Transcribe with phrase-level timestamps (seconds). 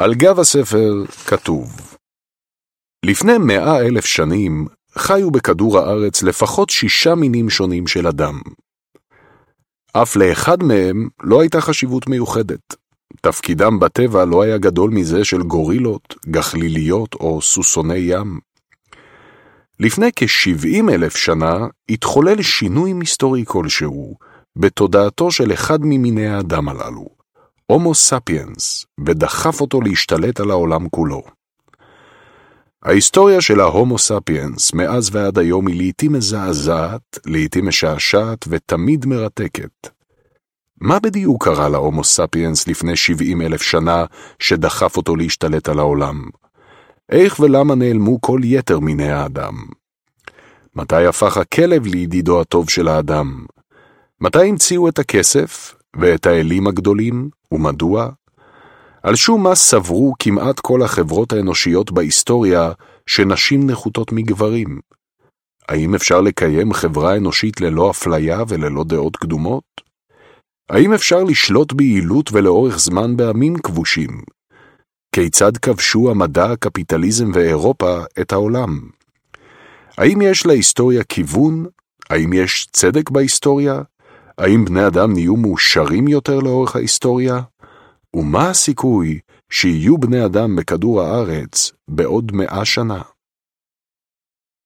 [0.00, 1.96] על גב הספר כתוב
[3.06, 4.66] לפני מאה אלף שנים
[4.98, 8.40] חיו בכדור הארץ לפחות שישה מינים שונים של אדם.
[9.92, 12.74] אף לאחד מהם לא הייתה חשיבות מיוחדת.
[13.20, 18.40] תפקידם בטבע לא היה גדול מזה של גורילות, גחליליות או סוסוני ים.
[19.80, 24.16] לפני כ-70 אלף שנה התחולל שינוי היסטורי כלשהו
[24.56, 27.19] בתודעתו של אחד ממיני האדם הללו,
[27.70, 31.22] הומו ספיאנס, ודחף אותו להשתלט על העולם כולו.
[32.82, 39.88] ההיסטוריה של ההומו ספיאנס מאז ועד היום היא לעתים מזעזעת, לעתים משעשעת ותמיד מרתקת.
[40.80, 44.04] מה בדיוק קרה להומו ספיאנס לפני 70 אלף שנה
[44.38, 46.24] שדחף אותו להשתלט על העולם?
[47.12, 49.54] איך ולמה נעלמו כל יתר מיני האדם?
[50.74, 53.46] מתי הפך הכלב לידידו הטוב של האדם?
[54.20, 58.08] מתי המציאו את הכסף ואת האלים הגדולים, ומדוע?
[59.02, 62.72] על שום מה סברו כמעט כל החברות האנושיות בהיסטוריה
[63.06, 64.80] שנשים נחותות מגברים?
[65.68, 69.64] האם אפשר לקיים חברה אנושית ללא אפליה וללא דעות קדומות?
[70.70, 74.22] האם אפשר לשלוט ביעילות ולאורך זמן בעמים כבושים?
[75.14, 78.80] כיצד כבשו המדע, הקפיטליזם ואירופה את העולם?
[79.98, 81.66] האם יש להיסטוריה כיוון?
[82.10, 83.82] האם יש צדק בהיסטוריה?
[84.40, 87.40] האם בני אדם נהיו מאושרים יותר לאורך ההיסטוריה?
[88.16, 89.18] ומה הסיכוי
[89.50, 93.02] שיהיו בני אדם בכדור הארץ בעוד מאה שנה?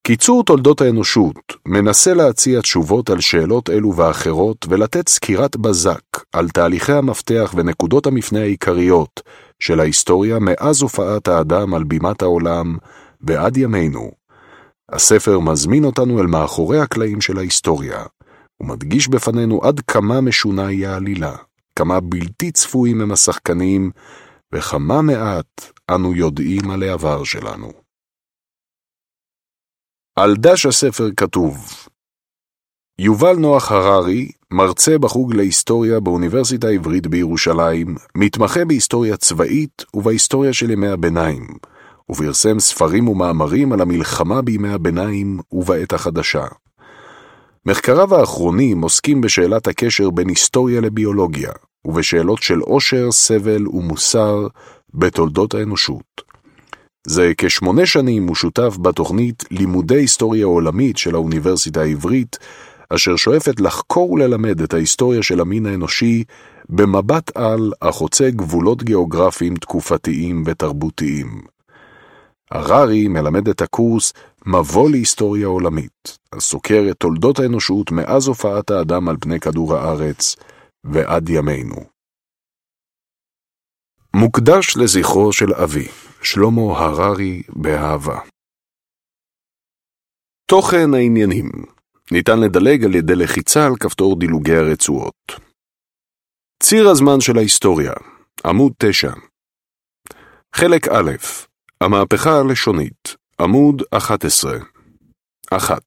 [0.07, 6.03] קיצור תולדות האנושות מנסה להציע תשובות על שאלות אלו ואחרות ולתת סקירת בזק
[6.33, 9.21] על תהליכי המפתח ונקודות המפנה העיקריות
[9.59, 12.77] של ההיסטוריה מאז הופעת האדם על בימת העולם
[13.21, 14.11] ועד ימינו.
[14.91, 18.03] הספר מזמין אותנו אל מאחורי הקלעים של ההיסטוריה,
[18.59, 21.35] ומדגיש בפנינו עד כמה משונה היא העלילה,
[21.75, 23.91] כמה בלתי צפויים הם השחקנים,
[24.55, 27.71] וכמה מעט אנו יודעים על העבר שלנו.
[30.15, 31.57] על דש הספר כתוב
[32.99, 40.87] יובל נוח הררי, מרצה בחוג להיסטוריה באוניברסיטה העברית בירושלים, מתמחה בהיסטוריה צבאית ובהיסטוריה של ימי
[40.87, 41.47] הביניים,
[42.11, 46.45] ופרסם ספרים ומאמרים על המלחמה בימי הביניים ובעת החדשה.
[47.67, 51.51] מחקריו האחרונים עוסקים בשאלת הקשר בין היסטוריה לביולוגיה,
[51.85, 54.47] ובשאלות של עושר, סבל ומוסר
[54.93, 56.21] בתולדות האנושות.
[57.07, 62.37] זה כשמונה שנים הוא שותף בתוכנית לימודי היסטוריה עולמית של האוניברסיטה העברית,
[62.89, 66.23] אשר שואפת לחקור וללמד את ההיסטוריה של המין האנושי
[66.69, 71.41] במבט על החוצה גבולות גיאוגרפיים תקופתיים ותרבותיים.
[72.51, 74.13] הררי מלמד את הקורס
[74.47, 80.35] מבוא להיסטוריה עולמית, הסוקר את תולדות האנושות מאז הופעת האדם על פני כדור הארץ
[80.83, 81.75] ועד ימינו.
[84.15, 85.87] מוקדש לזכרו של אבי,
[86.21, 88.19] שלמה הררי באהבה.
[90.49, 91.51] תוכן העניינים
[92.11, 95.31] ניתן לדלג על ידי לחיצה על כפתור דילוגי הרצועות.
[96.63, 97.93] ציר הזמן של ההיסטוריה,
[98.45, 99.11] עמוד 9
[100.55, 101.11] חלק א',
[101.81, 104.57] המהפכה הלשונית, עמוד 11
[105.53, 105.81] 1.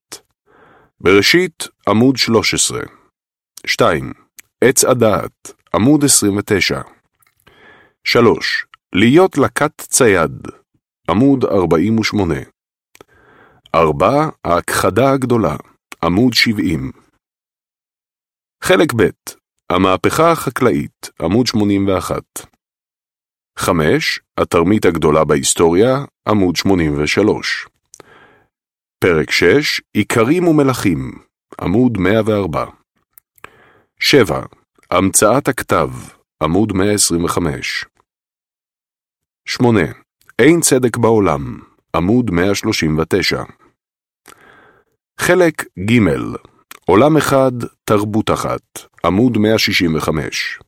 [1.00, 2.80] בראשית, עמוד 13
[3.66, 4.12] 2.
[4.64, 6.80] עץ הדעת, עמוד 29
[8.04, 8.66] 3.
[8.94, 10.48] להיות לקט צייד,
[11.10, 12.34] עמוד 48
[13.74, 14.28] 4.
[14.44, 15.56] ההכחדה הגדולה,
[16.04, 16.92] עמוד 70
[18.64, 19.08] חלק ב'
[19.72, 22.22] המהפכה החקלאית, עמוד 81
[23.58, 24.20] 5.
[24.38, 27.66] התרמית הגדולה בהיסטוריה, עמוד 83
[28.98, 29.80] פרק 6.
[29.92, 31.18] עיקרים ומלכים,
[31.60, 32.64] עמוד 104
[34.00, 34.42] 7.
[34.90, 35.90] המצאת הכתב,
[36.42, 37.84] עמוד 125
[39.48, 39.80] 8.
[40.38, 41.60] אין צדק בעולם,
[41.96, 43.42] עמוד 139
[45.20, 46.00] חלק ג'
[46.86, 47.52] עולם אחד,
[47.84, 48.60] תרבות אחת,
[49.04, 50.58] עמוד 165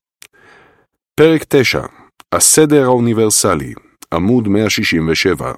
[1.15, 2.00] פרק 9
[2.35, 3.75] הסדר האוניברסלי,
[4.15, 5.53] עמוד 167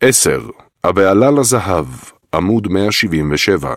[0.00, 0.50] 10.
[0.84, 1.86] הבעלה לזהב,
[2.34, 3.74] עמוד 177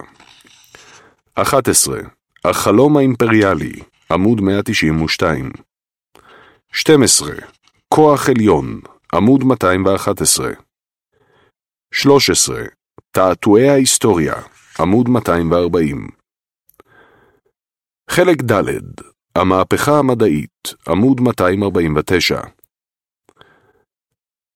[1.35, 1.99] 11.
[2.45, 3.73] החלום האימפריאלי,
[4.11, 5.51] עמוד 192
[6.73, 7.31] 12.
[7.93, 8.81] כוח עליון,
[9.13, 10.51] עמוד 211
[11.93, 12.63] 13.
[13.11, 14.35] תעתועי ההיסטוריה,
[14.79, 16.07] עמוד 240
[18.09, 22.41] חלק ד' המהפכה המדעית, עמוד 249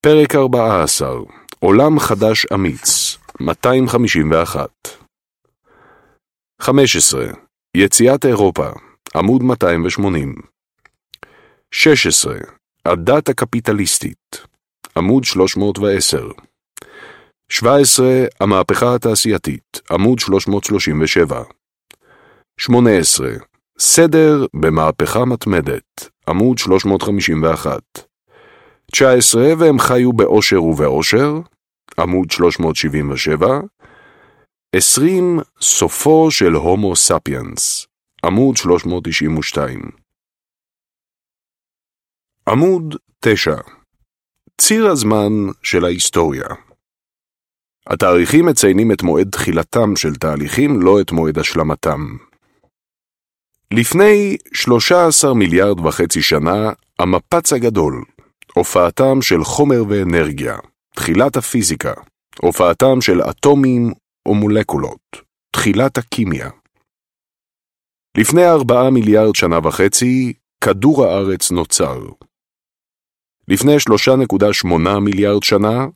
[0.06, 1.20] פרק 14
[1.60, 4.70] עולם חדש אמיץ, 251
[6.62, 7.26] 15.
[7.78, 8.70] יציאת אירופה,
[9.16, 10.36] עמוד 280
[11.72, 12.38] 16.
[12.86, 14.42] הדת הקפיטליסטית,
[14.98, 16.30] עמוד 310.
[17.52, 18.08] 17.
[18.40, 21.44] המהפכה התעשייתית, עמוד 337.
[22.60, 23.49] 18.
[23.82, 27.80] סדר במהפכה מתמדת, עמוד 351.
[28.92, 29.54] 19.
[29.58, 31.34] והם חיו באושר ובאושר,
[32.00, 33.60] עמוד 377.
[34.76, 35.40] 20.
[35.62, 37.88] סופו של הומו ספיאנס,
[38.26, 39.82] עמוד 392.
[42.48, 43.56] עמוד 9
[44.58, 45.32] ציר הזמן
[45.64, 46.48] של ההיסטוריה
[47.88, 52.29] התאריכים מציינים את מועד תחילתם של תהליכים, לא את מועד השלמתם.
[53.74, 58.04] לפני 13 מיליארד וחצי שנה, המפץ הגדול,
[58.56, 60.58] הופעתם של חומר ואנרגיה,
[60.96, 61.94] תחילת הפיזיקה,
[62.42, 63.94] הופעתם של אטומים
[64.28, 65.22] ומולקולות,
[65.52, 66.50] תחילת הקימיה.
[68.18, 70.34] לפני 4 מיליארד שנה וחצי,
[70.64, 72.00] כדור הארץ נוצר.
[73.48, 75.88] לפני 3.8 מיליארד שנה,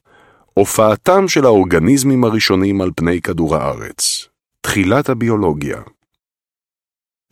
[0.53, 4.27] הופעתם של האורגניזמים הראשונים על פני כדור הארץ,
[4.61, 5.81] תחילת הביולוגיה.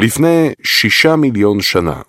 [0.03, 2.01] לפני שישה מיליון שנה,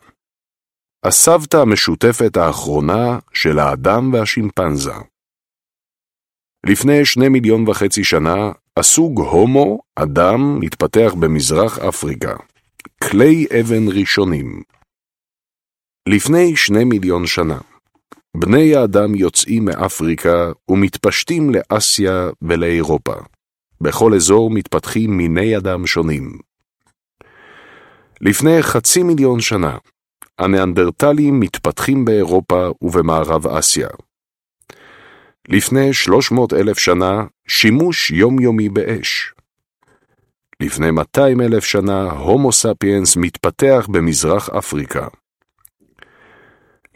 [1.04, 4.92] הסבתא המשותפת האחרונה של האדם והשימפנזה.
[6.66, 12.36] לפני שני מיליון וחצי שנה, הסוג הומו, אדם, מתפתח במזרח אפריקה.
[13.02, 14.62] כלי אבן ראשונים.
[16.08, 17.58] לפני שני מיליון שנה,
[18.36, 23.14] בני האדם יוצאים מאפריקה ומתפשטים לאסיה ולאירופה.
[23.80, 26.51] בכל אזור מתפתחים מיני אדם שונים.
[28.24, 29.76] לפני חצי מיליון שנה,
[30.38, 33.88] הניאנדרטלים מתפתחים באירופה ובמערב אסיה.
[35.48, 39.34] לפני 300 אלף שנה, שימוש יומיומי באש.
[40.60, 45.06] לפני 200 אלף שנה, הומו ספיאנס מתפתח במזרח אפריקה.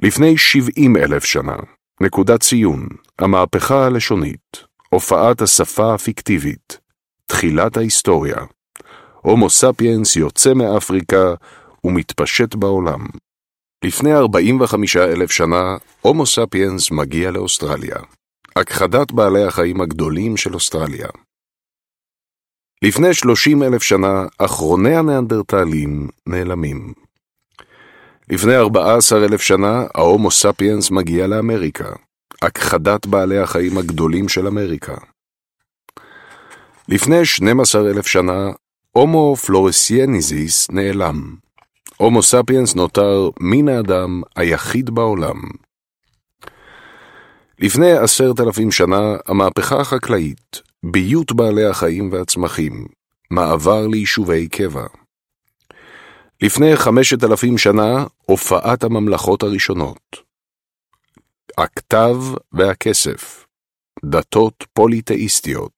[0.02, 1.56] לפני 70 אלף שנה,
[2.00, 2.88] נקודת ציון,
[3.18, 6.78] המהפכה הלשונית, הופעת השפה הפיקטיבית,
[7.26, 8.36] תחילת ההיסטוריה.
[9.26, 11.34] הומו ספיאנס יוצא מאפריקה
[11.84, 13.06] ומתפשט בעולם.
[13.84, 17.96] לפני 45 אלף שנה, הומו ספיאנס מגיע לאוסטרליה,
[18.56, 21.08] הכחדת בעלי החיים הגדולים של אוסטרליה.
[22.82, 26.92] לפני 30 אלף שנה, אחרוני הניאנדרטלים נעלמים.
[28.28, 31.92] לפני 14 אלף שנה, ההומו ספיאנס מגיע לאמריקה,
[32.42, 34.96] הכחדת בעלי החיים הגדולים של אמריקה.
[36.88, 38.50] לפני 12 אלף שנה,
[38.96, 41.36] הומו פלורסיינזיס נעלם.
[41.96, 45.42] הומו ספיאנס נותר מין האדם היחיד בעולם.
[47.58, 52.86] לפני עשרת אלפים שנה, המהפכה החקלאית, ביות בעלי החיים והצמחים,
[53.30, 54.86] מעבר ליישובי קבע.
[56.42, 60.16] לפני חמשת אלפים שנה, הופעת הממלכות הראשונות.
[61.58, 62.16] הכתב
[62.52, 63.46] והכסף,
[64.04, 65.75] דתות פוליתאיסטיות.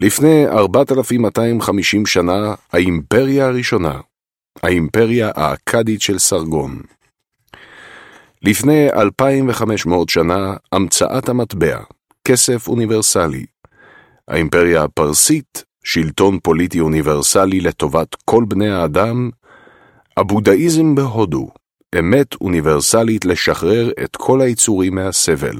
[0.00, 4.00] לפני 4,250 שנה, האימפריה הראשונה,
[4.62, 6.80] האימפריה האכדית של סרגון.
[8.42, 11.78] לפני 2,500 שנה, המצאת המטבע,
[12.24, 13.46] כסף אוניברסלי.
[14.28, 19.30] האימפריה הפרסית, שלטון פוליטי אוניברסלי לטובת כל בני האדם,
[20.16, 21.48] הבודהיזם בהודו,
[21.98, 25.56] אמת אוניברסלית לשחרר את כל היצורים מהסבל.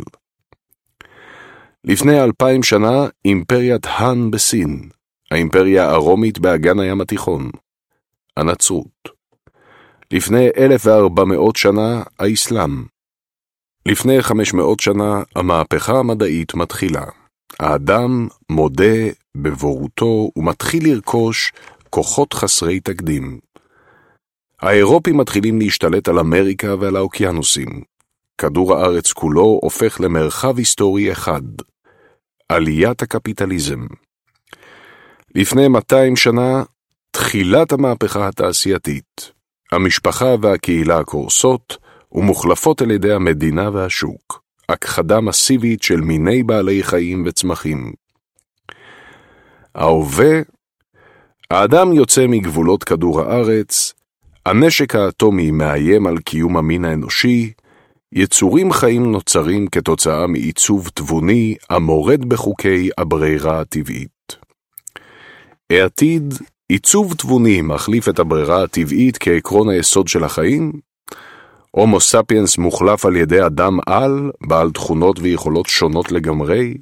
[1.88, 4.88] לפני אלפיים שנה, אימפריית האן בסין,
[5.30, 7.50] האימפריה הרומית באגן הים התיכון,
[8.36, 9.08] הנצרות.
[10.12, 12.84] לפני 1400 שנה, האסלאם.
[13.86, 17.04] לפני 500 שנה, המהפכה המדעית מתחילה.
[17.60, 21.52] האדם מודה בבורותו ומתחיל לרכוש
[21.90, 23.38] כוחות חסרי תקדים.
[24.60, 27.82] האירופים מתחילים להשתלט על אמריקה ועל האוקיינוסים.
[28.40, 31.42] כדור הארץ כולו הופך למרחב היסטורי אחד.
[32.48, 33.86] עליית הקפיטליזם.
[35.34, 36.62] לפני 200 שנה,
[37.10, 39.32] תחילת המהפכה התעשייתית.
[39.72, 41.76] המשפחה והקהילה קורסות
[42.12, 44.42] ומוחלפות על ידי המדינה והשוק.
[44.68, 47.92] הכחדה מסיבית של מיני בעלי חיים וצמחים.
[49.74, 50.40] ההווה,
[51.50, 53.94] האדם יוצא מגבולות כדור הארץ,
[54.46, 57.52] הנשק האטומי מאיים על קיום המין האנושי,
[58.12, 64.36] יצורים חיים נוצרים כתוצאה מעיצוב תבוני המורד בחוקי הברירה הטבעית.
[65.72, 66.34] העתיד,
[66.68, 70.72] עיצוב תבוני מחליף את הברירה הטבעית כעקרון היסוד של החיים?
[71.70, 76.74] הומו ספיאנס מוחלף על ידי אדם על, בעל תכונות ויכולות שונות לגמרי?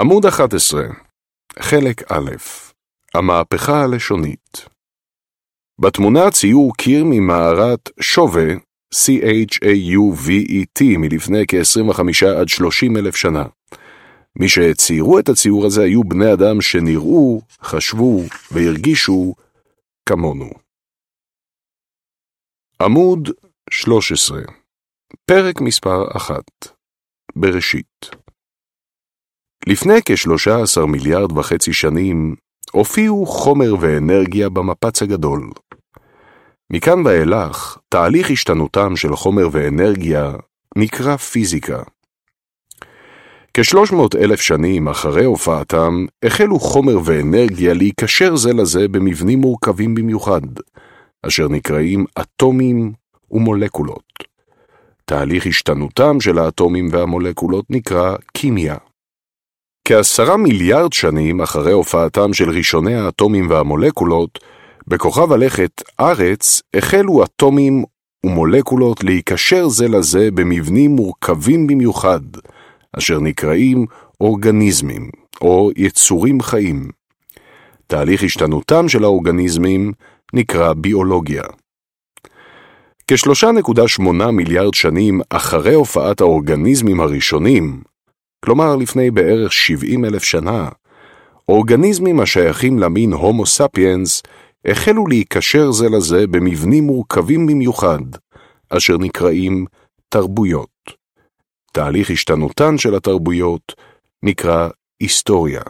[0.00, 0.82] עמוד 11,
[1.58, 2.30] חלק א',
[3.14, 4.68] המהפכה הלשונית
[5.80, 8.44] בתמונה ציור קיר ממערת שווה,
[8.94, 12.00] C-H-A-U-V-E-T, מלפני כ-25
[12.40, 13.44] עד 30 אלף שנה.
[14.38, 18.20] מי שציירו את הציור הזה היו בני אדם שנראו, חשבו
[18.52, 19.34] והרגישו
[20.08, 20.50] כמונו.
[22.82, 23.28] עמוד
[23.70, 24.40] 13
[25.26, 26.34] פרק מספר 1
[27.36, 28.10] בראשית
[29.66, 32.36] לפני כ-13 מיליארד וחצי שנים
[32.72, 35.50] הופיעו חומר ואנרגיה במפץ הגדול.
[36.72, 40.32] מכאן ואילך, תהליך השתנותם של חומר ואנרגיה
[40.76, 41.82] נקרא פיזיקה.
[43.54, 50.40] כ-300 אלף שנים אחרי הופעתם, החלו חומר ואנרגיה להיקשר זה לזה במבנים מורכבים במיוחד,
[51.26, 52.92] אשר נקראים אטומים
[53.30, 54.12] ומולקולות.
[55.04, 58.76] תהליך השתנותם של האטומים והמולקולות נקרא כימיה.
[59.84, 64.38] כעשרה מיליארד שנים אחרי הופעתם של ראשוני האטומים והמולקולות,
[64.86, 67.84] בכוכב הלכת ארץ החלו אטומים
[68.26, 72.20] ומולקולות להיקשר זה לזה במבנים מורכבים במיוחד,
[72.98, 73.86] אשר נקראים
[74.20, 75.10] אורגניזמים,
[75.40, 76.90] או יצורים חיים.
[77.86, 79.92] תהליך השתנותם של האורגניזמים
[80.32, 81.42] נקרא ביולוגיה.
[83.08, 87.82] כ-3.8 מיליארד שנים אחרי הופעת האורגניזמים הראשונים,
[88.44, 90.68] כלומר לפני בערך 70 אלף שנה,
[91.48, 94.22] אורגניזמים השייכים למין הומו ספיאנס
[94.64, 98.02] החלו להיקשר זה לזה במבנים מורכבים במיוחד,
[98.70, 99.66] אשר נקראים
[100.08, 100.70] תרבויות.
[101.72, 103.74] תהליך השתנותן של התרבויות
[104.22, 104.68] נקרא
[105.00, 105.60] היסטוריה.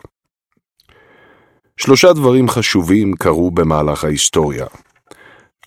[1.77, 4.67] שלושה דברים חשובים קרו במהלך ההיסטוריה.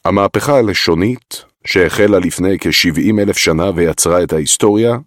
[0.06, 4.98] המהפכה הלשונית, שהחלה לפני כ-70 אלף שנה ויצרה את ההיסטוריה,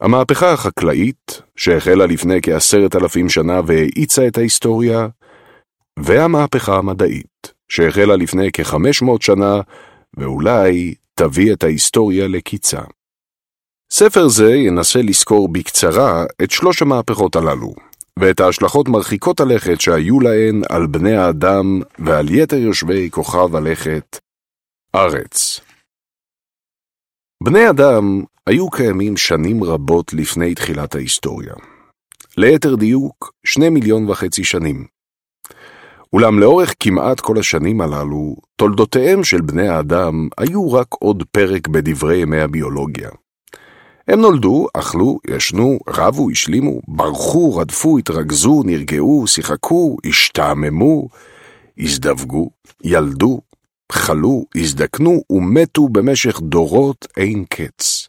[0.00, 5.08] המהפכה החקלאית, שהחלה לפני כעשרת אלפים שנה והאיצה את ההיסטוריה,
[6.04, 9.60] והמהפכה המדעית, שהחלה לפני כ-500 שנה,
[10.16, 12.80] ואולי תביא את ההיסטוריה לקיצה.
[13.90, 17.74] ספר זה ינסה לזכור בקצרה את שלוש המהפכות הללו,
[18.18, 24.18] ואת ההשלכות מרחיקות הלכת שהיו להן על בני האדם ועל יתר יושבי כוכב הלכת,
[24.94, 25.60] ארץ.
[27.42, 31.54] בני אדם היו קיימים שנים רבות לפני תחילת ההיסטוריה.
[32.36, 34.97] ליתר דיוק, שני מיליון וחצי שנים.
[36.12, 42.16] אולם לאורך כמעט כל השנים הללו, תולדותיהם של בני האדם היו רק עוד פרק בדברי
[42.16, 43.10] ימי הביולוגיה.
[44.08, 51.08] הם נולדו, אכלו, ישנו, רבו, השלימו, ברחו, רדפו, התרכזו, נרגעו, שיחקו, השתעממו,
[51.78, 52.50] הזדווגו,
[52.84, 53.40] ילדו,
[53.92, 58.08] חלו, הזדקנו ומתו במשך דורות אין קץ.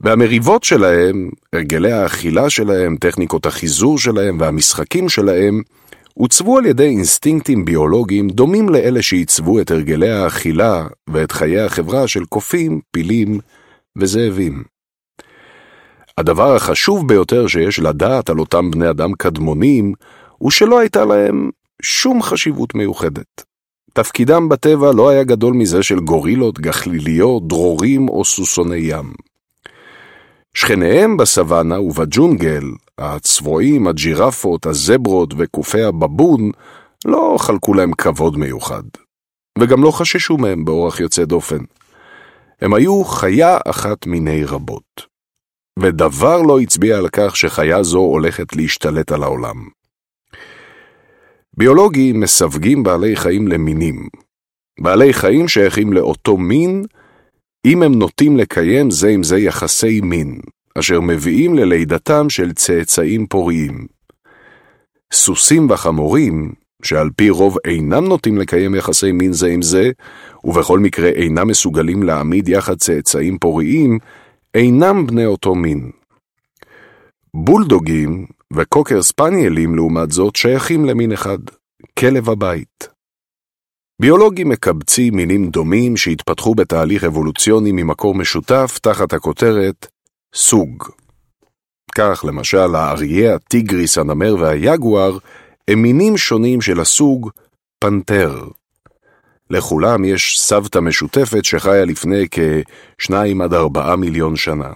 [0.00, 5.62] והמריבות שלהם, הרגלי האכילה שלהם, טכניקות החיזור שלהם והמשחקים שלהם,
[6.18, 12.24] עוצבו על ידי אינסטינקטים ביולוגיים דומים לאלה שעיצבו את הרגלי האכילה ואת חיי החברה של
[12.24, 13.40] קופים, פילים
[13.98, 14.64] וזאבים.
[16.18, 19.92] הדבר החשוב ביותר שיש לדעת על אותם בני אדם קדמונים,
[20.38, 21.50] הוא שלא הייתה להם
[21.82, 23.44] שום חשיבות מיוחדת.
[23.92, 29.12] תפקידם בטבע לא היה גדול מזה של גורילות, גחליליות, דרורים או סוסוני ים.
[30.54, 32.64] שכניהם בסוואנה ובג'ונגל,
[32.98, 36.50] הצבועים, הג'ירפות, הזברות וקופי הבבון,
[37.04, 38.82] לא חלקו להם כבוד מיוחד,
[39.58, 41.64] וגם לא חששו מהם באורח יוצא דופן.
[42.60, 45.06] הם היו חיה אחת מיני רבות,
[45.78, 49.68] ודבר לא הצביע על כך שחיה זו הולכת להשתלט על העולם.
[51.56, 54.08] ביולוגים מסווגים בעלי חיים למינים.
[54.80, 56.84] בעלי חיים שייכים לאותו מין,
[57.64, 60.40] אם הם נוטים לקיים זה עם זה יחסי מין,
[60.78, 63.86] אשר מביאים ללידתם של צאצאים פוריים.
[65.12, 66.52] סוסים וחמורים,
[66.82, 69.90] שעל פי רוב אינם נוטים לקיים יחסי מין זה עם זה,
[70.44, 73.98] ובכל מקרה אינם מסוגלים להעמיד יחד צאצאים פוריים,
[74.54, 75.90] אינם בני אותו מין.
[77.34, 81.38] בולדוגים וקוקר ספניאלים לעומת זאת שייכים למין אחד,
[81.98, 82.93] כלב הבית.
[84.00, 89.86] ביולוגים מקבצים מינים דומים שהתפתחו בתהליך אבולוציוני ממקור משותף תחת הכותרת
[90.34, 90.84] סוג.
[91.94, 95.18] כך למשל האריה, הטיגריס, הנמר והיגואר
[95.68, 97.30] הם מינים שונים של הסוג
[97.78, 98.44] פנתר.
[99.50, 104.72] לכולם יש סבתא משותפת שחיה לפני כ-2 עד 4 מיליון שנה.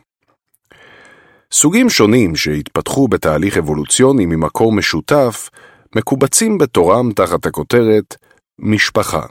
[1.52, 5.50] סוגים שונים שהתפתחו בתהליך אבולוציוני ממקור משותף
[5.96, 8.16] מקובצים בתורם תחת הכותרת
[8.58, 9.22] משפחה.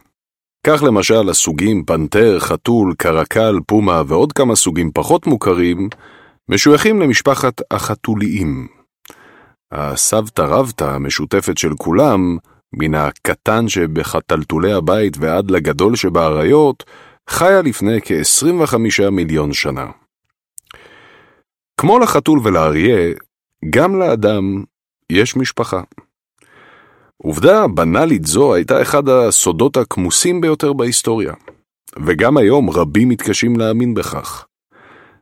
[0.67, 5.89] כך למשל הסוגים פנתר, חתול, קרקל, פומה ועוד כמה סוגים פחות מוכרים
[6.50, 8.67] משויכים למשפחת החתוליים.
[9.72, 12.38] הסבתא רבתא המשותפת של כולם
[12.74, 16.84] מן הקטן שבחתלתולי הבית ועד לגדול שבאריות,
[17.29, 19.86] חיה לפני כ-25 מיליון שנה.
[21.81, 23.13] כמו לחתול ולאריה,
[23.69, 24.63] גם לאדם
[25.12, 25.81] יש משפחה.
[27.24, 31.33] עובדה בנאלית זו הייתה אחד הסודות הכמוסים ביותר בהיסטוריה,
[32.05, 34.45] וגם היום רבים מתקשים להאמין בכך.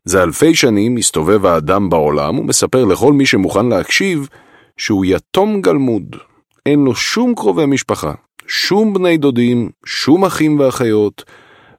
[0.05, 4.27] זה אלפי שנים מסתובב האדם בעולם ומספר לכל מי שמוכן להקשיב
[4.77, 6.15] שהוא יתום גלמוד,
[6.65, 8.13] אין לו שום קרובי משפחה,
[8.47, 11.23] שום בני דודים, שום אחים ואחיות,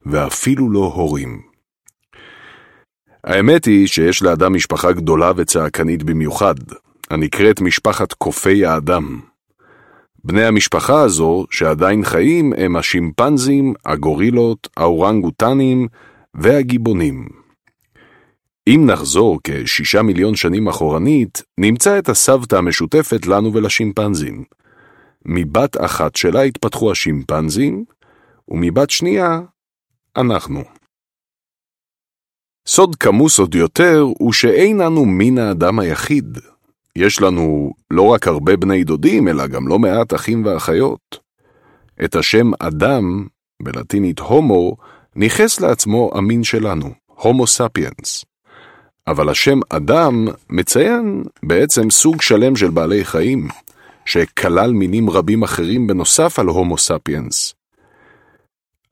[0.07, 1.41] ואפילו לא הורים.
[3.25, 6.55] האמת היא שיש לאדם משפחה גדולה וצעקנית במיוחד,
[7.11, 9.21] הנקראת משפחת קופי האדם.
[10.27, 15.89] בני המשפחה הזו, שעדיין חיים, הם השימפנזים, הגורילות, האורנגוטנים
[16.35, 17.29] והגיבונים.
[18.67, 24.45] אם נחזור כשישה מיליון שנים אחורנית, נמצא את הסבתא המשותפת לנו ולשימפנזים.
[25.25, 27.85] מבת אחת שלה התפתחו השימפנזים,
[28.49, 29.41] ומבת שנייה,
[30.17, 30.63] אנחנו.
[32.67, 36.39] סוד כמוס עוד יותר הוא שאין אנו מין האדם היחיד.
[36.97, 41.19] יש לנו לא רק הרבה בני דודים, אלא גם לא מעט אחים ואחיות.
[42.05, 43.27] את השם אדם,
[43.63, 44.77] בלטינית הומו,
[45.17, 48.25] ניכס לעצמו המין שלנו, הומו ספיאנס.
[49.07, 53.49] אבל השם אדם מציין בעצם סוג שלם של בעלי חיים,
[54.05, 57.55] שכלל מינים רבים אחרים בנוסף על הומו ספיאנס.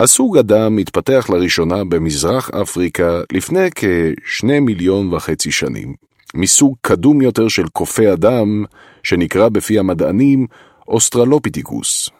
[0.00, 5.94] הסוג אדם התפתח לראשונה במזרח אפריקה לפני כשני מיליון וחצי שנים,
[6.34, 8.64] מסוג קדום יותר של קופי אדם,
[9.02, 10.46] שנקרא בפי המדענים
[10.88, 12.10] אוסטרלופיטיקוס.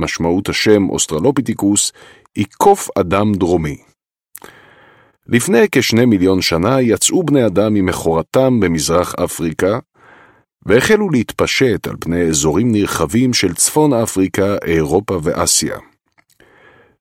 [0.00, 1.92] משמעות השם אוסטרלופיטיקוס
[2.34, 3.76] היא קוף אדם דרומי.
[5.26, 9.78] לפני כשני מיליון שנה יצאו בני אדם ממכורתם במזרח אפריקה,
[10.66, 15.76] והחלו להתפשט על פני אזורים נרחבים של צפון אפריקה, אירופה ואסיה.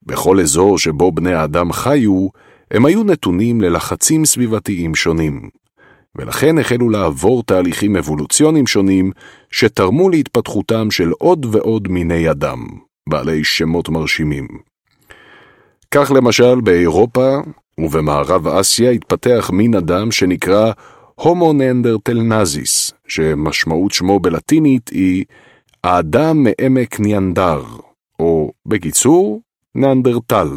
[0.03, 2.27] בכל אזור שבו בני האדם חיו,
[2.71, 5.49] הם היו נתונים ללחצים סביבתיים שונים,
[6.17, 9.11] ולכן החלו לעבור תהליכים אבולוציוניים שונים
[9.51, 12.65] שתרמו להתפתחותם של עוד ועוד מיני אדם,
[13.09, 14.47] בעלי שמות מרשימים.
[15.91, 17.37] כך למשל באירופה
[17.79, 20.71] ובמערב אסיה התפתח מין אדם שנקרא
[21.15, 25.25] הומו ננדרטלנזיס, שמשמעות שמו בלטינית היא
[25.83, 27.63] האדם מעמק ניאנדר,
[28.19, 29.41] או בקיצור,
[29.75, 30.49] נאנדרטל.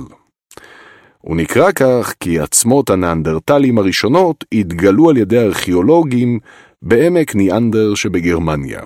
[1.20, 6.38] הוא נקרא כך כי עצמות הנאנדרטלים הראשונות התגלו על ידי ארכיאולוגים
[6.82, 8.80] בעמק ניאנדר שבגרמניה.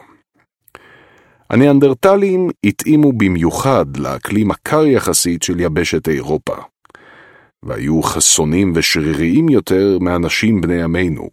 [1.50, 6.54] הניאנדרטלים התאימו במיוחד לאקלים הקר יחסית של יבשת אירופה,
[7.62, 11.28] והיו חסונים ושריריים יותר מאנשים בני עמנו.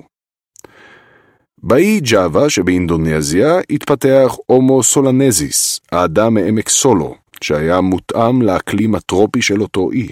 [1.64, 9.92] באי ג'אווה שבאינדונזיה התפתח הומו סולנזיס, האדם מעמק סולו, שהיה מותאם לאקלים הטרופי של אותו
[9.92, 10.08] אי.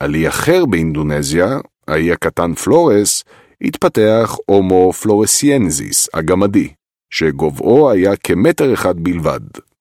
[0.00, 1.58] על אי אחר באינדונזיה,
[1.88, 3.24] האי הקטן פלורס,
[3.60, 6.68] התפתח הומו פלורסיאנזיס, הגמדי,
[7.10, 9.40] שגובהו היה כמטר אחד בלבד,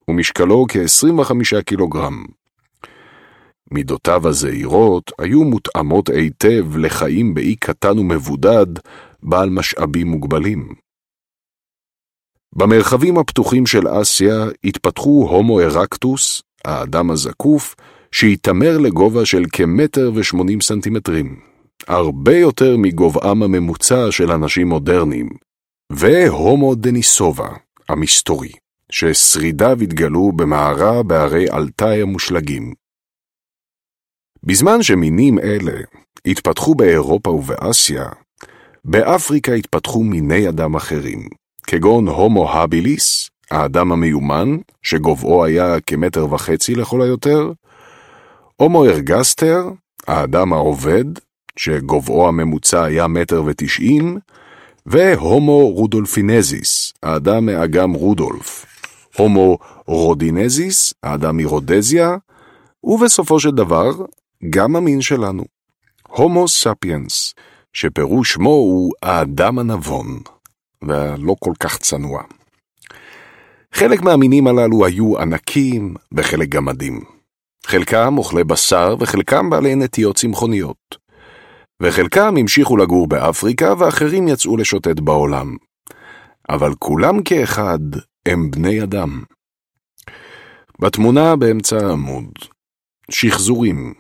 [0.10, 2.26] ומשקלו כ-25 קילוגרם.
[3.72, 8.68] מידותיו הזעירות היו מותאמות היטב לחיים באי קטן ומבודד,
[9.24, 10.74] בעל משאבים מוגבלים.
[12.56, 17.76] במרחבים הפתוחים של אסיה התפתחו הומו ארקטוס, האדם הזקוף,
[18.12, 21.40] שהתעמר לגובה של כמטר ושמונים סנטימטרים,
[21.88, 25.30] הרבה יותר מגובהם הממוצע של אנשים מודרניים,
[25.92, 27.50] והומו דניסובה,
[27.90, 28.52] המסתורי,
[28.92, 32.74] ששרידיו התגלו במערה בהרי אלתאי המושלגים.
[34.44, 35.82] בזמן שמינים אלה
[36.26, 38.06] התפתחו באירופה ובאסיה,
[38.86, 41.28] באפריקה התפתחו מיני אדם אחרים,
[41.68, 47.52] כגון הומו הביליס, האדם המיומן, שגובהו היה כמטר וחצי לכל היותר,
[48.60, 49.70] הומו ארגסטר,
[50.08, 51.06] האדם העובד,
[51.56, 54.18] שגובהו הממוצע היה מטר ותשעים,
[54.86, 58.66] והומו רודולפינזיס, האדם מאגם רודולף,
[59.18, 62.18] הומו רודזיינזיס, האדם מרודזיה,
[62.84, 63.92] ובסופו של דבר,
[64.50, 65.44] גם המין שלנו,
[66.08, 67.34] הומו ספיאנס,
[67.74, 70.20] שפירוש שמו הוא האדם הנבון,
[70.82, 72.22] והלא כל כך צנוע.
[73.74, 77.19] חלק מהמינים הללו היו ענקים וחלק גמדים.
[77.66, 80.98] חלקם אוכלי בשר וחלקם בעלי נטיות צמחוניות.
[81.82, 85.58] וחלקם המשיכו לגור באפריקה ואחרים יצאו לשוטט בעולם.
[86.50, 87.80] אבל כולם כאחד
[88.26, 89.24] הם בני אדם.
[90.82, 92.32] בתמונה באמצע העמוד,
[93.12, 93.94] שחזורים.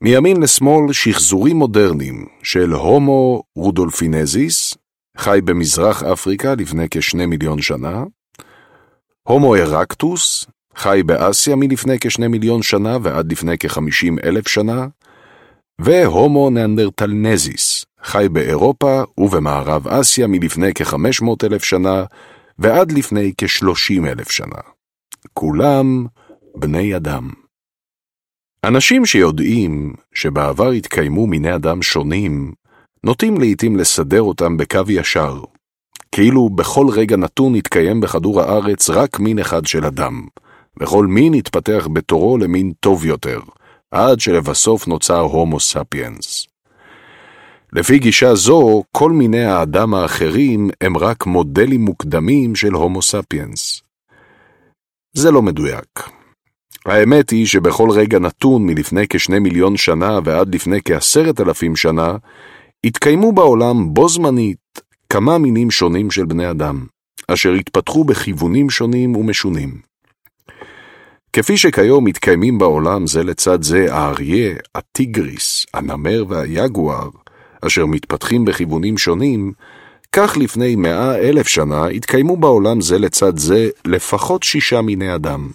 [0.00, 4.74] מימין לשמאל שחזורים מודרניים של הומו רודולפינזיס,
[5.16, 8.04] חי במזרח אפריקה לפני כשני מיליון שנה,
[9.22, 14.86] הומו ארקטוס חי באסיה מלפני כשני מיליון שנה ועד לפני כחמישים אלף שנה,
[15.78, 22.04] והומו נאנדרטלנזיס חי באירופה ובמערב אסיה מלפני כחמש מאות אלף שנה
[22.58, 24.60] ועד לפני כשלושים אלף שנה.
[25.34, 26.06] כולם
[26.56, 27.30] בני אדם.
[28.64, 32.52] אנשים שיודעים שבעבר התקיימו מיני אדם שונים,
[33.04, 35.42] נוטים לעתים לסדר אותם בקו ישר,
[36.12, 40.26] כאילו בכל רגע נתון התקיים בכדור הארץ רק מין אחד של אדם,
[40.80, 43.40] וכל מין התפתח בתורו למין טוב יותר,
[43.90, 46.46] עד שלבסוף נוצר הומו ספיאנס.
[47.72, 53.82] לפי גישה זו, כל מיני האדם האחרים הם רק מודלים מוקדמים של הומו ספיאנס.
[55.14, 56.08] זה לא מדויק.
[56.86, 62.16] האמת היא שבכל רגע נתון מלפני כשני מיליון שנה ועד לפני כעשרת אלפים שנה,
[62.84, 66.86] התקיימו בעולם בו זמנית כמה מינים שונים של בני אדם,
[67.28, 69.91] אשר התפתחו בכיוונים שונים ומשונים.
[71.36, 77.08] כפי שכיום מתקיימים בעולם זה לצד זה האריה, הטיגריס, הנמר והיגואר,
[77.60, 79.52] אשר מתפתחים בכיוונים שונים,
[80.12, 85.50] כך לפני מאה אלף שנה התקיימו בעולם זה לצד זה לפחות שישה מיני אדם.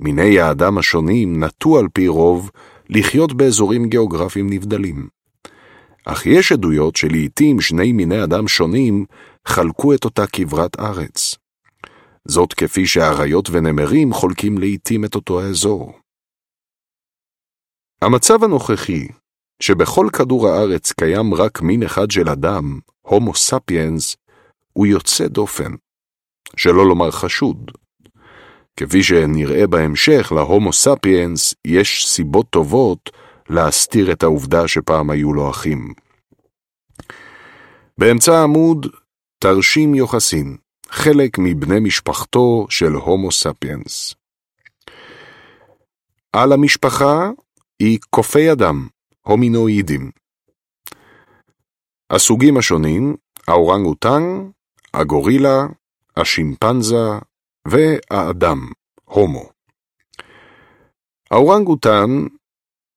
[0.00, 2.50] מיני האדם השונים נטו על פי רוב
[2.88, 5.08] לחיות באזורים גיאוגרפיים נבדלים.
[6.04, 9.04] אך יש עדויות שלעיתים שני מיני אדם שונים
[9.46, 11.39] חלקו את אותה כברת ארץ.
[12.28, 15.98] זאת כפי שאריות ונמרים חולקים לעיתים את אותו האזור.
[18.02, 19.08] המצב הנוכחי,
[19.62, 24.16] שבכל כדור הארץ קיים רק מין אחד של אדם, הומו ספיאנס,
[24.72, 25.72] הוא יוצא דופן,
[26.56, 27.70] שלא לומר חשוד.
[28.76, 33.10] כפי שנראה בהמשך, להומו ספיאנס יש סיבות טובות
[33.48, 35.94] להסתיר את העובדה שפעם היו לו אחים.
[37.98, 38.86] באמצע העמוד,
[39.38, 40.56] תרשים יוחסין,
[40.90, 44.14] חלק מבני משפחתו של הומו ספיאנס.
[46.32, 47.30] על המשפחה
[47.80, 48.88] היא קופי אדם,
[49.20, 50.10] הומינואידים.
[52.10, 53.16] הסוגים השונים,
[53.48, 54.50] האורנגוטנג,
[54.94, 55.66] הגורילה,
[56.16, 57.08] השימפנזה
[57.68, 58.68] והאדם,
[59.04, 59.50] הומו.
[61.30, 62.26] האורנגוטן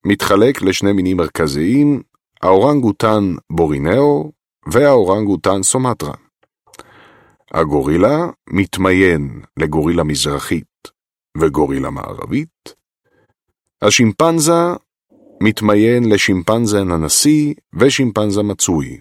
[0.06, 2.01] מתחלק לשני מינים מרכזיים,
[2.41, 4.32] האורנגוטן בורינאו
[4.67, 6.22] והאורנגוטן סומטרה.
[7.53, 10.87] הגורילה מתמיין לגורילה מזרחית
[11.37, 12.75] וגורילה מערבית.
[13.81, 14.61] השימפנזה
[15.43, 18.99] מתמיין לשימפנזה ננסי ושימפנזה מצוי.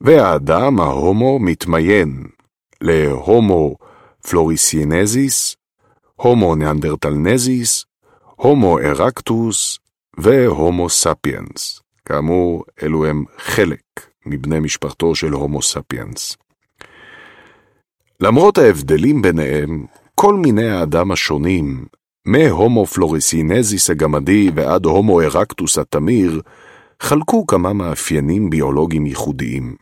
[0.00, 2.26] והאדם, ההומו, מתמיין
[2.80, 3.76] להומו
[4.30, 5.56] פלורסיינזיס,
[6.14, 7.84] הומו ניאנדרטלנזיס,
[8.36, 9.78] הומו ארקטוס
[10.16, 11.80] והומו ספיאנס.
[12.04, 13.82] כאמור, אלו הם חלק
[14.26, 16.36] מבני משפחתו של הומו ספיאנס.
[18.22, 21.86] למרות ההבדלים ביניהם, כל מיני האדם השונים,
[22.26, 26.40] מהומו פלוריסינזיס הגמדי ועד הומו ארקטוס התמיר,
[27.02, 29.76] חלקו כמה מאפיינים ביולוגיים ייחודיים,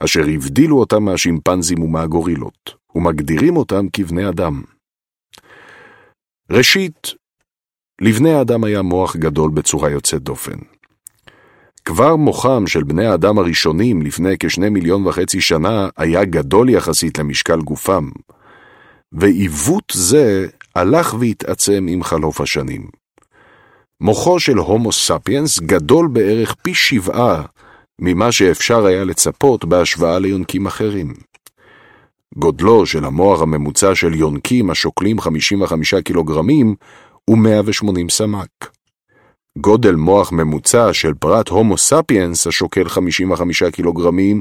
[0.00, 4.62] אשר הבדילו אותם מהשימפנזים ומהגורילות, ומגדירים אותם כבני אדם.
[6.50, 7.14] ראשית,
[8.00, 10.73] לבני האדם היה מוח גדול בצורה יוצאת דופן.
[11.84, 17.60] כבר מוחם של בני האדם הראשונים לפני כשני מיליון וחצי שנה היה גדול יחסית למשקל
[17.60, 18.10] גופם,
[19.12, 22.86] ועיוות זה הלך והתעצם עם חלוף השנים.
[24.00, 27.42] מוחו של הומו ספיאנס גדול בערך פי שבעה
[28.00, 31.14] ממה שאפשר היה לצפות בהשוואה ליונקים אחרים.
[32.36, 36.74] גודלו של המוח הממוצע של יונקים השוקלים 55 קילוגרמים
[37.24, 38.73] הוא 180 סמ"ק.
[39.58, 44.40] גודל מוח ממוצע של פרט הומו ספיאנס השוקל 55 קילוגרמים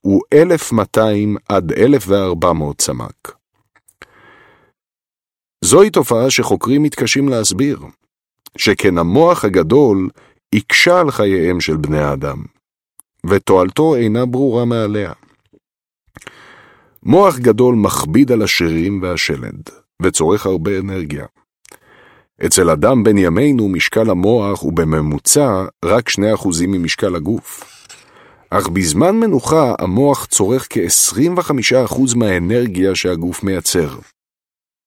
[0.00, 3.32] הוא 1,200 עד 1,400 סמ"ק.
[5.64, 7.80] זוהי תופעה שחוקרים מתקשים להסביר,
[8.58, 10.08] שכן המוח הגדול
[10.54, 12.42] הקשה על חייהם של בני האדם,
[13.26, 15.12] ותועלתו אינה ברורה מעליה.
[17.02, 19.62] מוח גדול מכביד על השרירים והשלד,
[20.02, 21.26] וצורך הרבה אנרגיה.
[22.46, 27.64] אצל אדם בן ימינו משקל המוח הוא בממוצע רק 2% ממשקל הגוף.
[28.50, 33.88] אך בזמן מנוחה המוח צורך כ-25% מהאנרגיה שהגוף מייצר.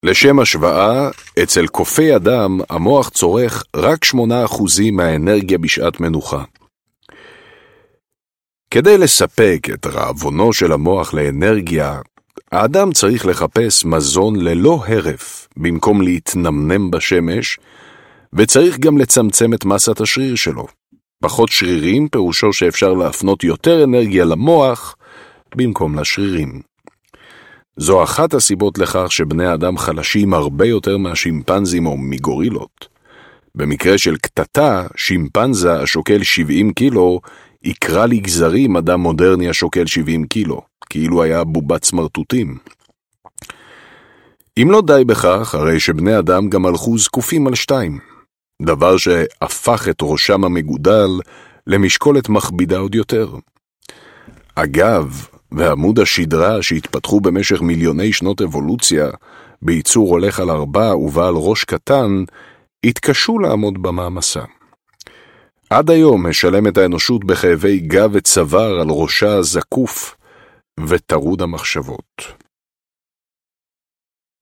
[0.03, 1.09] לשם השוואה,
[1.43, 4.17] אצל קופי אדם המוח צורך רק 8%
[4.91, 6.43] מהאנרגיה בשעת מנוחה.
[8.71, 11.99] כדי לספק את רעבונו של המוח לאנרגיה,
[12.55, 17.59] האדם צריך לחפש מזון ללא הרף במקום להתנמנם בשמש,
[18.33, 20.67] וצריך גם לצמצם את מסת השריר שלו.
[21.23, 24.95] פחות שרירים פירושו שאפשר להפנות יותר אנרגיה למוח
[25.55, 26.61] במקום לשרירים.
[27.77, 32.87] זו אחת הסיבות לכך שבני אדם חלשים הרבה יותר מהשימפנזים או מגורילות.
[33.55, 37.19] במקרה של קטטה, שימפנזה השוקל 70 קילו,
[37.63, 42.57] יקרא לגזרים אדם מודרני השוקל 70 קילו, כאילו היה בובת סמרטוטים.
[44.61, 47.99] אם לא די בכך, הרי שבני אדם גם הלכו זקופים על שתיים,
[48.61, 51.09] דבר שהפך את ראשם המגודל
[51.67, 53.35] למשקולת מכבידה עוד יותר.
[54.55, 59.09] אגב, ועמוד השדרה שהתפתחו במשך מיליוני שנות אבולוציה,
[59.61, 62.23] בייצור הולך על ארבע ובעל ראש קטן,
[62.85, 64.41] התקשו לעמוד במעמסה.
[65.69, 70.15] עד היום משלמת האנושות בכאבי גב וצוואר על ראשה הזקוף
[70.79, 72.21] וטרוד המחשבות.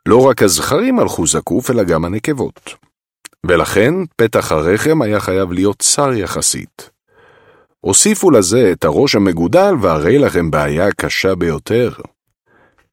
[0.07, 2.75] לא רק הזכרים הלכו זקוף, אלא גם הנקבות.
[3.45, 6.89] ולכן פתח הרחם היה חייב להיות צר יחסית.
[7.79, 11.91] הוסיפו לזה את הראש המגודל והרי לכם בעיה קשה ביותר.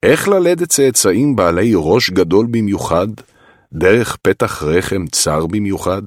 [0.03, 3.09] איך ללדת צאצאים בעלי ראש גדול במיוחד,
[3.73, 6.03] דרך פתח רחם צר במיוחד?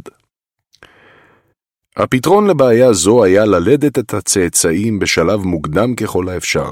[1.98, 6.72] הפתרון לבעיה זו היה ללדת את הצאצאים בשלב מוקדם ככל האפשר,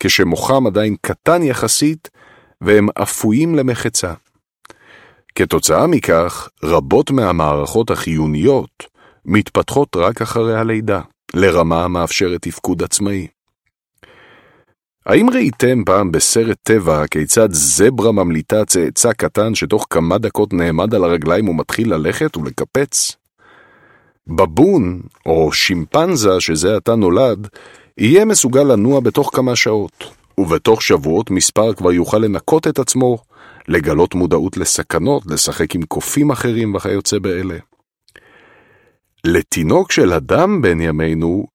[0.00, 2.08] כשמוחם עדיין קטן יחסית
[2.60, 4.12] והם אפויים למחצה.
[5.34, 8.86] כתוצאה מכך, רבות מהמערכות החיוניות
[9.24, 11.00] מתפתחות רק אחרי הלידה,
[11.34, 13.26] לרמה המאפשרת תפקוד עצמאי.
[15.06, 21.04] האם ראיתם פעם בסרט טבע כיצד זברה ממליטה צאצא קטן שתוך כמה דקות נעמד על
[21.04, 23.16] הרגליים ומתחיל ללכת ולקפץ?
[24.26, 27.48] בבון, או שימפנזה שזה עתה נולד,
[28.00, 30.04] יהיה מסוגל לנוע בתוך כמה שעות,
[30.38, 33.18] ובתוך שבועות מספר כבר יוכל לנקות את עצמו,
[33.68, 37.58] לגלות מודעות לסכנות, לשחק עם קופים אחרים וכיוצא באלה.
[39.24, 41.46] לתינוק של אדם בן ימינו,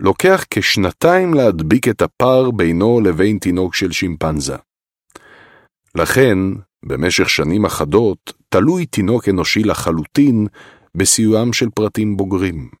[0.00, 4.56] לוקח כשנתיים להדביק את הפער בינו לבין תינוק של שימפנזה.
[5.94, 6.38] לכן,
[6.82, 10.46] במשך שנים אחדות, תלוי תינוק אנושי לחלוטין
[10.94, 12.79] בסיועם של פרטים בוגרים.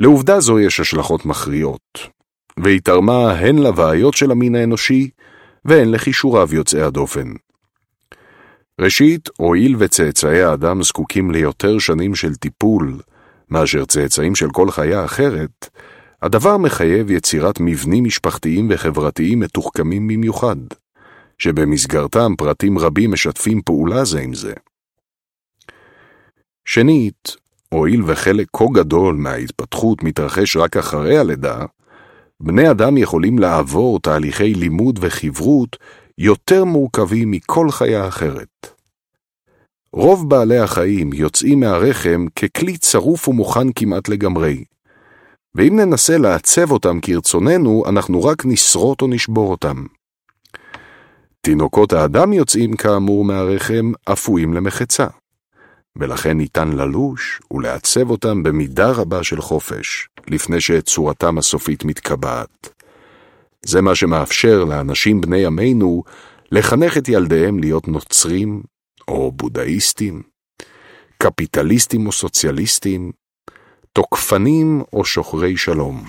[0.00, 1.98] לעובדה זו יש השלכות מכריעות,
[2.56, 5.10] והיא תרמה הן לבעיות של המין האנושי,
[5.64, 7.32] והן לכישוריו יוצאי הדופן.
[8.80, 13.00] ראשית, הואיל וצאצאי האדם זקוקים ליותר שנים של טיפול
[13.50, 15.68] מאשר צאצאים של כל חיה אחרת,
[16.22, 20.56] הדבר מחייב יצירת מבנים משפחתיים וחברתיים מתוחכמים במיוחד,
[21.38, 24.52] שבמסגרתם פרטים רבים משתפים פעולה זה עם זה.
[26.64, 27.39] שנית,
[27.74, 31.64] הואיל וחלק כה גדול מההתפתחות מתרחש רק אחרי הלידה,
[32.40, 35.76] בני אדם יכולים לעבור תהליכי לימוד וחברות
[36.18, 38.66] יותר מורכבים מכל חיה אחרת.
[39.92, 44.64] רוב בעלי החיים יוצאים מהרחם ככלי צרוף ומוכן כמעט לגמרי,
[45.54, 49.84] ואם ננסה לעצב אותם כרצוננו, אנחנו רק נשרוט או נשבור אותם.
[51.40, 55.06] תינוקות האדם יוצאים כאמור מהרחם אפויים למחצה.
[55.98, 62.68] ולכן ניתן ללוש ולעצב אותם במידה רבה של חופש, לפני שצורתם הסופית מתקבעת.
[63.62, 66.02] זה מה שמאפשר לאנשים בני ימינו
[66.52, 68.62] לחנך את ילדיהם להיות נוצרים
[69.08, 70.22] או בודהיסטים,
[71.18, 73.12] קפיטליסטים או סוציאליסטים,
[73.92, 76.04] תוקפנים או שוחרי שלום.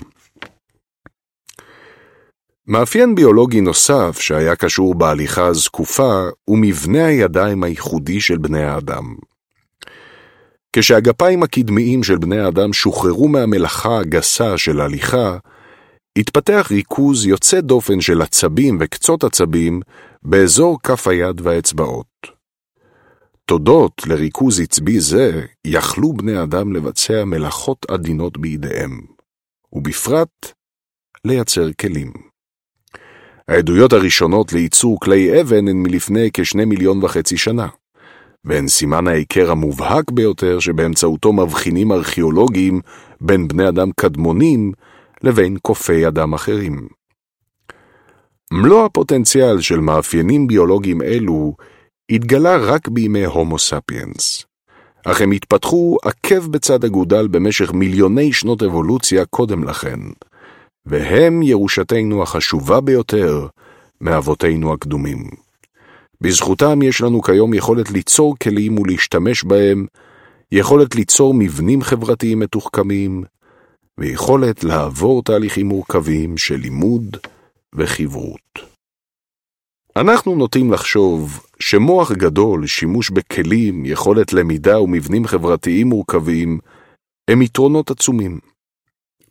[2.66, 9.14] מאפיין ביולוגי נוסף שהיה קשור בהליכה הזקופה הוא מבנה הידיים הייחודי של בני האדם.
[10.76, 15.38] כשהגפיים הקדמיים של בני האדם שוחררו מהמלאכה הגסה של הליכה,
[16.18, 19.80] התפתח ריכוז יוצא דופן של עצבים וקצות עצבים
[20.22, 22.06] באזור כף היד והאצבעות.
[23.44, 29.00] תודות לריכוז עצבי זה, יכלו בני אדם לבצע מלאכות עדינות בידיהם,
[29.72, 30.52] ובפרט
[31.24, 32.12] לייצר כלים.
[33.48, 37.68] העדויות הראשונות לייצור כלי אבן הן מלפני כשני מיליון וחצי שנה.
[38.44, 42.80] והן סימן ההיכר המובהק ביותר שבאמצעותו מבחינים ארכיאולוגיים
[43.20, 44.72] בין בני אדם קדמונים
[45.22, 46.88] לבין קופי אדם אחרים.
[48.52, 51.54] מלוא הפוטנציאל של מאפיינים ביולוגיים אלו
[52.10, 54.44] התגלה רק בימי הומו ספיאנס,
[55.06, 60.00] אך הם התפתחו עקב בצד אגודל במשך מיליוני שנות אבולוציה קודם לכן,
[60.86, 63.46] והם ירושתנו החשובה ביותר
[64.00, 65.51] מאבותינו הקדומים.
[66.22, 69.86] בזכותם יש לנו כיום יכולת ליצור כלים ולהשתמש בהם,
[70.52, 73.24] יכולת ליצור מבנים חברתיים מתוחכמים,
[73.98, 77.16] ויכולת לעבור תהליכים מורכבים של לימוד
[77.74, 78.72] וחברות.
[79.96, 86.58] אנחנו נוטים לחשוב שמוח גדול, שימוש בכלים, יכולת למידה ומבנים חברתיים מורכבים
[87.30, 88.38] הם יתרונות עצומים.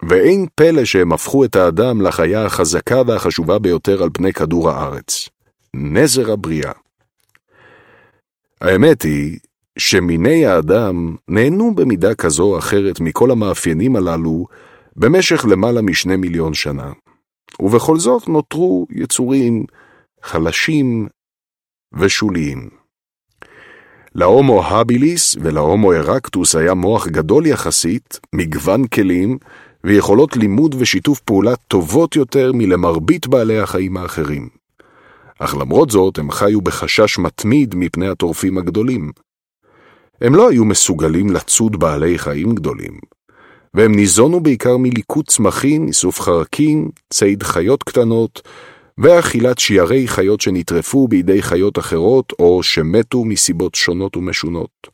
[0.09, 5.29] ואין פלא שהם הפכו את האדם לחיה החזקה והחשובה ביותר על פני כדור הארץ.
[5.75, 6.71] נזר הבריאה.
[8.61, 9.39] האמת היא
[9.79, 14.45] שמיני האדם נהנו במידה כזו או אחרת מכל המאפיינים הללו
[14.95, 16.91] במשך למעלה משני מיליון שנה.
[17.59, 19.65] ובכל זאת נותרו יצורים
[20.23, 21.07] חלשים
[21.93, 22.69] ושוליים.
[24.15, 29.37] להומו הביליס ולהומו ארקטוס היה מוח גדול יחסית, מגוון כלים
[29.83, 34.60] ויכולות לימוד ושיתוף פעולה טובות יותר מלמרבית בעלי החיים האחרים.
[35.43, 39.11] אך למרות זאת הם חיו בחשש מתמיד מפני הטורפים הגדולים.
[40.21, 42.99] הם לא היו מסוגלים לצוד בעלי חיים גדולים,
[43.73, 48.41] והם ניזונו בעיקר מליקוט צמחים, איסוף חרקים, ציד חיות קטנות,
[48.97, 54.87] ואכילת שיירי חיות שנטרפו בידי חיות אחרות או שמתו מסיבות שונות ומשונות.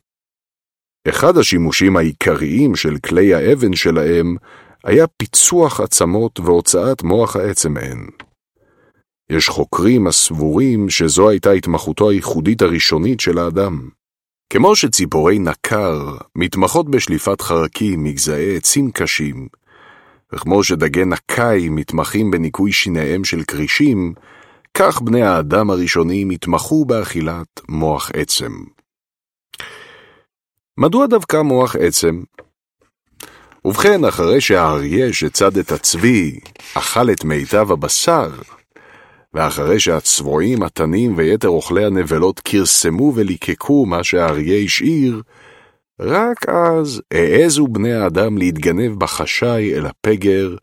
[1.10, 4.36] אחד השימושים העיקריים של כלי האבן שלהם
[4.84, 8.08] היה פיצוח עצמות והוצאת מוח העצם מהן.
[9.30, 13.90] יש חוקרים הסבורים שזו הייתה התמחותו הייחודית הראשונית של האדם.
[14.50, 19.48] כמו שציפורי נקר מתמחות בשליפת חרקים מגזעי עצים קשים,
[20.34, 24.14] וכמו שדגי נקי מתמחים בניקוי שיניהם של כרישים,
[24.74, 28.52] כך בני האדם הראשונים התמחו באכילת מוח עצם.
[30.78, 32.24] מדוע דווקא מוח עצם?
[33.66, 36.40] ובכן, אחרי שהאריה שצד את הצבי
[36.74, 38.30] אכל את מיטב הבשר,
[39.34, 45.22] ואחרי שהצבועים, התנים ויתר אוכלי הנבלות כרסמו וליקקו מה שהאריה השאיר,
[46.00, 50.56] רק אז העזו בני האדם להתגנב בחשאי אל הפגר,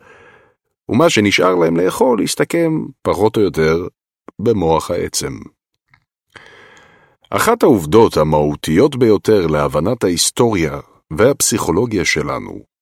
[0.89, 3.87] ומה שנשאר להם לאכול הסתכם, פחות או יותר,
[4.39, 5.33] במוח העצם.
[7.31, 12.74] אחת העובדות המהותיות ביותר להבנת ההיסטוריה והפסיכולוגיה שלנו,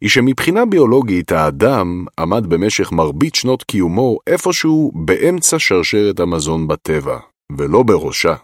[0.00, 7.18] היא שמבחינה ביולוגית האדם עמד במשך מרבית שנות קיומו איפשהו באמצע שרשרת המזון בטבע,
[7.58, 8.34] ולא בראשה.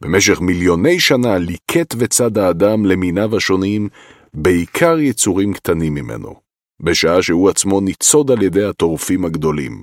[0.00, 3.88] במשך מיליוני שנה ליקט וצד האדם למיניו השונים,
[4.34, 6.34] בעיקר יצורים קטנים ממנו,
[6.80, 9.82] בשעה שהוא עצמו ניצוד על ידי הטורפים הגדולים.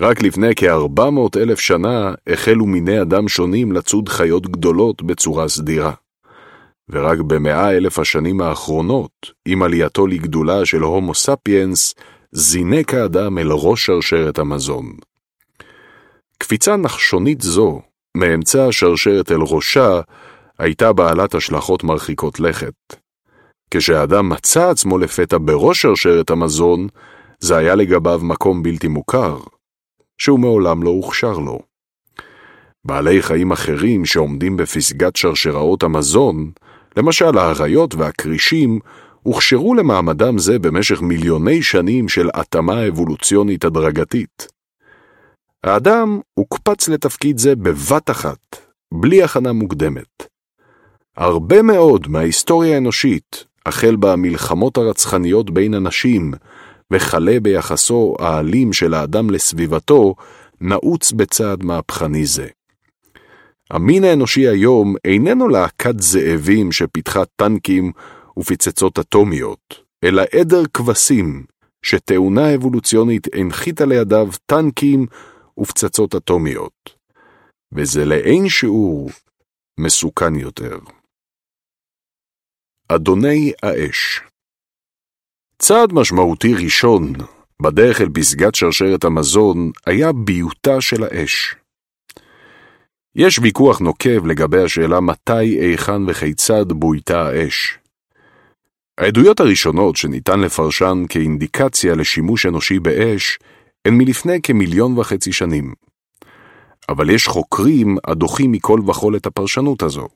[0.00, 5.92] רק לפני כ-400 אלף שנה החלו מיני אדם שונים לצוד חיות גדולות בצורה סדירה.
[6.92, 11.94] ורק במאה אלף השנים האחרונות, עם עלייתו לגדולה של הומו ספיאנס,
[12.32, 14.92] זינק האדם אל ראש שרשרת המזון.
[16.38, 17.80] קפיצה נחשונית זו
[18.16, 20.00] מאמצע השרשרת אל ראשה,
[20.58, 22.74] הייתה בעלת השלכות מרחיקות לכת.
[23.70, 26.88] כשהאדם מצא עצמו לפתע בראש שרשרת המזון,
[27.40, 29.38] זה היה לגביו מקום בלתי מוכר,
[30.18, 31.58] שהוא מעולם לא הוכשר לו.
[32.84, 36.50] בעלי חיים אחרים שעומדים בפסגת שרשראות המזון,
[36.96, 38.78] למשל האריות והכרישים,
[39.22, 44.48] הוכשרו למעמדם זה במשך מיליוני שנים של התאמה אבולוציונית הדרגתית.
[45.64, 48.56] האדם הוקפץ לתפקיד זה בבת אחת,
[48.94, 50.26] בלי הכנה מוקדמת.
[51.16, 56.32] הרבה מאוד מההיסטוריה האנושית, החל במלחמות הרצחניות בין אנשים,
[56.92, 60.14] וכלה ביחסו האלים של האדם לסביבתו,
[60.60, 62.46] נעוץ בצעד מהפכני זה.
[63.70, 67.92] המין האנושי היום איננו להקת זאבים שפיתחה טנקים
[68.38, 71.44] ופצצות אטומיות, אלא עדר כבשים,
[71.82, 75.06] שתאונה אבולוציונית הנחיתה לידיו טנקים
[75.58, 76.96] ופצצות אטומיות,
[77.72, 79.10] וזה לאין שיעור
[79.80, 80.78] מסוכן יותר.
[82.88, 84.20] אדוני האש
[85.58, 87.12] צעד משמעותי ראשון
[87.62, 91.54] בדרך אל פסגת שרשרת המזון היה ביותה של האש.
[93.16, 97.78] יש ויכוח נוקב לגבי השאלה מתי, היכן וכיצד בויתה האש.
[98.98, 103.38] העדויות הראשונות שניתן לפרשן כאינדיקציה לשימוש אנושי באש
[103.84, 105.74] הן מלפני כמיליון וחצי שנים.
[106.88, 110.08] אבל יש חוקרים הדוחים מכל וכול את הפרשנות הזו.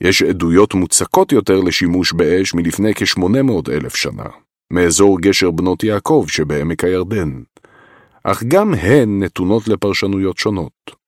[0.00, 4.26] יש עדויות מוצקות יותר לשימוש באש מלפני כ-800 אלף שנה,
[4.72, 7.42] מאזור גשר בנות יעקב שבעמק הירדן,
[8.24, 10.99] אך גם הן נתונות לפרשנויות שונות.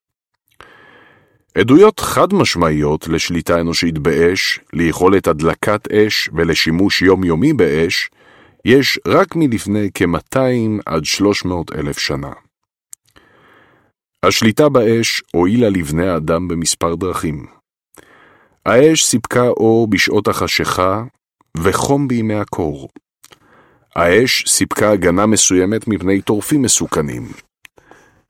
[1.58, 8.10] עדויות חד משמעיות לשליטה אנושית באש, ליכולת הדלקת אש ולשימוש יומיומי באש,
[8.64, 12.32] יש רק מלפני כ-200 עד 300 אלף שנה.
[14.22, 17.46] השליטה באש הועילה לבני האדם במספר דרכים.
[18.66, 21.04] האש סיפקה אור בשעות החשיכה
[21.56, 22.88] וחום בימי הקור.
[23.96, 27.22] האש סיפקה הגנה מסוימת מפני טורפים מסוכנים.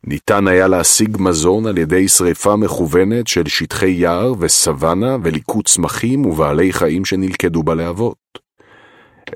[0.06, 6.72] ניתן היה להשיג מזון על ידי שריפה מכוונת של שטחי יער וסוואנה וליקוט צמחים ובעלי
[6.72, 8.16] חיים שנלכדו בלהבות.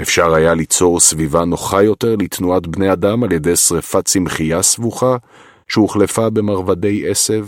[0.02, 5.16] אפשר היה ליצור סביבה נוחה יותר לתנועת בני אדם על ידי שרפת צמחייה סבוכה
[5.68, 7.46] שהוחלפה במרבדי עשב.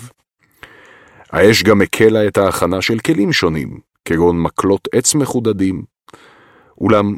[1.31, 5.83] האש גם הקלה את ההכנה של כלים שונים, כגון מקלות עץ מחודדים.
[6.81, 7.16] אולם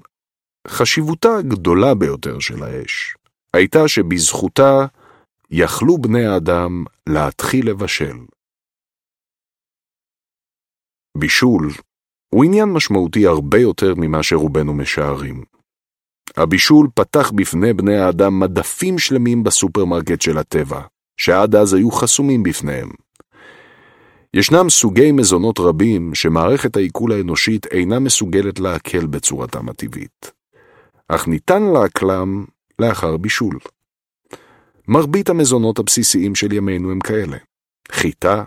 [0.69, 3.15] חשיבותה הגדולה ביותר של האש
[3.55, 4.87] הייתה שבזכותה
[5.51, 8.17] יכלו בני האדם להתחיל לבשל.
[11.19, 11.71] בישול
[12.35, 15.45] הוא עניין משמעותי הרבה יותר ממה שרובנו משערים.
[16.37, 20.81] הבישול פתח בפני בני האדם מדפים שלמים בסופרמרקט של הטבע,
[21.17, 22.91] שעד אז היו חסומים בפניהם.
[24.35, 30.33] ישנם סוגי מזונות רבים שמערכת העיכול האנושית אינה מסוגלת לעכל בצורתם הטבעית,
[31.09, 32.45] אך ניתן לעכלם
[32.79, 33.59] לאחר בישול.
[34.89, 37.37] מרבית המזונות הבסיסיים של ימינו הם כאלה
[37.93, 38.45] חיטה,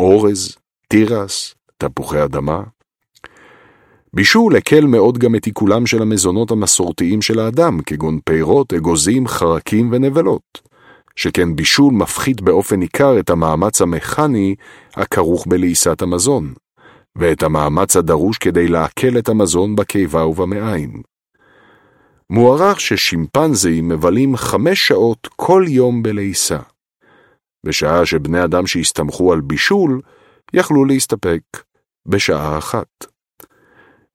[0.00, 0.56] אורז,
[0.88, 2.62] תירס, תפוחי אדמה.
[4.14, 9.88] בישול הקל מאוד גם את עיכולם של המזונות המסורתיים של האדם, כגון פירות, אגוזים, חרקים
[9.92, 10.74] ונבלות.
[11.16, 14.54] שכן בישול מפחית באופן ניכר את המאמץ המכני
[14.94, 16.54] הכרוך בלעיסת המזון,
[17.16, 21.13] ואת המאמץ הדרוש כדי לעכל את המזון בקיבה ובמעיים.
[22.30, 26.58] מוערך ששימפנזים מבלים חמש שעות כל יום בלעיסה,
[27.66, 30.00] בשעה שבני אדם שהסתמכו על בישול
[30.54, 31.42] יכלו להסתפק
[32.06, 33.06] בשעה אחת.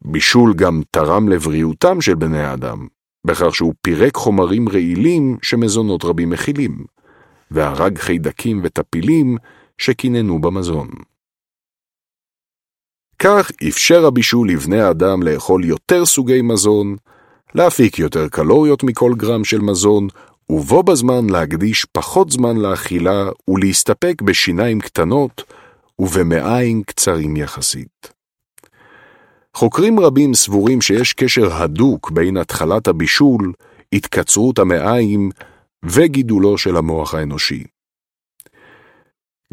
[0.02, 2.88] בישול גם תרם לבריאותם של בני האדם,
[3.28, 6.86] בכך שהוא פירק חומרים רעילים שמזונות רבים מכילים,
[7.52, 9.38] והרג חיידקים וטפילים
[9.78, 10.90] שקיננו במזון.
[13.20, 16.96] כך אפשר הבישול לבני האדם לאכול יותר סוגי מזון,
[17.56, 20.08] להפיק יותר קלוריות מכל גרם של מזון,
[20.50, 25.44] ובו בזמן להקדיש פחות זמן לאכילה ולהסתפק בשיניים קטנות
[26.00, 28.14] ובמעיים קצרים יחסית.
[29.54, 33.54] חוקרים רבים סבורים שיש קשר הדוק בין התחלת הבישול,
[33.94, 35.30] התקצרות המעיים
[35.84, 37.64] וגידולו של המוח האנושי.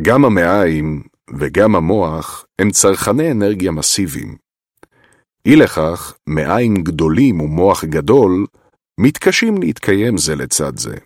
[0.02, 1.02] גם המעיים
[1.38, 4.45] וגם המוח הם צרכני אנרגיה מסיביים.
[5.46, 8.46] אי לכך, מעיים גדולים ומוח גדול
[9.00, 10.96] מתקשים להתקיים זה לצד זה.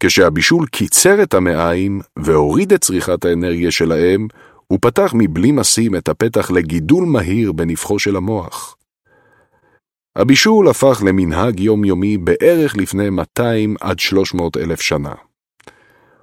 [0.00, 4.26] כשהבישול קיצר את המעיים והוריד את צריכת האנרגיה שלהם,
[4.66, 8.76] הוא פתח מבלי משים את הפתח לגידול מהיר בנפחו של המוח.
[10.16, 15.14] הבישול הפך למנהג יומיומי בערך לפני 200 עד 300 אלף שנה.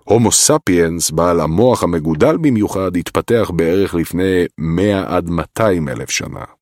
[0.03, 6.54] הומו ספיאנס, בעל המוח המגודל במיוחד, התפתח בערך לפני 100 עד 200 אלף שנה.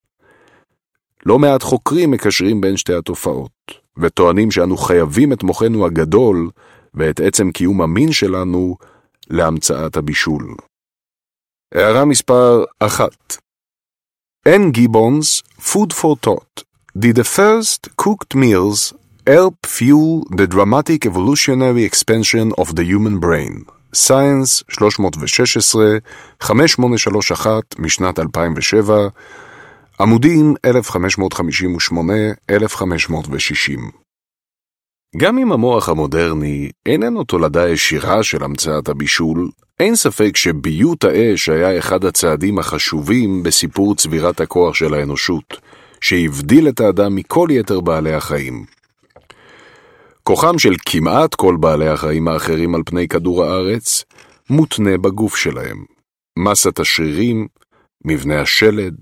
[1.26, 3.52] לא מעט חוקרים מקשרים בין שתי התופעות,
[3.98, 6.50] וטוענים שאנו חייבים את מוחנו הגדול
[6.94, 8.76] ואת עצם קיום המין שלנו
[9.30, 10.56] להמצאת הבישול.
[11.76, 13.10] הערה מספר 1
[14.48, 14.72] N.
[14.78, 16.64] Gibbons, Food for Thought
[16.96, 18.94] Did the first cooked meals
[19.26, 23.66] help fuel the dramatic evolutionary expansion of the human brain?
[23.94, 26.00] Science 316,
[26.40, 29.10] 5831 משנת 2007,
[30.00, 30.54] עמודים
[32.52, 33.80] 1558-1560.
[35.18, 41.78] גם אם המוח המודרני איננו תולדה ישירה של המצאת הבישול, אין ספק שביות האש היה
[41.78, 45.58] אחד הצעדים החשובים בסיפור צבירת הכוח של האנושות,
[46.02, 48.66] שהבדיל את האדם מכל יתר בעלי החיים.
[50.24, 54.04] כוחם של כמעט כל בעלי החיים האחרים על פני כדור הארץ
[54.50, 55.86] מותנה בגוף שלהם.
[56.40, 57.48] מסת השרירים,
[58.06, 58.96] מבנה השלד,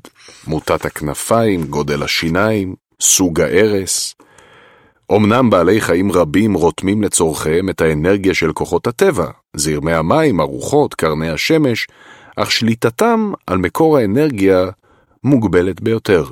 [0.48, 4.16] מוטת הכנפיים, גודל השיניים, סוג הארס.
[5.16, 11.30] אמנם בעלי חיים רבים רותמים לצורכיהם את האנרגיה של כוחות הטבע, זרמי המים, הרוחות, קרני
[11.30, 11.88] השמש,
[12.36, 14.66] אך שליטתם על מקור האנרגיה
[15.24, 16.26] מוגבלת ביותר.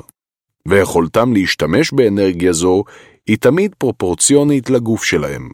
[0.67, 2.83] ויכולתם להשתמש באנרגיה זו
[3.27, 5.49] היא תמיד פרופורציונית לגוף שלהם.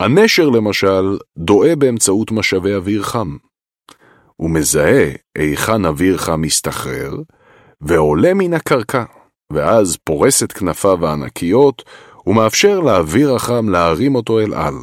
[0.00, 3.36] הנשר למשל דועה באמצעות משאבי אוויר חם.
[4.36, 7.14] הוא מזהה היכן אוויר חם מסתחרר,
[7.80, 9.04] ועולה מן הקרקע,
[9.52, 11.82] ואז פורס את כנפיו הענקיות,
[12.26, 14.74] ומאפשר לאוויר החם להרים אותו אל על.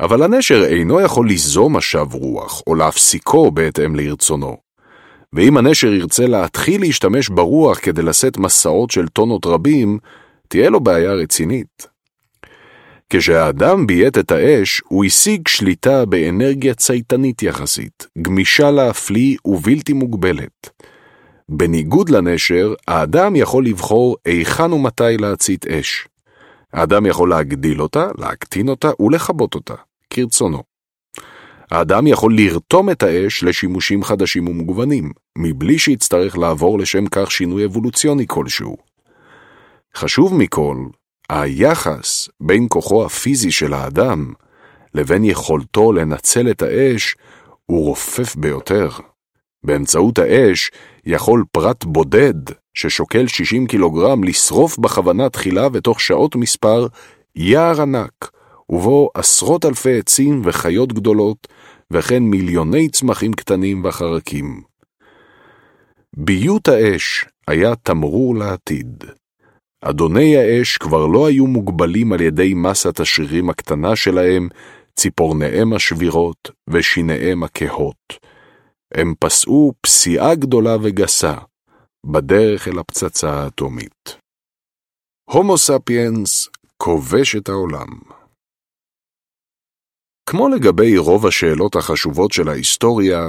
[0.00, 4.56] אבל הנשר אינו יכול ליזום משב רוח, או להפסיקו בהתאם לרצונו.
[5.32, 9.98] ואם הנשר ירצה להתחיל להשתמש ברוח כדי לשאת מסעות של טונות רבים,
[10.48, 11.89] תהיה לו בעיה רצינית.
[13.12, 20.70] כשהאדם ביית את האש, הוא השיג שליטה באנרגיה צייתנית יחסית, גמישה להפליא ובלתי מוגבלת.
[21.48, 26.08] בניגוד לנשר, האדם יכול לבחור היכן ומתי להצית אש.
[26.72, 29.74] האדם יכול להגדיל אותה, להקטין אותה ולכבות אותה,
[30.10, 30.62] כרצונו.
[31.70, 38.24] האדם יכול לרתום את האש לשימושים חדשים ומגוונים, מבלי שיצטרך לעבור לשם כך שינוי אבולוציוני
[38.26, 38.76] כלשהו.
[39.96, 40.76] חשוב מכל,
[41.30, 44.32] היחס בין כוחו הפיזי של האדם
[44.94, 47.16] לבין יכולתו לנצל את האש
[47.66, 48.88] הוא רופף ביותר.
[49.64, 50.70] באמצעות האש
[51.06, 52.34] יכול פרט בודד
[52.74, 56.86] ששוקל 60 קילוגרם לשרוף בכוונה תחילה ותוך שעות מספר
[57.36, 58.30] יער ענק,
[58.68, 61.48] ובו עשרות אלפי עצים וחיות גדולות,
[61.90, 64.62] וכן מיליוני צמחים קטנים וחרקים.
[66.16, 69.04] ביות האש היה תמרור לעתיד.
[69.80, 74.48] אדוני האש כבר לא היו מוגבלים על ידי מסת השרירים הקטנה שלהם,
[74.96, 78.18] ציפורניהם השבירות ושיניהם הכהות.
[78.94, 81.34] הם פסעו פסיעה גדולה וגסה
[82.06, 84.16] בדרך אל הפצצה האטומית.
[85.30, 87.88] הומו ספיאנס כובש את העולם.
[90.26, 93.28] כמו לגבי רוב השאלות החשובות של ההיסטוריה,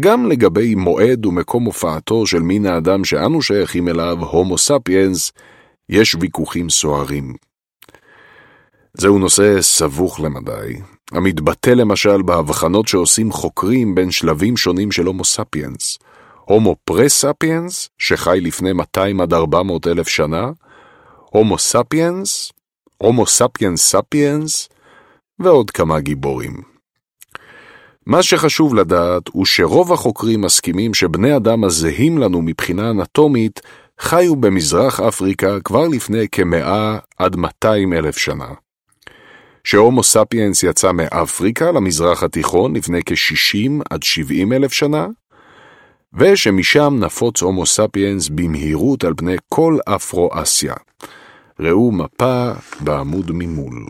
[0.00, 5.32] גם לגבי מועד ומקום הופעתו של מין האדם שאנו שייכים אליו, הומו ספיאנס,
[5.88, 7.34] יש ויכוחים סוערים.
[8.94, 10.80] זהו נושא סבוך למדי,
[11.12, 15.98] המתבטא למשל בהבחנות שעושים חוקרים בין שלבים שונים של הומו ספיאנס,
[16.44, 20.50] הומו פרס ספיאנס, שחי לפני 200 עד 400 אלף שנה,
[21.30, 22.52] הומו ספיאנס,
[22.98, 24.68] הומו ספיאנס ספיאנס,
[25.38, 26.62] ועוד כמה גיבורים.
[28.06, 33.60] מה שחשוב לדעת הוא שרוב החוקרים מסכימים שבני אדם הזהים לנו מבחינה אנטומית
[34.00, 38.48] חיו במזרח אפריקה כבר לפני כמאה עד 200 אלף שנה.
[39.64, 45.06] שהומו ספיאנס יצא מאפריקה למזרח התיכון לפני כ-60 עד 70 אלף שנה,
[46.14, 50.74] ושמשם נפוץ הומו ספיאנס במהירות על פני כל אפרו-אסיה.
[51.60, 53.86] ראו מפה בעמוד ממול.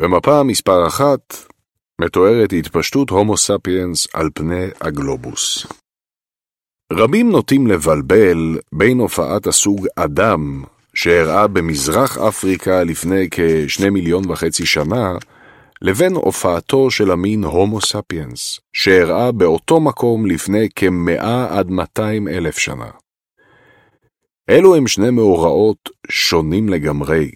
[0.00, 1.36] במפה מספר אחת
[2.00, 5.66] מתוארת התפשטות הומו ספיאנס על פני הגלובוס.
[6.92, 10.64] רבים נוטים לבלבל בין הופעת הסוג אדם
[10.94, 15.12] שאירעה במזרח אפריקה לפני כשני מיליון וחצי שנה,
[15.82, 22.90] לבין הופעתו של המין הומו ספיאנס, שאירעה באותו מקום לפני כמאה עד מאתיים אלף שנה.
[24.50, 27.30] אלו הם שני מאורעות שונים לגמרי.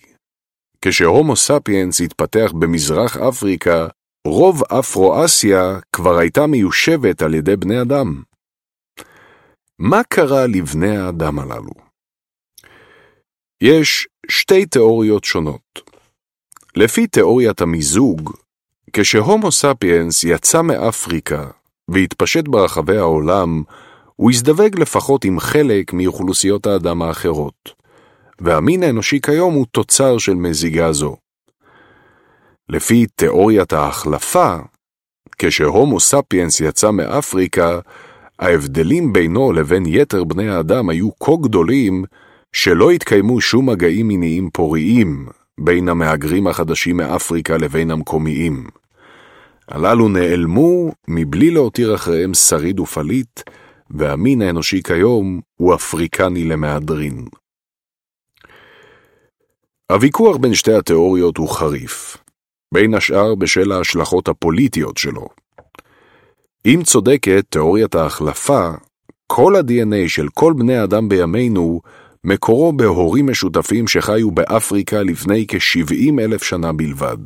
[0.83, 3.87] כשהומו ספיאנס התפתח במזרח אפריקה,
[4.27, 8.23] רוב אפרו-אסיה כבר הייתה מיושבת על ידי בני אדם.
[9.79, 11.73] מה קרה לבני האדם הללו?
[13.61, 15.81] יש שתי תיאוריות שונות.
[16.77, 18.37] לפי תיאוריית המיזוג,
[18.93, 21.51] כשהומו ספיאנס יצא מאפריקה
[21.89, 23.63] והתפשט ברחבי העולם,
[24.17, 27.75] הוא הזדווג לפחות עם חלק מאוכלוסיות האדם האחרות,
[28.41, 31.17] והמין האנושי כיום הוא תוצר של מזיגה זו.
[32.69, 34.57] לפי תיאוריית ההחלפה,
[35.39, 37.79] כשהומו ספיאנס יצא מאפריקה,
[38.39, 42.05] ההבדלים בינו לבין יתר בני האדם היו כה גדולים,
[42.53, 45.29] שלא התקיימו שום מגעים מיניים פוריים
[45.61, 48.67] בין המהגרים החדשים מאפריקה לבין המקומיים.
[49.69, 53.41] הללו נעלמו מבלי להותיר אחריהם שריד ופליט,
[53.91, 57.25] והמין האנושי כיום הוא אפריקני למהדרין.
[59.93, 62.17] הוויכוח בין שתי התיאוריות הוא חריף,
[62.75, 65.44] בין השאר בשל ההשלכות הפוליטיות שלו.
[66.67, 68.71] אם צודקת תיאוריית ההחלפה,
[69.27, 71.81] כל ה-DNA של כל בני האדם בימינו
[72.25, 77.17] מקורו בהורים משותפים שחיו באפריקה לפני כ-70 אלף שנה בלבד.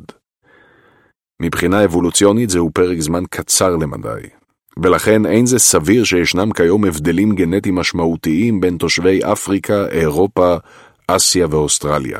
[1.41, 4.27] מבחינה אבולוציונית זהו פרק זמן קצר למדי,
[4.83, 10.55] ולכן אין זה סביר שישנם כיום הבדלים גנטיים משמעותיים בין תושבי אפריקה, אירופה,
[11.07, 12.19] אסיה ואוסטרליה.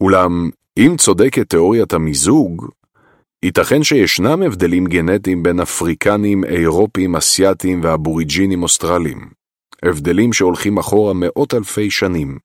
[0.00, 2.68] אולם, אם צודקת תיאוריית המיזוג,
[3.42, 9.30] ייתכן שישנם הבדלים גנטיים בין אפריקנים, אירופים, אסייתים ואבוריג'ינים אוסטרליים.
[9.82, 12.38] הבדלים שהולכים אחורה מאות אלפי שנים.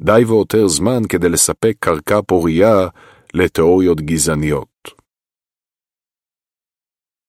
[0.00, 2.88] די ויותר זמן כדי לספק קרקע פורייה
[3.34, 4.88] לתיאוריות גזעניות.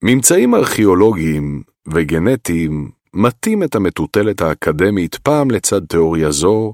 [0.03, 1.63] ממצאים ארכיאולוגיים
[1.93, 6.73] וגנטיים מטים את המטוטלת האקדמית פעם לצד תיאוריה זו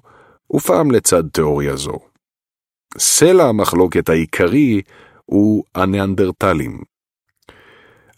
[0.53, 1.99] ופעם לצד תיאוריה זו.
[2.97, 4.81] סלע המחלוקת העיקרי
[5.31, 6.81] הוא הניאנדרטלים.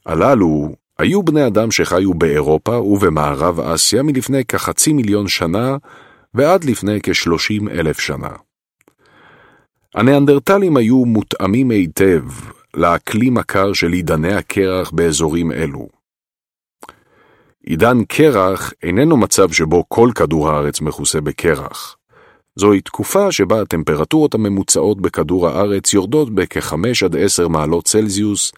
[0.06, 5.78] הללו היו בני אדם שחיו באירופה ובמערב אסיה מלפני כחצי מיליון שנה
[6.34, 8.30] ועד לפני כשלושים אלף שנה.
[9.96, 12.24] הניאנדרטלים היו מותאמים היטב
[12.74, 15.88] לאקלים הקר של עידני הקרח באזורים אלו.
[17.64, 21.98] עידן קרח איננו מצב שבו כל כדור הארץ מכוסה בקרח.
[22.56, 26.76] זוהי תקופה שבה הטמפרטורות הממוצעות בכדור הארץ יורדות בכ-5
[27.06, 28.52] עד 10 מעלות צלזיוס,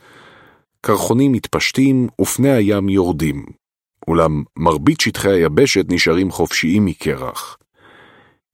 [0.82, 3.46] קרחונים מתפשטים ופני הים יורדים,
[4.08, 7.58] אולם מרבית שטחי היבשת נשארים חופשיים מקרח.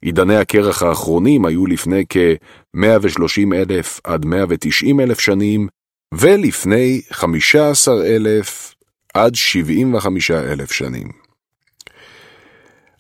[0.02, 5.68] עידני הקרח האחרונים היו לפני כ-130 אלף עד 190 אלף שנים,
[6.14, 8.76] ולפני 15 אלף
[9.14, 11.21] עד 75 אלף שנים.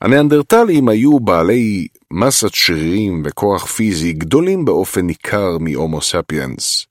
[0.02, 6.86] הניאנדרטלים היו בעלי מסת שרירים וכוח פיזי גדולים באופן ניכר מהומו ספיאנס.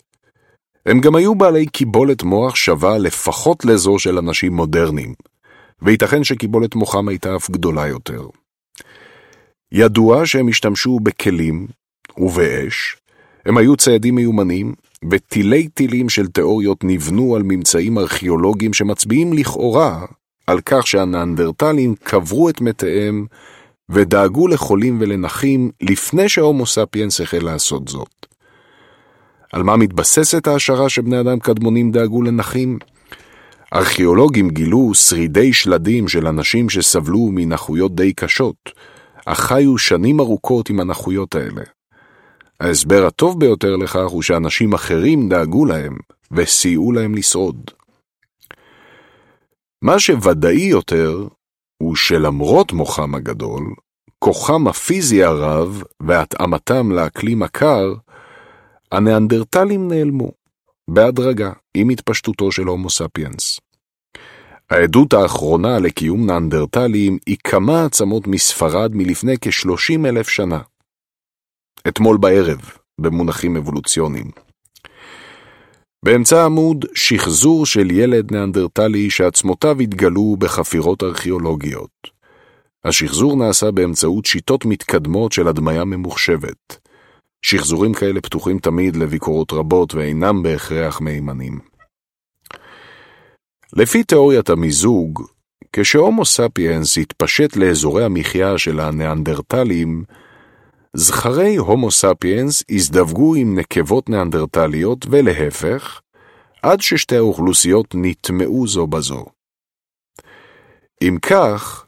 [0.86, 5.14] הם גם היו בעלי קיבולת מוח שווה לפחות לזו של אנשים מודרניים,
[5.82, 8.26] וייתכן שקיבולת מוחם הייתה אף גדולה יותר.
[9.72, 11.66] ידוע שהם השתמשו בכלים
[12.16, 12.96] ובאש,
[13.46, 14.74] הם היו ציידים מיומנים,
[15.10, 20.06] ותילי טילים של תיאוריות נבנו על ממצאים ארכיאולוגיים שמצביעים לכאורה
[20.50, 23.26] על כך שהנאנדרטלים קברו את מתיהם
[23.90, 28.26] ודאגו לחולים ולנכים לפני שההומו ספיאנס החל לעשות זאת.
[29.52, 32.78] על מה מתבססת ההשערה שבני אדם קדמונים דאגו לנכים?
[33.74, 38.56] ארכיאולוגים גילו שרידי שלדים של אנשים שסבלו מנכויות די קשות,
[39.26, 41.62] אך חיו שנים ארוכות עם הנכויות האלה.
[42.60, 45.96] ההסבר הטוב ביותר לכך הוא שאנשים אחרים דאגו להם
[46.32, 47.70] וסייעו להם לשרוד.
[49.84, 51.28] מה שוודאי יותר
[51.82, 53.74] הוא שלמרות מוחם הגדול,
[54.18, 57.94] כוחם הפיזי הרב והתאמתם לאקלים הקר,
[58.92, 60.32] הניאנדרטלים נעלמו,
[60.90, 63.60] בהדרגה, עם התפשטותו של הומו ספיאנס.
[64.70, 70.60] העדות האחרונה לקיום ניאנדרטלים היא כמה עצמות מספרד מלפני כ-30 אלף שנה.
[71.88, 72.60] אתמול בערב,
[73.00, 74.49] במונחים אבולוציוניים.
[76.04, 82.20] באמצע העמוד, שחזור של ילד ניאנדרטלי שעצמותיו התגלו בחפירות ארכיאולוגיות.
[82.84, 86.78] השחזור נעשה באמצעות שיטות מתקדמות של הדמיה ממוחשבת.
[87.42, 91.58] שחזורים כאלה פתוחים תמיד לביקורות רבות ואינם בהכרח מהימנים.
[93.72, 95.22] לפי תיאוריית המיזוג,
[95.72, 100.04] כשהומו ספיאנס התפשט לאזורי המחיה של הניאנדרטלים,
[100.96, 106.00] זכרי הומו ספיאנס הזדווגו עם נקבות ניאנדרטליות ולהפך,
[106.62, 109.24] עד ששתי האוכלוסיות נטמעו זו בזו.
[111.02, 111.86] אם כך,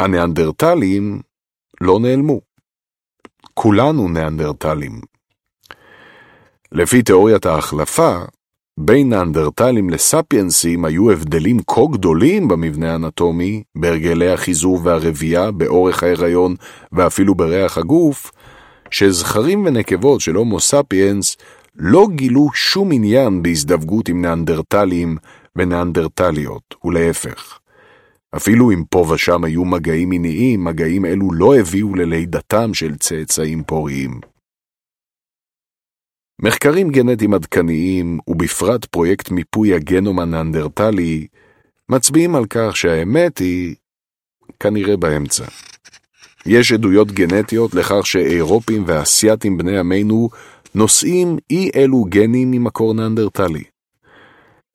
[0.00, 1.20] הניאנדרטלים
[1.80, 2.40] לא נעלמו.
[3.54, 5.00] כולנו ניאנדרטלים.
[6.72, 8.18] לפי תיאוריית ההחלפה,
[8.78, 16.54] בין ניאנדרטלים לספיינסים היו הבדלים כה גדולים במבנה האנטומי, בהרגלי החיזור והרבייה, באורך ההיריון
[16.92, 18.30] ואפילו בריח הגוף,
[18.90, 21.36] שזכרים ונקבות של הומו ספיאנס
[21.76, 25.16] לא גילו שום עניין בהזדווגות עם ניאנדרטלים
[25.56, 27.58] וניאנדרטליות, ולהפך.
[28.36, 34.20] אפילו אם פה ושם היו מגעים מיניים, מגעים אלו לא הביאו ללידתם של צאצאים פוריים.
[36.42, 41.26] מחקרים גנטיים עדכניים, ובפרט פרויקט מיפוי הגנום הנאנדרטלי,
[41.88, 43.74] מצביעים על כך שהאמת היא
[44.60, 45.44] כנראה באמצע.
[46.46, 50.28] יש עדויות גנטיות לכך שאירופים ואסייתים בני עמנו
[50.74, 53.62] נושאים אי אלו גנים ממקור נאנדרטלי.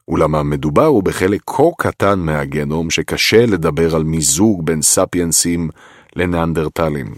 [0.08, 5.70] אולם המדובר הוא בחלק כה קטן מהגנום שקשה לדבר על מיזוג בין ספיינסים
[6.16, 7.16] לנאנדרטלים.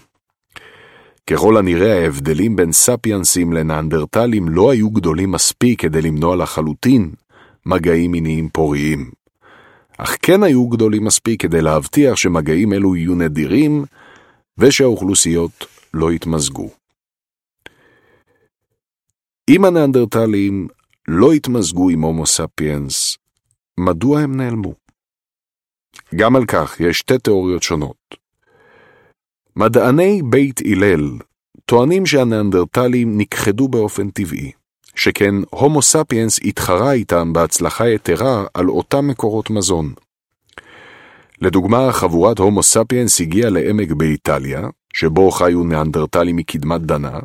[1.27, 7.11] ככל הנראה ההבדלים בין ספיינסים לנאנדרטלים לא היו גדולים מספיק כדי למנוע לחלוטין
[7.65, 9.11] מגעים מיניים פוריים.
[9.97, 13.85] אך כן היו גדולים מספיק כדי להבטיח שמגעים אלו יהיו נדירים
[14.57, 16.69] ושהאוכלוסיות לא יתמזגו.
[19.49, 20.67] אם הניאנדרטלים
[21.07, 23.17] לא התמזגו עם הומו ספיאנס,
[23.79, 24.73] מדוע הם נעלמו?
[26.15, 28.15] גם על כך יש שתי תיאוריות שונות.
[29.55, 31.17] מדעני בית הלל
[31.65, 34.51] טוענים שהניאנדרטלים נכחדו באופן טבעי,
[34.95, 39.93] שכן הומו ספיאנס התחרה איתם בהצלחה יתרה על אותם מקורות מזון.
[41.41, 47.19] לדוגמה, חבורת הומו ספיאנס הגיעה לעמק באיטליה, שבו חיו ניאנדרטלים מקדמת דנה,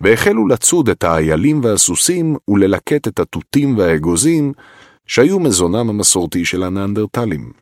[0.00, 4.52] והחלו לצוד את האיילים והסוסים וללקט את התותים והאגוזים
[5.06, 7.52] שהיו מזונם המסורתי של הניאנדרטלים.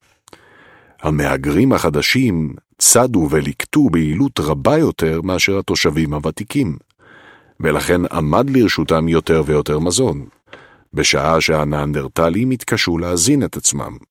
[1.03, 6.77] המהגרים החדשים צדו וליקטו ביעילות רבה יותר מאשר התושבים הוותיקים,
[7.61, 10.27] ולכן עמד לרשותם יותר ויותר מזון,
[10.95, 14.10] בשעה שהניאנדרטלים התקשו להזין את עצמם.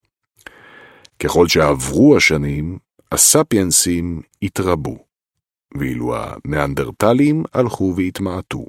[1.23, 2.77] ככל שעברו השנים,
[3.11, 4.97] הספיינסים התרבו,
[5.77, 8.65] ואילו הניאנדרטלים הלכו והתמעטו,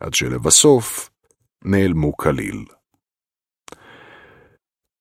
[0.00, 1.10] עד שלבסוף
[1.64, 2.64] נעלמו כליל.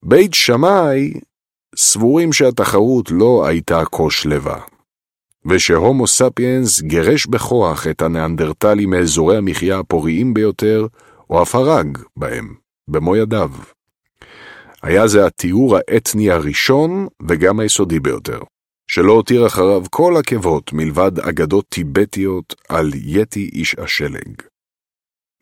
[0.06, 1.14] בית שמאי
[1.76, 4.62] סבורים שהתחרות לא הייתה כה שלווה,
[5.46, 10.88] ושהומו ספיאנס גירש בכוח את הניאנדרטלים מאזורי המחיה הפוריים ביותר,
[11.30, 12.56] או אף הרג בהם,
[12.88, 13.52] במו ידיו.
[14.86, 18.40] היה זה התיאור האתני הראשון וגם היסודי ביותר,
[18.92, 24.42] שלא הותיר אחריו כל עקבות מלבד אגדות טיבטיות על יתי איש השלג.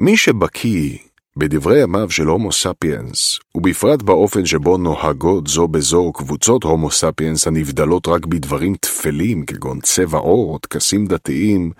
[0.01, 0.97] מי שבקיא
[1.37, 8.07] בדברי ימיו של הומו ספיאנס, ובפרט באופן שבו נוהגות זו בזו קבוצות הומו ספיאנס הנבדלות
[8.07, 11.71] רק בדברים טפלים כגון צבע עור טקסים דתיים,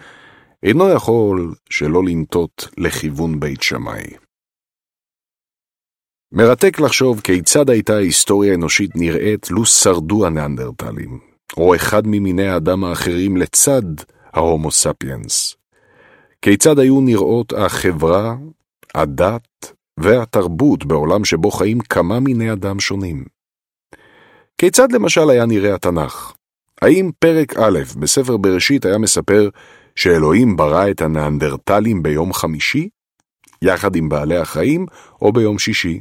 [0.64, 4.23] אינו יכול שלא לנטות לכיוון בית שמאי.
[6.36, 11.20] מרתק לחשוב כיצד הייתה ההיסטוריה האנושית נראית לו שרדו הניאנדרטלים,
[11.58, 13.82] או אחד ממיני האדם האחרים לצד
[14.34, 15.56] ההומו ספיאנס.
[16.42, 18.36] כיצד היו נראות החברה,
[18.96, 23.26] הדת והתרבות בעולם שבו חיים כמה מיני אדם שונים.
[24.58, 26.34] כיצד למשל היה נראה התנ"ך?
[26.82, 29.50] האם פרק א' בספר בראשית היה מספר
[29.96, 32.90] שאלוהים ברא את הניאנדרטלים ביום חמישי,
[33.62, 34.86] יחד עם בעלי החיים,
[35.22, 36.00] או ביום שישי,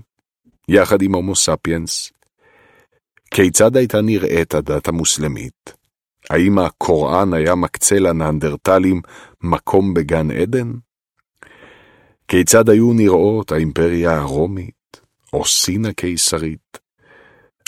[0.69, 2.13] יחד עם הומו ספיאנס?
[3.31, 5.73] כיצד הייתה נראית הדת המוסלמית?
[6.31, 9.01] האם הקוראן היה מקצה לניאנדרטלים
[9.43, 10.73] מקום בגן עדן?
[12.29, 15.01] כיצד היו נראות האימפריה הרומית
[15.33, 16.79] או סין הקיסרית?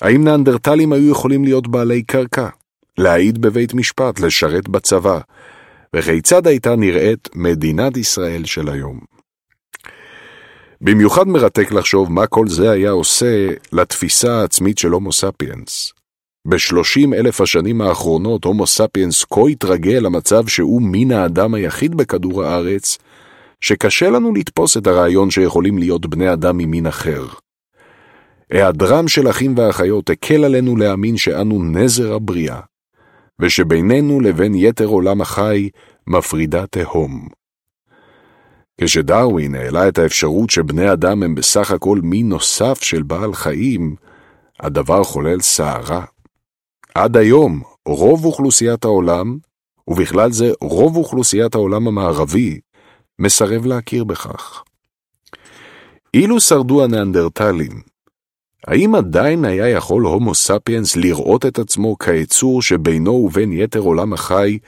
[0.02, 2.48] האם ניאנדרטלים היו יכולים להיות בעלי קרקע,
[2.98, 5.20] להעיד בבית משפט, לשרת בצבא,
[5.96, 9.13] וכיצד הייתה נראית מדינת ישראל של היום?
[10.84, 15.92] במיוחד מרתק לחשוב מה כל זה היה עושה לתפיסה העצמית של הומו ספיאנס.
[16.48, 22.98] בשלושים אלף השנים האחרונות הומו ספיאנס כה התרגל למצב שהוא מין האדם היחיד בכדור הארץ,
[23.60, 27.26] שקשה לנו לתפוס את הרעיון שיכולים להיות בני אדם ממין אחר.
[28.50, 32.60] היעדרם של אחים ואחיות הקל עלינו להאמין שאנו נזר הבריאה,
[33.40, 35.68] ושבינינו לבין יתר עולם החי
[36.06, 37.43] מפרידה תהום.
[38.80, 43.96] כשדרווין העלה את האפשרות שבני אדם הם בסך הכל מין נוסף של בעל חיים,
[44.60, 46.04] הדבר חולל סערה.
[46.94, 49.38] עד היום, רוב אוכלוסיית העולם,
[49.88, 52.60] ובכלל זה רוב אוכלוסיית העולם המערבי,
[53.18, 54.62] מסרב להכיר בכך.
[56.14, 57.82] אילו שרדו הניאנדרטלים,
[58.66, 64.58] האם עדיין היה יכול הומו ספיאנס לראות את עצמו כיצור שבינו ובין יתר עולם החי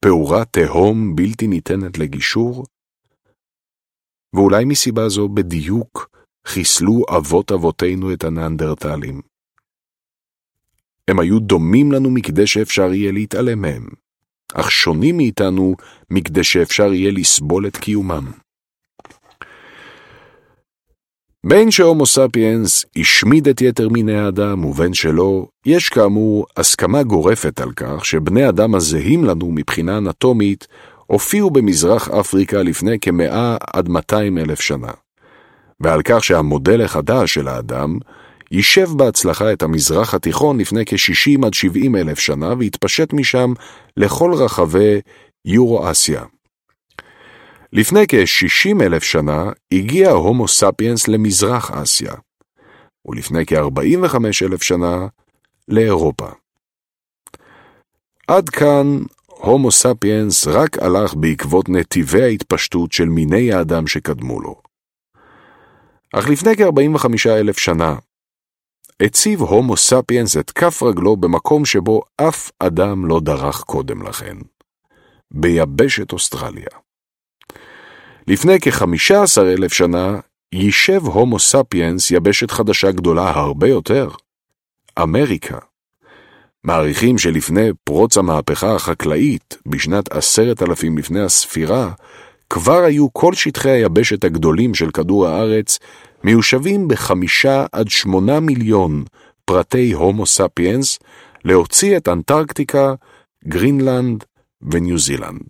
[0.00, 2.64] פעורה תהום בלתי ניתנת לגישור?
[4.36, 6.10] ואולי מסיבה זו בדיוק
[6.46, 9.20] חיסלו אבות אבותינו את הניאנדרטלים.
[11.08, 13.86] הם היו דומים לנו מכדי שאפשר יהיה להתעלם מהם.
[14.54, 15.74] אך שונים מאיתנו
[16.10, 18.32] מכדי שאפשר יהיה לסבול את קיומם.
[21.44, 27.72] בין שהומו ספיאנס השמיד את יתר מיני האדם ובין שלא, יש כאמור הסכמה גורפת על
[27.72, 30.66] כך שבני אדם הזהים לנו מבחינה אנטומית
[31.06, 34.92] הופיעו במזרח אפריקה לפני כמאה עד מאתיים אלף שנה,
[35.80, 37.98] ועל כך שהמודל החדש של האדם
[38.50, 43.52] יישב בהצלחה את המזרח התיכון לפני כ-60 עד 70 אלף שנה והתפשט משם
[43.96, 45.00] לכל רחבי
[45.44, 46.22] יורו-אסיה.
[47.72, 52.12] לפני כ-60 אלף שנה הגיע הומו ספיאנס למזרח אסיה,
[53.06, 55.06] ולפני כ-45 אלף שנה
[55.68, 56.28] לאירופה.
[58.28, 58.98] עד כאן
[59.46, 64.60] הומו ספיאנס רק הלך בעקבות נתיבי ההתפשטות של מיני האדם שקדמו לו.
[66.12, 67.96] אך לפני כ-45 אלף שנה,
[69.02, 74.36] הציב הומו ספיאנס את כף רגלו במקום שבו אף אדם לא דרך קודם לכן,
[75.30, 76.70] ביבשת אוסטרליה.
[78.26, 80.20] לפני כ-15 אלף שנה
[80.52, 84.08] יישב הומו ספיאנס יבשת חדשה גדולה הרבה יותר,
[85.02, 85.58] אמריקה.
[86.66, 91.92] מעריכים שלפני פרוץ המהפכה החקלאית, בשנת עשרת אלפים לפני הספירה,
[92.50, 95.78] כבר היו כל שטחי היבשת הגדולים של כדור הארץ
[96.24, 99.04] מיושבים בחמישה עד שמונה מיליון
[99.44, 100.98] פרטי הומו ספיאנס
[101.44, 102.94] להוציא את אנטרקטיקה,
[103.48, 104.24] גרינלנד
[104.62, 105.48] וניו זילנד.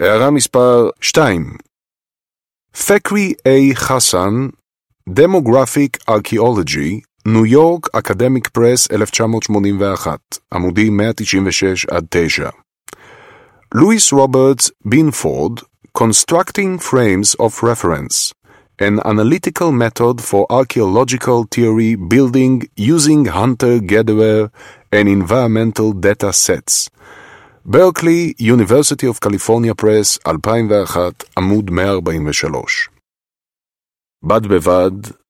[0.00, 1.56] הערה מספר 2
[2.86, 3.74] פקרי A.
[3.74, 4.48] חסן,
[5.10, 10.18] Demographic Archaeology, ניו יורק Academic Press 1981,
[10.52, 12.48] עמודים 196 עד 9.
[13.74, 15.58] לואיס רוברטס בינפורד,
[15.98, 18.32] Constructing Frames of Reference,
[18.80, 24.50] an analytical method for archaeological theory building using hunter-gatherer
[24.92, 26.88] and environmental data sets.
[27.64, 32.88] ברקלי, University of California Press, 2001, עמוד 143.
[34.22, 35.21] בד בבד,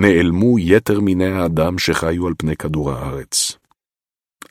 [0.00, 3.58] נעלמו יתר מיני האדם שחיו על פני כדור הארץ.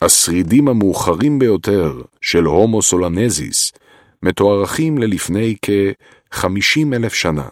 [0.02, 3.72] השרידים המאוחרים ביותר של הומו סולנזיס
[4.22, 7.48] מתוארכים ללפני כ-50 אלף שנה.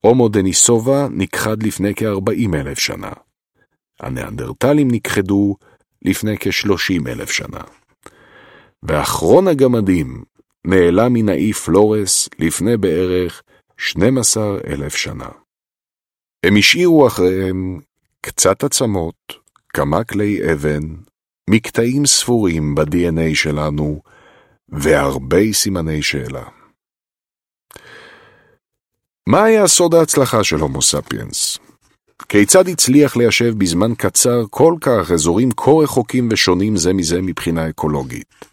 [0.00, 3.12] הומו דניסובה נכחד לפני כ-40 אלף שנה.
[4.00, 5.56] הניאנדרטלים נכחדו
[6.02, 7.60] לפני כשלושים אלף שנה.
[8.82, 10.24] ואחרון הגמדים
[10.64, 13.42] נעלם מן האי פלורס לפני בערך
[13.78, 15.28] 12 אלף שנה.
[16.46, 17.80] הם השאירו אחריהם
[18.20, 19.14] קצת עצמות,
[19.68, 20.82] כמה כלי אבן,
[21.50, 24.02] מקטעים ספורים ב-DNA שלנו,
[24.68, 26.44] והרבה סימני שאלה.
[29.26, 31.58] מה היה סוד ההצלחה של הומו ספיאנס?
[32.28, 38.47] כיצד הצליח ליישב בזמן קצר כל כך אזורים כה רחוקים ושונים זה מזה מבחינה אקולוגית?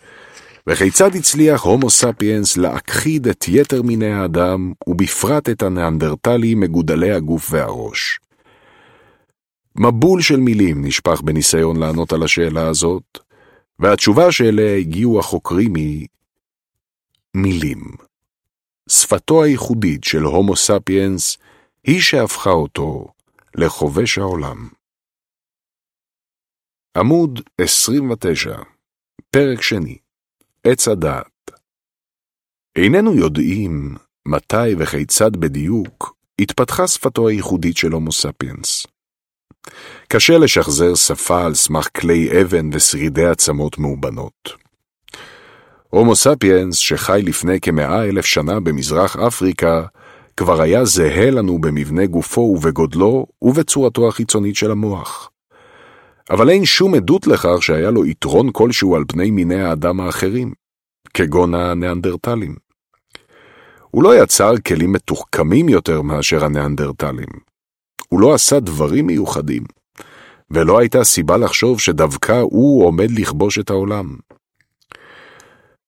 [0.67, 8.19] וכיצד הצליח הומו ספיאנס להכחיד את יתר מיני האדם, ובפרט את הנאנדרטלים מגודלי הגוף והראש?
[9.75, 13.19] מבול של מילים נשפך בניסיון לענות על השאלה הזאת,
[13.79, 16.07] והתשובה שאליה הגיעו החוקרים היא
[17.33, 17.83] מילים.
[18.89, 21.37] שפתו הייחודית של הומו ספיאנס
[21.83, 23.07] היא שהפכה אותו
[23.55, 24.69] לכובש העולם.
[26.97, 28.57] עמוד 29,
[29.31, 29.97] פרק שני,
[30.67, 31.51] עץ הדעת.
[32.75, 33.95] איננו יודעים
[34.27, 38.87] מתי וכיצד בדיוק התפתחה שפתו הייחודית של הומו ספיאנס.
[40.07, 44.49] קשה לשחזר שפה על סמך כלי אבן ושרידי עצמות מאובנות.
[45.89, 49.85] הומו ספיאנס, שחי לפני כמאה אלף שנה במזרח אפריקה,
[50.37, 55.29] כבר היה זהה לנו במבנה גופו ובגודלו ובצורתו החיצונית של המוח.
[56.29, 60.53] אבל אין שום עדות לכך שהיה לו יתרון כלשהו על פני מיני האדם האחרים,
[61.13, 62.55] כגון הניאנדרטלים.
[63.91, 67.29] הוא לא יצר כלים מתוחכמים יותר מאשר הניאנדרטלים.
[68.09, 69.63] הוא לא עשה דברים מיוחדים,
[70.51, 74.15] ולא הייתה סיבה לחשוב שדווקא הוא עומד לכבוש את העולם.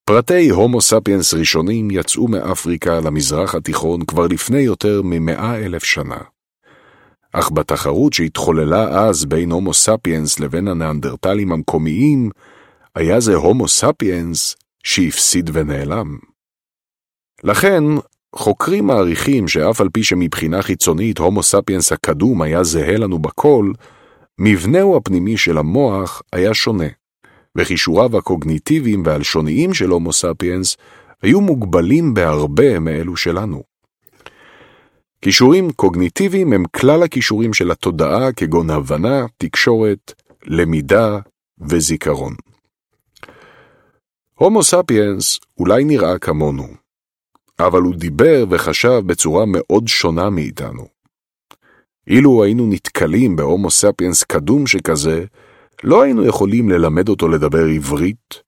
[0.06, 6.18] פרטי הומו ספיאנס ראשונים יצאו מאפריקה למזרח התיכון כבר לפני יותר ממאה אלף שנה.
[7.34, 12.30] אך בתחרות שהתחוללה אז בין הומו ספיאנס לבין הנאנדרטלים המקומיים,
[12.96, 16.18] היה זה הומו ספיאנס שהפסיד ונעלם.
[17.44, 17.84] לכן,
[18.36, 23.72] חוקרים מעריכים שאף על פי שמבחינה חיצונית הומו ספיאנס הקדום היה זהה לנו בכל,
[24.40, 26.88] מבנהו הפנימי של המוח היה שונה.
[27.58, 30.78] וכישוריו הקוגניטיביים והלשוניים של הומו ספיאנס
[31.22, 33.77] היו מוגבלים בהרבה מאלו שלנו.
[35.22, 40.14] כישורים קוגניטיביים הם כלל הכישורים של התודעה כגון הבנה, תקשורת,
[40.46, 41.20] למידה
[41.70, 42.36] וזיכרון.
[44.36, 46.68] הומו ספיאנס אולי נראה כמונו,
[47.60, 50.88] אבל הוא דיבר וחשב בצורה מאוד שונה מאיתנו.
[52.08, 55.26] אילו היינו נתקלים בהומו ספיאנס קדום שכזה,
[55.84, 58.42] לא היינו יכולים ללמד אותו לדבר עברית,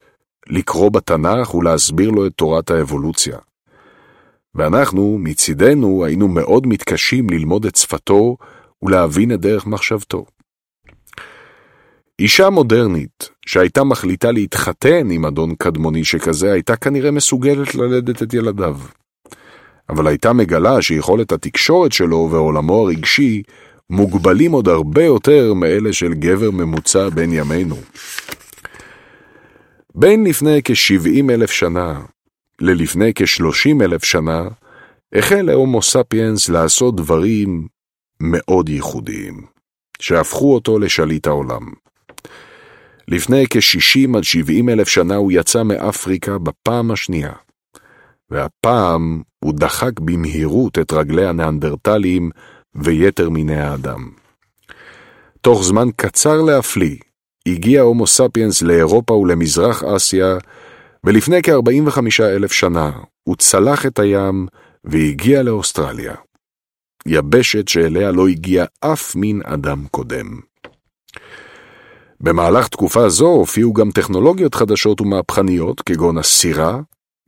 [0.47, 3.37] לקרוא בתנ"ך ולהסביר לו את תורת האבולוציה.
[4.59, 8.37] ואנחנו, מצידנו, היינו מאוד מתקשים ללמוד את שפתו
[8.81, 10.25] ולהבין את דרך מחשבתו.
[12.19, 18.77] אישה מודרנית, שהייתה מחליטה להתחתן עם אדון קדמוני שכזה, הייתה כנראה מסוגלת ללדת את ילדיו.
[19.89, 23.43] אבל הייתה מגלה שיכולת התקשורת שלו ועולמו הרגשי
[23.89, 27.77] מוגבלים עוד הרבה יותר מאלה של גבר ממוצע בין ימינו.
[29.95, 32.01] בין לפני כ-70 אלף שנה
[32.61, 34.47] ללפני כ-30 אלף שנה,
[35.15, 37.67] החל להומו ספיאנס לעשות דברים
[38.19, 39.45] מאוד ייחודיים,
[40.01, 41.71] שהפכו אותו לשליט העולם.
[43.07, 47.31] לפני כ-60 עד 70 אלף שנה הוא יצא מאפריקה בפעם השנייה,
[48.29, 52.29] והפעם הוא דחק במהירות את רגלי הנאנדרטלים
[52.75, 54.09] ויתר מיני האדם.
[55.41, 56.95] תוך זמן קצר להפליא,
[57.47, 60.37] הגיע הומו ספיאנס לאירופה ולמזרח אסיה,
[61.03, 62.91] ולפני כ-45 אלף שנה
[63.23, 64.47] הוא צלח את הים
[64.83, 66.15] והגיע לאוסטרליה.
[67.05, 70.39] יבשת שאליה לא הגיע אף מין אדם קודם.
[72.21, 76.79] במהלך תקופה זו הופיעו גם טכנולוגיות חדשות ומהפכניות כגון הסירה,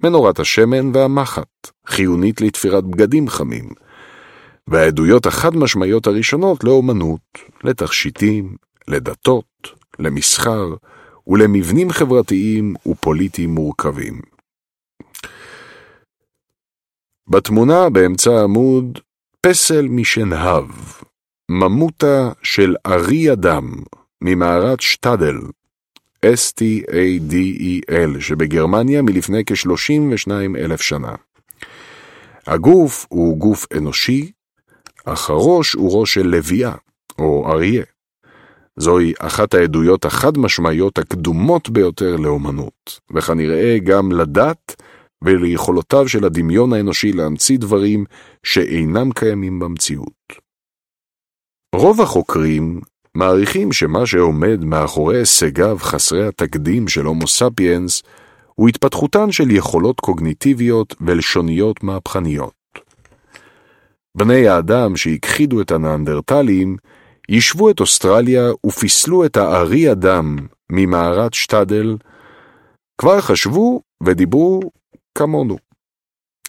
[0.03, 3.69] מנורת השמן והמחט, חיונית לתפירת בגדים חמים,
[4.67, 7.21] והעדויות החד-משמעיות הראשונות לאומנות,
[7.63, 8.55] לתכשיטים,
[8.87, 9.67] לדתות,
[9.99, 10.73] למסחר
[11.31, 14.21] ולמבנים חברתיים ופוליטיים מורכבים.
[17.27, 18.99] בתמונה באמצע העמוד
[19.41, 20.65] פסל משנהב,
[21.51, 23.71] ממותה של ארי אדם
[24.21, 25.37] ממערת שטאדל,
[26.25, 31.15] S-T-A-D-E-L, שבגרמניה מלפני כ-32 אלף שנה.
[32.47, 34.31] הגוף הוא גוף אנושי,
[35.05, 36.75] אך הראש הוא ראש של לביאה,
[37.19, 37.83] או אריה.
[38.79, 44.75] זוהי אחת העדויות החד-משמעיות הקדומות ביותר לאומנות, וכנראה גם לדת
[45.23, 48.05] וליכולותיו של הדמיון האנושי להמציא דברים
[48.43, 50.33] שאינם קיימים במציאות.
[51.75, 52.81] רוב החוקרים
[53.15, 58.03] מעריכים שמה שעומד מאחורי הישגיו חסרי התקדים של הומו ספיאנס
[58.55, 62.53] הוא התפתחותן של יכולות קוגניטיביות ולשוניות מהפכניות.
[64.17, 66.77] בני האדם שהכחידו את הנאנדרטלים
[67.31, 70.37] יישבו את אוסטרליה ופיסלו את הארי אדם
[70.71, 71.97] ממערת שטדל,
[72.97, 74.61] כבר חשבו ודיברו
[75.17, 75.57] כמונו.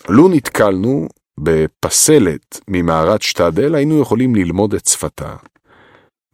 [0.08, 1.08] לו נתקלנו
[1.40, 5.36] בפסלת ממערת שטדל, היינו יכולים ללמוד את שפתה,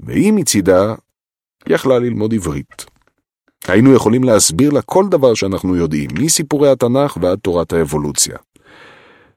[0.00, 0.94] והיא מצידה
[1.68, 2.84] יכלה ללמוד עברית.
[3.68, 8.36] היינו יכולים להסביר לה כל דבר שאנחנו יודעים, מסיפורי התנ"ך ועד תורת האבולוציה.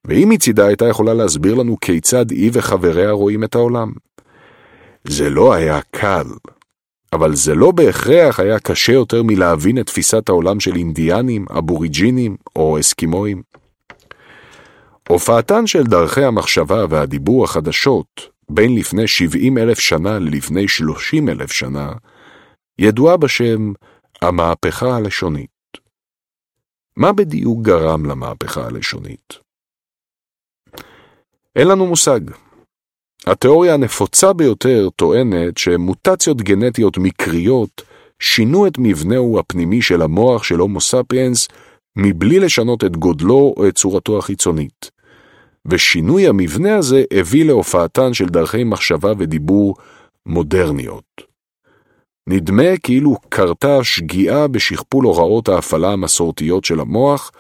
[0.08, 3.92] והיא מצידה הייתה יכולה להסביר לנו כיצד היא וחבריה רואים את העולם.
[5.04, 6.28] זה לא היה קל,
[7.14, 12.80] אבל זה לא בהכרח היה קשה יותר מלהבין את תפיסת העולם של אינדיאנים, אבוריג'ינים או
[12.80, 13.42] אסקימואים.
[15.10, 21.92] הופעתן של דרכי המחשבה והדיבור החדשות, בין לפני 70 אלף שנה ללפני 30 אלף שנה,
[22.80, 23.72] ידועה בשם
[24.22, 25.50] המהפכה הלשונית.
[26.98, 29.34] מה בדיוק גרם למהפכה הלשונית?
[31.56, 32.20] אין לנו מושג.
[33.28, 37.82] התיאוריה הנפוצה ביותר טוענת שמוטציות גנטיות מקריות
[38.20, 41.48] שינו את מבנהו הפנימי של המוח של הומו ספיאנס
[41.96, 44.92] מבלי לשנות את גודלו או את צורתו החיצונית.
[45.66, 49.76] ושינוי המבנה הזה הביא להופעתן של דרכי מחשבה ודיבור
[50.26, 51.32] מודרניות.
[52.30, 57.32] נדמה כאילו קרתה שגיאה בשכפול הוראות ההפעלה המסורתיות של המוח,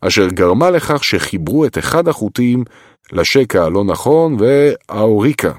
[0.00, 2.64] אשר גרמה לכך שחיברו את אחד החוטים
[3.12, 5.52] לשקע הלא נכון והאוריקה.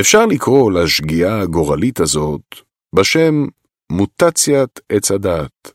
[0.00, 2.40] אפשר לקרוא לשגיאה הגורלית הזאת
[2.94, 3.46] בשם
[3.92, 5.72] מוטציית עץ הדעת.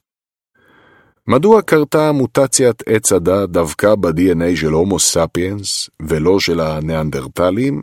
[1.27, 7.81] מדוע קרתה מוטציית עץ הדעת דווקא ב-DNA של הומו ספיאנס ולא של הניאנדרטלים?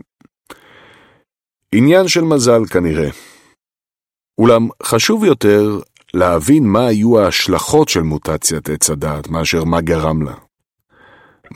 [1.74, 3.11] עניין של מזל כנראה.
[4.38, 5.80] אולם חשוב יותר
[6.14, 10.49] להבין מה היו ההשלכות של מוטציית עץ הדעת מאשר מה גרם לה.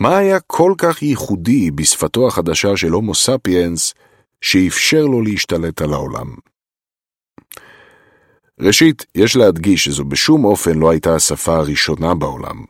[0.01, 3.95] מה היה כל כך ייחודי בשפתו החדשה של הומו ספיאנס
[4.41, 6.35] שאפשר לו להשתלט על העולם?
[8.61, 12.65] ראשית, יש להדגיש שזו בשום אופן לא הייתה השפה הראשונה בעולם.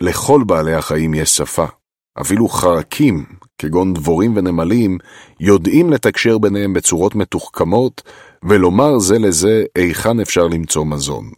[0.00, 1.66] לכל בעלי החיים יש שפה.
[2.20, 3.24] אפילו חרקים,
[3.58, 4.98] כגון דבורים ונמלים,
[5.40, 8.02] יודעים לתקשר ביניהם בצורות מתוחכמות
[8.44, 11.30] ולומר זה לזה היכן אפשר למצוא מזון.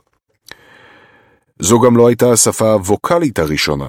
[1.58, 3.88] זו גם לא הייתה השפה הווקאלית הראשונה.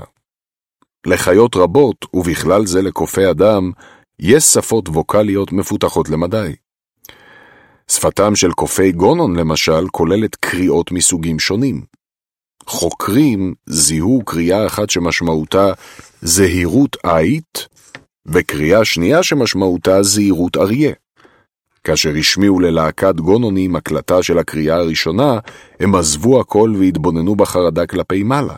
[1.07, 3.71] לחיות רבות, ובכלל זה לקופי אדם,
[4.19, 6.55] יש שפות ווקאליות מפותחות למדי.
[7.91, 11.81] שפתם של קופי גונון, למשל, כוללת קריאות מסוגים שונים.
[12.65, 15.71] חוקרים זיהו קריאה אחת שמשמעותה
[16.21, 17.67] זהירות עית,
[18.25, 20.93] וקריאה שנייה שמשמעותה זהירות אריה.
[21.83, 25.39] כאשר השמיעו ללהקת גונונים הקלטה של הקריאה הראשונה,
[25.79, 28.55] הם עזבו הכל והתבוננו בחרדה כלפי מעלה.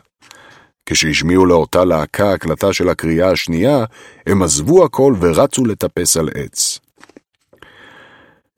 [0.86, 3.86] כשהשמיעו לאותה להקה הקלטה של הקריאה השנייה,
[4.28, 6.80] הם עזבו הכל ורצו לטפס על עץ.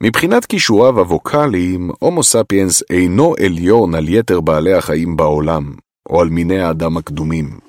[0.03, 5.73] מבחינת כישוריו הווקאליים, הומו ספיאנס אינו עליון על יתר בעלי החיים בעולם,
[6.09, 7.59] או על מיני האדם הקדומים.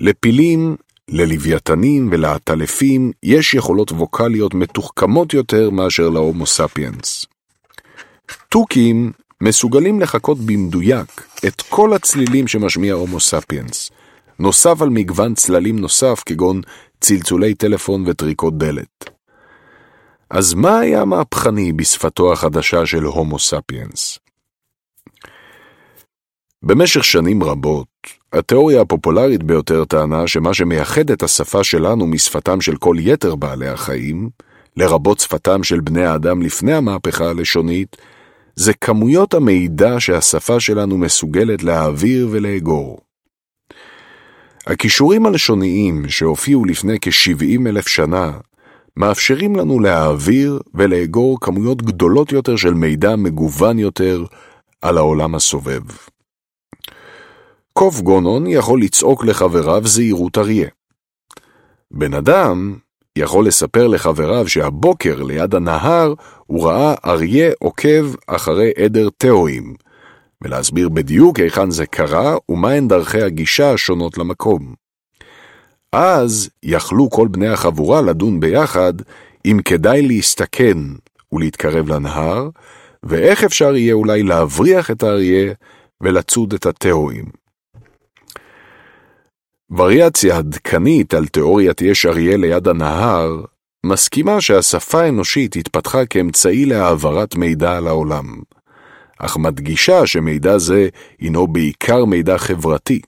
[0.00, 0.76] לפילים,
[1.08, 7.26] ללוויתנים ולעטלפים יש יכולות ווקאליות מתוחכמות יותר מאשר להומו ספיאנס.
[8.48, 9.12] תוכים
[9.44, 13.90] מסוגלים לחקות במדויק את כל הצלילים שמשמיע הומו ספיאנס,
[14.38, 16.60] נוסף על מגוון צללים נוסף כגון
[17.00, 19.10] צלצולי טלפון וטריקות דלת.
[20.30, 24.18] אז מה היה מהפכני בשפתו החדשה של הומו ספיאנס?
[26.62, 27.88] במשך שנים רבות,
[28.32, 34.28] התיאוריה הפופולרית ביותר טענה שמה שמייחד את השפה שלנו משפתם של כל יתר בעלי החיים,
[34.76, 37.96] לרבות שפתם של בני האדם לפני המהפכה הלשונית,
[38.56, 42.98] זה כמויות המידע שהשפה שלנו מסוגלת להעביר ולאגור.
[44.66, 48.32] הכישורים הלשוניים שהופיעו לפני כ-70 אלף שנה
[48.96, 54.24] מאפשרים לנו להעביר ולאגור כמויות גדולות יותר של מידע מגוון יותר
[54.82, 55.82] על העולם הסובב.
[57.72, 60.68] קוף גונון יכול לצעוק לחבריו זהירות אריה.
[61.90, 62.76] בן אדם
[63.18, 66.14] יכול לספר לחבריו שהבוקר ליד הנהר
[66.46, 69.74] הוא ראה אריה עוקב אחרי עדר תאואים,
[70.42, 74.74] ולהסביר בדיוק היכן זה קרה ומהן דרכי הגישה השונות למקום.
[75.92, 78.92] אז יכלו כל בני החבורה לדון ביחד
[79.44, 80.78] אם כדאי להסתכן
[81.32, 82.48] ולהתקרב לנהר,
[83.02, 85.52] ואיך אפשר יהיה אולי להבריח את האריה
[86.00, 87.41] ולצוד את התאואים.
[89.76, 93.44] וריאציה עדכנית על תיאוריית יש אריה ליד הנהר
[93.86, 98.42] מסכימה שהשפה האנושית התפתחה כאמצעי להעברת מידע על העולם,
[99.18, 103.00] אך מדגישה שמידע זה הינו בעיקר מידע חברתי,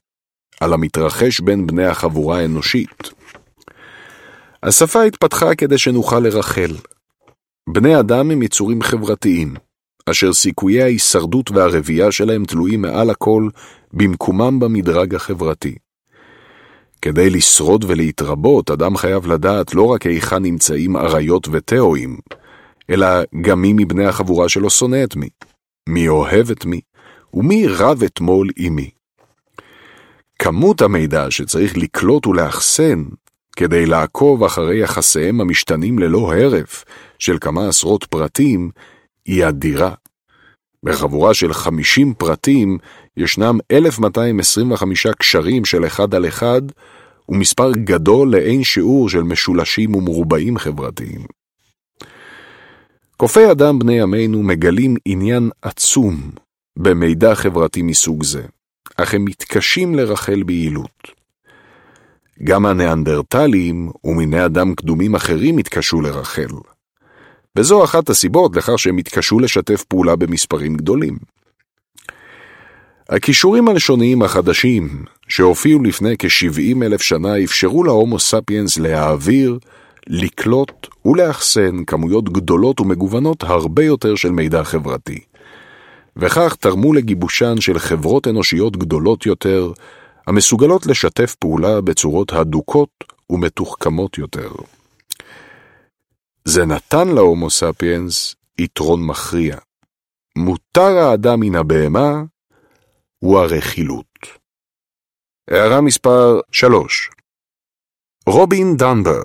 [0.61, 3.09] על המתרחש בין בני החבורה האנושית.
[4.63, 6.75] השפה התפתחה כדי שנוכל לרחל.
[7.69, 9.53] בני אדם הם יצורים חברתיים,
[10.09, 13.49] אשר סיכויי ההישרדות והרבייה שלהם תלויים מעל הכל
[13.93, 15.75] במקומם במדרג החברתי.
[17.01, 22.17] כדי לשרוד ולהתרבות, אדם חייב לדעת לא רק היכן נמצאים אריות ותאואים,
[22.89, 23.07] אלא
[23.41, 25.29] גם מי מבני החבורה שלו שונא את מי,
[25.89, 26.81] מי אוהב את מי,
[27.33, 28.89] ומי רב אתמול עם מי.
[30.39, 33.03] כמות המידע שצריך לקלוט ולאחסן
[33.55, 36.85] כדי לעקוב אחרי יחסיהם המשתנים ללא הרף
[37.19, 38.71] של כמה עשרות פרטים,
[39.25, 39.93] היא אדירה.
[40.83, 42.77] בחבורה של 50 פרטים
[43.17, 46.61] ישנם 1225 קשרים של אחד על אחד,
[47.29, 51.25] ומספר גדול לאין שיעור של משולשים ומרובעים חברתיים.
[53.17, 56.31] קופי אדם בני ימינו מגלים עניין עצום
[56.77, 58.41] במידע חברתי מסוג זה,
[58.97, 61.25] אך הם מתקשים לרחל ביעילות.
[62.43, 66.47] גם הניאנדרטלים ומיני אדם קדומים אחרים התקשו לרחל.
[67.57, 71.17] וזו אחת הסיבות לכך שהם התקשו לשתף פעולה במספרים גדולים.
[73.09, 79.59] הכישורים הלשוניים החדשים שהופיעו לפני כ-70 אלף שנה אפשרו להומו ספיאנס להעביר,
[80.07, 85.19] לקלוט ולאחסן כמויות גדולות ומגוונות הרבה יותר של מידע חברתי.
[86.17, 89.71] וכך תרמו לגיבושן של חברות אנושיות גדולות יותר,
[90.27, 92.89] המסוגלות לשתף פעולה בצורות הדוקות
[93.29, 94.49] ומתוחכמות יותר.
[96.45, 99.57] זה נתן להומו ספיאנס יתרון מכריע.
[100.37, 102.23] מותר האדם מן הבהמה
[103.25, 104.19] הוא הרכילות.
[105.49, 107.09] הערה מספר 3
[108.29, 109.23] רובין דנבר,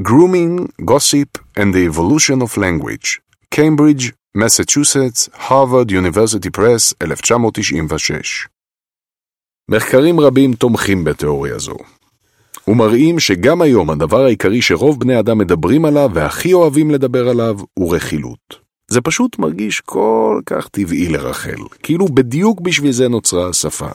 [0.00, 3.18] Grooming, Gossip and the Evolution of Language,
[3.54, 8.48] Cambridge, מסצ'וסטס, Harvard University Press, 1996.
[9.70, 11.76] מחקרים רבים תומכים בתיאוריה זו,
[12.68, 17.96] ומראים שגם היום הדבר העיקרי שרוב בני אדם מדברים עליו והכי אוהבים לדבר עליו הוא
[17.96, 18.67] רכילות.
[18.90, 23.88] זה פשוט מרגיש כל כך טבעי לרחל, כאילו בדיוק בשביל זה נוצרה השפה.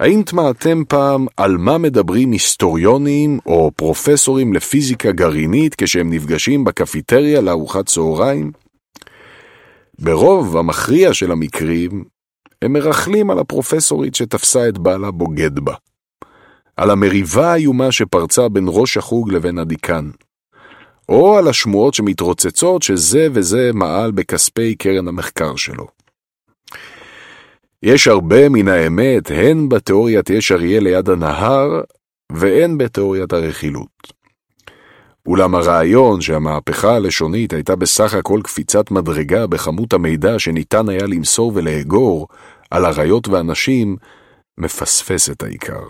[0.00, 7.86] האם תמעתם פעם על מה מדברים היסטוריונים או פרופסורים לפיזיקה גרעינית כשהם נפגשים בקפיטריה לארוחת
[7.86, 8.52] צהריים?
[9.98, 12.04] ברוב המכריע של המקרים,
[12.62, 15.74] הם מרכלים על הפרופסורית שתפסה את בעלה בוגד בה.
[16.76, 20.10] על המריבה האיומה שפרצה בין ראש החוג לבין הדיקן.
[21.08, 25.86] או על השמועות שמתרוצצות שזה וזה מעל בכספי קרן המחקר שלו.
[27.82, 31.80] יש הרבה מן האמת הן בתיאוריית יש אריה ליד הנהר,
[32.32, 34.18] והן בתיאוריית הרכילות.
[35.26, 42.28] אולם הרעיון שהמהפכה הלשונית הייתה בסך הכל קפיצת מדרגה בכמות המידע שניתן היה למסור ולאגור
[42.70, 43.96] על אריות ואנשים,
[44.58, 45.84] מפספס את העיקר.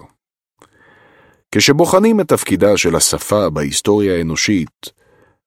[1.52, 4.97] כשבוחנים את תפקידה של השפה בהיסטוריה האנושית,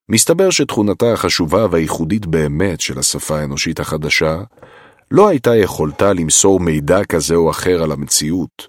[0.09, 4.41] מסתבר שתכונתה החשובה והייחודית באמת של השפה האנושית החדשה,
[5.11, 8.67] לא הייתה יכולתה למסור מידע כזה או אחר על המציאות,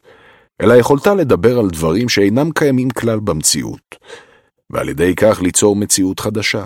[0.61, 3.97] אלא יכולתה לדבר על דברים שאינם קיימים כלל במציאות,
[4.71, 6.65] ועל ידי כך ליצור מציאות חדשה.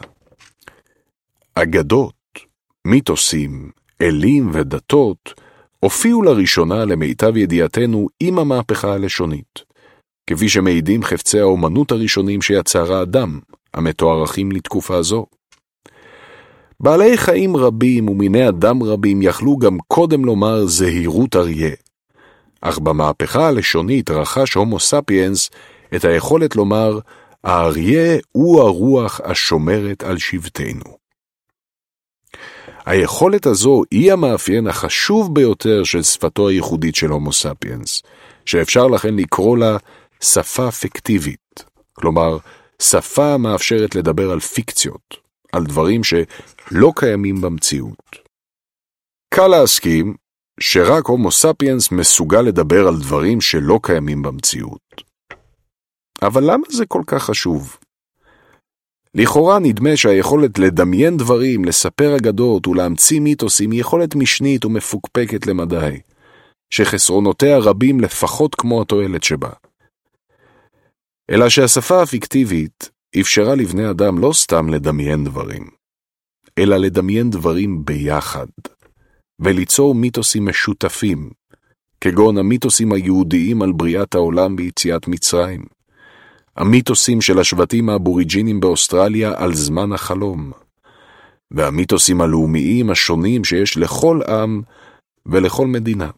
[1.55, 2.15] אגדות,
[2.87, 3.71] מיתוסים,
[4.03, 5.35] אלים ודתות
[5.81, 9.63] הופיעו לראשונה למיטב ידיעתנו עם המהפכה הלשונית,
[10.27, 13.41] כפי שמעידים חפצי האומנות הראשונים שיצר האדם,
[13.77, 15.27] המתוארכים לתקופה זו.
[16.81, 21.75] בעלי חיים רבים ומיני אדם רבים יכלו גם קודם לומר זהירות אריה,
[22.61, 25.51] אך במהפכה הלשונית רכש הומו ספיאנס
[25.97, 26.99] את היכולת לומר
[27.45, 30.97] האריה הוא הרוח השומרת על שבטנו.
[32.87, 38.03] היכולת הזו היא המאפיין החשוב ביותר של שפתו הייחודית של הומו ספיאנס,
[38.47, 39.77] שאפשר לכן לקרוא לה
[40.21, 42.39] שפה פיקטיבית, כלומר,
[42.83, 45.17] שפה המאפשרת לדבר על פיקציות,
[45.53, 48.17] על דברים שלא קיימים במציאות.
[49.35, 50.15] קל להסכים
[50.61, 55.03] שרק הומו ספיאנס מסוגל לדבר על דברים שלא קיימים במציאות.
[56.23, 57.77] אבל למה זה כל כך חשוב?
[59.15, 66.01] לכאורה נדמה שהיכולת לדמיין דברים, לספר אגדות ולהמציא מיתוסים היא יכולת משנית ומפוקפקת למדי,
[66.71, 69.51] שחסרונותיה רבים לפחות כמו התועלת שבה.
[71.31, 72.91] אלא שהשפה הפיקטיבית
[73.21, 75.67] אפשרה לבני אדם לא סתם לדמיין דברים,
[76.59, 78.47] אלא לדמיין דברים ביחד,
[79.39, 81.31] וליצור מיתוסים משותפים,
[82.01, 85.65] כגון המיתוסים היהודיים על בריאת העולם ביציאת מצרים,
[86.57, 90.53] המיתוסים של השבטים האבוריג'ינים באוסטרליה על זמן החלום,
[91.51, 94.63] והמיתוסים הלאומיים השונים שיש לכל עם
[95.27, 96.11] ולכל מדינה.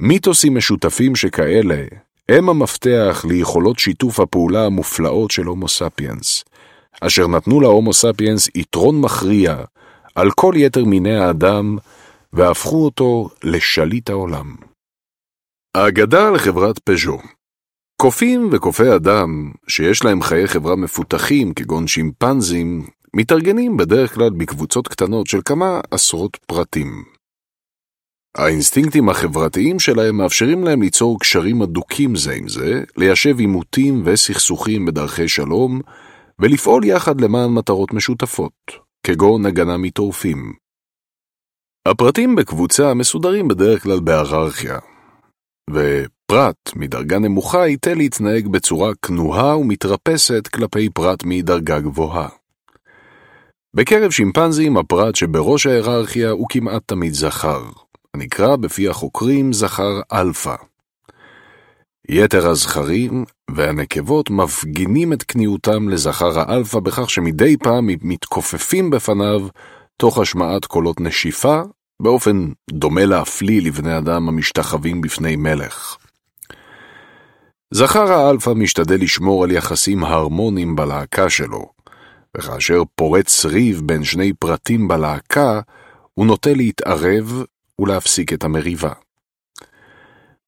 [0.00, 1.84] מיתוסים משותפים שכאלה
[2.28, 6.44] הם המפתח ליכולות שיתוף הפעולה המופלאות של הומו ספיאנס,
[7.00, 9.56] אשר נתנו להומו ספיאנס יתרון מכריע
[10.14, 11.78] על כל יתר מיני האדם,
[12.32, 14.56] והפכו אותו לשליט העולם.
[15.74, 17.18] האגדה על חברת פז'ו
[18.02, 25.26] קופים וקופי אדם, שיש להם חיי חברה מפותחים כגון שימפנזים, מתארגנים בדרך כלל בקבוצות קטנות
[25.26, 27.17] של כמה עשרות פרטים.
[28.38, 35.28] האינסטינקטים החברתיים שלהם מאפשרים להם ליצור קשרים אדוקים זה עם זה, ליישב עימותים וסכסוכים בדרכי
[35.28, 35.80] שלום,
[36.38, 38.52] ולפעול יחד למען מטרות משותפות,
[39.06, 40.52] כגון הגנה מטורפים.
[41.88, 44.78] הפרטים בקבוצה מסודרים בדרך כלל בהיררכיה,
[45.70, 52.28] ופרט מדרגה נמוכה ייטה להתנהג בצורה כנועה ומתרפסת כלפי פרט מדרגה גבוהה.
[53.74, 57.62] בקרב שימפנזים הפרט שבראש ההיררכיה הוא כמעט תמיד זכר,
[58.18, 60.54] הנקרא בפי החוקרים זכר אלפא.
[62.08, 69.48] יתר הזכרים והנקבות מפגינים את כניעותם לזכר האלפא בכך שמדי פעם מתכופפים בפניו
[69.96, 71.60] תוך השמעת קולות נשיפה,
[72.02, 75.96] באופן דומה להפליא לבני אדם המשתחווים בפני מלך.
[77.70, 81.66] זכר האלפא משתדל לשמור על יחסים הרמוניים בלהקה שלו,
[82.36, 85.60] וכאשר פורץ ריב בין שני פרטים בלהקה,
[86.14, 87.42] הוא נוטה להתערב
[87.80, 88.92] ולהפסיק את המריבה.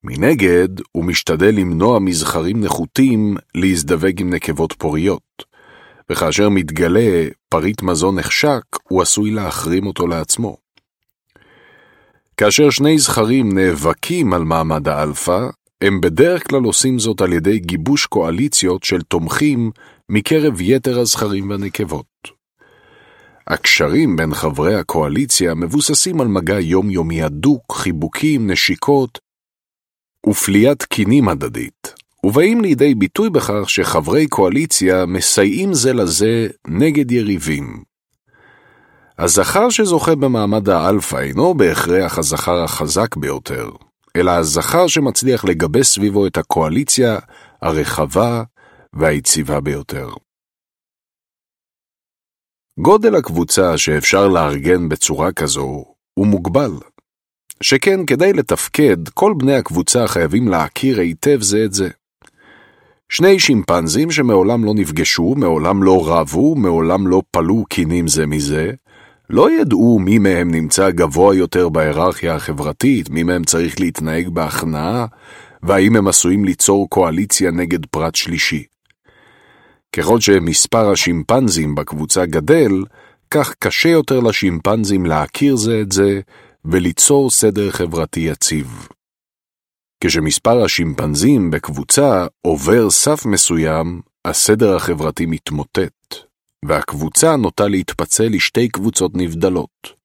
[0.05, 5.45] מנגד, הוא משתדל למנוע מזכרים נחותים להזדווג עם נקבות פוריות,
[6.11, 10.57] וכאשר מתגלה פריט מזון נחשק, הוא עשוי להחרים אותו לעצמו.
[12.37, 15.49] כאשר שני זכרים נאבקים על מעמד האלפא,
[15.81, 19.71] הם בדרך כלל עושים זאת על ידי גיבוש קואליציות של תומכים
[20.09, 22.40] מקרב יתר הזכרים והנקבות.
[23.51, 29.19] הקשרים בין חברי הקואליציה מבוססים על מגע יומיומי הדוק, חיבוקים, נשיקות
[30.27, 31.95] ופליאת קינים הדדית,
[32.25, 37.83] ובאים לידי ביטוי בכך שחברי קואליציה מסייעים זה לזה נגד יריבים.
[39.19, 43.71] הזכר שזוכה במעמד האלפא אינו בהכרח הזכר החזק ביותר,
[44.17, 47.19] אלא הזכר שמצליח לגבש סביבו את הקואליציה
[47.63, 48.43] הרחבה
[48.93, 50.09] והיציבה ביותר.
[52.79, 55.85] גודל הקבוצה שאפשר לארגן בצורה כזו
[56.15, 56.71] הוא מוגבל.
[57.63, 61.89] שכן כדי לתפקד, כל בני הקבוצה חייבים להכיר היטב זה את זה.
[63.09, 68.71] שני שימפנזים שמעולם לא נפגשו, מעולם לא רבו, מעולם לא פלו קינים זה מזה,
[69.31, 75.07] לא ידעו מי מהם נמצא גבוה יותר בהיררכיה החברתית, מי מהם צריך להתנהג בהכנעה,
[75.63, 78.65] והאם הם עשויים ליצור קואליציה נגד פרט שלישי.
[79.97, 82.85] ככל שמספר השימפנזים בקבוצה גדל,
[83.31, 86.21] כך קשה יותר לשימפנזים להכיר זה את זה
[86.65, 88.89] וליצור סדר חברתי יציב.
[90.05, 96.15] כשמספר השימפנזים בקבוצה עובר סף מסוים, הסדר החברתי מתמוטט,
[96.65, 100.01] והקבוצה נוטה להתפצל לשתי קבוצות נבדלות.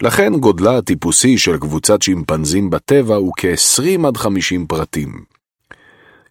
[0.00, 5.33] לכן גודלה הטיפוסי של קבוצת שימפנזים בטבע הוא כ-20 עד 50 פרטים.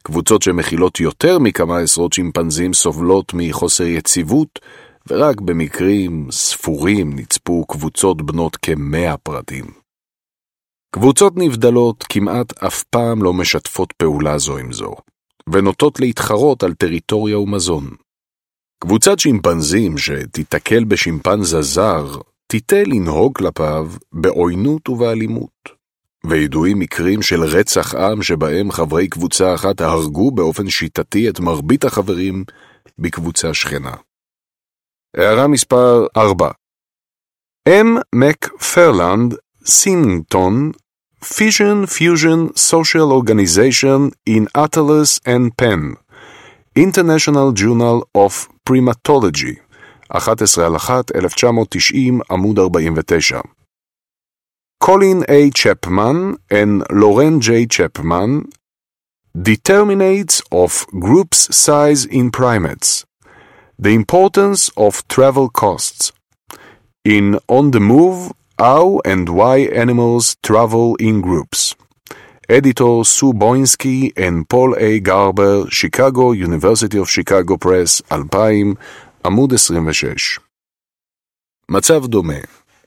[0.03, 4.59] קבוצות שמכילות יותר מכמה עשרות שימפנזים סובלות מחוסר יציבות,
[5.07, 9.65] ורק במקרים ספורים נצפו קבוצות בנות כמאה פרטים.
[10.95, 14.95] קבוצות נבדלות כמעט אף פעם לא משתפות פעולה זו עם זו,
[15.49, 17.89] ונוטות להתחרות על טריטוריה ומזון.
[18.84, 22.07] קבוצת שימפנזים שתיתקל בשימפנזה זר,
[22.47, 25.82] תיטה לנהוג כלפיו בעוינות ובאלימות.
[26.27, 32.43] וידועים מקרים של רצח עם שבהם חברי קבוצה אחת הרגו באופן שיטתי את מרבית החברים
[32.99, 33.93] בקבוצה שכנה.
[35.17, 36.51] הערה מספר 4
[37.69, 38.01] M.
[38.15, 39.35] מקפרלנד,
[39.65, 40.71] סינגטון,
[41.23, 45.95] Fission Fusion Social Organization in Atlas and Penn,
[46.75, 49.55] International Journal of Primatology,
[50.09, 53.39] 11 על 1, 1990, עמוד 49.
[54.82, 55.51] Colin A.
[55.51, 57.66] Chapman and Lauren J.
[57.66, 58.48] Chapman,
[59.40, 63.05] Determinates of Groups Size in Primates,
[63.78, 66.12] The Importance of Travel Costs,
[67.05, 71.74] in On the Move, How and Why Animals Travel in Groups.
[72.48, 75.01] Editor Sue Boinsky and Paul A.
[75.01, 78.74] Garber, Chicago, University of Chicago Press, 2000,
[79.24, 80.39] עמוד 26.
[81.68, 82.40] מצב דומה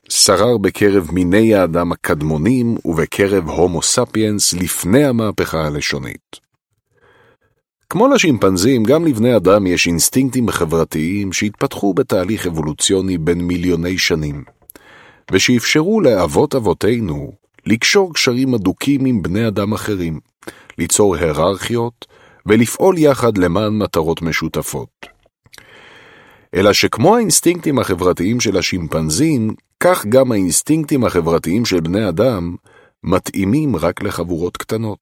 [0.09, 6.47] שרר בקרב מיני האדם הקדמונים ובקרב הומו ספיאנס לפני המהפכה הלשונית.
[7.91, 14.45] כמו לשימפנזים, גם לבני אדם יש אינסטינקטים חברתיים שהתפתחו בתהליך אבולוציוני בין מיליוני שנים,
[15.33, 17.33] ושאפשרו לאבות אבותינו
[17.67, 20.21] לקשור קשרים אדוקים עם בני אדם אחרים,
[20.79, 22.07] ליצור היררכיות
[22.47, 25.16] ולפעול יחד למען מטרות משותפות.
[26.55, 32.57] אלא שכמו האינסטינקטים החברתיים של השימפנזים, כך גם האינסטינקטים החברתיים של בני אדם
[33.05, 34.99] מתאימים רק לחבורות קטנות.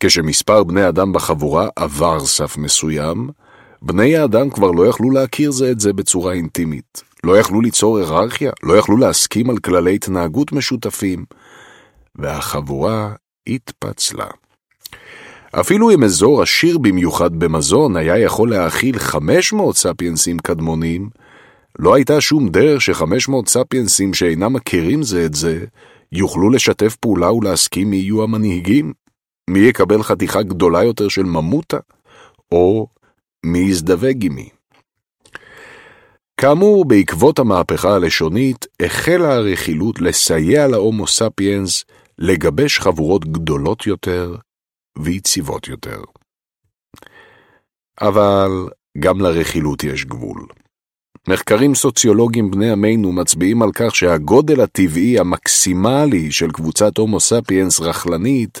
[0.00, 3.30] כשמספר בני אדם בחבורה עבר סף מסוים,
[3.82, 7.02] בני האדם כבר לא יכלו להכיר זה את זה בצורה אינטימית.
[7.24, 11.24] לא יכלו ליצור היררכיה, לא יכלו להסכים על כללי התנהגות משותפים,
[12.16, 13.12] והחבורה
[13.46, 14.26] התפצלה.
[15.60, 21.10] אפילו אם אזור עשיר במיוחד במזון היה יכול להכיל 500 ספיינסים קדמונים,
[21.78, 25.64] לא הייתה שום דרך ש-500 ספיינסים שאינם מכירים זה את זה,
[26.12, 28.92] יוכלו לשתף פעולה ולהסכים מי יהיו המנהיגים.
[29.50, 31.78] מי יקבל חתיכה גדולה יותר של ממוטה,
[32.52, 32.86] או
[33.46, 34.48] מי יזדווג עם מי.
[36.36, 41.84] כאמור, בעקבות המהפכה הלשונית, החלה הרכילות לסייע להומו ספיאנס
[42.18, 44.36] לגבש חבורות גדולות יותר
[44.98, 46.00] ויציבות יותר.
[48.00, 50.46] אבל גם לרכילות יש גבול.
[51.28, 58.60] מחקרים סוציולוגיים בני עמנו מצביעים על כך שהגודל הטבעי המקסימלי של קבוצת הומו ספיאנס רכלנית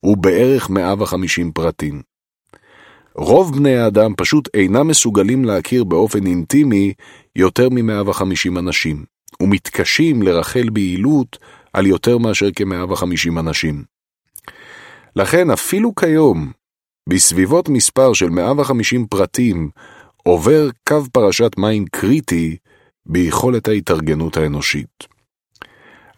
[0.00, 2.02] הוא בערך 150 פרטים.
[3.14, 6.92] רוב בני האדם פשוט אינם מסוגלים להכיר באופן אינטימי
[7.36, 9.04] יותר מ-150 אנשים,
[9.42, 11.38] ומתקשים לרחל ביעילות
[11.72, 13.84] על יותר מאשר כ-150 אנשים.
[15.16, 16.52] לכן אפילו כיום,
[17.08, 19.70] בסביבות מספר של 150 פרטים,
[20.22, 22.56] עובר קו פרשת מים קריטי
[23.06, 25.06] ביכולת ההתארגנות האנושית.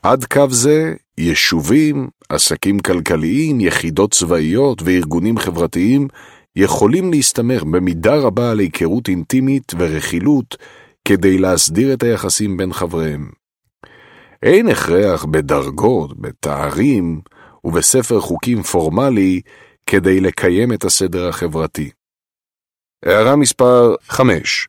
[0.02, 6.08] עד קו זה, יישובים, עסקים כלכליים, יחידות צבאיות וארגונים חברתיים
[6.56, 10.56] יכולים להסתמך במידה רבה על היכרות אינטימית ורכילות
[11.04, 13.30] כדי להסדיר את היחסים בין חבריהם.
[14.42, 17.20] אין הכרח בדרגות, בתארים
[17.64, 19.40] ובספר חוקים פורמלי
[19.86, 21.90] כדי לקיים את הסדר החברתי.
[23.04, 24.68] הערה מספר 5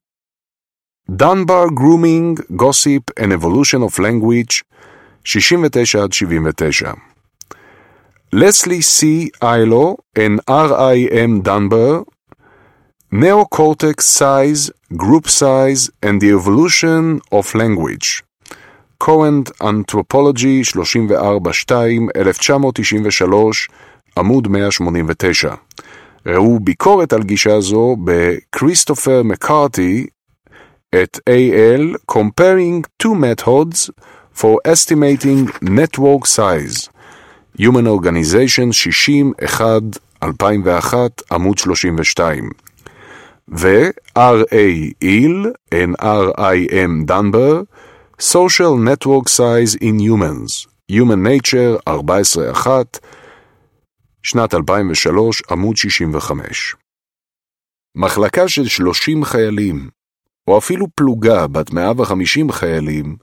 [1.11, 4.63] Dunbar Grooming, Gossip and Evolution of Language
[5.25, 6.95] 69-79
[8.31, 9.31] Leslie C.
[9.41, 11.41] Ilo and R.I.M.
[11.41, 12.05] Dunbar
[13.11, 18.23] Neocortex Size, Group Size and the Evolution of Language
[19.05, 20.71] Current Anthropology 34-2,
[22.15, 23.69] 1993,
[24.17, 25.53] עמוד 189
[26.25, 30.07] ראו ביקורת על גישה זו בכריסטופר מקארתי
[30.95, 33.89] את AL Comparing Two Methods
[34.37, 36.89] for Estimating Network Size
[37.59, 38.71] Human Organization
[40.23, 40.25] 60-1-2001
[41.31, 42.49] עמוד 32
[43.49, 44.91] ו-R.A.
[45.01, 47.05] איל N.R.I.M.
[47.05, 47.61] דנבר
[48.31, 52.67] Social Network Size in Humans Human Nature 14-1
[54.23, 56.75] שנת 2003, עמוד 65.
[57.95, 59.89] מחלקה של 30 חיילים,
[60.47, 63.15] או אפילו פלוגה בת 150 חיילים,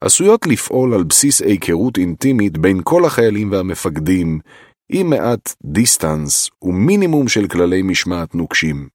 [0.00, 4.40] עשויות לפעול על בסיס היכרות אינטימית בין כל החיילים והמפקדים,
[4.88, 8.88] עם מעט דיסטנס ומינימום של כללי משמעת נוקשים.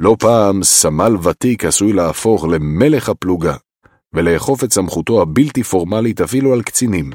[0.00, 3.56] לא פעם סמל ותיק עשוי להפוך למלך הפלוגה,
[4.14, 7.10] ולאכוף את סמכותו הבלתי פורמלית אפילו על קצינים.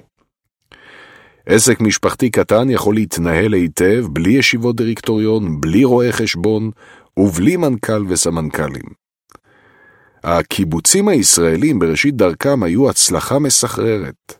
[1.45, 6.71] עסק משפחתי קטן יכול להתנהל היטב בלי ישיבות דירקטוריון, בלי רואי חשבון
[7.17, 9.01] ובלי מנכ"ל וסמנכ"לים.
[10.23, 14.33] הקיבוצים הישראלים בראשית דרכם היו הצלחה מסחררת,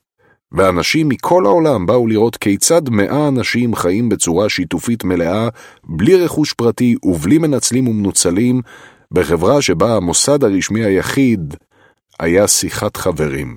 [0.51, 5.47] ואנשים מכל העולם באו לראות כיצד מאה אנשים חיים בצורה שיתופית מלאה,
[5.83, 8.61] בלי רכוש פרטי ובלי מנצלים ומנוצלים,
[9.13, 11.55] בחברה שבה המוסד הרשמי היחיד
[12.21, 13.55] היה שיחת חברים.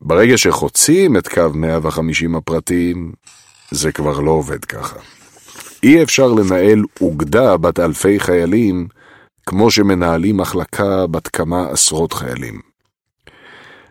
[0.00, 3.12] ברגע שחוצים את קו 150 הפרטיים,
[3.70, 4.96] זה כבר לא עובד ככה.
[5.82, 8.88] אי אפשר לנהל אוגדה בת אלפי חיילים
[9.46, 12.60] כמו שמנהלים מחלקה בת כמה עשרות חיילים.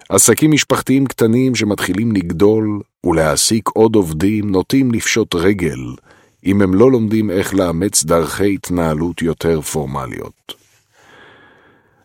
[0.09, 5.95] עסקים משפחתיים קטנים שמתחילים לגדול ולהעסיק עוד עובדים נוטים לפשוט רגל
[6.45, 10.60] אם הם לא לומדים איך לאמץ דרכי התנהלות יותר פורמליות.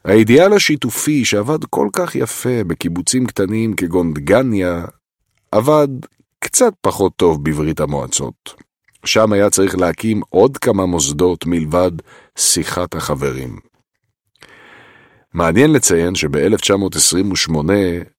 [0.07, 4.85] האידיאל השיתופי שעבד כל כך יפה בקיבוצים קטנים כגון דגניה,
[5.53, 5.89] עבד
[6.39, 8.55] קצת פחות טוב בברית המועצות.
[9.05, 11.91] שם היה צריך להקים עוד כמה מוסדות מלבד
[12.39, 13.57] שיחת החברים.
[15.35, 17.61] מעניין לציין שב-1928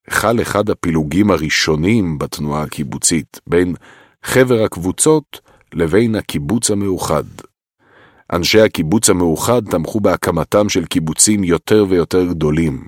[0.10, 3.76] חל אחד הפילוגים הראשונים בתנועה הקיבוצית בין
[4.24, 5.40] חבר הקבוצות
[5.74, 7.24] לבין הקיבוץ המאוחד.
[8.34, 12.86] אנשי הקיבוץ המאוחד תמכו בהקמתם של קיבוצים יותר ויותר גדולים,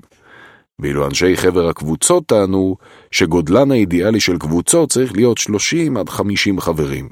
[0.78, 2.76] ואילו אנשי חבר הקבוצות טענו
[3.10, 7.08] שגודלן האידיאלי של קבוצות צריך להיות 30 עד 50 חברים,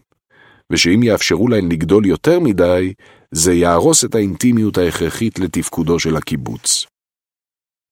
[0.72, 2.92] ושאם יאפשרו להן לגדול יותר מדי,
[3.34, 6.86] זה יהרוס את האינטימיות ההכרחית לתפקודו של הקיבוץ.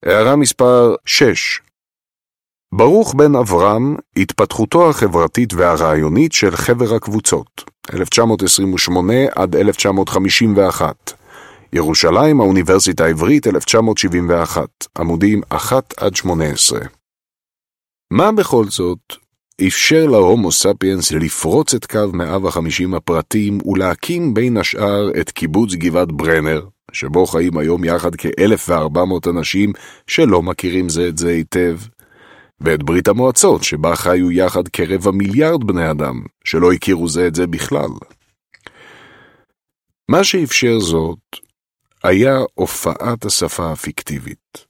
[0.05, 1.61] הערה מספר 6
[2.73, 11.13] ברוך בן אברהם, התפתחותו החברתית והרעיונית של חבר הקבוצות, 1928 עד 1951.
[11.73, 16.79] ירושלים, האוניברסיטה העברית, 1971, עמודים 1 עד 18.
[18.11, 19.13] מה בכל זאת
[19.67, 26.61] אפשר להומו ספיאנס לפרוץ את קו 150 הפרטים ולהקים בין השאר את קיבוץ גבעת ברנר,
[26.91, 29.73] שבו חיים היום יחד כ-1,400 אנשים
[30.07, 31.77] שלא מכירים זה את זה היטב,
[32.59, 37.47] ואת ברית המועצות, שבה חיו יחד כרבע מיליארד בני אדם, שלא הכירו זה את זה
[37.47, 37.89] בכלל.
[40.09, 41.19] מה שאפשר זאת,
[42.03, 44.67] היה הופעת השפה הפיקטיבית.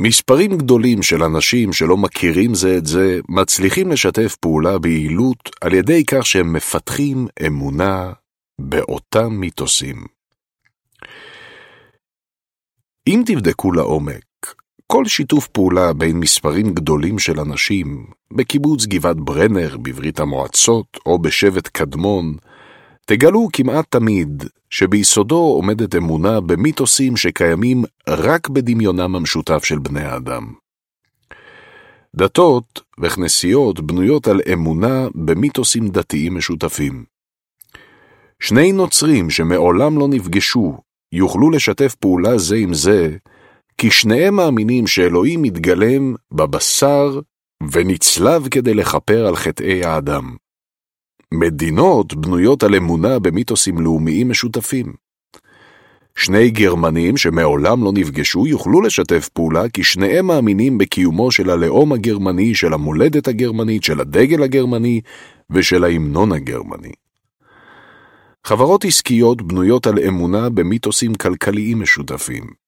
[0.00, 6.04] מספרים גדולים של אנשים שלא מכירים זה את זה, מצליחים לשתף פעולה ביעילות על ידי
[6.04, 8.12] כך שהם מפתחים אמונה
[8.60, 10.06] באותם מיתוסים.
[13.06, 14.27] אם תבדקו לעומק,
[14.92, 21.68] כל שיתוף פעולה בין מספרים גדולים של אנשים, בקיבוץ גבעת ברנר, בברית המועצות או בשבט
[21.68, 22.36] קדמון,
[23.06, 30.52] תגלו כמעט תמיד שביסודו עומדת אמונה במיתוסים שקיימים רק בדמיונם המשותף של בני האדם.
[32.16, 37.04] דתות וכנסיות בנויות על אמונה במיתוסים דתיים משותפים.
[38.40, 40.76] שני נוצרים שמעולם לא נפגשו
[41.12, 43.16] יוכלו לשתף פעולה זה עם זה,
[43.78, 47.20] כי שניהם מאמינים שאלוהים מתגלם בבשר
[47.72, 50.36] ונצלב כדי לכפר על חטאי האדם.
[51.34, 54.92] מדינות בנויות על אמונה במיתוסים לאומיים משותפים.
[56.16, 62.54] שני גרמנים שמעולם לא נפגשו יוכלו לשתף פעולה כי שניהם מאמינים בקיומו של הלאום הגרמני,
[62.54, 65.00] של המולדת הגרמנית, של הדגל הגרמני
[65.50, 66.92] ושל ההמנון הגרמני.
[68.46, 72.67] חברות עסקיות בנויות על אמונה במיתוסים כלכליים משותפים.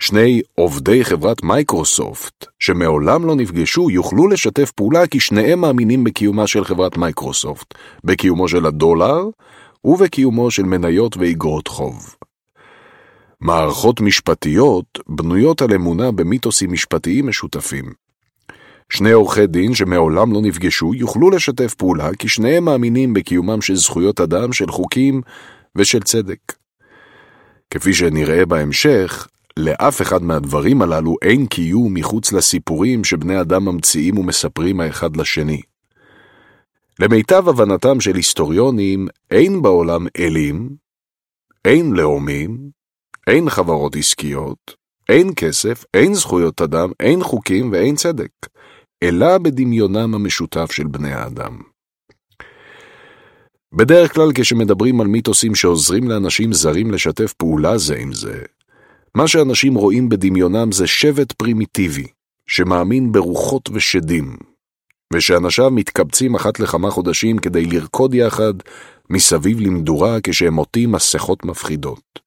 [0.00, 6.64] שני עובדי חברת מייקרוסופט, שמעולם לא נפגשו, יוכלו לשתף פעולה כי שניהם מאמינים בקיומה של
[6.64, 7.74] חברת מייקרוסופט,
[8.04, 9.24] בקיומו של הדולר
[9.84, 12.16] ובקיומו של מניות ואיגרות חוב.
[13.40, 17.92] מערכות משפטיות בנויות על אמונה במיתוסים משפטיים משותפים.
[18.92, 24.20] שני עורכי דין שמעולם לא נפגשו יוכלו לשתף פעולה כי שניהם מאמינים בקיומם של זכויות
[24.20, 25.20] אדם, של חוקים
[25.76, 26.38] ושל צדק.
[27.70, 29.26] כפי שנראה בהמשך,
[29.60, 35.60] לאף אחד מהדברים הללו אין קיום מחוץ לסיפורים שבני אדם ממציאים ומספרים האחד לשני.
[36.98, 40.68] למיטב הבנתם של היסטוריונים, אין בעולם אלים,
[41.64, 42.70] אין לאומים,
[43.26, 44.74] אין חברות עסקיות,
[45.08, 48.30] אין כסף, אין זכויות אדם, אין חוקים ואין צדק,
[49.02, 51.58] אלא בדמיונם המשותף של בני האדם.
[53.72, 58.42] בדרך כלל כשמדברים על מיתוסים שעוזרים לאנשים זרים לשתף פעולה זה עם זה,
[59.14, 62.06] מה שאנשים רואים בדמיונם זה שבט פרימיטיבי,
[62.46, 64.36] שמאמין ברוחות ושדים,
[65.12, 68.54] ושאנשיו מתקבצים אחת לכמה חודשים כדי לרקוד יחד
[69.10, 72.20] מסביב למדורה כשהם עוטים מסכות מפחידות.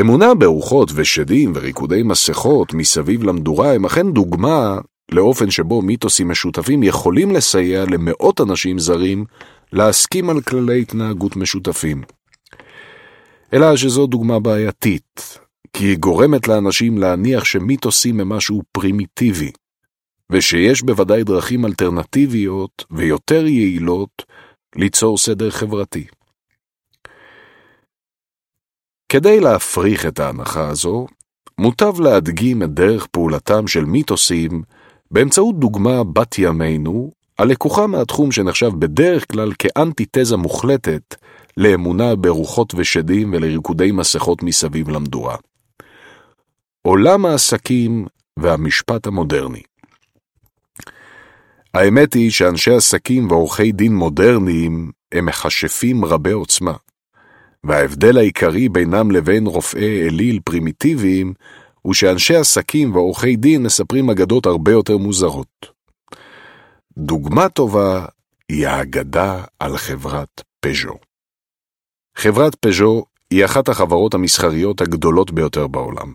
[0.00, 4.78] אמונה ברוחות ושדים וריקודי מסכות מסביב למדורה הם אכן דוגמה
[5.12, 9.24] לאופן שבו מיתוסים משותפים יכולים לסייע למאות אנשים זרים
[9.72, 12.02] להסכים על כללי התנהגות משותפים.
[13.54, 15.38] אלא שזו דוגמה בעייתית,
[15.72, 19.52] כי היא גורמת לאנשים להניח שמיתוסים הם משהו פרימיטיבי,
[20.30, 24.22] ושיש בוודאי דרכים אלטרנטיביות ויותר יעילות
[24.76, 26.06] ליצור סדר חברתי.
[29.08, 31.06] כדי להפריך את ההנחה הזו,
[31.58, 34.62] מוטב להדגים את דרך פעולתם של מיתוסים
[35.10, 41.14] באמצעות דוגמה בת ימינו, הלקוחה מהתחום שנחשב בדרך כלל כאנטיתזה מוחלטת
[41.56, 45.36] לאמונה ברוחות ושדים ולריקודי מסכות מסביב למדורה.
[46.82, 48.06] עולם העסקים
[48.38, 49.62] והמשפט המודרני
[51.74, 56.72] האמת היא שאנשי עסקים ועורכי דין מודרניים הם מכשפים רבי עוצמה,
[57.64, 61.34] וההבדל העיקרי בינם לבין רופאי אליל פרימיטיביים
[61.82, 65.66] הוא שאנשי עסקים ועורכי דין מספרים אגדות הרבה יותר מוזרות.
[66.98, 68.06] דוגמה טובה
[68.48, 71.11] היא האגדה על חברת פז'ו.
[72.16, 76.12] חברת פז'ו היא אחת החברות המסחריות הגדולות ביותר בעולם.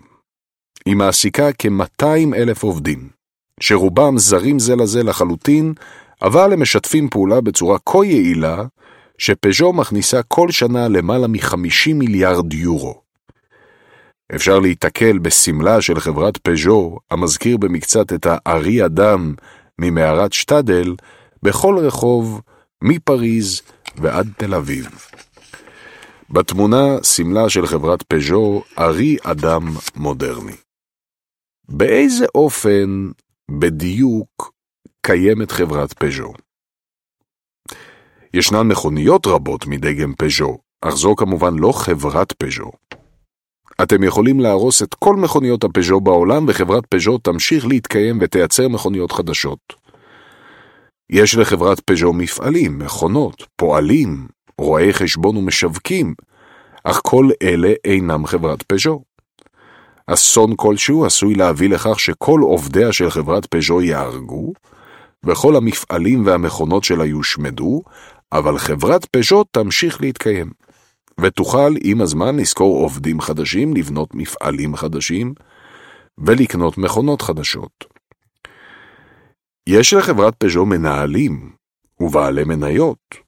[0.85, 3.09] היא מעסיקה כ-200 אלף עובדים,
[3.59, 5.73] שרובם זרים זה לזה לחלוטין,
[6.21, 8.63] אבל הם משתפים פעולה בצורה כה יעילה,
[9.17, 13.01] שפז'ו מכניסה כל שנה למעלה מ-50 מיליארד יורו.
[14.35, 19.33] אפשר להיתקל בסמלה של חברת פז'ו, המזכיר במקצת את הארי אדם
[19.79, 20.95] ממערת שטדל,
[21.43, 22.41] בכל רחוב,
[22.81, 23.61] מפריז
[23.95, 24.89] ועד תל אביב.
[26.29, 29.63] בתמונה סמלה של חברת פז'ו, ארי אדם
[29.95, 30.55] מודרני.
[31.69, 33.09] באיזה אופן
[33.51, 34.51] בדיוק
[35.01, 36.33] קיימת חברת פז'ו?
[38.33, 42.71] ישנן מכוניות רבות מדגם פז'ו, אך זו כמובן לא חברת פז'ו.
[43.83, 49.59] אתם יכולים להרוס את כל מכוניות הפז'ו בעולם וחברת פז'ו תמשיך להתקיים ותייצר מכוניות חדשות.
[51.09, 54.27] יש לחברת פז'ו מפעלים, מכונות, פועלים,
[54.61, 56.13] רואי חשבון ומשווקים,
[56.83, 59.01] אך כל אלה אינם חברת פז'ו.
[60.07, 64.53] אסון כלשהו עשוי להביא לכך שכל עובדיה של חברת פז'ו יהרגו,
[65.23, 67.81] וכל המפעלים והמכונות שלה יושמדו,
[68.31, 70.51] אבל חברת פז'ו תמשיך להתקיים.
[71.21, 75.33] ותוכל עם הזמן לשכור עובדים חדשים, לבנות מפעלים חדשים
[76.17, 77.85] ולקנות מכונות חדשות.
[79.67, 81.51] יש לחברת פז'ו מנהלים
[81.99, 83.26] ובעלי מניות,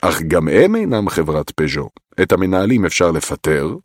[0.00, 1.88] אך גם הם אינם חברת פז'ו.
[2.22, 3.76] את המנהלים אפשר לפטר,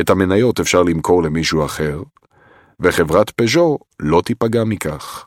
[0.00, 2.02] את המניות אפשר למכור למישהו אחר,
[2.80, 5.26] וחברת פז'ו לא תיפגע מכך.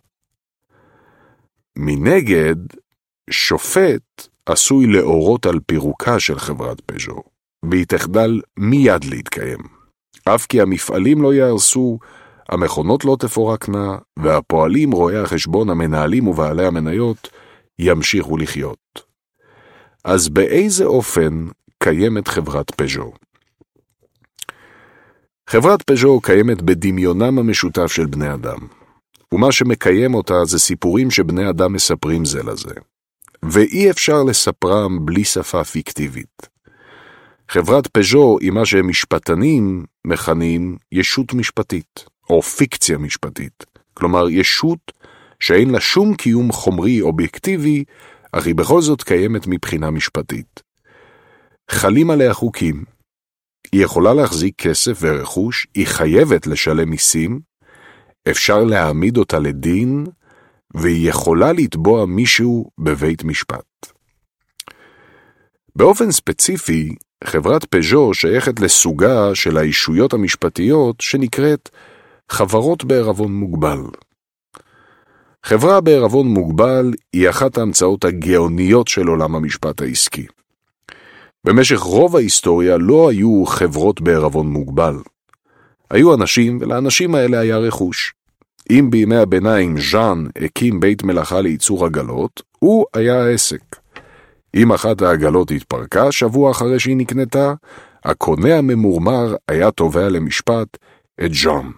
[1.78, 2.56] מנגד,
[3.30, 7.24] שופט עשוי להורות על פירוקה של חברת פז'ו.
[7.72, 9.60] והיא תחדל מיד להתקיים.
[10.26, 12.00] אף כי המפעלים לא יהרסו,
[12.50, 17.30] המכונות לא תפורקנה, והפועלים, רואי החשבון, המנהלים ובעלי המניות
[17.80, 19.06] ימשיכו לחיות.
[20.06, 21.48] אז באיזה אופן
[21.84, 23.11] קיימת חברת פז'ו?
[25.49, 28.57] חברת פז'ו קיימת בדמיונם המשותף של בני אדם,
[29.32, 32.73] ומה שמקיים אותה זה סיפורים שבני אדם מספרים זה לזה,
[33.44, 36.49] ואי אפשר לספרם בלי שפה פיקטיבית.
[37.49, 43.64] חברת פז'ו היא מה שמשפטנים מכנים ישות משפטית, או פיקציה משפטית.
[43.94, 44.91] כלומר, ישות
[45.40, 47.84] שאין לה שום קיום חומרי אובייקטיבי,
[48.38, 50.64] אך היא בכל זאת קיימת מבחינה משפטית.
[51.72, 52.84] חלים עליה חוקים.
[53.72, 57.40] היא יכולה להחזיק כסף ורכוש, היא חייבת לשלם מיסים,
[58.30, 60.06] אפשר להעמיד אותה לדין,
[60.76, 63.94] והיא יכולה לתבוע מישהו בבית משפט.
[65.76, 71.70] באופן ספציפי, חברת פז'ו שייכת לסוגה של האישויות המשפטיות שנקראת
[72.32, 73.82] חברות בערבון מוגבל.
[75.47, 80.26] חברה בערבון מוגבל היא אחת ההמצאות הגאוניות של עולם המשפט העסקי.
[81.43, 84.95] במשך רוב ההיסטוריה לא היו חברות בערבון מוגבל.
[85.91, 88.13] היו אנשים, ולאנשים האלה היה רכוש.
[88.69, 93.76] אם בימי הביניים ז'אן הקים בית מלאכה לייצור עגלות, הוא היה העסק.
[94.55, 97.53] אם אחת העגלות התפרקה שבוע אחרי שהיא נקנתה,
[98.05, 100.67] הקונה הממורמר היה תובע למשפט
[101.26, 101.72] את ז'אן.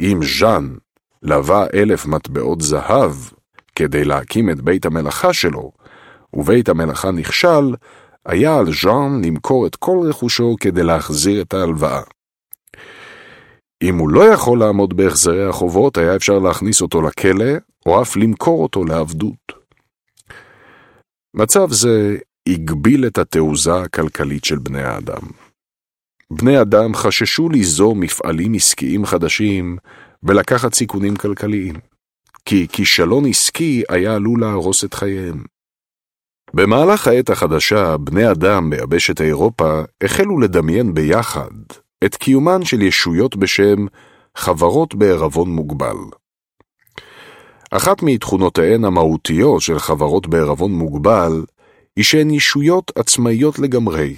[0.00, 0.68] אם ז'אן
[1.22, 3.12] לווה אלף מטבעות זהב
[3.76, 5.72] כדי להקים את בית המלאכה שלו,
[6.34, 7.74] ובית המלאכה נכשל,
[8.26, 12.02] היה על ז'אן למכור את כל רכושו כדי להחזיר את ההלוואה.
[13.82, 17.52] אם הוא לא יכול לעמוד בהחזרי החובות, היה אפשר להכניס אותו לכלא,
[17.86, 19.52] או אף למכור אותו לעבדות.
[21.34, 22.16] מצב זה
[22.48, 25.22] הגביל את התעוזה הכלכלית של בני האדם.
[26.32, 29.76] בני אדם חששו ליזום מפעלים עסקיים חדשים
[30.24, 31.74] ולקחת סיכונים כלכליים,
[32.44, 35.44] כי כישלון עסקי היה עלול להרוס את חייהם.
[36.54, 41.50] במהלך העת החדשה, בני אדם ביבשת אירופה החלו לדמיין ביחד
[42.04, 43.86] את קיומן של ישויות בשם
[44.36, 45.96] חברות בערבון מוגבל.
[47.70, 51.44] אחת מתכונותיהן המהותיות של חברות בערבון מוגבל,
[51.96, 54.16] היא שהן ישויות עצמאיות לגמרי,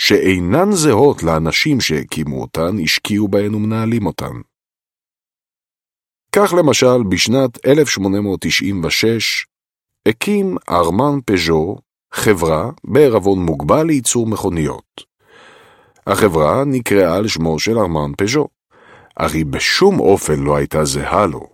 [0.00, 4.40] שאינן זהות לאנשים שהקימו אותן, השקיעו בהן ומנהלים אותן.
[6.36, 9.46] כך למשל, בשנת 1896
[10.08, 11.76] הקים ארמן פז'ו
[12.14, 15.02] חברה בערבון מוגבל לייצור מכוניות.
[16.06, 18.48] החברה נקראה על שמו של ארמן פז'ו,
[19.16, 21.48] אך היא בשום אופן לא הייתה זהה לו.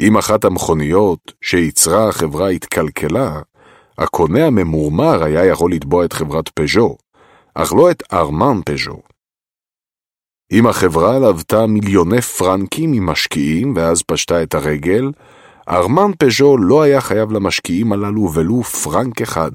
[0.00, 3.40] אם אחת המכוניות שייצרה החברה התקלקלה,
[3.98, 6.96] הקונה הממורמר היה יכול לתבוע את חברת פז'ו,
[7.54, 9.11] אך לא את ארמן פז'ו.
[10.52, 15.10] אם החברה לוותה מיליוני פרנקים ממשקיעים ואז פשטה את הרגל,
[15.68, 19.52] ארמן פז'ו לא היה חייב למשקיעים הללו ולו פרנק אחד.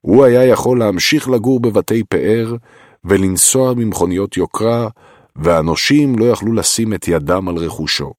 [0.00, 2.56] הוא היה יכול להמשיך לגור בבתי פאר
[3.04, 4.88] ולנסוע ממכוניות יוקרה,
[5.36, 8.12] והנושים לא יכלו לשים את ידם על רכושו.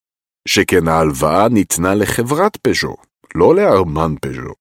[0.48, 2.96] שכן ההלוואה ניתנה לחברת פז'ו,
[3.36, 4.54] לא לארמן פז'ו,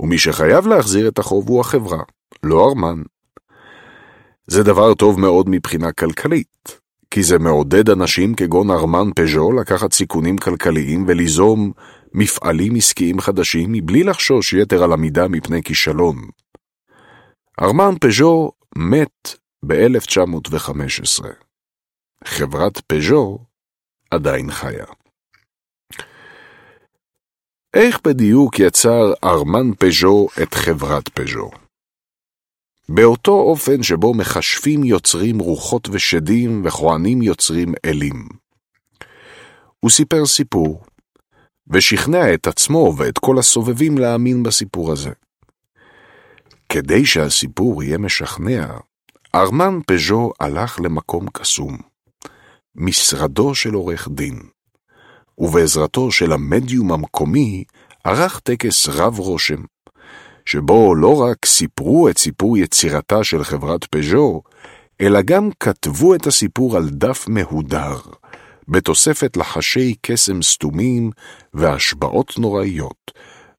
[0.00, 2.02] ומי שחייב להחזיר את החוב הוא החברה,
[2.42, 3.02] לא ארמן.
[4.46, 6.80] זה דבר טוב מאוד מבחינה כלכלית,
[7.10, 11.72] כי זה מעודד אנשים כגון ארמן פז'ו לקחת סיכונים כלכליים וליזום
[12.14, 16.16] מפעלים עסקיים חדשים מבלי לחשוש יתר על המידה מפני כישלון.
[17.60, 21.24] ארמן פז'ו מת ב-1915.
[22.24, 23.38] חברת פז'ו
[24.10, 24.86] עדיין חיה.
[27.74, 31.63] איך בדיוק יצר ארמן פז'ו את חברת פז'ו?
[32.88, 38.28] באותו אופן שבו מכשפים יוצרים רוחות ושדים וכהנים יוצרים אלים.
[39.80, 40.84] הוא סיפר סיפור,
[41.72, 45.10] ושכנע את עצמו ואת כל הסובבים להאמין בסיפור הזה.
[46.68, 48.66] כדי שהסיפור יהיה משכנע,
[49.34, 51.78] ארמן פז'ו הלך למקום קסום,
[52.74, 54.40] משרדו של עורך דין,
[55.38, 57.64] ובעזרתו של המדיום המקומי
[58.04, 59.62] ערך טקס רב רושם,
[60.46, 64.42] שבו לא רק סיפרו את סיפור יצירתה של חברת פז'ו,
[65.00, 67.96] אלא גם כתבו את הסיפור על דף מהודר,
[68.68, 71.10] בתוספת לחשי קסם סתומים
[71.54, 73.10] והשבעות נוראיות,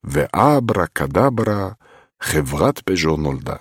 [0.03, 1.69] ואברה קדברה,
[2.21, 3.55] חברת פז'ו נולדה.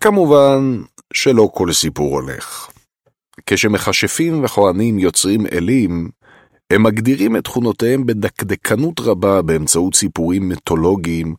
[0.00, 0.82] כמובן
[1.12, 2.70] שלא כל סיפור הולך.
[3.46, 6.10] כשמכשפים וכהנים יוצרים אלים,
[6.70, 11.34] הם מגדירים את תכונותיהם בדקדקנות רבה באמצעות סיפורים מיתולוגיים,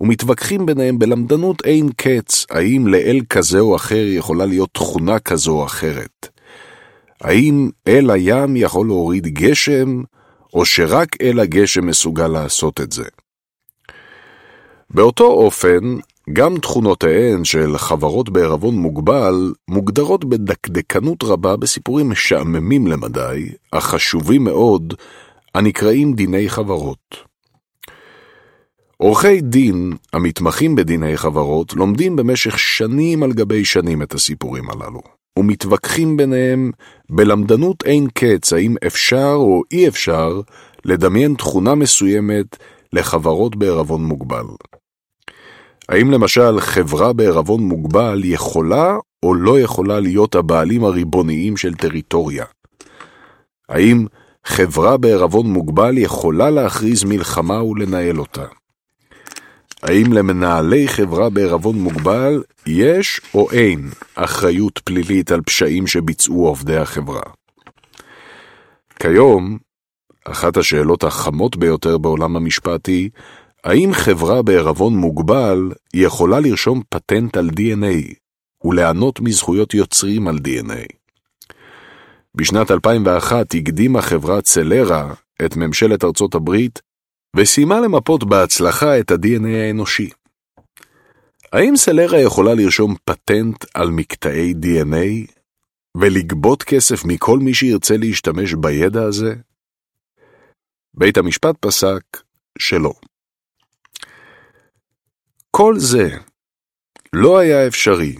[0.00, 5.64] ומתווכחים ביניהם בלמדנות אין קץ, האם לאל כזה או אחר יכולה להיות תכונה כזו או
[5.64, 6.28] אחרת.
[7.20, 10.02] האם אל הים יכול להוריד גשם,
[10.54, 13.04] או שרק אל הגשם מסוגל לעשות את זה.
[14.90, 15.96] באותו אופן,
[16.32, 24.94] גם תכונותיהן של חברות בערבון מוגבל מוגדרות בדקדקנות רבה בסיפורים משעממים למדי, אך חשובים מאוד,
[25.54, 27.29] הנקראים דיני חברות.
[29.02, 35.00] עורכי דין המתמחים בדיני חברות לומדים במשך שנים על גבי שנים את הסיפורים הללו,
[35.38, 36.70] ומתווכחים ביניהם
[37.10, 40.40] בלמדנות אין קץ האם אפשר או אי אפשר
[40.84, 42.56] לדמיין תכונה מסוימת
[42.92, 44.46] לחברות בערבון מוגבל.
[45.88, 52.44] האם למשל חברה בערבון מוגבל יכולה או לא יכולה להיות הבעלים הריבוניים של טריטוריה?
[53.68, 54.06] האם
[54.46, 58.59] חברה בערבון מוגבל יכולה להכריז מלחמה ולנהל אותה?
[59.82, 67.22] האם למנהלי חברה בערבון מוגבל יש או אין אחריות פלילית על פשעים שביצעו עובדי החברה?
[68.98, 69.58] כיום,
[70.24, 73.10] אחת השאלות החמות ביותר בעולם המשפט היא,
[73.64, 78.14] האם חברה בערבון מוגבל יכולה לרשום פטנט על DNA
[78.64, 80.92] וליהנות מזכויות יוצרים על DNA?
[82.34, 86.80] בשנת 2001 הקדימה חברת צלרה את ממשלת ארצות הברית
[87.36, 90.10] וסיימה למפות בהצלחה את ה-DNA האנושי.
[91.52, 95.32] האם סלרה יכולה לרשום פטנט על מקטעי DNA
[95.96, 99.34] ולגבות כסף מכל מי שירצה להשתמש בידע הזה?
[100.94, 102.02] בית המשפט פסק
[102.58, 102.92] שלא.
[105.50, 106.08] כל זה
[107.12, 108.16] לא היה אפשרי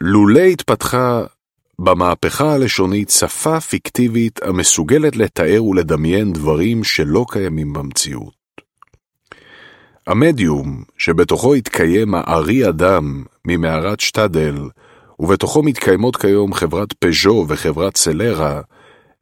[0.00, 1.22] לולא התפתחה
[1.78, 8.39] במהפכה הלשונית שפה פיקטיבית המסוגלת לתאר ולדמיין דברים שלא קיימים במציאות.
[10.10, 14.68] המדיום, שבתוכו התקיים הארי אדם ממערת שטדל,
[15.18, 18.60] ובתוכו מתקיימות כיום חברת פז'ו וחברת סלרה,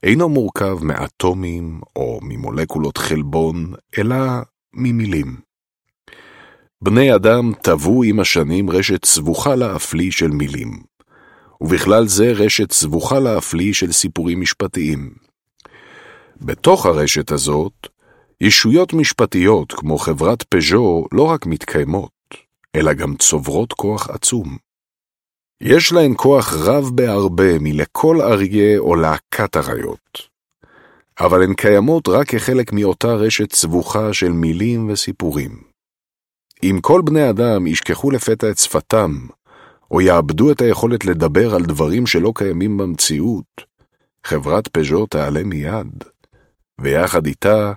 [0.02, 4.16] אינו מורכב מאטומים או ממולקולות חלבון, אלא
[4.74, 5.36] ממילים.
[6.82, 10.82] בני אדם טבעו עם השנים רשת סבוכה להפליא של מילים,
[11.60, 15.10] ובכלל זה רשת סבוכה להפליא של סיפורים משפטיים.
[16.40, 17.98] בתוך הרשת הזאת
[18.40, 22.10] ישויות משפטיות כמו חברת פז'ו לא רק מתקיימות,
[22.77, 24.56] אלא גם צוברות כוח עצום.
[25.60, 30.28] יש להן כוח רב בהרבה מלכל אריה או להקת אריות.
[31.20, 35.62] אבל הן קיימות רק כחלק מאותה רשת סבוכה של מילים וסיפורים.
[36.62, 39.27] אם כל בני אדם ישכחו לפתע את שפתם,
[39.90, 43.65] או יאבדו את היכולת לדבר על דברים שלא קיימים במציאות,
[44.24, 46.05] חברת פז'ו תעלה מיד,
[46.81, 47.73] ויחד איתה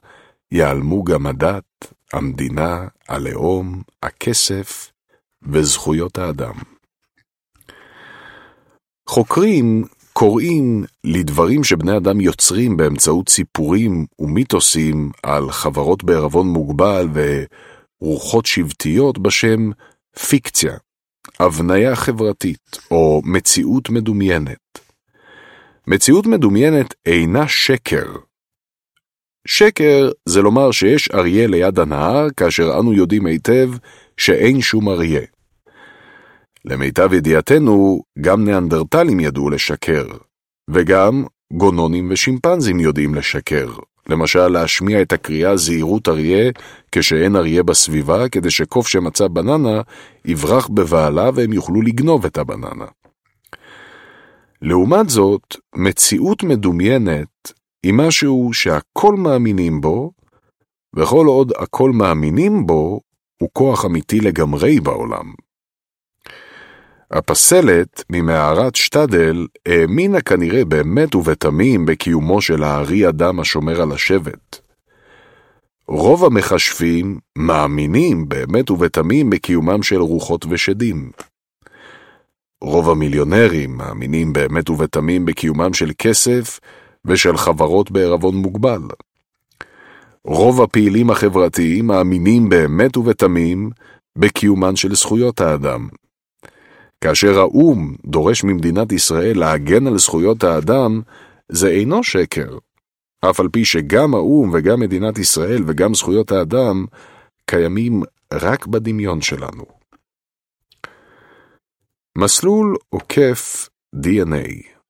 [0.52, 4.92] ייעלמו גם הדת, המדינה, הלאום, הכסף
[5.44, 6.54] וזכויות האדם.
[9.10, 9.84] חוקרים
[10.14, 17.08] קוראים לדברים שבני אדם יוצרים באמצעות סיפורים ומיתוסים על חברות בערבון מוגבל
[18.02, 19.72] ורוחות שבטיות בשם
[20.30, 20.78] פיקציה,
[21.40, 24.80] הבניה חברתית או מציאות מדומיינת.
[25.88, 28.06] מציאות מדומיינת אינה שקר,
[29.48, 33.70] שקר זה לומר שיש אריה ליד הנהר, כאשר אנו יודעים היטב
[34.18, 35.22] שאין שום אריה.
[36.66, 40.08] למיטב ידיעתנו, גם ניאנדרטלים ידעו לשקר,
[40.70, 41.24] וגם
[41.54, 43.70] גונונים ושימפנזים יודעים לשקר.
[44.10, 46.52] למשל, להשמיע את הקריאה זהירות אריה
[46.92, 49.82] כשאין אריה בסביבה, כדי שקוף שמצא בננה
[50.26, 52.86] יברח בבעלה והם יוכלו לגנוב את הבננה.
[54.62, 57.52] לעומת זאת, מציאות מדומיינת
[57.84, 60.12] היא משהו שהכל מאמינים בו,
[60.96, 63.02] וכל עוד הכל מאמינים בו,
[63.42, 65.34] הוא כוח אמיתי לגמרי בעולם.
[67.12, 74.60] הפסלת ממערת שטדל האמינה כנראה באמת ובתמים בקיומו של הארי אדם השומר על השבט.
[75.88, 81.12] רוב המכשפים מאמינים באמת ובתמים בקיומם של רוחות ושדים.
[82.62, 86.60] רוב המיליונרים מאמינים באמת ובתמים בקיומם של כסף
[87.06, 88.82] ושל חברות בערבון מוגבל.
[90.26, 93.70] רוב הפעילים החברתיים מאמינים באמת ובתמים
[94.16, 95.88] בקיומן של זכויות האדם.
[97.02, 101.02] כאשר האו"ם דורש ממדינת ישראל להגן על זכויות האדם,
[101.50, 102.58] זה אינו שקר,
[103.30, 106.86] אף על פי שגם האו"ם וגם מדינת ישראל וגם זכויות האדם
[107.46, 108.04] קיימים
[108.34, 109.66] רק בדמיון שלנו.
[112.18, 114.81] מסלול עוקף DNA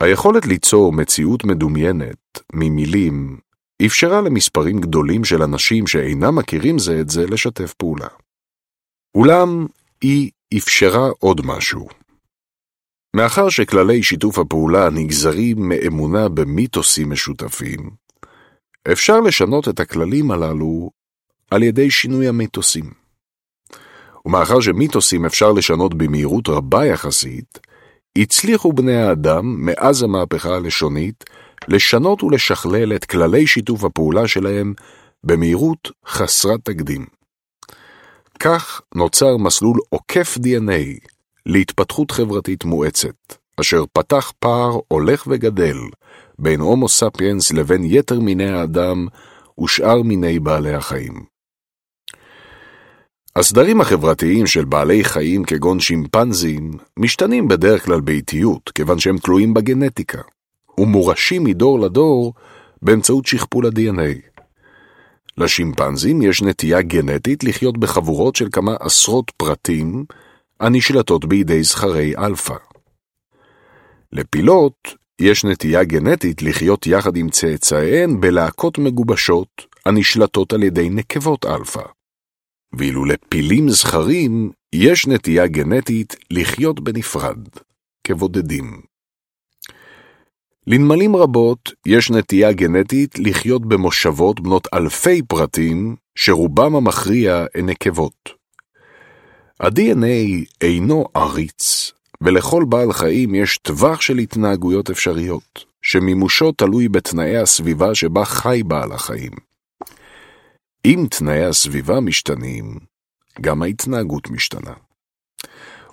[0.00, 3.38] היכולת ליצור מציאות מדומיינת ממילים
[3.86, 8.08] אפשרה למספרים גדולים של אנשים שאינם מכירים זה את זה לשתף פעולה.
[9.14, 9.66] אולם
[10.00, 11.88] היא אפשרה עוד משהו.
[13.16, 17.90] מאחר שכללי שיתוף הפעולה נגזרים מאמונה במיתוסים משותפים,
[18.92, 20.90] אפשר לשנות את הכללים הללו
[21.50, 22.90] על ידי שינוי המיתוסים.
[24.24, 27.58] ומאחר שמיתוסים אפשר לשנות במהירות רבה יחסית,
[28.18, 31.24] הצליחו בני האדם, מאז המהפכה הלשונית,
[31.68, 34.74] לשנות ולשכלל את כללי שיתוף הפעולה שלהם
[35.24, 37.06] במהירות חסרת תקדים.
[38.40, 41.08] כך נוצר מסלול עוקף DNA
[41.46, 45.76] להתפתחות חברתית מואצת, אשר פתח פער הולך וגדל
[46.38, 49.06] בין הומו ספיאנס לבין יתר מיני האדם
[49.60, 51.37] ושאר מיני בעלי החיים.
[53.38, 60.20] הסדרים החברתיים של בעלי חיים כגון שימפנזים משתנים בדרך כלל באיטיות, כיוון שהם תלויים בגנטיקה,
[60.78, 62.34] ומורשים מדור לדור
[62.82, 64.40] באמצעות שכפול ה-DNA.
[65.36, 70.04] לשימפנזים יש נטייה גנטית לחיות בחבורות של כמה עשרות פרטים
[70.60, 72.56] הנשלטות בידי זכרי אלפא.
[74.12, 81.97] לפילות יש נטייה גנטית לחיות יחד עם צאצאיהן בלהקות מגובשות הנשלטות על ידי נקבות אלפא.
[82.72, 87.48] ואילו לפילים זכרים יש נטייה גנטית לחיות בנפרד,
[88.04, 88.80] כבודדים.
[90.66, 98.30] לנמלים רבות יש נטייה גנטית לחיות במושבות בנות אלפי פרטים, שרובם המכריע הן נקבות.
[99.60, 107.94] ה-DNA אינו עריץ, ולכל בעל חיים יש טווח של התנהגויות אפשריות, שמימושו תלוי בתנאי הסביבה
[107.94, 109.47] שבה חי בעל החיים.
[110.88, 112.78] אם תנאי הסביבה משתנים,
[113.40, 114.72] גם ההתנהגות משתנה.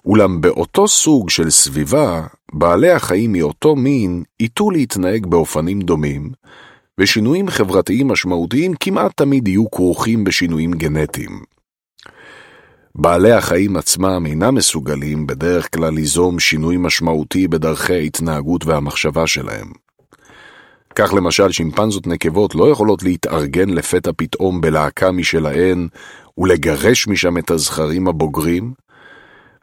[0.06, 6.32] אולם באותו סוג של סביבה, בעלי החיים מאותו מין ייטו להתנהג באופנים דומים,
[6.98, 11.44] ושינויים חברתיים משמעותיים כמעט תמיד יהיו כרוכים בשינויים גנטיים.
[12.96, 19.85] בעלי החיים עצמם אינם מסוגלים בדרך כלל ליזום שינוי משמעותי בדרכי ההתנהגות והמחשבה שלהם.
[20.96, 25.88] כך למשל שימפנזות נקבות לא יכולות להתארגן לפתע פתאום בלהקה משלהן
[26.38, 28.74] ולגרש משם את הזכרים הבוגרים,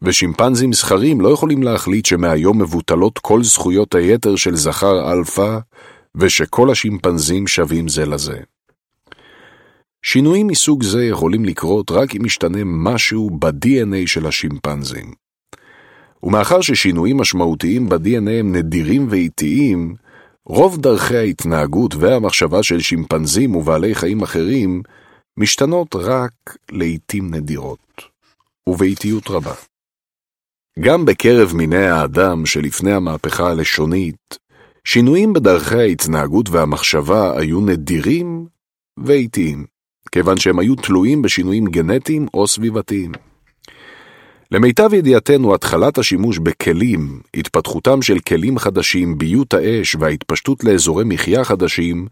[0.02, 5.59] ושימפנזים זכרים לא יכולים להחליט שמהיום מבוטלות כל זכויות היתר של זכר אלפא,
[6.14, 8.38] ושכל השימפנזים שווים זה לזה.
[10.02, 15.12] שינויים מסוג זה יכולים לקרות רק אם ישתנה משהו ב-DNA של השימפנזים.
[16.22, 19.94] ומאחר ששינויים משמעותיים ב-DNA הם נדירים ואיטיים,
[20.47, 24.82] רוב דרכי ההתנהגות והמחשבה של שימפנזים ובעלי חיים אחרים
[25.36, 28.02] משתנות רק לעיתים נדירות,
[28.69, 29.55] ובאיטיות רבה.
[30.81, 34.39] גם בקרב מיני האדם שלפני המהפכה הלשונית,
[34.85, 38.47] שינויים בדרכי ההתנהגות והמחשבה היו נדירים
[39.05, 39.66] ואיטיים,
[40.12, 43.12] כיוון שהם היו תלויים בשינויים גנטיים או סביבתיים.
[44.52, 52.06] למיטב ידיעתנו, התחלת השימוש בכלים, התפתחותם של כלים חדשים, ביות האש וההתפשטות לאזורי מחיה חדשים,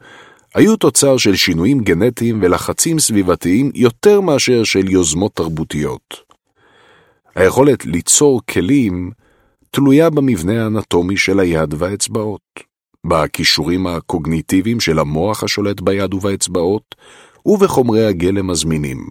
[0.54, 6.16] היו תוצר של שינויים גנטיים ולחצים סביבתיים יותר מאשר של יוזמות תרבותיות.
[7.34, 9.10] היכולת ליצור כלים
[9.70, 12.60] תלויה במבנה האנטומי של היד והאצבעות.
[13.06, 16.94] בכישורים הקוגניטיביים של המוח השולט ביד ובאצבעות,
[17.46, 19.08] ובחומרי הגלם הזמינים.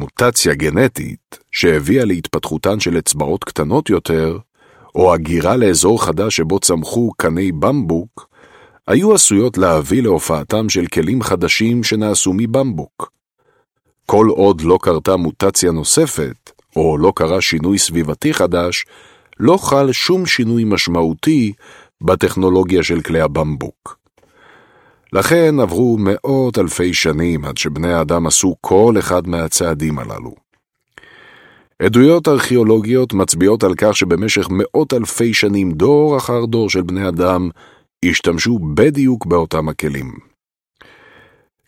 [0.00, 4.38] מוטציה גנטית שהביאה להתפתחותן של אצבעות קטנות יותר,
[4.94, 8.28] או הגירה לאזור חדש שבו צמחו קני במבוק,
[8.86, 13.12] היו עשויות להביא להופעתם של כלים חדשים שנעשו מבמבוק.
[14.06, 18.84] כל עוד לא קרתה מוטציה נוספת, או לא קרה שינוי סביבתי חדש,
[19.40, 21.52] לא חל שום שינוי משמעותי
[22.00, 23.99] בטכנולוגיה של כלי הבמבוק.
[25.12, 30.34] לכן עברו מאות אלפי שנים עד שבני האדם עשו כל אחד מהצעדים הללו.
[31.82, 37.48] עדויות ארכיאולוגיות מצביעות על כך שבמשך מאות אלפי שנים דור אחר דור של בני אדם
[38.04, 40.12] השתמשו בדיוק באותם הכלים.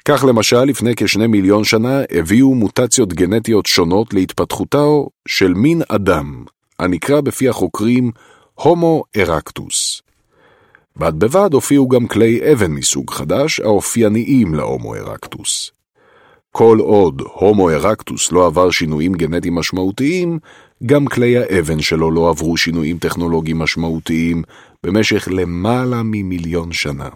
[0.04, 6.44] כך למשל, לפני כשני מיליון שנה הביאו מוטציות גנטיות שונות להתפתחותו של מין אדם,
[6.78, 8.10] הנקרא בפי החוקרים
[8.54, 10.02] הומו ארקטוס.
[10.96, 15.70] בד בבד הופיעו גם כלי אבן מסוג חדש, האופייניים להומו ארקטוס.
[16.50, 20.38] כל עוד הומו ארקטוס לא עבר שינויים גנטיים משמעותיים,
[20.86, 24.42] גם כלי האבן שלו לא עברו שינויים טכנולוגיים משמעותיים
[24.82, 27.08] במשך למעלה ממיליון שנה.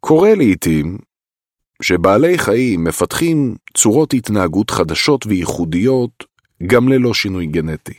[0.00, 0.98] קורה לעתים
[1.82, 6.24] שבעלי חיים מפתחים צורות התנהגות חדשות וייחודיות
[6.66, 7.94] גם ללא שינוי גנטי,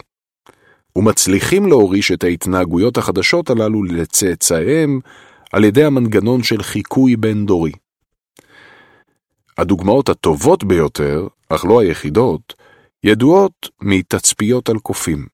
[0.95, 4.99] ומצליחים להוריש את ההתנהגויות החדשות הללו לצאצאיהם
[5.53, 7.71] על ידי המנגנון של חיקוי בין-דורי.
[9.57, 12.53] הדוגמאות הטובות ביותר, אך לא היחידות,
[13.03, 15.25] ידועות מתצפיות על קופים.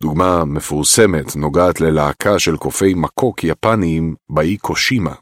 [0.00, 5.14] דוגמה מפורסמת נוגעת ללהקה של קופי מקוק יפניים באי קושימה.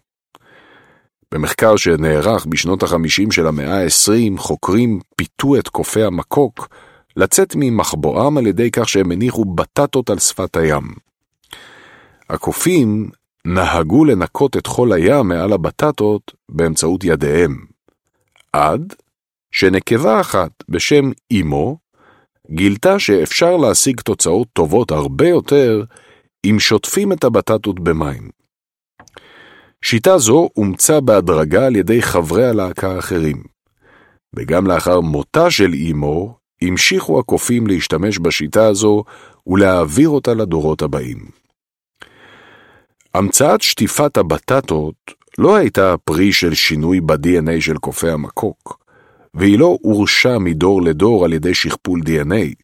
[1.32, 6.68] במחקר שנערך בשנות ה-50 של המאה ה-20, חוקרים פיתו את קופי המקוק
[7.16, 10.82] לצאת ממחבואם על ידי כך שהם הניחו בטטות על שפת הים.
[12.30, 13.10] הקופים
[13.46, 17.56] נהגו לנקות את חול הים מעל הבטטות באמצעות ידיהם,
[18.52, 18.94] עד
[19.52, 21.78] שנקבה אחת בשם אימו
[22.50, 25.84] גילתה שאפשר להשיג תוצאות טובות הרבה יותר
[26.44, 28.30] אם שוטפים את הבטטות במים.
[29.84, 33.42] שיטה זו אומצה בהדרגה על ידי חברי הלהקה האחרים,
[34.36, 39.04] וגם לאחר מותה של אימו, המשיכו הקופים להשתמש בשיטה הזו
[39.46, 41.18] ולהעביר אותה לדורות הבאים.
[43.14, 44.94] המצאת שטיפת הבטטות
[45.38, 48.84] לא הייתה פרי של שינוי ב-DNA של קופי המקוק,
[49.34, 52.54] והיא לא הורשה מדור לדור על ידי שכפול DNA,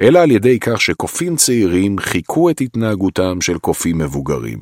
[0.00, 4.58] אלא על ידי כך שקופים צעירים חיכו את התנהגותם של קופים מבוגרים.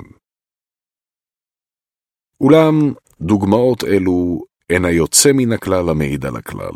[2.41, 6.75] אולם דוגמאות אלו הן היוצא מן הכלל המעיד על הכלל,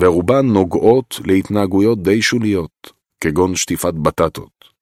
[0.00, 4.74] ורובן נוגעות להתנהגויות די שוליות, כגון שטיפת בטטות.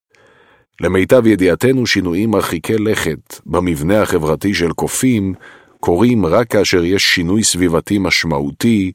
[0.81, 5.35] למיטב ידיעתנו שינויים מרחיקי לכת במבנה החברתי של קופים
[5.81, 8.93] קורים רק כאשר יש שינוי סביבתי משמעותי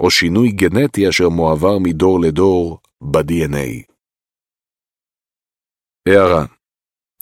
[0.00, 3.82] או שינוי גנטי אשר מועבר מדור לדור ב-DNA.
[6.08, 6.44] הערה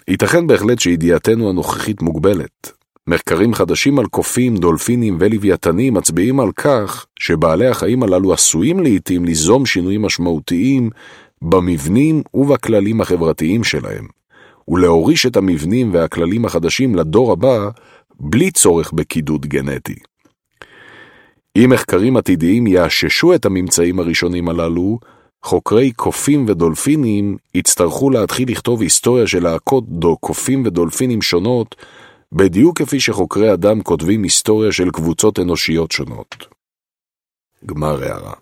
[0.08, 2.77] ייתכן בהחלט שידיעתנו הנוכחית מוגבלת.
[3.08, 9.66] מחקרים חדשים על קופים, דולפינים ולוויתנים מצביעים על כך שבעלי החיים הללו עשויים לעתים ליזום
[9.66, 10.90] שינויים משמעותיים
[11.42, 14.06] במבנים ובכללים החברתיים שלהם,
[14.68, 17.68] ולהוריש את המבנים והכללים החדשים לדור הבא
[18.20, 19.96] בלי צורך בקידוד גנטי.
[21.56, 24.98] אם מחקרים עתידיים יאששו את הממצאים הראשונים הללו,
[25.42, 29.84] חוקרי קופים ודולפינים יצטרכו להתחיל לכתוב היסטוריה של להקות
[30.20, 31.76] קופים ודולפינים שונות,
[32.32, 36.46] בדיוק כפי שחוקרי אדם כותבים היסטוריה של קבוצות אנושיות שונות.
[37.66, 38.34] גמר הערה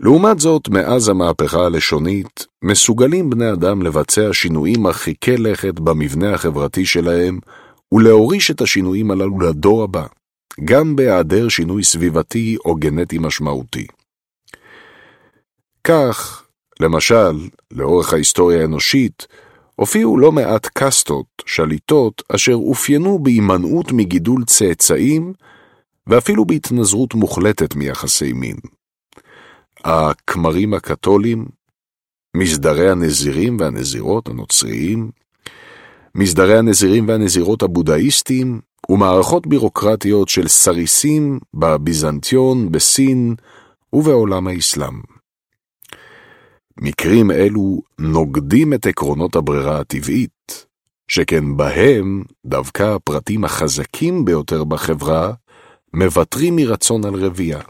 [0.00, 7.38] לעומת זאת, מאז המהפכה הלשונית, מסוגלים בני אדם לבצע שינויים מרחיקי לכת במבנה החברתי שלהם,
[7.92, 10.06] ולהוריש את השינויים הללו לדור הבא,
[10.64, 13.86] גם בהיעדר שינוי סביבתי או גנטי משמעותי.
[15.84, 16.44] כך,
[16.80, 19.26] למשל, לאורך ההיסטוריה האנושית,
[19.78, 25.32] הופיעו לא מעט קסטות, שליטות, אשר אופיינו בהימנעות מגידול צאצאים,
[26.06, 28.56] ואפילו בהתנזרות מוחלטת מיחסי מין.
[29.84, 31.46] הכמרים הקתולים,
[32.36, 35.10] מסדרי הנזירים והנזירות הנוצריים,
[36.14, 43.34] מסדרי הנזירים והנזירות הבודהיסטיים, ומערכות בירוקרטיות של סריסים בביזנטיון, בסין
[43.92, 45.17] ובעולם האסלאם.
[46.80, 50.66] מקרים אלו נוגדים את עקרונות הברירה הטבעית,
[51.08, 55.32] שכן בהם דווקא הפרטים החזקים ביותר בחברה
[55.94, 57.60] מוותרים מרצון על רבייה.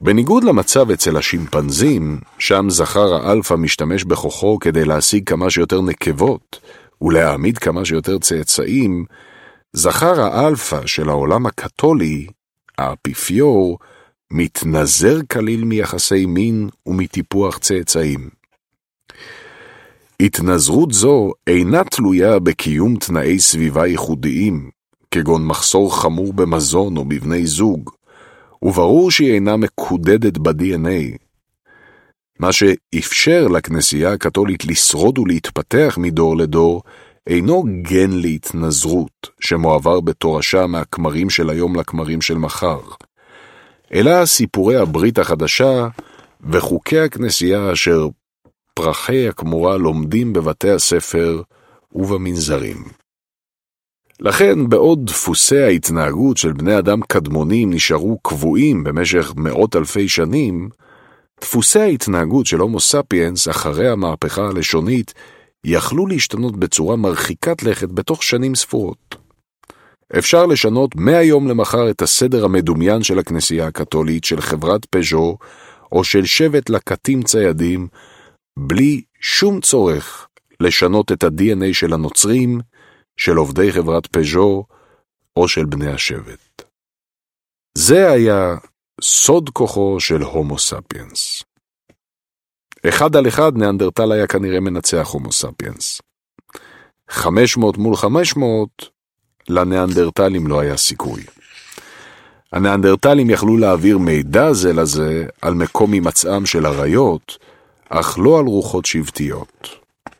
[0.00, 6.60] בניגוד למצב אצל השימפנזים, שם זכר האלפא משתמש בכוחו כדי להשיג כמה שיותר נקבות
[7.02, 9.04] ולהעמיד כמה שיותר צאצאים,
[9.72, 12.26] זכר האלפא של העולם הקתולי,
[12.78, 13.78] האפיפיור,
[14.32, 18.28] מתנזר כליל מיחסי מין ומטיפוח צאצאים.
[20.20, 24.70] התנזרות זו אינה תלויה בקיום תנאי סביבה ייחודיים,
[25.10, 27.90] כגון מחסור חמור במזון או בבני זוג,
[28.62, 31.16] וברור שהיא אינה מקודדת ב-DNA.
[32.38, 36.82] מה שאפשר לכנסייה הקתולית לשרוד ולהתפתח מדור לדור,
[37.26, 42.80] אינו גן להתנזרות, שמועבר בתורשה מהכמרים של היום לכמרים של מחר,
[43.94, 45.88] אלא סיפורי הברית החדשה
[46.50, 48.08] וחוקי הכנסייה אשר
[48.74, 51.42] פרחי הכמורה לומדים בבתי הספר
[51.92, 52.84] ובמנזרים.
[54.20, 60.68] לכן, בעוד דפוסי ההתנהגות של בני אדם קדמונים נשארו קבועים במשך מאות אלפי שנים,
[61.40, 65.14] דפוסי ההתנהגות של הומו ספיאנס אחרי המהפכה הלשונית
[65.64, 69.19] יכלו להשתנות בצורה מרחיקת לכת בתוך שנים ספורות.
[70.18, 75.38] אפשר לשנות מהיום למחר את הסדר המדומיין של הכנסייה הקתולית, של חברת פז'ו,
[75.92, 77.88] או של שבט לקטים ציידים,
[78.58, 80.28] בלי שום צורך
[80.60, 82.60] לשנות את ה-DNA של הנוצרים,
[83.16, 84.64] של עובדי חברת פז'ו
[85.36, 86.62] או של בני השבט.
[87.78, 88.56] זה היה
[89.02, 91.42] סוד כוחו של הומו ספיאנס.
[92.88, 96.00] אחד על אחד ניאנדרטל היה כנראה מנצח הומו ספיאנס.
[97.10, 98.99] 500 מול 500,
[99.48, 101.22] לניאנדרטלים לא היה סיכוי.
[102.52, 107.38] הניאנדרטלים יכלו להעביר מידע זה לזה על מקום הימצאם של אריות,
[107.88, 109.68] אך לא על רוחות שבטיות.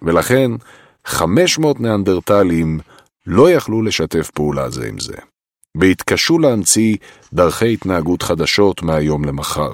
[0.02, 0.51] ולכן,
[1.05, 2.80] 500 ניאנדרטלים
[3.26, 5.16] לא יכלו לשתף פעולה זה עם זה,
[5.76, 6.97] והתקשו להמציא
[7.32, 9.72] דרכי התנהגות חדשות מהיום למחר.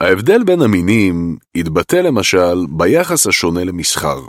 [0.00, 4.20] ההבדל בין המינים התבטא למשל ביחס השונה למסחר.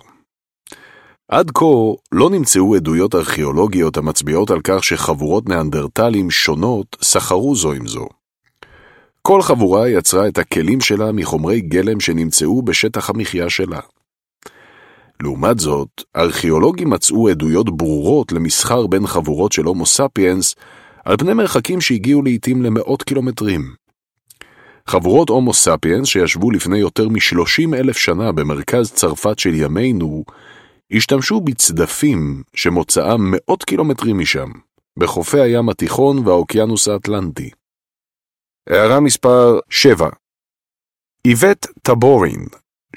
[1.31, 1.65] עד כה
[2.11, 8.07] לא נמצאו עדויות ארכיאולוגיות המצביעות על כך שחבורות ניאנדרטלים שונות סחרו זו עם זו.
[9.21, 13.79] כל חבורה יצרה את הכלים שלה מחומרי גלם שנמצאו בשטח המחיה שלה.
[15.21, 20.55] לעומת זאת, ארכיאולוגים מצאו עדויות ברורות למסחר בין חבורות של הומו ספיאנס
[21.05, 23.61] על פני מרחקים שהגיעו לעתים למאות קילומטרים.
[24.87, 30.23] חבורות הומו ספיאנס שישבו לפני יותר מ-30 אלף שנה במרכז צרפת של ימינו,
[30.91, 34.51] השתמשו בצדפים שמוצאם מאות קילומטרים משם,
[34.97, 37.49] בחופי הים התיכון והאוקיינוס האטלנטי.
[38.69, 40.09] הערה מספר 7
[41.26, 42.45] איבט טבורין,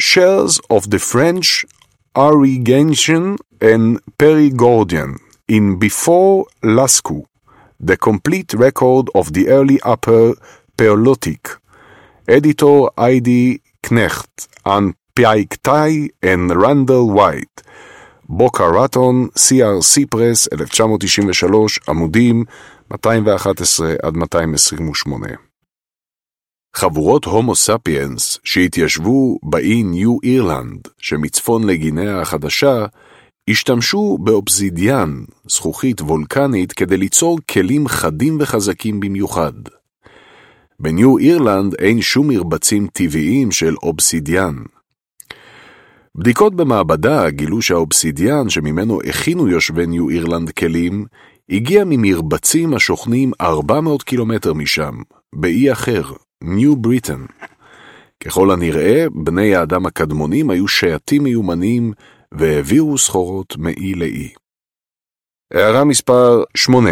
[0.00, 1.64] Shells of the French
[2.18, 5.12] Arigation and Perigordian
[5.48, 7.24] in Before Lascaux,
[7.80, 10.34] the complete record of the early Upper
[10.76, 11.44] Paleolithic.
[12.28, 13.60] I.D.
[13.82, 17.62] Knecht, and Piaiktai and Randall White.
[18.28, 22.44] בוקה רטון, CRC פרס, 1993, עמודים
[22.90, 25.26] 211 עד 228.
[26.76, 32.86] חבורות הומו ספיאנס שהתיישבו באי ניו אירלנד שמצפון לגינאה החדשה,
[33.50, 39.52] השתמשו באובסידיאן, זכוכית וולקנית, כדי ליצור כלים חדים וחזקים במיוחד.
[40.80, 44.54] בניו אירלנד אין שום מרבצים טבעיים של אובסידיאן.
[46.16, 51.06] בדיקות במעבדה גילו שהאובסידיאן שממנו הכינו יושבי ניו אירלנד כלים,
[51.50, 54.94] הגיע ממרבצים השוכנים 400 קילומטר משם,
[55.34, 56.02] באי אחר,
[56.44, 57.24] ניו בריטן.
[58.24, 61.92] ככל הנראה, בני האדם הקדמונים היו שייטים מיומנים
[62.32, 64.32] והעבירו סחורות מאי לאי.
[65.54, 66.90] הערה מספר 8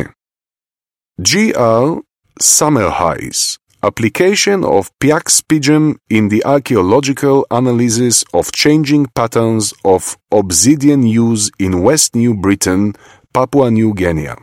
[1.21, 2.01] G.R.
[2.43, 11.84] Summerhighs Application of Piaxpigeon in the archaeological analysis of changing patterns of obsidian use in
[11.84, 12.96] West New Britain,
[13.34, 14.36] Papua New Guinea.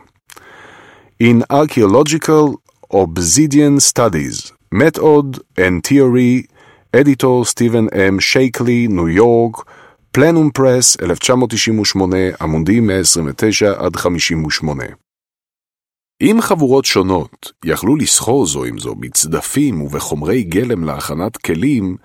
[1.19, 6.47] In archaeological obsidian studies, method and theory,
[6.93, 8.19] editor Stephen M.
[8.19, 9.55] Shakely, ניו יורק,
[10.11, 14.83] פלנום פרס, 1998, עמודים 129 עד 58.
[16.22, 21.96] אם חבורות שונות יכלו לסחור זו עם זו בצדפים ובחומרי גלם להכנת כלים,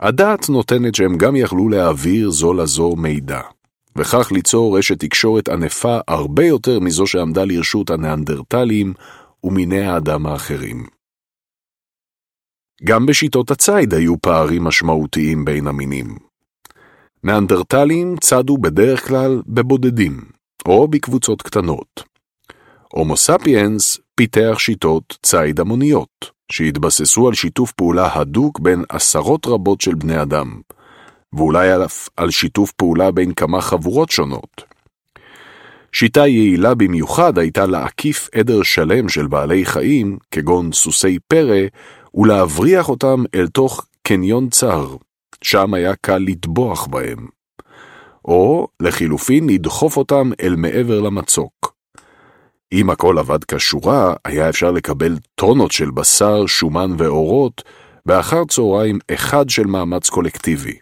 [0.00, 3.40] הדעת נותנת שהם גם יכלו להעביר זו לזו מידע,
[3.98, 8.94] וכך ליצור רשת תקשורת ענפה הרבה יותר מזו שעמדה לרשות הניאנדרטלים
[9.44, 10.86] ומיני האדם האחרים.
[12.84, 16.16] גם בשיטות הציד היו פערים משמעותיים בין המינים.
[17.24, 20.20] ניאנדרטלים צדו בדרך כלל בבודדים,
[20.66, 22.13] או בקבוצות קטנות.
[22.94, 29.94] הומו ספיאנס פיתח שיטות ציד המוניות, שהתבססו על שיתוף פעולה הדוק בין עשרות רבות של
[29.94, 30.60] בני אדם,
[31.32, 34.62] ואולי אף על שיתוף פעולה בין כמה חבורות שונות.
[35.92, 41.60] שיטה יעילה במיוחד הייתה להקיף עדר שלם של בעלי חיים, כגון סוסי פרא,
[42.14, 44.96] ולהבריח אותם אל תוך קניון צר,
[45.42, 47.26] שם היה קל לטבוח בהם.
[48.24, 51.53] או, לחילופין, לדחוף אותם אל מעבר למצוק.
[52.74, 57.62] אם הכל עבד כשורה, היה אפשר לקבל טונות של בשר, שומן ואורות,
[58.06, 60.78] ואחר צהריים אחד של מאמץ קולקטיבי.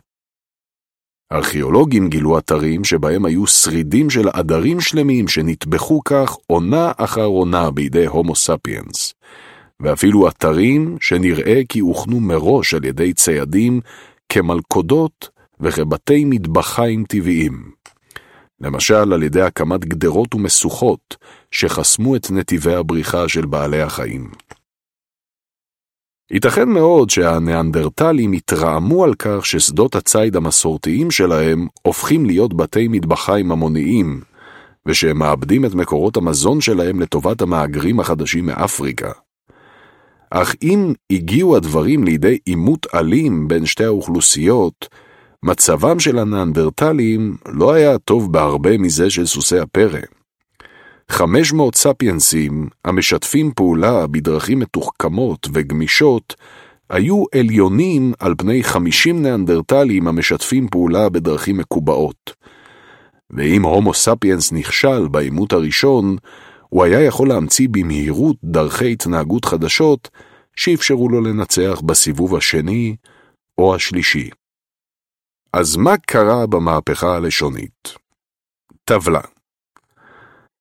[1.33, 8.07] ארכיאולוגים גילו אתרים שבהם היו שרידים של עדרים שלמים שנטבחו כך עונה אחר עונה בידי
[8.07, 9.15] הומו ספיאנס,
[9.81, 13.81] ואפילו אתרים שנראה כי הוכנו מראש על ידי ציידים
[14.29, 15.29] כמלכודות
[15.61, 17.82] וכבתי מטבחיים טבעיים.
[18.63, 21.17] למשל על ידי הקמת גדרות ומשוכות
[21.51, 24.31] שחסמו את נתיבי הבריחה של בעלי החיים.
[26.31, 34.21] ייתכן מאוד שהניאנדרטלים התרעמו על כך ששדות הציד המסורתיים שלהם הופכים להיות בתי מטבחיים המוניים,
[34.87, 39.13] ושהם מאבדים את מקורות המזון שלהם לטובת המהגרים החדשים מאפריקה.
[40.31, 44.89] אך אם הגיעו הדברים לידי עימות אלים בין שתי האוכלוסיות,
[45.45, 50.01] מצבם של הניאנדרטלים לא היה טוב בהרבה מזה של סוסי הפרא.
[51.09, 56.35] 500 ספיינסים המשתפים פעולה בדרכים מתוחכמות וגמישות
[56.91, 62.33] היו עליונים על פני 50 ניאנדרטלים המשתפים פעולה בדרכים מקובעות.
[63.31, 66.17] ואם הומו ספיאנס נכשל בעימות הראשון,
[66.69, 70.09] הוא היה יכול להמציא במהירות דרכי התנהגות חדשות
[70.57, 72.97] שאפשרו לו לנצח בסיבוב השני
[73.59, 74.31] או השלישי.
[75.57, 77.95] אז מה קרה במהפכה הלשונית?
[78.85, 79.21] טבלה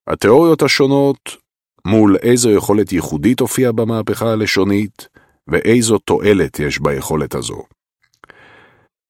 [0.07, 1.37] התיאוריות השונות
[1.85, 5.07] מול איזו יכולת ייחודית הופיעה במהפכה הלשונית
[5.47, 7.63] ואיזו תועלת יש ביכולת הזו.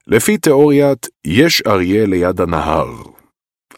[0.08, 2.94] לפי תיאוריית יש אריה ליד הנהר,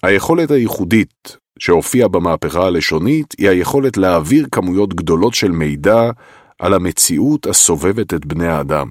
[0.04, 6.12] היכולת הייחודית שהופיעה במהפכה הלשונית היא היכולת להעביר כמויות גדולות של מידע
[6.60, 8.88] על המציאות הסובבת את בני האדם.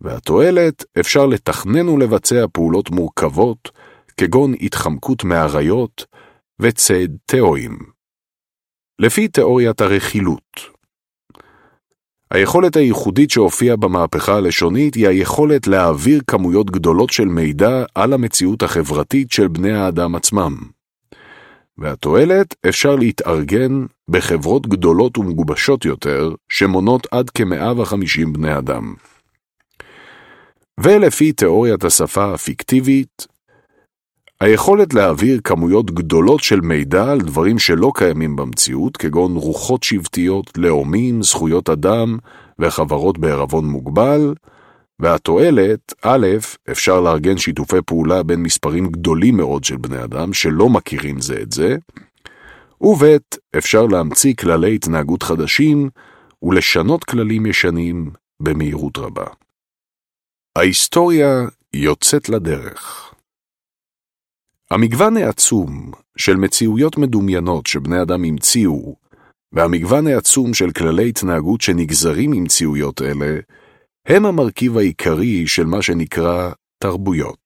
[0.00, 3.70] והתועלת אפשר לתכנן ולבצע פעולות מורכבות,
[4.16, 6.06] כגון התחמקות מאריות
[6.60, 7.78] וצד תאואים.
[8.98, 10.76] לפי תיאוריית הרכילות,
[12.30, 19.32] היכולת הייחודית שהופיעה במהפכה הלשונית היא היכולת להעביר כמויות גדולות של מידע על המציאות החברתית
[19.32, 20.56] של בני האדם עצמם.
[21.78, 28.94] והתועלת אפשר להתארגן בחברות גדולות ומגובשות יותר, שמונות עד כ-150 בני אדם.
[30.80, 33.26] ולפי תיאוריית השפה הפיקטיבית,
[34.40, 41.22] היכולת להעביר כמויות גדולות של מידע על דברים שלא קיימים במציאות, כגון רוחות שבטיות, לאומים,
[41.22, 42.18] זכויות אדם
[42.58, 44.34] וחברות בערבון מוגבל,
[45.00, 46.26] והתועלת, א',
[46.70, 51.52] אפשר לארגן שיתופי פעולה בין מספרים גדולים מאוד של בני אדם שלא מכירים זה את
[51.52, 51.76] זה,
[52.80, 53.04] וב',
[53.58, 55.90] אפשר להמציא כללי התנהגות חדשים
[56.42, 59.26] ולשנות כללים ישנים במהירות רבה.
[60.56, 63.14] ההיסטוריה יוצאת לדרך.
[64.70, 68.96] המגוון העצום של מציאויות מדומיינות שבני אדם המציאו,
[69.52, 73.38] והמגוון העצום של כללי התנהגות שנגזרים ממציאויות אלה,
[74.06, 77.38] הם המרכיב העיקרי של מה שנקרא תרבויות.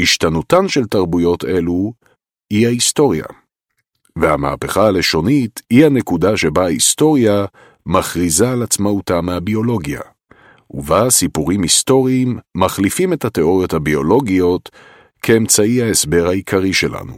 [0.00, 1.92] השתנותן של תרבויות אלו
[2.50, 3.26] היא ההיסטוריה,
[4.16, 7.44] והמהפכה הלשונית היא הנקודה שבה ההיסטוריה
[7.86, 10.00] מכריזה על עצמאותה מהביולוגיה,
[10.70, 14.68] ובה סיפורים היסטוריים מחליפים את התיאוריות הביולוגיות
[15.22, 17.16] כאמצעי ההסבר העיקרי שלנו.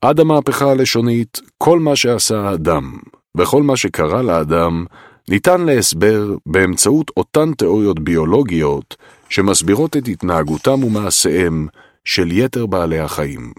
[0.00, 2.98] עד המהפכה הלשונית, כל מה שעשה האדם,
[3.36, 4.84] וכל מה שקרה לאדם,
[5.28, 8.96] ניתן להסבר באמצעות אותן תיאוריות ביולוגיות
[9.28, 11.66] שמסבירות את התנהגותם ומעשיהם
[12.04, 13.52] של יתר בעלי החיים.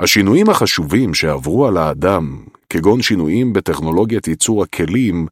[0.00, 5.26] השינויים החשובים שעברו על האדם, כגון שינויים בטכנולוגיית ייצור הכלים,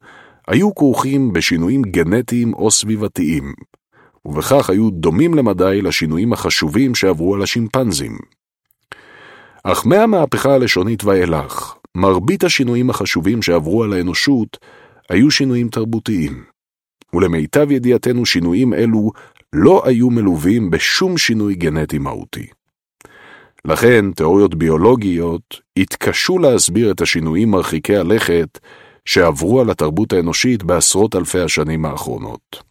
[0.47, 3.53] היו כרוכים בשינויים גנטיים או סביבתיים,
[4.25, 8.17] ובכך היו דומים למדי לשינויים החשובים שעברו על השימפנזים.
[9.63, 14.57] אך מהמהפכה הלשונית ואילך, מרבית השינויים החשובים שעברו על האנושות
[15.09, 16.43] היו שינויים תרבותיים,
[17.13, 19.11] ולמיטב ידיעתנו שינויים אלו
[19.53, 22.47] לא היו מלווים בשום שינוי גנטי מהותי.
[23.65, 28.59] לכן תיאוריות ביולוגיות התקשו להסביר את השינויים מרחיקי הלכת
[29.05, 32.63] שעברו על התרבות האנושית בעשרות אלפי השנים האחרונות.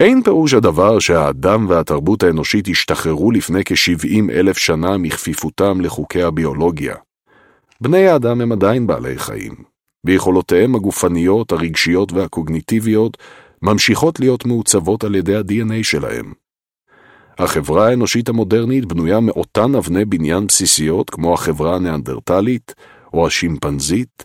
[0.00, 6.94] אין פירוש הדבר שהאדם והתרבות האנושית השתחררו לפני כ-70 אלף שנה מכפיפותם לחוקי הביולוגיה.
[7.80, 9.54] בני האדם הם עדיין בעלי חיים,
[10.06, 13.16] ויכולותיהם הגופניות, הרגשיות והקוגניטיביות
[13.62, 16.32] ממשיכות להיות מעוצבות על ידי ה-DNA שלהם.
[17.38, 22.74] החברה האנושית המודרנית בנויה מאותן אבני בניין בסיסיות כמו החברה הניאנדרטלית
[23.12, 24.24] או השימפנזית,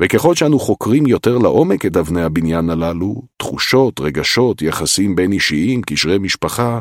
[0.00, 6.18] וככל שאנו חוקרים יותר לעומק את אבני הבניין הללו, תחושות, רגשות, יחסים בין אישיים, קשרי
[6.18, 6.80] משפחה,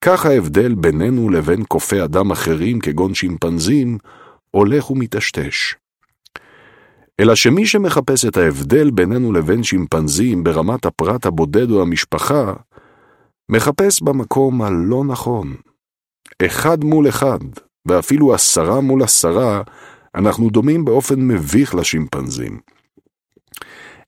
[0.00, 3.98] כך ההבדל בינינו לבין קופי אדם אחרים כגון שימפנזים
[4.50, 5.74] הולך ומטשטש.
[7.20, 12.52] אלא שמי שמחפש את ההבדל בינינו לבין שימפנזים ברמת הפרט הבודד או המשפחה,
[13.48, 15.54] מחפש במקום הלא נכון.
[16.46, 17.38] אחד מול אחד,
[17.86, 19.62] ואפילו עשרה מול עשרה,
[20.14, 22.58] אנחנו דומים באופן מביך לשימפנזים.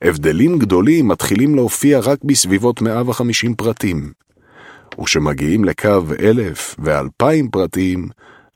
[0.03, 4.13] הבדלים גדולים מתחילים להופיע רק בסביבות 150 פרטים,
[5.01, 8.09] וכשמגיעים לקו אלף ואלפיים פרטים,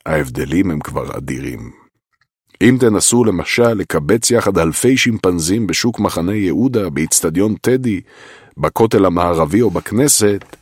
[0.06, 1.70] ההבדלים הם כבר אדירים.
[2.62, 8.00] אם תנסו למשל לקבץ יחד אלפי שימפנזים בשוק מחנה יהודה, באיצטדיון טדי,
[8.56, 10.56] בכותל המערבי או בכנסת,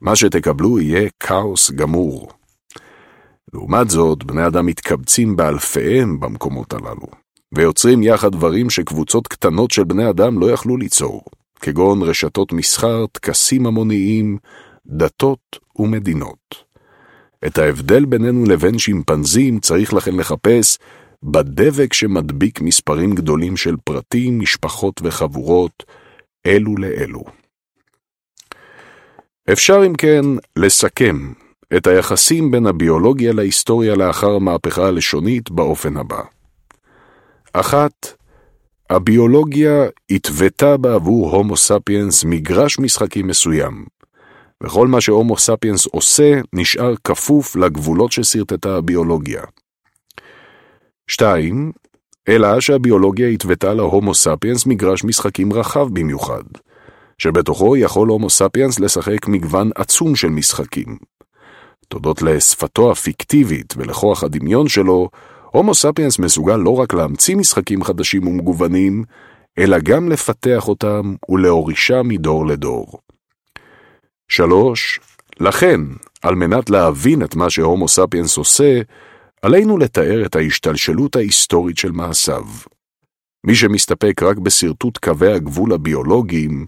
[0.00, 2.37] מה שתקבלו יהיה כאוס גמור.
[3.54, 7.06] לעומת זאת, בני אדם מתקבצים באלפיהם במקומות הללו,
[7.54, 11.22] ויוצרים יחד דברים שקבוצות קטנות של בני אדם לא יכלו ליצור,
[11.60, 14.38] כגון רשתות מסחר, טקסים המוניים,
[14.86, 16.68] דתות ומדינות.
[17.46, 20.78] את ההבדל בינינו לבין שימפנזים צריך לכן לחפש
[21.22, 25.82] בדבק שמדביק מספרים גדולים של פרטים, משפחות וחבורות,
[26.46, 27.24] אלו לאלו.
[29.52, 30.24] אפשר אם כן
[30.56, 31.32] לסכם
[31.76, 36.22] את היחסים בין הביולוגיה להיסטוריה לאחר המהפכה הלשונית באופן הבא.
[37.52, 38.06] אחת,
[38.90, 43.84] הביולוגיה התוותה בעבור הומו ספיאנס מגרש משחקים מסוים,
[44.62, 49.42] וכל מה שהומו ספיאנס עושה נשאר כפוף לגבולות ששרטטה הביולוגיה.
[51.06, 51.72] 2.
[52.28, 56.42] אלא שהביולוגיה התוותה להומו ספיאנס מגרש משחקים רחב במיוחד,
[57.18, 60.98] שבתוכו יכול הומו ספיאנס לשחק מגוון עצום של משחקים.
[61.88, 65.08] תודות לשפתו הפיקטיבית ולכוח הדמיון שלו,
[65.50, 69.04] הומו ספיאנס מסוגל לא רק להמציא משחקים חדשים ומגוונים,
[69.58, 72.98] אלא גם לפתח אותם ולהורישם מדור לדור.
[74.28, 75.00] 3.
[75.40, 75.80] לכן,
[76.22, 78.80] על מנת להבין את מה שהומו ספיאנס עושה,
[79.42, 82.44] עלינו לתאר את ההשתלשלות ההיסטורית של מעשיו.
[83.44, 86.66] מי שמסתפק רק בשרטוט קווי הגבול הביולוגיים,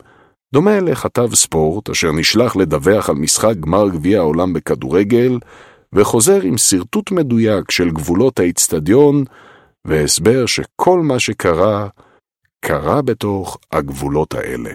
[0.52, 5.38] דומה לכתב ספורט אשר נשלח לדווח על משחק גמר גביע העולם בכדורגל,
[5.92, 9.24] וחוזר עם שרטוט מדויק של גבולות האיצטדיון,
[9.84, 11.88] והסבר שכל מה שקרה,
[12.60, 14.70] קרה בתוך הגבולות האלה.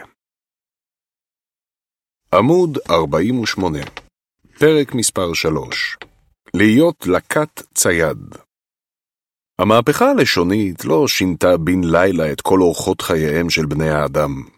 [2.34, 3.80] עמוד 48,
[4.60, 5.98] פרק מספר 3
[6.54, 8.36] להיות לקט צייד
[9.60, 14.55] המהפכה הלשונית לא שינתה בן לילה את כל אורחות חייהם של בני האדם.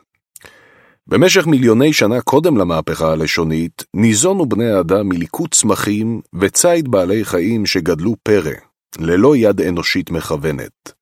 [1.10, 8.16] במשך מיליוני שנה קודם למהפכה הלשונית, ניזונו בני האדם מליקוט צמחים וציד בעלי חיים שגדלו
[8.24, 8.52] פרא,
[9.00, 10.94] ללא יד אנושית מכוונת.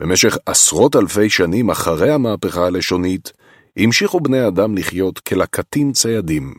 [0.00, 3.32] במשך עשרות אלפי שנים אחרי המהפכה הלשונית,
[3.76, 6.54] המשיכו בני האדם לחיות כלקטים ציידים.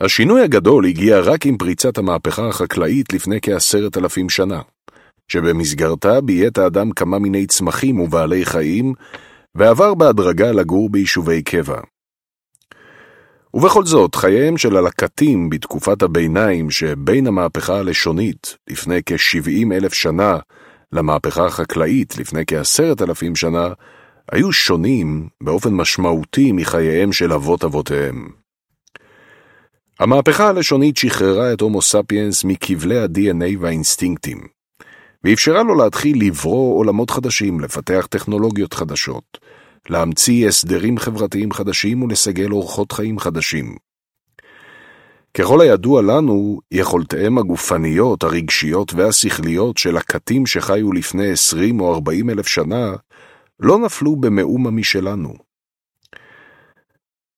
[0.00, 4.60] השינוי הגדול הגיע רק עם פריצת המהפכה החקלאית לפני כעשרת אלפים שנה,
[5.28, 8.94] שבמסגרתה ביית האדם כמה מיני צמחים ובעלי חיים,
[9.54, 11.80] ועבר בהדרגה לגור ביישובי קבע.
[13.54, 20.38] ובכל זאת, חייהם של הלקטים בתקופת הביניים שבין המהפכה הלשונית, לפני כ-70 אלף שנה,
[20.92, 23.68] למהפכה החקלאית, לפני כעשרת אלפים שנה,
[24.32, 28.28] היו שונים באופן משמעותי מחייהם של אבות אבותיהם.
[30.00, 34.40] המהפכה הלשונית שחררה את הומו ספיאנס מכבלי ה-DNA והאינסטינקטים,
[35.24, 39.38] ואפשרה לו להתחיל לברוא עולמות חדשים, לפתח טכנולוגיות חדשות,
[39.90, 43.76] להמציא הסדרים חברתיים חדשים ולסגל אורחות חיים חדשים.
[45.34, 52.46] ככל הידוע לנו, יכולתיהם הגופניות, הרגשיות והשכליות של הקטים שחיו לפני 20 או 40 אלף
[52.46, 52.92] שנה
[53.60, 55.34] לא נפלו במאומה משלנו.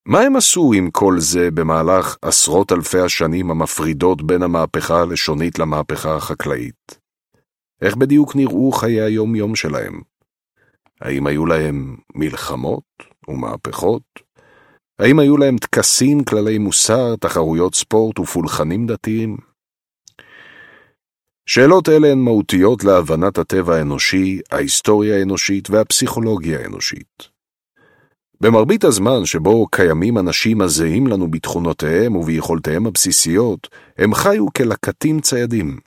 [0.07, 6.17] מה הם עשו עם כל זה במהלך עשרות אלפי השנים המפרידות בין המהפכה הלשונית למהפכה
[6.17, 6.99] החקלאית?
[7.83, 10.01] איך בדיוק נראו חיי היום-יום שלהם?
[11.01, 12.85] האם היו להם מלחמות
[13.29, 14.03] ומהפכות?
[14.99, 19.37] האם היו להם טקסים, כללי מוסר, תחרויות ספורט ופולחנים דתיים?
[21.47, 27.35] שאלות אלה הן מהותיות להבנת הטבע האנושי, ההיסטוריה האנושית והפסיכולוגיה האנושית.
[28.41, 33.69] במרבית הזמן שבו קיימים אנשים הזהים לנו בתכונותיהם וביכולתיהם הבסיסיות,
[33.99, 35.79] הם חיו כלקטים ציידים.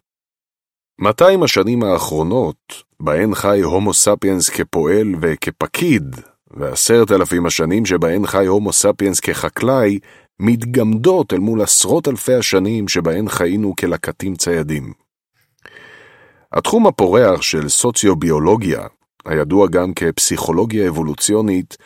[1.02, 6.16] 200 השנים האחרונות, בהן חי הומו ספיאנס כפועל וכפקיד,
[6.52, 10.00] ועשרת אלפים השנים שבהן חי הומו ספיאנס כחקלאי,
[10.40, 14.94] מתגמדות אל מול עשרות אלפי השנים שבהן חיינו כלקטים ציידים.
[16.52, 18.88] התחום הפורח של סוציוביולוגיה,
[19.26, 21.78] הידוע גם כפסיכולוגיה אבולוציונית,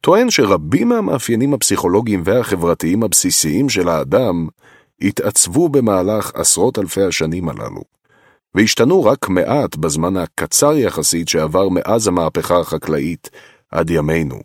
[0.00, 4.48] טוען שרבים מהמאפיינים הפסיכולוגיים והחברתיים הבסיסיים של האדם
[5.02, 7.99] התעצבו במהלך עשרות אלפי השנים הללו,
[8.54, 13.30] והשתנו רק מעט בזמן הקצר יחסית שעבר מאז המהפכה החקלאית
[13.70, 14.40] עד ימינו.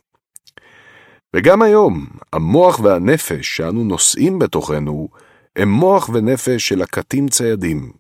[1.36, 5.08] וגם היום, המוח והנפש שאנו נושאים בתוכנו,
[5.56, 7.92] הם מוח ונפש של הקטים ציידים,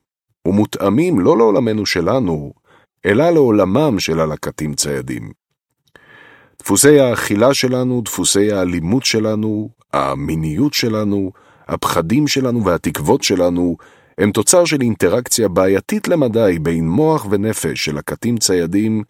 [0.47, 2.53] ומותאמים לא לעולמנו שלנו,
[3.05, 5.31] אלא לעולמם של הלקטים ציידים.
[6.59, 11.31] דפוסי האכילה שלנו, דפוסי האלימות שלנו, המיניות שלנו,
[11.67, 13.77] הפחדים שלנו והתקוות שלנו,
[14.17, 19.03] הם תוצר של אינטראקציה בעייתית למדי בין מוח ונפש של לקטים ציידים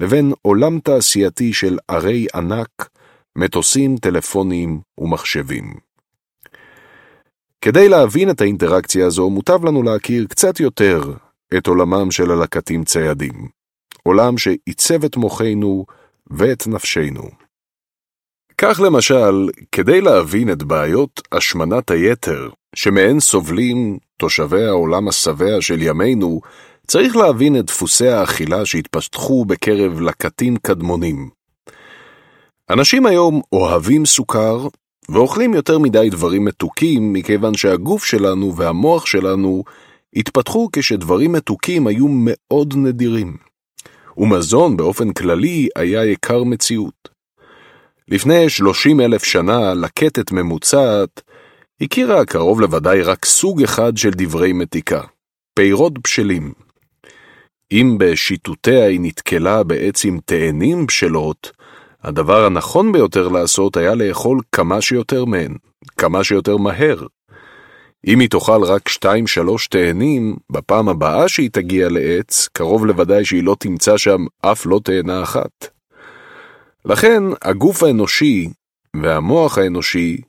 [0.00, 2.88] לבין עולם תעשייתי של ערי ענק,
[3.38, 5.74] מטוסים, טלפונים ומחשבים.
[7.60, 11.00] כדי להבין את האינטראקציה הזו, מוטב לנו להכיר קצת יותר
[11.56, 13.48] את עולמם של הלקטים ציידים.
[14.02, 15.86] עולם שעיצב את מוחנו
[16.30, 17.30] ואת נפשנו.
[18.58, 26.40] כך למשל, כדי להבין את בעיות השמנת היתר, שמהן סובלים תושבי העולם השבע של ימינו,
[26.86, 31.30] צריך להבין את דפוסי האכילה שהתפתחו בקרב לקטים קדמונים.
[32.70, 34.68] אנשים היום אוהבים סוכר
[35.08, 39.64] ואוכלים יותר מדי דברים מתוקים מכיוון שהגוף שלנו והמוח שלנו
[40.16, 43.36] התפתחו כשדברים מתוקים היו מאוד נדירים.
[44.16, 47.08] ומזון באופן כללי היה יקר מציאות.
[48.08, 51.22] לפני שלושים אלף שנה, לקטת ממוצעת
[51.80, 55.00] הכירה קרוב לוודאי רק סוג אחד של דברי מתיקה,
[55.54, 56.52] פירות בשלים.
[57.72, 61.52] אם בשיטוטיה היא נתקלה בעץ עם תאנים בשלות,
[62.02, 65.54] הדבר הנכון ביותר לעשות היה לאכול כמה שיותר מהן,
[65.98, 67.06] כמה שיותר מהר.
[68.06, 73.56] אם היא תאכל רק שתיים-שלוש תאנים, בפעם הבאה שהיא תגיע לעץ, קרוב לוודאי שהיא לא
[73.58, 75.68] תמצא שם אף לא תאנה אחת.
[76.84, 78.48] לכן, הגוף האנושי
[78.96, 80.20] והמוח האנושי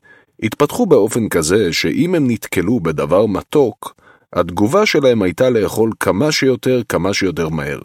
[0.44, 3.95] התפתחו באופן כזה שאם הם נתקלו בדבר מתוק,
[4.34, 7.80] התגובה שלהם הייתה לאכול כמה שיותר, כמה שיותר מהר.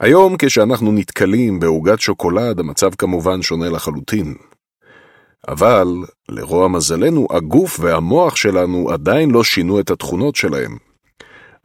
[0.00, 4.34] היום כשאנחנו נתקלים בעוגת שוקולד, המצב כמובן שונה לחלוטין.
[5.48, 5.88] אבל,
[6.28, 10.76] לרוע מזלנו, הגוף והמוח שלנו עדיין לא שינו את התכונות שלהם.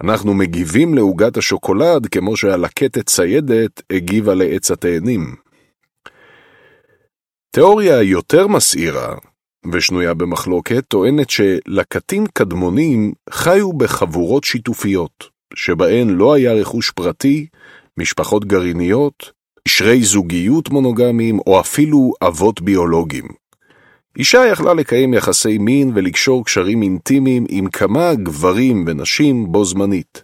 [0.03, 5.35] אנחנו מגיבים לעוגת השוקולד כמו שהלקטת ציידת הגיבה לעץ התאנים.
[7.51, 9.15] תיאוריה יותר מסעירה,
[9.71, 17.47] ושנויה במחלוקת, טוענת שלקטים קדמונים חיו בחבורות שיתופיות, שבהן לא היה רכוש פרטי,
[17.97, 19.31] משפחות גרעיניות,
[19.67, 23.27] קשרי זוגיות מונוגמיים או אפילו אבות ביולוגיים.
[24.17, 30.23] אישה יכלה לקיים יחסי מין ולקשור קשרים אינטימיים עם כמה גברים ונשים בו זמנית.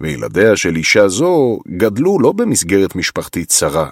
[0.00, 3.88] וילדיה של אישה זו גדלו לא במסגרת משפחתית צרה,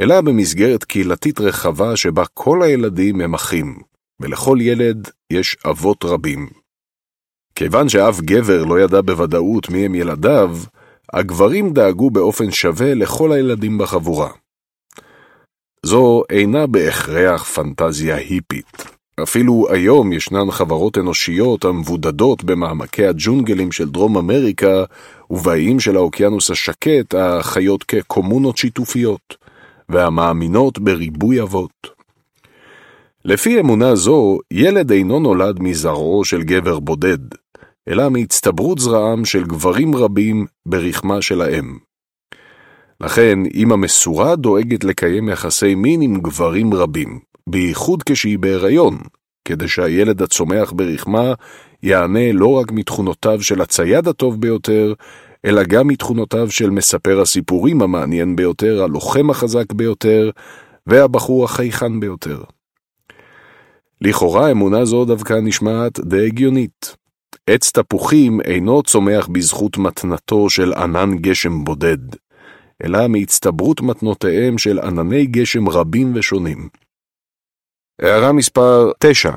[0.00, 3.78] אלא במסגרת קהילתית רחבה שבה כל הילדים הם אחים,
[4.20, 6.48] ולכל ילד יש אבות רבים.
[7.54, 10.56] כיוון שאף גבר לא ידע בוודאות מי הם ילדיו,
[11.12, 14.30] הגברים דאגו באופן שווה לכל הילדים בחבורה.
[15.86, 18.84] זו אינה בהכרח פנטזיה היפית.
[19.22, 24.84] אפילו היום ישנן חברות אנושיות המבודדות במעמקי הג'ונגלים של דרום אמריקה
[25.30, 29.41] ובאיים של האוקיינוס השקט החיות כקומונות שיתופיות,
[29.88, 32.02] והמאמינות בריבוי אבות.
[33.24, 37.18] לפי אמונה זו, ילד אינו נולד מזרעו של גבר בודד,
[37.88, 41.78] אלא מהצטברות זרעם של גברים רבים ברחמה של האם.
[43.00, 47.18] לכן, אמא מסורה דואגת לקיים יחסי מין עם גברים רבים,
[47.48, 48.98] בייחוד כשהיא בהיריון,
[49.44, 51.34] כדי שהילד הצומח ברחמה
[51.82, 54.94] יענה לא רק מתכונותיו של הצייד הטוב ביותר,
[55.44, 60.30] אלא גם מתכונותיו של מספר הסיפורים המעניין ביותר, הלוחם החזק ביותר,
[60.86, 62.42] והבחור החייכן ביותר.
[64.00, 66.96] לכאורה אמונה זו דווקא נשמעת די הגיונית.
[67.46, 71.98] עץ תפוחים אינו צומח בזכות מתנתו של ענן גשם בודד,
[72.84, 76.68] אלא מהצטברות מתנותיהם של ענני גשם רבים ושונים.
[78.02, 79.30] הערה מספר 9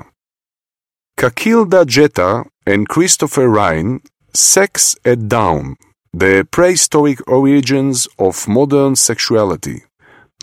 [1.19, 3.99] קקילדה ג'טה and Christopher Ryan
[4.37, 9.79] Sex at Down The Prehistoric Origins of Modern Sexuality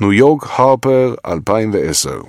[0.00, 2.20] ניו יורק הרפר 2010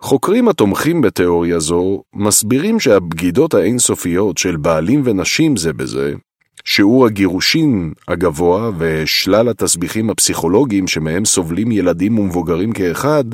[0.00, 6.14] חוקרים התומכים בתיאוריה זו מסבירים שהבגידות האינסופיות של בעלים ונשים זה בזה
[6.64, 13.24] שיעור הגירושין הגבוה ושלל התסביכים הפסיכולוגיים שמהם סובלים ילדים ומבוגרים כאחד,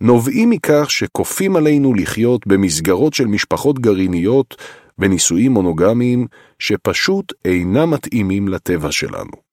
[0.00, 4.56] נובעים מכך שכופים עלינו לחיות במסגרות של משפחות גרעיניות
[4.98, 6.26] ונישואים מונוגמיים
[6.58, 9.44] שפשוט אינם מתאימים לטבע שלנו.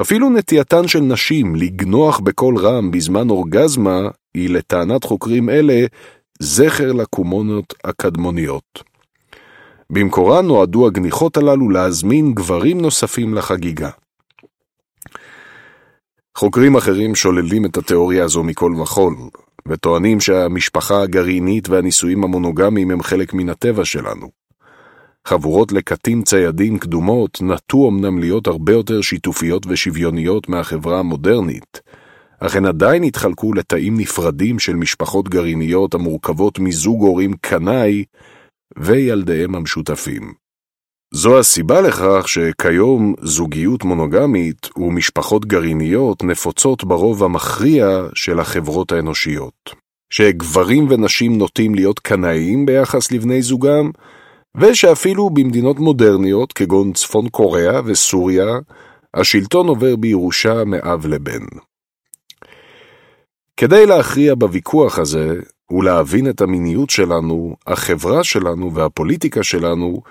[0.00, 4.00] אפילו נטייתן של נשים לגנוח בקול רם בזמן אורגזמה
[4.34, 5.86] היא לטענת חוקרים אלה
[6.40, 8.82] זכר לקומונות הקדמוניות.
[9.90, 13.90] במקורן נועדו הגניחות הללו להזמין גברים נוספים לחגיגה.
[16.38, 19.14] חוקרים אחרים שוללים את התיאוריה הזו מכל וכול,
[19.68, 24.30] וטוענים שהמשפחה הגרעינית והנישואים המונוגמיים הם חלק מן הטבע שלנו.
[25.26, 31.80] חבורות לקטים ציידים קדומות נטו אמנם להיות הרבה יותר שיתופיות ושוויוניות מהחברה המודרנית,
[32.40, 38.04] אך הן עדיין התחלקו לתאים נפרדים של משפחות גרעיניות המורכבות מזוג הורים קנאי
[38.78, 40.43] וילדיהם המשותפים.
[41.16, 49.74] זו הסיבה לכך שכיום זוגיות מונוגמית ומשפחות גרעיניות נפוצות ברוב המכריע של החברות האנושיות.
[50.10, 53.90] שגברים ונשים נוטים להיות קנאיים ביחס לבני זוגם,
[54.56, 58.58] ושאפילו במדינות מודרניות כגון צפון קוריאה וסוריה,
[59.14, 61.44] השלטון עובר בירושה מאב לבן.
[63.56, 65.34] כדי להכריע בוויכוח הזה
[65.70, 70.02] ולהבין את המיניות שלנו, החברה שלנו והפוליטיקה שלנו,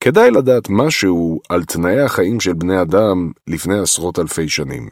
[0.00, 4.88] כדאי לדעת משהו על תנאי החיים של בני אדם לפני עשרות אלפי שנים.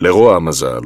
[0.00, 0.80] לרוע המזל,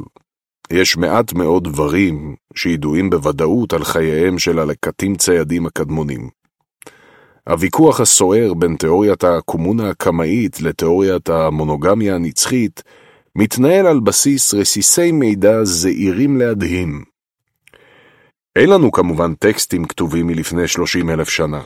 [0.71, 6.29] יש מעט מאוד דברים שידועים בוודאות על חייהם של הלקטים ציידים הקדמונים.
[7.49, 12.83] הוויכוח הסוער בין תיאוריית הקומונה הקמאית לתיאוריית המונוגמיה הנצחית
[13.35, 17.03] מתנהל על בסיס רסיסי מידע זעירים להדהים.
[18.55, 21.61] אין לנו כמובן טקסטים כתובים מלפני 30 אלף שנה.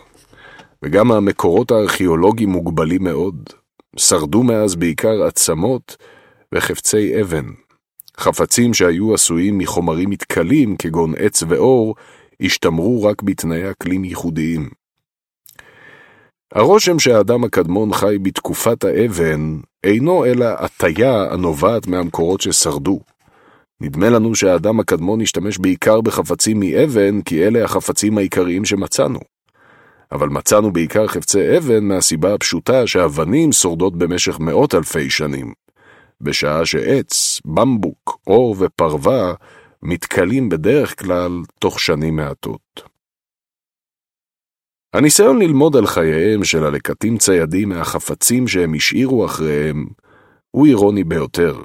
[0.84, 3.50] וגם המקורות הארכיאולוגיים מוגבלים מאוד.
[3.98, 5.98] שרדו מאז בעיקר עצמות
[6.56, 7.46] וחפצי אבן.
[8.20, 11.96] חפצים שהיו עשויים מחומרים מתכלים, כגון עץ ואור,
[12.42, 14.70] השתמרו רק בתנאי אקלים ייחודיים.
[16.54, 23.00] הרושם שהאדם הקדמון חי בתקופת האבן אינו אלא הטיה הנובעת מהמקורות ששרדו.
[23.82, 29.20] נדמה לנו שהאדם הקדמון השתמש בעיקר בחפצים מאבן, כי אלה החפצים העיקריים שמצאנו.
[30.12, 35.54] אבל מצאנו בעיקר חפצי אבן מהסיבה הפשוטה שאבנים שורדות במשך מאות אלפי שנים,
[36.22, 39.34] בשעה שעץ, במבוק, אור ופרווה
[39.84, 42.92] מתכלים בדרך כלל תוך שנים מעטות.
[44.94, 49.88] הניסיון ללמוד על חייהם של הלקטים ציידים מהחפצים שהם השאירו אחריהם
[50.52, 51.62] הוא אירוני ביותר,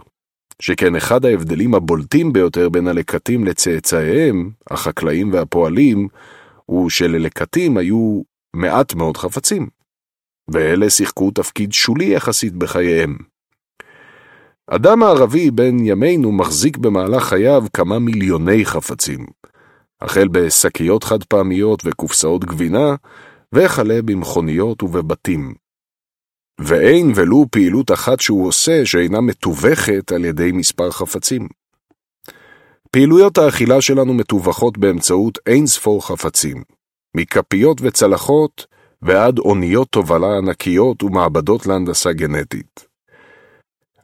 [0.63, 6.09] שכן אחד ההבדלים הבולטים ביותר בין הלקטים לצאצאיהם, החקלאים והפועלים,
[6.67, 8.23] הוא שללקטים היו
[8.57, 9.69] מעט מאוד חפצים,
[10.49, 13.17] ואלה שיחקו תפקיד שולי יחסית בחייהם.
[14.71, 19.27] אדם הערבי בן ימינו מחזיק במהלך חייו כמה מיליוני חפצים,
[20.01, 22.95] החל בשקיות חד פעמיות וקופסאות גבינה,
[23.55, 25.55] וכלה במכוניות ובבתים.
[26.61, 31.49] ואין ולו פעילות אחת שהוא עושה שאינה מתווכת על ידי מספר חפצים.
[32.91, 36.63] פעילויות האכילה שלנו מתווכות באמצעות אין ספור חפצים,
[37.17, 38.67] מכפיות וצלחות
[39.03, 42.87] ועד אוניות תובלה ענקיות ומעבדות להנדסה גנטית.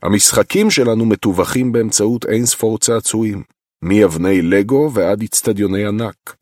[0.02, 3.42] המשחקים שלנו מתווכים באמצעות אין ספור צעצועים,
[3.82, 6.36] מאבני לגו ועד אצטדיוני ענק.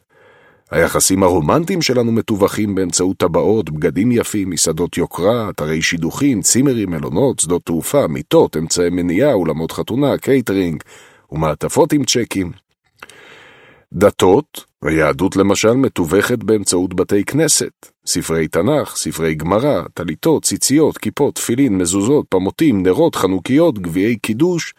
[0.70, 7.62] היחסים הרומנטיים שלנו מתווכים באמצעות טבעות, בגדים יפים, מסעדות יוקרה, אתרי שידוכים, צימרים, מלונות, שדות
[7.64, 10.82] תעופה, מיטות, אמצעי מניעה, אולמות חתונה, קייטרינג
[11.32, 12.52] ומעטפות עם צ'קים.
[13.92, 21.78] דתות, היהדות למשל מתווכת באמצעות בתי כנסת, ספרי תנ"ך, ספרי גמרא, טליתות, ציציות, כיפות, תפילין,
[21.78, 24.74] מזוזות, פמוטים, נרות, חנוכיות, גביעי קידוש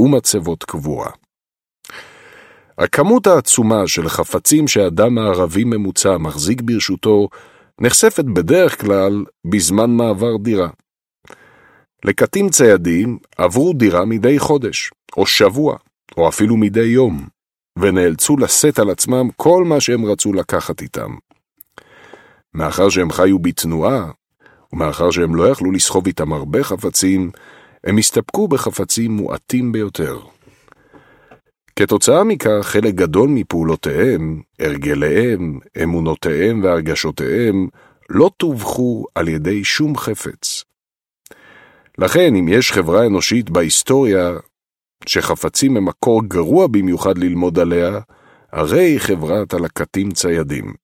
[0.00, 1.10] ומצבות קבורה.
[2.78, 7.28] הכמות העצומה של חפצים שאדם הערבי ממוצע מחזיק ברשותו
[7.80, 10.68] נחשפת בדרך כלל בזמן מעבר דירה.
[12.04, 15.76] לקטים ציידים עברו דירה מדי חודש, או שבוע,
[16.16, 17.26] או אפילו מדי יום,
[17.78, 21.10] ונאלצו לשאת על עצמם כל מה שהם רצו לקחת איתם.
[22.54, 24.10] מאחר שהם חיו בתנועה,
[24.72, 27.30] ומאחר שהם לא יכלו לסחוב איתם הרבה חפצים,
[27.84, 30.18] הם הסתפקו בחפצים מועטים ביותר.
[31.76, 37.68] כתוצאה מכך, חלק גדול מפעולותיהם, הרגליהם, אמונותיהם והרגשותיהם
[38.10, 40.64] לא תווכו על ידי שום חפץ.
[41.98, 44.32] לכן, אם יש חברה אנושית בהיסטוריה
[45.08, 48.00] שחפצים הם מקור גרוע במיוחד ללמוד עליה,
[48.52, 50.74] הרי חברת הלקטים ציידים.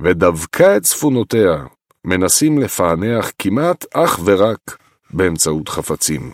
[0.00, 1.64] ודווקא את צפונותיה,
[2.04, 4.76] מנסים לפענח כמעט אך ורק
[5.10, 6.30] באמצעות חפצים.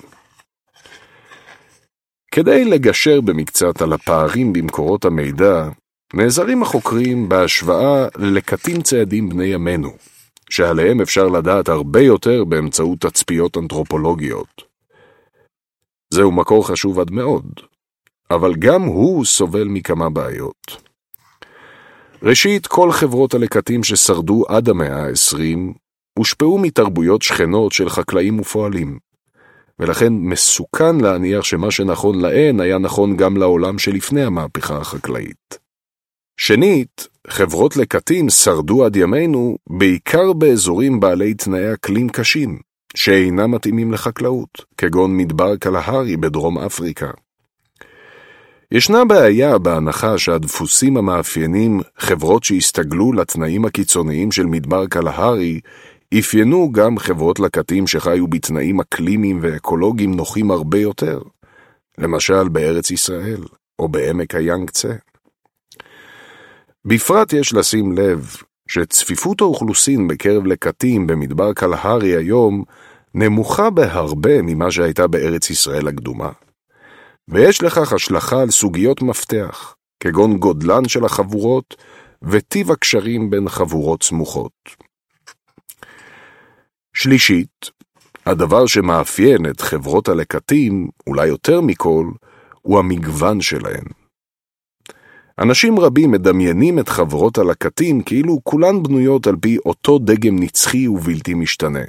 [2.30, 5.68] כדי לגשר במקצת על הפערים במקורות המידע,
[6.14, 9.90] נעזרים החוקרים בהשוואה ללקטים ציידים בני ימינו,
[10.50, 14.67] שעליהם אפשר לדעת הרבה יותר באמצעות תצפיות אנתרופולוגיות.
[16.14, 17.44] זהו מקור חשוב עד מאוד,
[18.30, 20.88] אבל גם הוא סובל מכמה בעיות.
[22.22, 25.74] ראשית, כל חברות הלקטים ששרדו עד המאה ה-20
[26.18, 28.98] הושפעו מתרבויות שכנות של חקלאים ופועלים,
[29.78, 35.58] ולכן מסוכן להניח שמה שנכון להן היה נכון גם לעולם שלפני המהפכה החקלאית.
[36.40, 42.58] שנית, חברות לקטים שרדו עד ימינו בעיקר באזורים בעלי תנאי אקלים קשים,
[42.96, 47.10] שאינם מתאימים לחקלאות, כגון מדבר קלהרי בדרום אפריקה.
[48.72, 55.60] ישנה בעיה בהנחה שהדפוסים המאפיינים חברות שהסתגלו לתנאים הקיצוניים של מדבר קלהרי
[56.18, 61.20] אפיינו גם חברות לקטים שחיו בתנאים אקלימיים ואקולוגיים נוחים הרבה יותר,
[61.98, 63.40] למשל בארץ ישראל
[63.78, 64.92] או בעמק היאנגצה.
[66.84, 68.36] בפרט יש לשים לב
[68.68, 72.64] שצפיפות האוכלוסין בקרב לקטים במדבר קלהרי היום
[73.14, 76.30] נמוכה בהרבה ממה שהייתה בארץ ישראל הקדומה.
[77.28, 81.76] ויש לכך השלכה על סוגיות מפתח, כגון גודלן של החבורות
[82.22, 84.52] וטיב הקשרים בין חבורות סמוכות.
[86.94, 87.70] שלישית,
[88.26, 92.06] הדבר שמאפיין את חברות הלקטים, אולי יותר מכל,
[92.62, 93.84] הוא המגוון שלהן.
[95.38, 101.34] אנשים רבים מדמיינים את חברות הלקטים כאילו כולן בנויות על פי אותו דגם נצחי ובלתי
[101.34, 101.84] משתנה.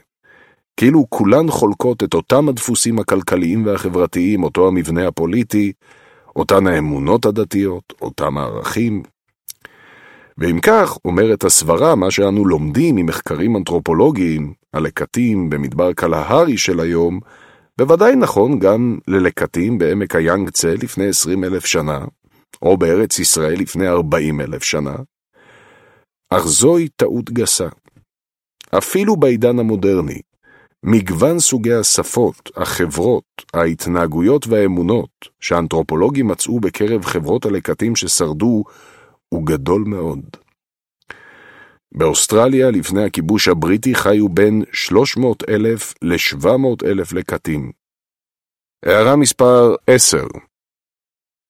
[0.78, 5.72] כאילו כולן חולקות את אותם הדפוסים הכלכליים והחברתיים, אותו המבנה הפוליטי,
[6.36, 9.04] אותן האמונות הדתיות, אותם הערכים.
[10.38, 17.20] ואם כך, אומרת הסברה, מה שאנו לומדים ממחקרים אנתרופולוגיים, הלקטים במדבר קלהרי של היום,
[17.78, 22.00] בוודאי נכון גם ללקטים בעמק היאנגצה לפני עשרים אלף שנה,
[22.62, 24.96] או בארץ ישראל לפני ארבעים אלף שנה,
[26.30, 27.68] אך זוהי טעות גסה.
[28.78, 30.22] אפילו בעידן המודרני,
[30.84, 33.24] מגוון סוגי השפות, החברות,
[33.54, 35.10] ההתנהגויות והאמונות
[35.40, 38.64] שהאנתרופולוגים מצאו בקרב חברות הלקטים ששרדו
[39.30, 40.20] הוא גדול מאוד.
[41.92, 47.72] באוסטרליה לפני הכיבוש הבריטי חיו בין 300 אלף ל-700 אלף לקטים.
[48.86, 50.18] הערה מספר 10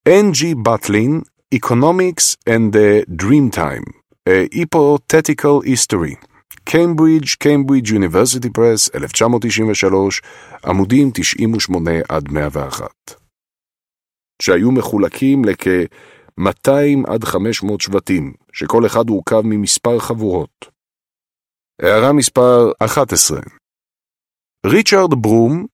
[0.07, 0.55] N.G.
[0.55, 1.23] Butlin,
[1.53, 3.83] Economics and the Dreamtime,
[4.25, 6.15] a Hypothetical History,
[6.65, 10.21] קיימברידג', קיימברידג' יוניברסיטי פרס, 1993,
[10.65, 12.87] עמודים 98 עד 101.
[14.41, 20.69] שהיו מחולקים לכ-200 עד 500 שבטים, שכל אחד הורכב ממספר חבורות.
[21.81, 23.39] הערה מספר 11
[24.65, 25.65] ריצ'רד ברום,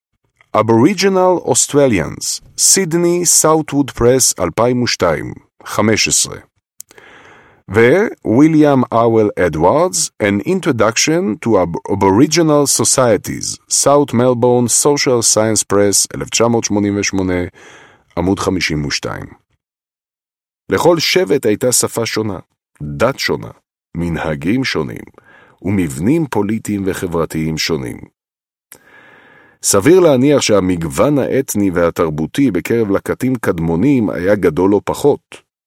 [0.56, 5.34] Aboriginal Australians, סידני, סאוטווד פרס, 2002,
[5.65, 6.38] 15
[8.26, 11.49] וויליאם אוול אדוארדס, An Introduction to
[11.91, 17.34] Aboriginal Societies, South Melbourne Social Science Press, 1988,
[18.18, 19.26] עמוד 52.
[20.72, 22.40] לכל שבט הייתה שפה שונה,
[22.84, 23.52] דת שונה,
[23.98, 25.06] מנהגים שונים,
[25.61, 28.14] ומבנים פוליטיים וחברתיים שונים.
[29.67, 35.21] סביר להניח שהמגוון האתני והתרבותי בקרב לקטים קדמונים היה גדול לא פחות,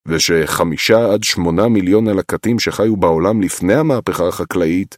[0.08, 4.96] ושחמישה עד שמונה מיליון הלקטים שחיו בעולם לפני המהפכה החקלאית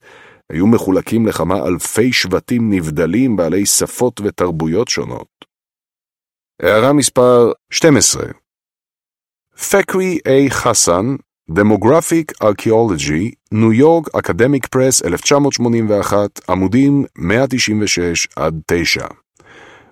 [0.52, 5.28] היו מחולקים לכמה אלפי שבטים נבדלים בעלי שפות ותרבויות שונות.
[6.62, 8.24] הערה מספר 12
[9.70, 10.50] פקרי A.
[10.50, 11.16] חסן,
[11.52, 19.06] Demographic Archaeology, ניו יורק אקדמיק פרס 1981, עמודים 196 עד 9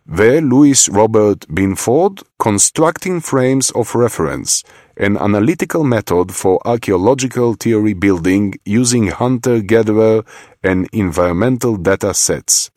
[0.06, 2.12] ולואיס רוברט בינפורד,
[2.42, 4.64] Constructing Frames of Reference,
[5.00, 10.22] an analytical method for archaeological theory building using hunter-gatherer
[10.64, 12.70] and environmental data sets.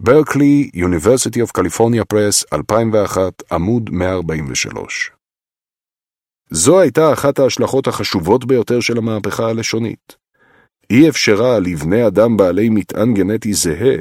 [0.00, 5.19] ברקלי, University of California Press, 2001, עמוד 143.
[6.50, 10.16] זו הייתה אחת ההשלכות החשובות ביותר של המהפכה הלשונית.
[10.90, 13.96] אי אפשרה לבני אדם בעלי מטען גנטי זהה,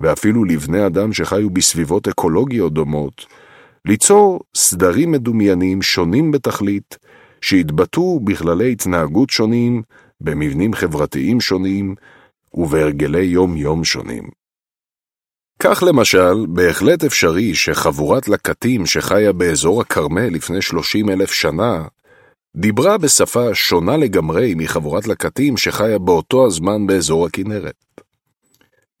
[0.00, 3.26] ואפילו לבני אדם שחיו בסביבות אקולוגיות דומות,
[3.84, 6.98] ליצור סדרים מדומיינים שונים בתכלית,
[7.40, 9.82] שהתבטאו בכללי התנהגות שונים,
[10.20, 11.94] במבנים חברתיים שונים
[12.54, 14.43] ובהרגלי יום-יום שונים.
[15.66, 21.84] כך למשל, בהחלט אפשרי שחבורת לקטים שחיה באזור הכרמל לפני 30 אלף שנה,
[22.56, 27.74] דיברה בשפה שונה לגמרי מחבורת לקטים שחיה באותו הזמן באזור הכנרת.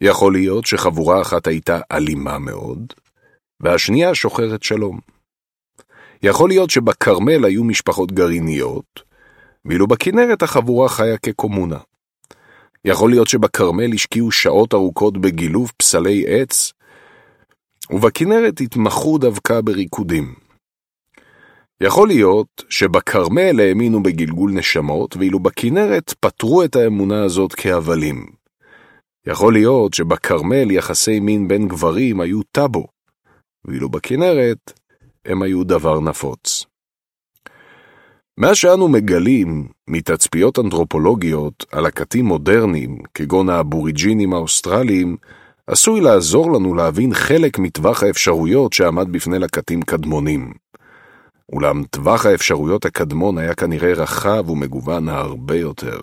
[0.00, 2.92] יכול להיות שחבורה אחת הייתה אלימה מאוד,
[3.60, 4.98] והשנייה שוחרת שלום.
[6.22, 9.02] יכול להיות שבכרמל היו משפחות גרעיניות,
[9.64, 11.78] ואילו בכנרת החבורה חיה כקומונה.
[12.84, 16.72] יכול להיות שבכרמל השקיעו שעות ארוכות בגילוב פסלי עץ,
[17.90, 20.34] ובכנרת התמחו דווקא בריקודים.
[21.80, 28.26] יכול להיות שבכרמל האמינו בגלגול נשמות, ואילו בכנרת פטרו את האמונה הזאת כהבלים.
[29.26, 32.86] יכול להיות שבכרמל יחסי מין בין גברים היו טאבו,
[33.64, 34.72] ואילו בכנרת
[35.24, 36.66] הם היו דבר נפוץ.
[38.38, 45.16] מה שאנו מגלים מתצפיות אנתרופולוגיות על לקטים מודרניים, כגון האבוריג'ינים האוסטרליים,
[45.66, 50.52] עשוי לעזור לנו להבין חלק מטווח האפשרויות שעמד בפני לקטים קדמונים.
[51.52, 56.02] אולם טווח האפשרויות הקדמון היה כנראה רחב ומגוון הרבה יותר,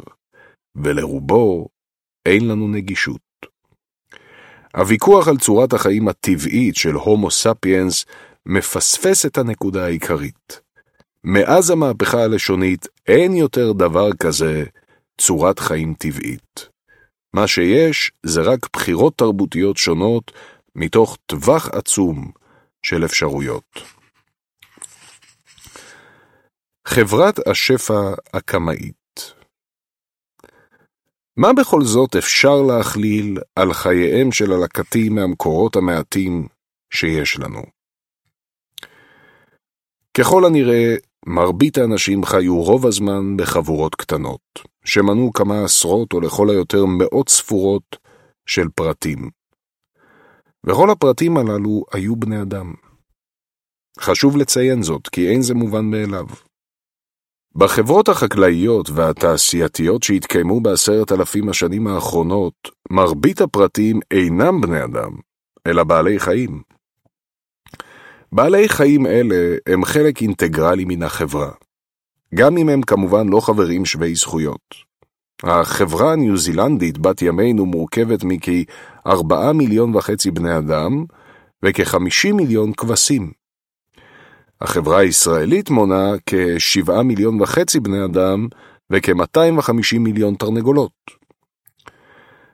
[0.76, 1.68] ולרובו
[2.26, 3.22] אין לנו נגישות.
[4.76, 8.06] הוויכוח על צורת החיים הטבעית של הומו ספיאנס
[8.46, 10.71] מפספס את הנקודה העיקרית.
[11.24, 14.64] מאז המהפכה הלשונית אין יותר דבר כזה
[15.18, 16.70] צורת חיים טבעית.
[17.34, 20.32] מה שיש זה רק בחירות תרבותיות שונות
[20.76, 22.32] מתוך טווח עצום
[22.84, 23.82] של אפשרויות.
[26.88, 29.02] חברת השפע הקמאית
[31.38, 36.48] מה בכל זאת אפשר להכליל על חייהם של הלקטים מהמקורות המעטים
[36.94, 37.62] שיש לנו?
[40.18, 40.96] ככל הנראה,
[41.26, 44.42] מרבית האנשים חיו רוב הזמן בחבורות קטנות,
[44.86, 47.98] שמנו כמה עשרות או לכל היותר מאות ספורות
[48.46, 49.30] של פרטים.
[50.66, 52.74] וכל הפרטים הללו היו בני אדם.
[54.00, 56.26] חשוב לציין זאת, כי אין זה מובן מאליו.
[57.56, 62.54] בחברות החקלאיות והתעשייתיות שהתקיימו בעשרת אלפים השנים האחרונות,
[62.92, 65.12] מרבית הפרטים אינם בני אדם,
[65.68, 66.62] אלא בעלי חיים.
[68.34, 71.52] בעלי חיים אלה הם חלק אינטגרלי מן החברה,
[72.36, 74.92] גם אם הם כמובן לא חברים שווי זכויות.
[75.44, 78.66] החברה הניו זילנדית בת ימינו מורכבת מכי
[79.08, 81.06] ארבעה מיליון וחצי בני אדם
[81.66, 83.32] וכ-50 מיליון כבשים.
[84.62, 88.48] החברה הישראלית מונה כ-7 מיליון וחצי בני אדם
[88.90, 90.92] וכ-250 מיליון תרנגולות.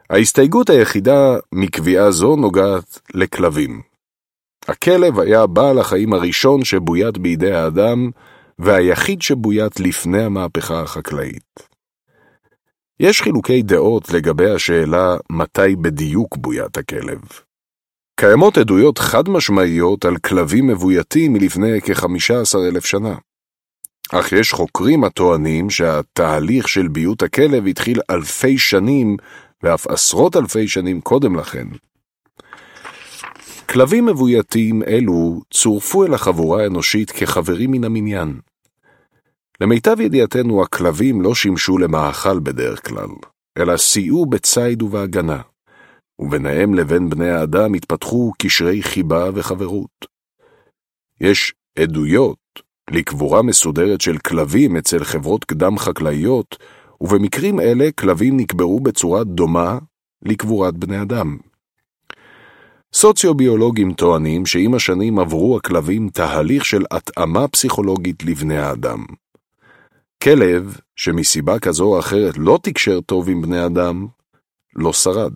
[0.10, 3.97] ההסתייגות היחידה מקביעה זו נוגעת לכלבים.
[4.68, 8.10] הכלב היה בעל החיים הראשון שבוית בידי האדם,
[8.60, 11.68] והיחיד שבוית לפני המהפכה החקלאית.
[13.00, 17.20] יש חילוקי דעות לגבי השאלה מתי בדיוק בוית הכלב.
[18.20, 23.16] קיימות עדויות חד משמעיות על כלבים מבויתים מלפני כ-15 אלף שנה.
[24.12, 29.18] אך יש חוקרים הטוענים שהתהליך של ביות הכלב התחיל אלפי שנים
[29.64, 31.68] ואף עשרות אלפי שנים קודם לכן.
[33.70, 38.40] כלבים מבויתים אלו צורפו אל החבורה האנושית כחברים מן המניין.
[39.62, 43.10] למיטב ידיעתנו הכלבים לא שימשו למאכל בדרך כלל,
[43.58, 45.42] אלא סייעו בציד ובהגנה.
[46.20, 50.06] וביניהם לבין בני האדם התפתחו קשרי חיבה וחברות.
[51.22, 52.38] יש עדויות
[52.90, 56.58] לקבורה מסודרת של כלבים אצל חברות קדם חקלאיות,
[57.02, 59.78] ובמקרים אלה כלבים נקברו בצורה דומה
[60.22, 61.38] לקבורת בני אדם.
[63.00, 69.06] סוציוביולוגים טוענים שעם השנים עברו הכלבים תהליך של התאמה פסיכולוגית לבני האדם.
[70.24, 74.08] כלב, שמסיבה כזו או אחרת לא תקשר טוב עם בני אדם,
[74.76, 75.34] לא שרד.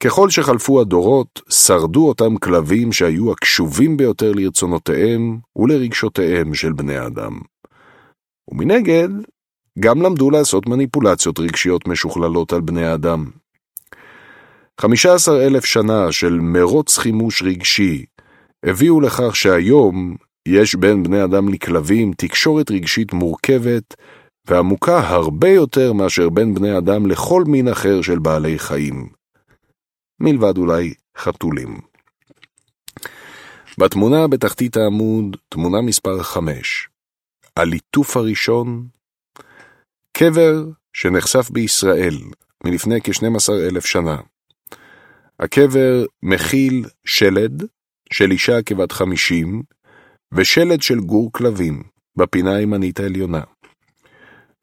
[0.00, 7.40] ככל שחלפו הדורות, שרדו אותם כלבים שהיו הקשובים ביותר לרצונותיהם ולרגשותיהם של בני האדם.
[8.48, 9.08] ומנגד,
[9.78, 13.43] גם למדו לעשות מניפולציות רגשיות משוכללות על בני האדם.
[14.80, 18.04] 15 אלף שנה של מרוץ חימוש רגשי
[18.64, 20.16] הביאו לכך שהיום
[20.48, 23.94] יש בין בני אדם לכלבים תקשורת רגשית מורכבת
[24.48, 29.08] ועמוקה הרבה יותר מאשר בין בני אדם לכל מין אחר של בעלי חיים.
[30.20, 31.80] מלבד אולי חתולים.
[33.78, 36.88] בתמונה בתחתית העמוד, תמונה מספר 5.
[37.56, 38.86] הליטוף הראשון,
[40.12, 42.18] קבר שנחשף בישראל
[42.64, 44.16] מלפני כ-12 אלף שנה.
[45.40, 47.64] הקבר מכיל שלד
[48.12, 49.62] של אישה כבת 50
[50.32, 51.82] ושלד של גור כלבים
[52.16, 53.40] בפינה הימנית העליונה.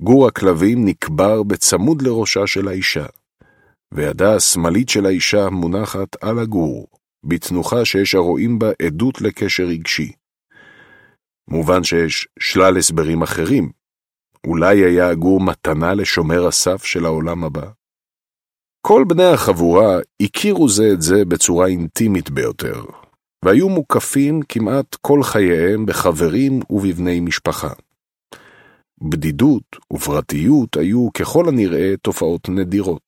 [0.02, 3.06] גור הכלבים נקבר בצמוד לראשה של האישה.
[3.94, 6.88] וידה השמאלית של האישה מונחת על הגור,
[7.24, 10.12] בתנוחה שיש הרואים בה עדות לקשר רגשי.
[11.48, 13.72] מובן שיש שלל הסברים אחרים.
[14.48, 17.70] אולי היה הגור מתנה לשומר הסף של העולם הבא.
[18.82, 22.84] כל בני החבורה הכירו זה את זה בצורה אינטימית ביותר,
[23.46, 27.70] והיו מוקפים כמעט כל חייהם בחברים ובבני משפחה.
[29.02, 33.02] בדידות ופרטיות היו ככל הנראה תופעות נדירות.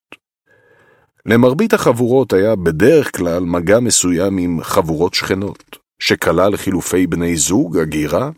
[1.26, 8.30] למרבית החבורות היה בדרך כלל מגע מסוים עם חבורות שכנות, שכלל חילופי בני זוג, הגירה,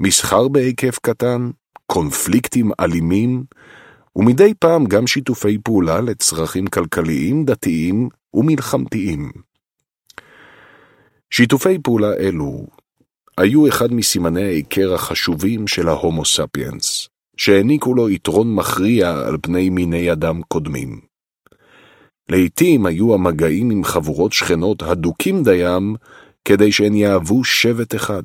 [0.00, 1.50] מסחר בהיקף קטן,
[1.86, 3.44] קונפליקטים אלימים,
[4.16, 9.32] ומדי פעם גם שיתופי פעולה לצרכים כלכליים, דתיים ומלחמתיים.
[11.30, 12.66] שיתופי פעולה אלו
[13.38, 20.12] היו אחד מסימני ההיכר החשובים של ההומו ספיאנס, שהעניקו לו יתרון מכריע על פני מיני
[20.12, 21.00] אדם קודמים.
[22.28, 25.94] לעתים היו המגעים עם חבורות שכנות הדוקים דיים
[26.44, 28.22] כדי שהן יהוו שבט אחד,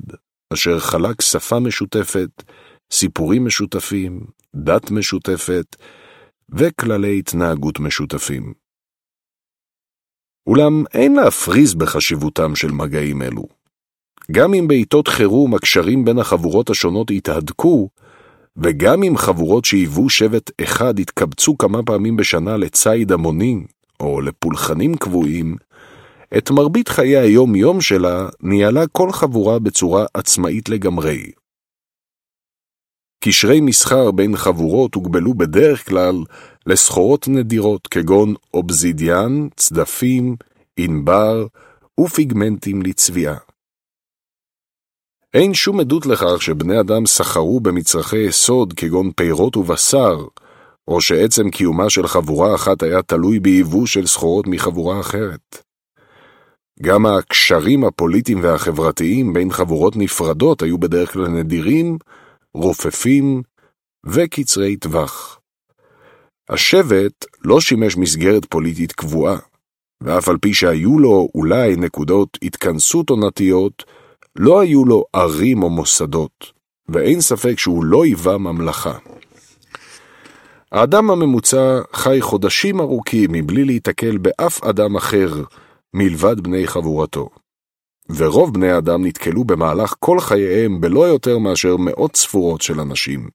[0.53, 2.43] אשר חלק שפה משותפת,
[2.91, 4.19] סיפורים משותפים,
[4.55, 5.75] דת משותפת
[6.49, 8.53] וכללי התנהגות משותפים.
[10.47, 13.47] אולם אין להפריז בחשיבותם של מגעים אלו.
[14.31, 17.89] גם אם בעיתות חירום הקשרים בין החבורות השונות התהדקו,
[18.57, 23.63] וגם אם חבורות שהיוו שבט אחד התקבצו כמה פעמים בשנה לציד המוני,
[23.99, 25.55] או לפולחנים קבועים,
[26.37, 31.38] את מרבית חיי היום-יום שלה ניהלה כל חבורה בצורה עצמאית לגמרי.
[33.23, 36.15] קשרי מסחר בין חבורות הוגבלו בדרך כלל
[36.65, 40.35] לסחורות נדירות כגון אובזידיאן, צדפים,
[40.77, 41.47] ענבר
[41.99, 43.37] ופיגמנטים לצביעה.
[45.33, 50.25] אין שום עדות לכך שבני אדם סחרו במצרכי יסוד כגון פירות ובשר,
[50.87, 55.63] או שעצם קיומה של חבורה אחת היה תלוי ביבוא של סחורות מחבורה אחרת.
[56.81, 61.97] גם הקשרים הפוליטיים והחברתיים בין חבורות נפרדות היו בדרך כלל נדירים,
[62.59, 63.41] רופפים
[64.05, 65.39] וקצרי טווח.
[66.49, 69.37] השבט לא שימש מסגרת פוליטית קבועה,
[70.01, 73.83] ואף על פי שהיו לו אולי נקודות התכנסות עונתיות,
[74.35, 76.51] לא היו לו ערים או מוסדות,
[76.89, 78.97] ואין ספק שהוא לא היווה ממלכה.
[80.71, 85.43] האדם הממוצע חי חודשים ארוכים מבלי להיתקל באף אדם אחר
[85.93, 87.29] מלבד בני חבורתו.
[88.15, 93.29] ורוב בני האדם נתקלו במהלך כל חייהם בלא יותר מאשר מאות ספורות של אנשים.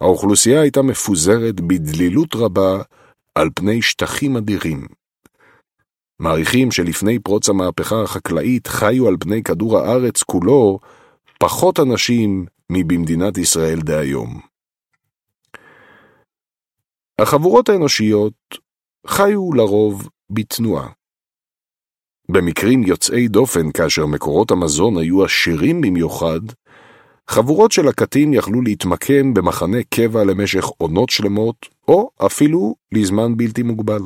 [0.00, 2.82] האוכלוסייה הייתה מפוזרת בדלילות רבה
[3.34, 4.86] על פני שטחים אדירים.
[6.20, 10.78] מעריכים שלפני פרוץ המהפכה החקלאית חיו על פני כדור הארץ כולו
[11.38, 14.40] פחות אנשים מבמדינת ישראל דהיום.
[17.20, 18.34] החבורות האנושיות
[19.06, 20.95] חיו לרוב בתנועה.
[22.28, 26.40] במקרים יוצאי דופן, כאשר מקורות המזון היו עשירים במיוחד,
[27.28, 34.02] חבורות של הקטים יכלו להתמקם במחנה קבע למשך עונות שלמות, או אפילו לזמן בלתי מוגבל.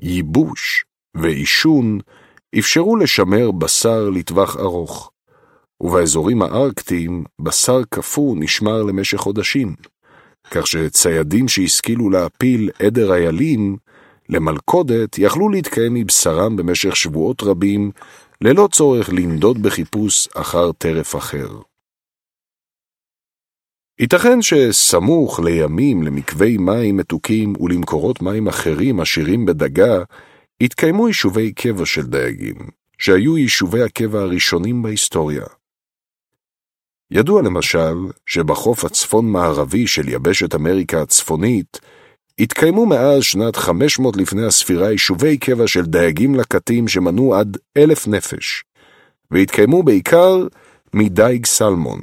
[0.00, 0.84] ייבוש
[1.14, 1.98] ועישון
[2.58, 5.10] אפשרו לשמר בשר לטווח ארוך,
[5.80, 9.74] ובאזורים הארקטיים בשר קפוא נשמר למשך חודשים,
[10.50, 13.76] כך שציידים שהשכילו להפיל עדר איילים
[14.30, 17.90] למלכודת יכלו להתקיים מבשרם במשך שבועות רבים,
[18.40, 21.48] ללא צורך לנדוד בחיפוש אחר טרף אחר.
[24.00, 30.02] ייתכן שסמוך לימים למקווי מים מתוקים ולמקורות מים אחרים עשירים בדגה,
[30.60, 32.56] התקיימו יישובי קבע של דייגים,
[32.98, 35.44] שהיו יישובי הקבע הראשונים בהיסטוריה.
[37.10, 37.94] ידוע למשל
[38.26, 41.80] שבחוף הצפון-מערבי של יבשת אמריקה הצפונית
[42.38, 48.64] התקיימו מאז שנת 500 לפני הספירה יישובי קבע של דייגים לקטים שמנו עד אלף נפש,
[49.30, 50.46] והתקיימו בעיקר
[50.94, 52.00] מדייג סלמון.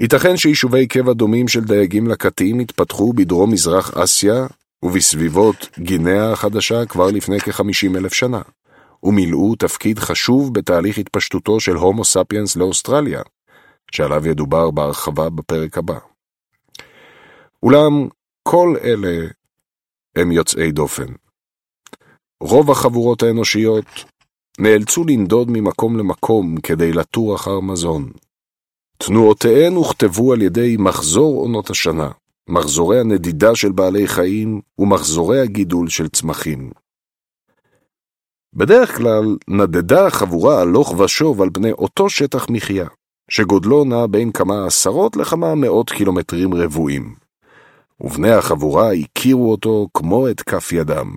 [0.00, 4.46] ייתכן שיישובי קבע דומים של דייגים לקטים התפתחו בדרום-מזרח אסיה
[4.82, 8.42] ובסביבות גינאה החדשה כבר לפני כ-50 אלף שנה,
[9.02, 13.22] ומילאו תפקיד חשוב בתהליך התפשטותו של הומו ספיאנס לאוסטרליה,
[13.92, 16.09] שעליו ידובר בהרחבה בפרק הבא.
[17.62, 18.08] אולם
[18.42, 19.26] כל אלה
[20.16, 21.12] הם יוצאי דופן.
[22.40, 23.84] רוב החבורות האנושיות
[24.58, 28.12] נאלצו לנדוד ממקום למקום כדי לתור אחר מזון.
[28.98, 32.10] תנועותיהן הוכתבו על ידי מחזור עונות השנה,
[32.48, 36.70] מחזורי הנדידה של בעלי חיים ומחזורי הגידול של צמחים.
[38.54, 42.86] בדרך כלל נדדה החבורה הלוך ושוב על פני אותו שטח מחיה,
[43.30, 47.14] שגודלו נע בין כמה עשרות לכמה מאות קילומטרים רבועים.
[48.00, 51.14] ובני החבורה הכירו אותו כמו את כף ידם.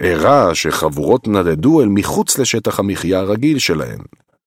[0.00, 4.00] הראה שחבורות נדדו אל מחוץ לשטח המחיה הרגיל שלהן,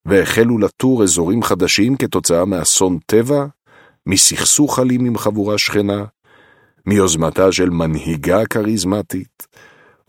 [0.05, 3.45] והחלו לתור אזורים חדשים כתוצאה מאסון טבע,
[4.05, 6.05] מסכסוך אלים עם חבורה שכנה,
[6.85, 9.47] מיוזמתה של מנהיגה כריזמטית,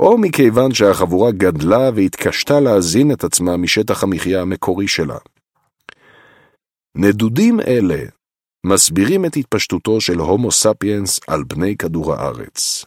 [0.01, 5.19] או מכיוון שהחבורה גדלה והתקשתה להזין את עצמה משטח המחיה המקורי שלה.
[6.95, 8.03] נדודים אלה
[8.67, 12.85] מסבירים את התפשטותו של הומו ספיאנס על פני כדור הארץ.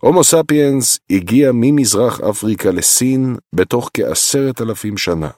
[0.00, 5.30] הומו ספיאנס הגיע ממזרח אפריקה לסין בתוך כעשרת אלפים שנה.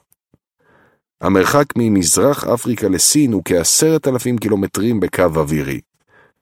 [1.21, 5.81] המרחק ממזרח אפריקה לסין הוא כעשרת אלפים קילומטרים בקו אווירי,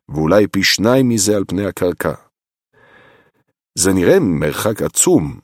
[0.09, 2.13] ואולי פי שניים מזה על פני הקרקע.
[3.77, 5.39] זה נראה מרחק עצום,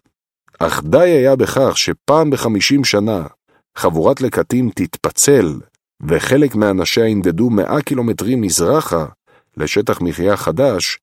[0.60, 3.28] אך די היה בכך שפעם בחמישים שנה
[3.78, 5.60] חבורת לקטים תתפצל,
[6.02, 9.06] וחלק מאנשיה ינדדו מאה קילומטרים מזרחה
[9.58, 11.00] לשטח מחיה חדש,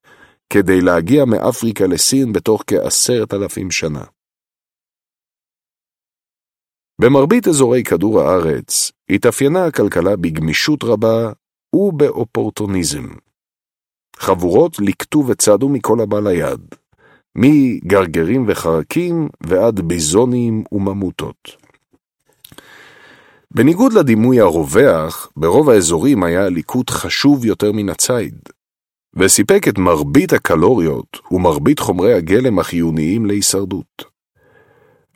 [0.50, 4.04] כדי להגיע מאפריקה לסין בתוך כעשרת אלפים שנה.
[7.00, 11.32] במרבית אזורי כדור הארץ התאפיינה הכלכלה בגמישות רבה
[11.74, 13.04] ובאופורטוניזם.
[14.16, 16.60] חבורות ליקטו וצעדו מכל הבא ליד,
[17.36, 21.63] מגרגרים וחרקים ועד ביזונים וממוטות.
[23.56, 28.34] בניגוד לדימוי הרווח, ברוב האזורים היה הליקוט חשוב יותר מן הציד,
[29.16, 34.04] וסיפק את מרבית הקלוריות ומרבית חומרי הגלם החיוניים להישרדות.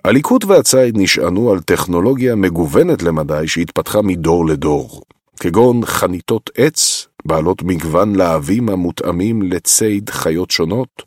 [0.04, 5.02] הליקוט והציד נשענו על טכנולוגיה מגוונת למדי שהתפתחה מדור לדור,
[5.40, 11.02] כגון חניתות עץ, בעלות מגוון להבים המותאמים לציד חיות שונות,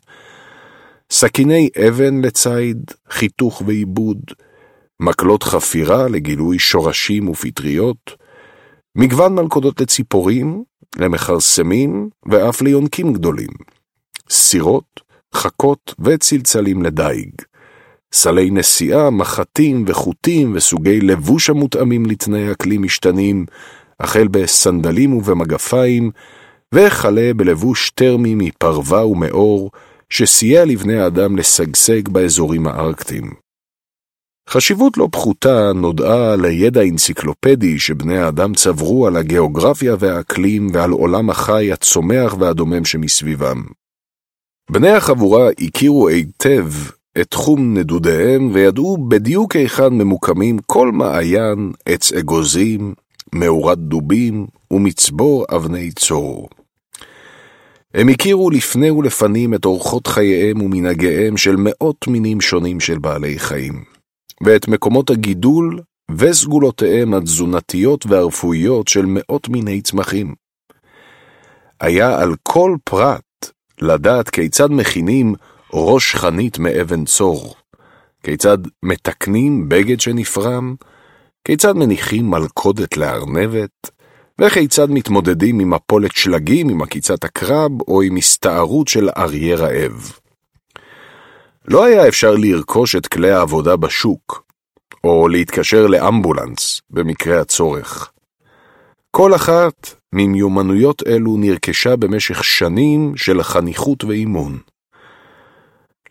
[1.10, 4.20] סכיני אבן לציד, חיתוך ועיבוד,
[5.00, 8.16] מקלות חפירה לגילוי שורשים ופטריות,
[8.96, 10.64] מגוון מלכודות לציפורים,
[10.96, 13.50] למכרסמים ואף ליונקים גדולים,
[14.30, 15.00] סירות,
[15.34, 17.30] חכות וצלצלים לדיג,
[18.12, 23.46] סלי נסיעה, מחטים וחוטים וסוגי לבוש המותאמים לתנאי אקלים משתנים,
[24.00, 26.10] החל בסנדלים ובמגפיים,
[26.74, 29.70] וכלה בלבוש טרמי מפרווה ומאור,
[30.10, 33.30] שסייע לבני האדם לשגשג באזורים הארקטיים.
[34.52, 41.72] חשיבות לא פחותה נודעה לידע אנציקלופדי שבני האדם צברו על הגיאוגרפיה והאקלים ועל עולם החי,
[41.72, 43.62] הצומח והדומם שמסביבם.
[44.70, 46.66] בני החבורה הכירו היטב
[47.20, 52.94] את תחום נדודיהם וידעו בדיוק היכן ממוקמים כל מעיין, עץ אגוזים,
[53.34, 56.48] מאורת דובים ומצבור אבני צור.
[57.94, 63.91] הם הכירו לפני ולפנים את אורחות חייהם ומנהגיהם של מאות מינים שונים של בעלי חיים.
[64.42, 65.80] ואת מקומות הגידול
[66.10, 70.34] וסגולותיהם התזונתיות והרפואיות של מאות מיני צמחים.
[71.80, 75.34] היה על כל פרט לדעת כיצד מכינים
[75.72, 77.54] ראש חנית מאבן צור,
[78.22, 80.74] כיצד מתקנים בגד שנפרם,
[81.44, 83.90] כיצד מניחים מלכודת לארנבת,
[84.40, 90.21] וכיצד מתמודדים עם מפולת שלגים, עם עקיצת הקרב או עם הסתערות של אריה רעב.
[91.68, 94.44] לא היה אפשר לרכוש את כלי העבודה בשוק,
[95.04, 98.12] או להתקשר לאמבולנס במקרה הצורך.
[99.10, 104.58] כל אחת ממיומנויות אלו נרכשה במשך שנים של חניכות ואימון.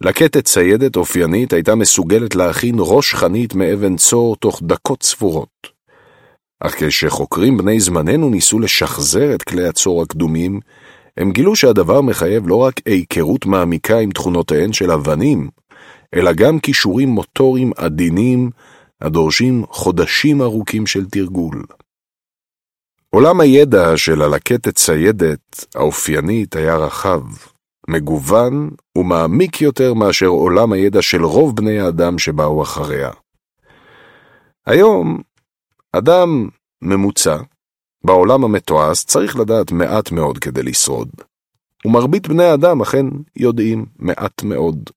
[0.01, 5.81] לקטת ציידת אופיינית הייתה מסוגלת להכין ראש חנית מאבן צור תוך דקות ספורות.
[6.59, 10.59] אך כשחוקרים בני זמננו ניסו לשחזר את כלי הצור הקדומים,
[11.17, 15.49] הם גילו שהדבר מחייב לא רק היכרות מעמיקה עם תכונותיהן של אבנים,
[16.15, 18.49] אלא גם כישורים מוטוריים עדינים
[19.01, 21.63] הדורשים חודשים ארוכים של תרגול.
[23.09, 27.21] עולם הידע של הלקטת ציידת האופיינית היה רחב,
[27.87, 33.09] מגוון ומעמיק יותר מאשר עולם הידע של רוב בני האדם שבאו אחריה.
[34.65, 35.21] היום,
[35.93, 36.49] אדם
[36.81, 37.37] ממוצע
[38.03, 41.09] בעולם המתועש צריך לדעת מעט מאוד כדי לשרוד.
[41.85, 43.05] ומרבית בני האדם אכן
[43.35, 44.89] יודעים מעט מאוד.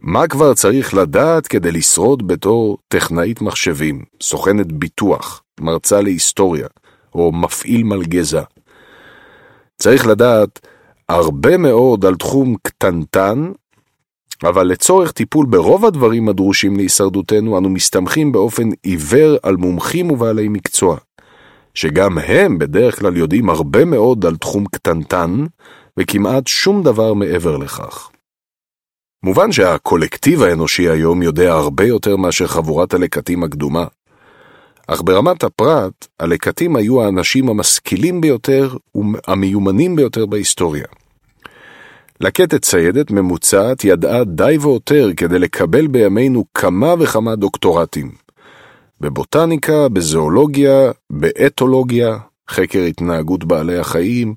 [0.00, 6.66] מה כבר צריך לדעת כדי לשרוד בתור טכנאית מחשבים, סוכנת ביטוח, מרצה להיסטוריה,
[7.14, 8.40] או מפעיל מלגזה?
[9.76, 10.60] צריך לדעת
[11.08, 13.52] הרבה מאוד על תחום קטנטן,
[14.42, 20.96] אבל לצורך טיפול ברוב הדברים הדרושים להישרדותנו, אנו מסתמכים באופן עיוור על מומחים ובעלי מקצוע.
[21.74, 25.44] שגם הם בדרך כלל יודעים הרבה מאוד על תחום קטנטן,
[25.96, 28.10] וכמעט שום דבר מעבר לכך.
[29.22, 33.84] מובן שהקולקטיב האנושי היום יודע הרבה יותר מאשר חבורת הלקטים הקדומה.
[34.86, 40.86] אך ברמת הפרט, הלקטים היו האנשים המשכילים ביותר והמיומנים ביותר בהיסטוריה.
[42.20, 48.27] לקטת ציידת ממוצעת ידעה די והותר כדי לקבל בימינו כמה וכמה דוקטורטים.
[49.00, 52.18] בבוטניקה, בזואולוגיה, באתולוגיה,
[52.50, 54.34] חקר התנהגות בעלי החיים,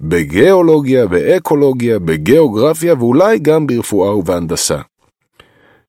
[0.00, 4.80] בגיאולוגיה, באקולוגיה, בגיאוגרפיה ואולי גם ברפואה ובהנדסה.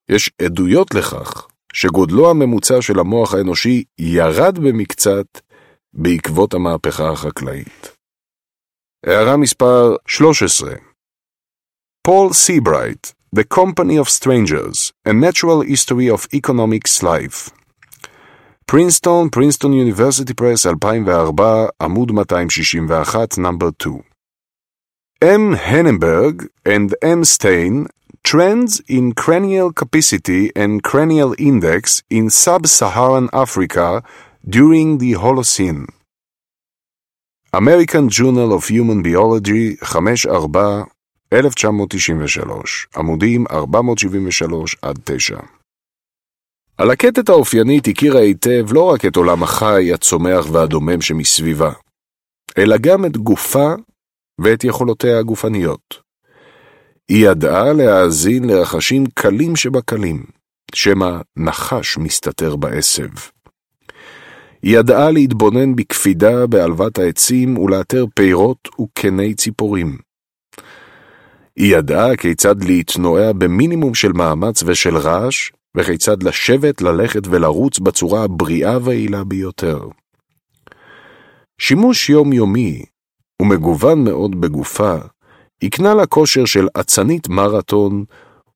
[0.09, 5.25] יש עדויות לכך שגודלו הממוצע של המוח האנושי ירד במקצת
[5.93, 7.97] בעקבות המהפכה החקלאית.
[9.05, 10.75] הערה מספר 13
[12.01, 17.56] פול סייברייט, The Company of Strangers, A Natural History of Economic Life.
[18.66, 23.98] פרינסטון, פרינסטון יוניברסיטי פרס 2004, עמוד 261, נאמבר 2.
[25.24, 25.54] M.
[25.54, 27.22] Hennenberg and M.
[27.24, 27.86] Stein
[28.24, 34.02] Trends in Cranial Capacity and Cranial Index in Sub-Saharan Africa
[34.48, 35.86] during the Holocene.
[37.52, 40.86] American Journal of Human Biology 5-4
[41.32, 45.55] 1993, עמודים 473 עד 9.
[46.79, 51.71] הלקטת האופיינית הכירה היטב לא רק את עולם החי, הצומח והדומם שמסביבה,
[52.57, 53.73] אלא גם את גופה
[54.41, 56.01] ואת יכולותיה הגופניות.
[57.09, 60.25] היא ידעה להאזין לרחשים קלים שבקלים,
[60.75, 63.09] שמא נחש מסתתר בעשב.
[64.61, 69.97] היא ידעה להתבונן בקפידה בעלבת העצים ולאתר פירות וקני ציפורים.
[71.55, 78.77] היא ידעה כיצד להתנועע במינימום של מאמץ ושל רעש, וכיצד לשבת, ללכת ולרוץ בצורה הבריאה
[78.81, 79.79] והיעילה ביותר.
[81.61, 82.83] שימוש יומיומי
[83.41, 84.95] ומגוון מאוד בגופה,
[85.63, 88.05] הקנה לה כושר של אצנית מרתון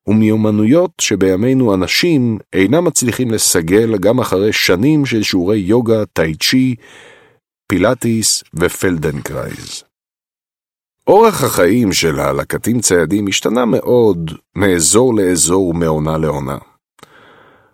[0.07, 6.75] ומיומנויות שבימינו אנשים אינם מצליחים לסגל גם אחרי שנים של שיעורי יוגה, טאי צ'י,
[7.67, 9.83] פילאטיס ופלדנקרייז.
[11.07, 16.57] אורח החיים של הלקטים ציידים השתנה מאוד מאזור לאזור ומעונה לעונה.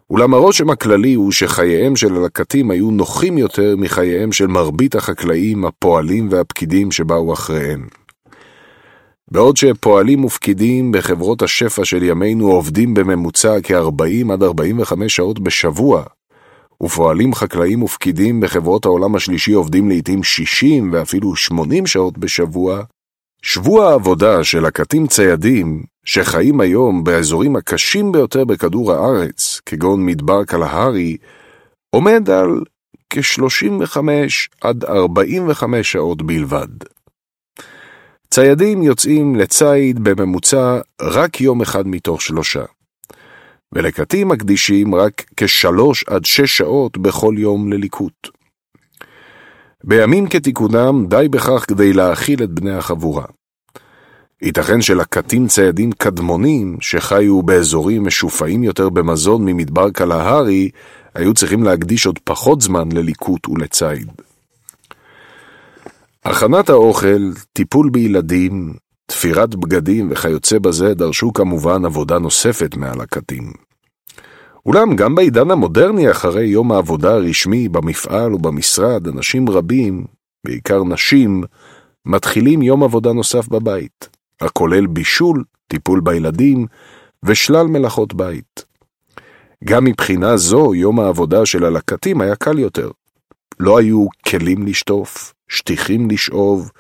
[0.10, 6.28] אולם הרושם הכללי הוא שחייהם של הלקטים היו נוחים יותר מחייהם של מרבית החקלאים, הפועלים
[6.32, 7.88] והפקידים שבאו אחריהם.
[9.32, 16.04] בעוד שפועלים ופקידים בחברות השפע של ימינו עובדים בממוצע כ-40 עד 45 שעות בשבוע,
[16.84, 22.84] ופועלים חקלאים ופקידים בחברות העולם השלישי עובדים לעתים 60 ואפילו 80 שעות בשבוע,
[23.42, 31.18] שבוע העבודה של לקטים ציידים, שחיים היום באזורים הקשים ביותר בכדור הארץ, כגון מדבר קלהרי,
[31.90, 32.62] עומד על
[33.10, 33.98] כ-35
[34.62, 36.68] עד 45 שעות בלבד.
[38.32, 42.64] ציידים יוצאים לציד בממוצע רק יום אחד מתוך שלושה,
[43.74, 48.37] ולקטים מקדישים רק כשלוש עד שש שעות בכל יום לליקוט.
[49.84, 53.26] בימים כתיקונם די בכך כדי להאכיל את בני החבורה.
[54.42, 60.70] ייתכן שלקטים ציידים קדמונים, שחיו באזורים משופעים יותר במזון ממדבר קלהרי,
[61.16, 64.12] היו צריכים להקדיש עוד פחות זמן לליקוט ולציד.
[66.26, 68.74] הכנת האוכל, טיפול בילדים,
[69.06, 73.67] תפירת בגדים וכיוצא בזה דרשו כמובן עבודה נוספת מהלקטים.
[74.68, 80.06] אולם גם בעידן המודרני אחרי יום העבודה הרשמי במפעל ובמשרד, אנשים רבים,
[80.46, 81.44] בעיקר נשים,
[82.06, 84.10] מתחילים יום עבודה נוסף בבית,
[84.42, 86.66] הכולל בישול, טיפול בילדים
[87.24, 88.66] ושלל מלאכות בית.
[89.64, 92.92] גם מבחינה זו, יום העבודה של הלקטים היה קל יותר.
[93.60, 96.72] לא היו כלים לשטוף, שטיחים לשאוב,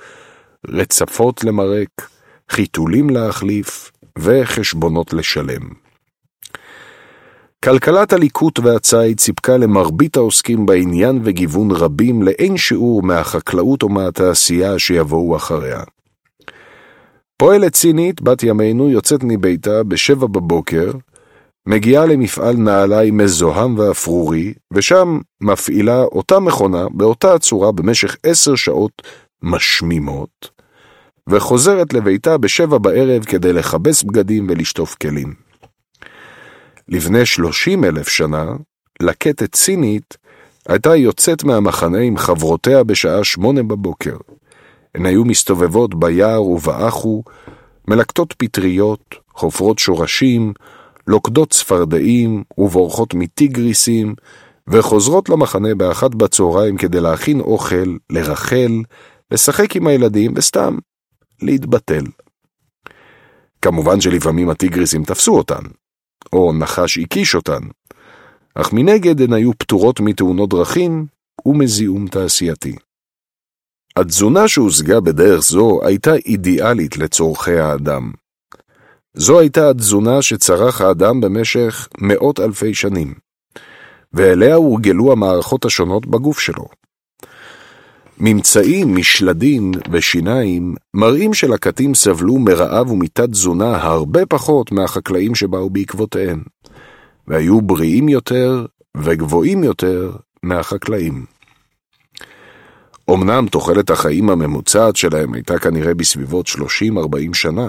[0.67, 2.09] רצפות למרק,
[2.51, 5.86] חיתולים להחליף וחשבונות לשלם.
[7.65, 15.35] כלכלת הליקוט והציד סיפקה למרבית העוסקים בעניין וגיוון רבים לאין שיעור מהחקלאות או מהתעשייה שיבואו
[15.35, 15.83] אחריה.
[17.37, 20.91] פועלת צינית בת ימינו יוצאת מביתה בשבע בבוקר,
[21.67, 29.01] מגיעה למפעל נעליים מזוהם ואפרורי, ושם מפעילה אותה מכונה באותה הצורה במשך עשר שעות
[29.43, 30.49] משמימות,
[31.29, 35.46] וחוזרת לביתה בשבע בערב כדי לכבס בגדים ולשטוף כלים.
[36.89, 38.45] לפני שלושים אלף שנה,
[39.01, 40.17] לקטת סינית
[40.67, 44.17] הייתה יוצאת מהמחנה עם חברותיה בשעה שמונה בבוקר.
[44.95, 47.23] הן היו מסתובבות ביער ובאחו,
[47.87, 50.53] מלקטות פטריות, חופרות שורשים,
[51.07, 54.15] לוקדות צפרדעים ובורחות מטיגריסים,
[54.67, 58.81] וחוזרות למחנה באחת בצהריים כדי להכין אוכל, לרחל,
[59.31, 60.77] לשחק עם הילדים וסתם
[61.41, 62.03] להתבטל.
[63.61, 65.61] כמובן שלפעמים הטיגריסים תפסו אותן,
[66.33, 67.59] או נחש הקיש אותן,
[68.55, 71.05] אך מנגד הן היו פטורות מתאונות דרכים
[71.45, 72.75] ומזיהום תעשייתי.
[73.95, 78.11] התזונה שהושגה בדרך זו הייתה אידיאלית לצורכי האדם.
[79.13, 83.13] זו הייתה התזונה שצרך האדם במשך מאות אלפי שנים,
[84.13, 86.65] ואליה הורגלו המערכות השונות בגוף שלו.
[88.19, 96.43] ממצאים משלדים ושיניים מראים שלקטים סבלו מרעב ומתת תזונה הרבה פחות מהחקלאים שבאו בעקבותיהם,
[97.27, 98.65] והיו בריאים יותר
[98.97, 100.11] וגבוהים יותר
[100.43, 101.25] מהחקלאים.
[103.13, 106.59] אמנם תוחלת החיים הממוצעת שלהם הייתה כנראה בסביבות 30-40
[107.33, 107.67] שנה,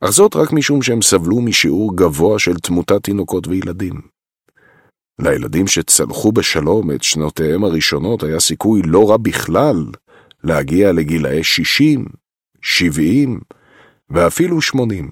[0.00, 4.11] אך זאת רק משום שהם סבלו משיעור גבוה של תמותת תינוקות וילדים.
[5.18, 9.86] לילדים שצלחו בשלום את שנותיהם הראשונות היה סיכוי לא רע בכלל
[10.44, 12.04] להגיע לגילאי 60,
[12.62, 13.40] 70
[14.10, 15.10] ואפילו 80.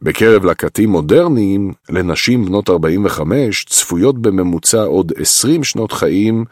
[0.00, 6.44] בקרב לקטים מודרניים, לנשים בנות 45 צפויות בממוצע עוד 20 שנות חיים,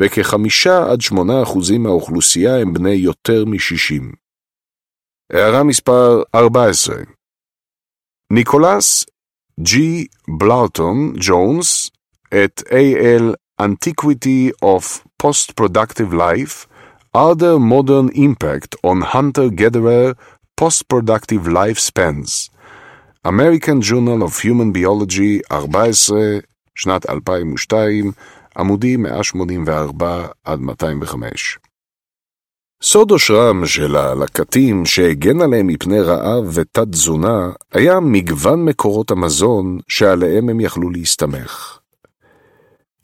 [0.00, 4.16] וכחמישה עד שמונה אחוזים מהאוכלוסייה הם בני יותר מ-60.
[5.32, 6.96] הערה מספר 14
[8.30, 9.06] ניקולס
[9.61, 10.09] G.
[10.27, 11.91] Blarton Jones
[12.31, 16.65] at AL Antiquity of Post-Productive Life
[17.13, 20.15] Other Modern Impact on Hunter-Gatherer
[20.55, 22.49] Post-Productive Lifespans
[23.25, 26.39] American Journal of Human Biology 14,
[26.75, 28.11] שנת 2002,
[28.57, 31.57] עמודים 184 עד 205
[32.86, 40.48] סוד עושרם של הלקטים שהגן עליהם מפני רעב ותת תזונה היה מגוון מקורות המזון שעליהם
[40.48, 41.78] הם יכלו להסתמך.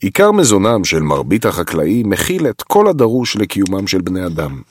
[0.01, 4.61] עיקר מזונם של מרבית החקלאים מכיל את כל הדרוש לקיומם של בני אדם.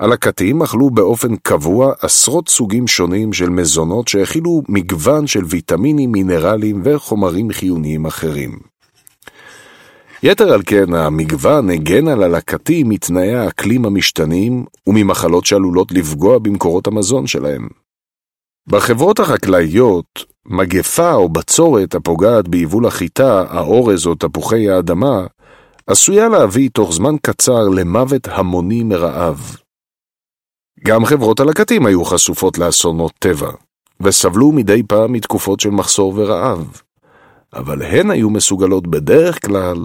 [0.00, 7.52] הלקטים אכלו באופן קבוע עשרות סוגים שונים של מזונות שהכילו מגוון של ויטמינים, מינרלים וחומרים
[7.52, 8.75] חיוניים אחרים.
[10.22, 17.26] יתר על כן, המגוון הגן על הלקטים מתנאי האקלים המשתנים וממחלות שעלולות לפגוע במקורות המזון
[17.26, 17.68] שלהם.
[18.68, 25.26] בחברות החקלאיות, מגפה או בצורת הפוגעת ביבול החיטה, האורז או תפוחי האדמה,
[25.86, 29.56] עשויה להביא תוך זמן קצר למוות המוני מרעב.
[30.84, 33.50] גם חברות הלקטים היו חשופות לאסונות טבע,
[34.00, 36.80] וסבלו מדי פעם מתקופות של מחסור ורעב.
[37.54, 39.76] אבל הן היו מסוגלות בדרך כלל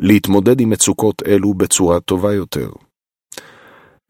[0.00, 2.70] להתמודד עם מצוקות אלו בצורה טובה יותר.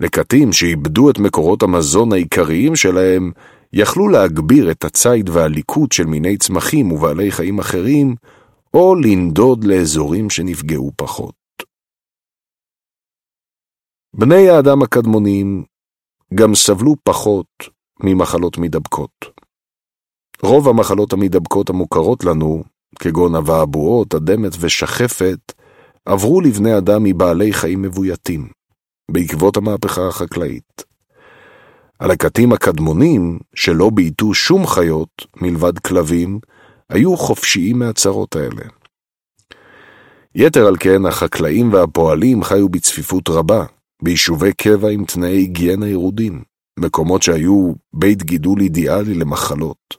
[0.01, 3.33] לקטים שאיבדו את מקורות המזון העיקריים שלהם,
[3.73, 8.15] יכלו להגביר את הציד והליקוט של מיני צמחים ובעלי חיים אחרים,
[8.75, 11.35] או לנדוד לאזורים שנפגעו פחות.
[14.17, 15.65] בני האדם הקדמונים
[16.35, 17.47] גם סבלו פחות
[18.01, 19.11] ממחלות מידבקות.
[20.43, 22.65] רוב המחלות המדבקות המוכרות לנו,
[22.99, 25.53] כגון אבעבועות, אדמת ושחפת,
[26.09, 28.49] עברו לבני אדם מבעלי חיים מבויתים,
[29.11, 30.85] בעקבות המהפכה החקלאית.
[32.01, 36.41] הלקטים הקדמונים, שלא בעיטו שום חיות מלבד כלבים,
[36.91, 38.63] היו חופשיים מהצרות האלה.
[40.35, 43.65] יתר על כן, החקלאים והפועלים חיו בצפיפות רבה,
[44.03, 46.43] ביישובי קבע עם תנאי היגיינה ירודים,
[46.79, 49.97] מקומות שהיו בית גידול אידיאלי למחלות.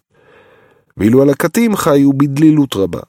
[0.98, 3.02] ואילו הלקטים חיו בדלילות רבה,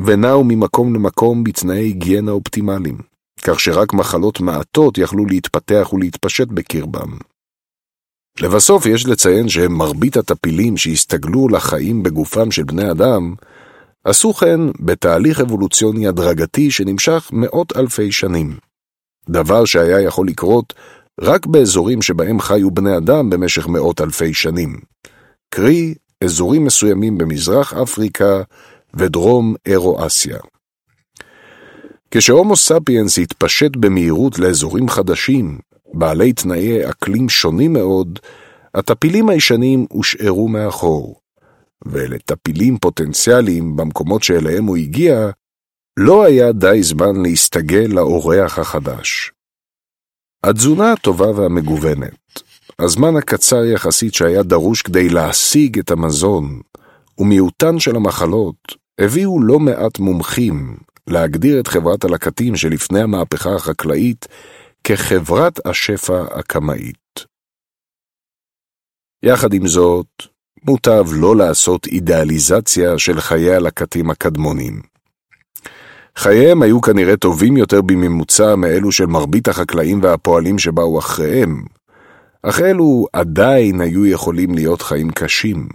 [0.00, 2.98] ונעו ממקום למקום בתנאי היגיינה אופטימליים,
[3.42, 7.18] כך שרק מחלות מעטות יכלו להתפתח ולהתפשט בקרבם.
[8.40, 13.34] לבסוף יש לציין שמרבית הטפילים שהסתגלו לחיים בגופם של בני אדם,
[14.04, 18.56] עשו כן בתהליך אבולוציוני הדרגתי שנמשך מאות אלפי שנים.
[19.28, 20.74] דבר שהיה יכול לקרות
[21.20, 24.76] רק באזורים שבהם חיו בני אדם במשך מאות אלפי שנים.
[25.50, 25.94] קרי,
[26.24, 28.42] אזורים מסוימים במזרח אפריקה
[28.94, 30.38] ודרום אירו-אסיה.
[32.10, 35.58] כשהומו ספיאנס התפשט במהירות לאזורים חדשים,
[35.94, 38.18] בעלי תנאי אקלים שונים מאוד,
[38.74, 41.20] הטפילים הישנים הושארו מאחור,
[41.86, 45.30] ולטפילים פוטנציאליים במקומות שאליהם הוא הגיע,
[45.96, 49.32] לא היה די זמן להסתגל לאורח החדש.
[50.44, 52.42] התזונה הטובה והמגוונת,
[52.78, 56.60] הזמן הקצר יחסית שהיה דרוש כדי להשיג את המזון,
[57.18, 64.26] ומיעוטן של המחלות, הביאו לא מעט מומחים להגדיר את חברת הלקטים שלפני המהפכה החקלאית
[64.84, 67.24] כחברת השפע הקמאית.
[69.22, 70.06] יחד עם זאת,
[70.64, 74.80] מוטב לא לעשות אידאליזציה של חיי הלקטים הקדמונים.
[76.16, 81.64] חייהם היו כנראה טובים יותר בממוצע מאלו של מרבית החקלאים והפועלים שבאו אחריהם,
[82.42, 85.68] אך אלו עדיין היו יכולים להיות חיים קשים.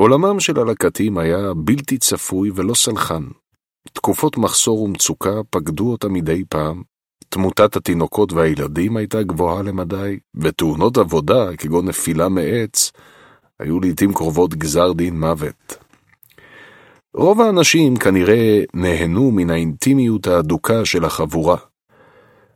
[0.00, 3.22] עולמם של הלקטים היה בלתי צפוי ולא סלחן.
[3.92, 6.82] תקופות מחסור ומצוקה פקדו אותה מדי פעם,
[7.28, 12.92] תמותת התינוקות והילדים הייתה גבוהה למדי, ותאונות עבודה, כגון נפילה מעץ,
[13.58, 15.76] היו לעתים קרובות גזר דין מוות.
[17.14, 21.56] רוב האנשים כנראה נהנו מן האינטימיות האדוקה של החבורה.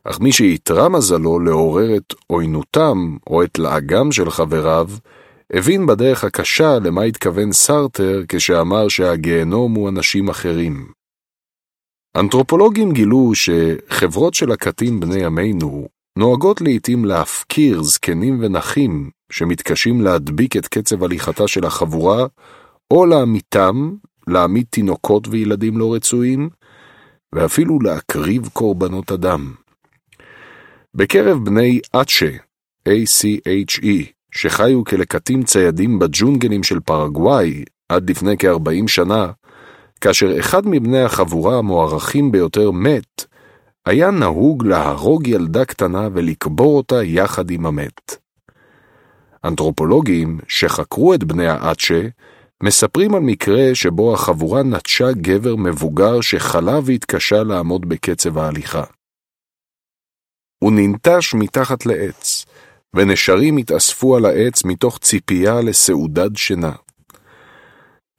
[0.05, 4.89] אך מי שאיתרע מזלו לעורר את עוינותם או את לעגם של חבריו,
[5.53, 10.87] הבין בדרך הקשה למה התכוון סרטר כשאמר שהגיהנום הוא אנשים אחרים.
[12.17, 20.69] אנתרופולוגים גילו שחברות של הקטים בני ימינו נוהגות לעתים להפקיר זקנים ונכים שמתקשים להדביק את
[20.69, 22.27] קצב הליכתה של החבורה,
[22.91, 23.95] או להמיתם,
[24.29, 26.49] להעמיד תינוקות וילדים לא רצויים,
[27.35, 29.55] ואפילו להקריב קורבנות אדם.
[30.95, 32.31] בקרב בני אצ'ה,
[32.89, 39.31] A-C-H-E, שחיו כלקטים ציידים בג'ונגלים של פרגוואי עד לפני כ-40 שנה,
[40.01, 43.25] כאשר אחד מבני החבורה המוערכים ביותר מת,
[43.87, 48.17] היה נהוג להרוג ילדה קטנה ולקבור אותה יחד עם המת.
[49.45, 52.01] אנתרופולוגים שחקרו את בני האצ'ה
[52.63, 58.85] מספרים על מקרה שבו החבורה נטשה גבר מבוגר שחלה והתקשה לעמוד בקצב ההליכה.
[60.59, 62.45] הוא ננטש מתחת לעץ,
[62.95, 66.73] ונשרים התאספו על העץ מתוך ציפייה לסעודת שינה.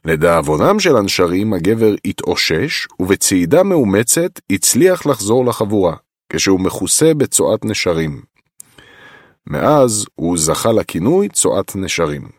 [0.06, 5.96] לדאבונם של הנשרים, הגבר התאושש, ובצעידה מאומצת הצליח לחזור לחבורה,
[6.30, 8.22] כשהוא מכוסה בצואת נשרים.
[9.48, 12.30] מאז הוא זכה לכינוי צואת נשרים.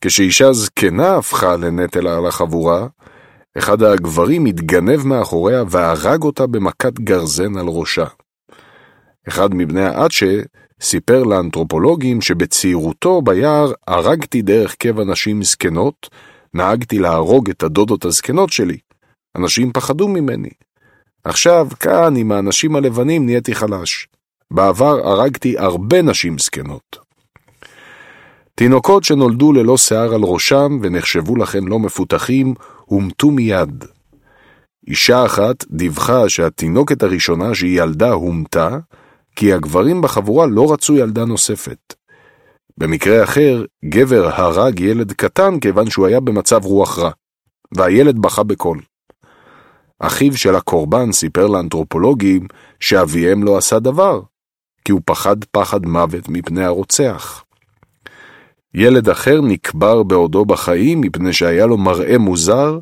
[0.00, 2.86] כשאישה זקנה הפכה לנטל על החבורה,
[3.58, 8.06] אחד הגברים התגנב מאחוריה והרג אותה במכת גרזן על ראשה.
[9.28, 10.40] אחד מבני האצ'ה
[10.80, 16.08] סיפר לאנתרופולוגים שבצעירותו ביער הרגתי דרך קבע נשים זקנות,
[16.54, 18.78] נהגתי להרוג את הדודות הזקנות שלי.
[19.36, 20.50] אנשים פחדו ממני.
[21.24, 24.08] עכשיו, כאן, עם האנשים הלבנים, נהייתי חלש.
[24.50, 26.96] בעבר הרגתי הרבה נשים זקנות.
[28.54, 33.84] תינוקות שנולדו ללא שיער על ראשם ונחשבו לכן לא מפותחים, הומתו מיד.
[34.88, 38.78] אישה אחת דיווחה שהתינוקת הראשונה שהיא ילדה הומתה,
[39.36, 41.94] כי הגברים בחבורה לא רצו ילדה נוספת.
[42.78, 47.10] במקרה אחר, גבר הרג ילד קטן כיוון שהוא היה במצב רוח רע,
[47.72, 48.80] והילד בכה בקול.
[50.00, 52.46] אחיו של הקורבן סיפר לאנתרופולוגים
[52.80, 54.20] שאביהם לא עשה דבר,
[54.84, 57.44] כי הוא פחד פחד מוות מפני הרוצח.
[58.74, 62.78] ילד אחר נקבר בעודו בחיים מפני שהיה לו מראה מוזר,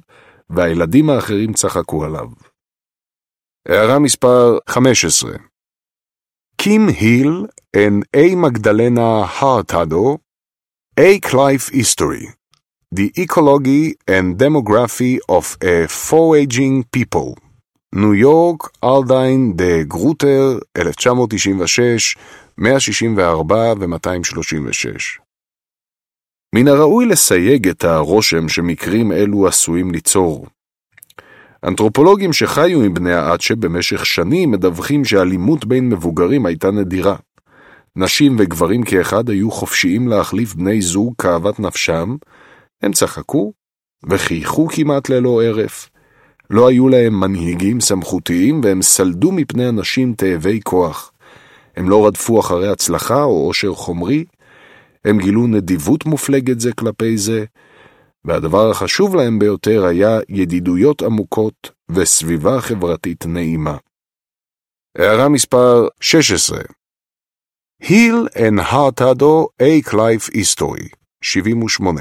[0.50, 2.28] והילדים האחרים צחקו עליו.
[3.68, 5.32] הערה מספר 15
[6.56, 8.34] קים היל and A.
[8.36, 10.18] Magdalena Hartado,
[10.98, 11.18] A.
[11.18, 12.28] Clive History,
[12.94, 17.34] The Ecology and Demography of a Foraging People,
[17.94, 22.16] ניו יורק, ארדיין דה גרוטר, 1996,
[22.58, 25.20] 164 ו-236.
[26.54, 30.46] מן הראוי לסייג את הרושם שמקרים אלו עשויים ליצור.
[31.64, 37.16] אנתרופולוגים שחיו עם בני האצ'ה במשך שנים מדווחים שאלימות בין מבוגרים הייתה נדירה.
[37.96, 42.16] נשים וגברים כאחד היו חופשיים להחליף בני זוג כאוות נפשם,
[42.82, 43.52] הם צחקו
[44.08, 45.90] וחייכו כמעט ללא הרף.
[46.50, 51.12] לא היו להם מנהיגים סמכותיים והם סלדו מפני אנשים תאבי כוח.
[51.76, 54.24] הם לא רדפו אחרי הצלחה או עושר חומרי,
[55.04, 57.44] הם גילו נדיבות מופלגת זה כלפי זה,
[58.24, 63.76] והדבר החשוב להם ביותר היה ידידויות עמוקות וסביבה חברתית נעימה.
[64.98, 66.58] הערה מספר 16
[67.80, 69.88] היל and הרטדו A.
[69.88, 72.00] Clive History, 78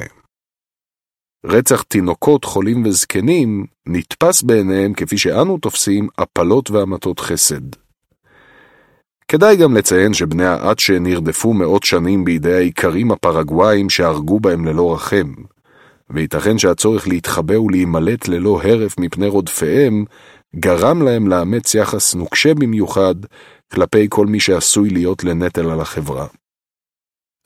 [1.45, 7.75] רצח תינוקות, חולים וזקנים נתפס בעיניהם כפי שאנו תופסים הפלות והמתות חסד.
[9.27, 15.33] כדאי גם לציין שבני האצ'ה נרדפו מאות שנים בידי האיכרים הפרגוואים שהרגו בהם ללא רחם,
[16.13, 20.05] וייתכן שהצורך להתחבא ולהימלט ללא הרף מפני רודפיהם,
[20.55, 23.15] גרם להם לאמץ יחס נוקשה במיוחד
[23.73, 26.27] כלפי כל מי שעשוי להיות לנטל על החברה.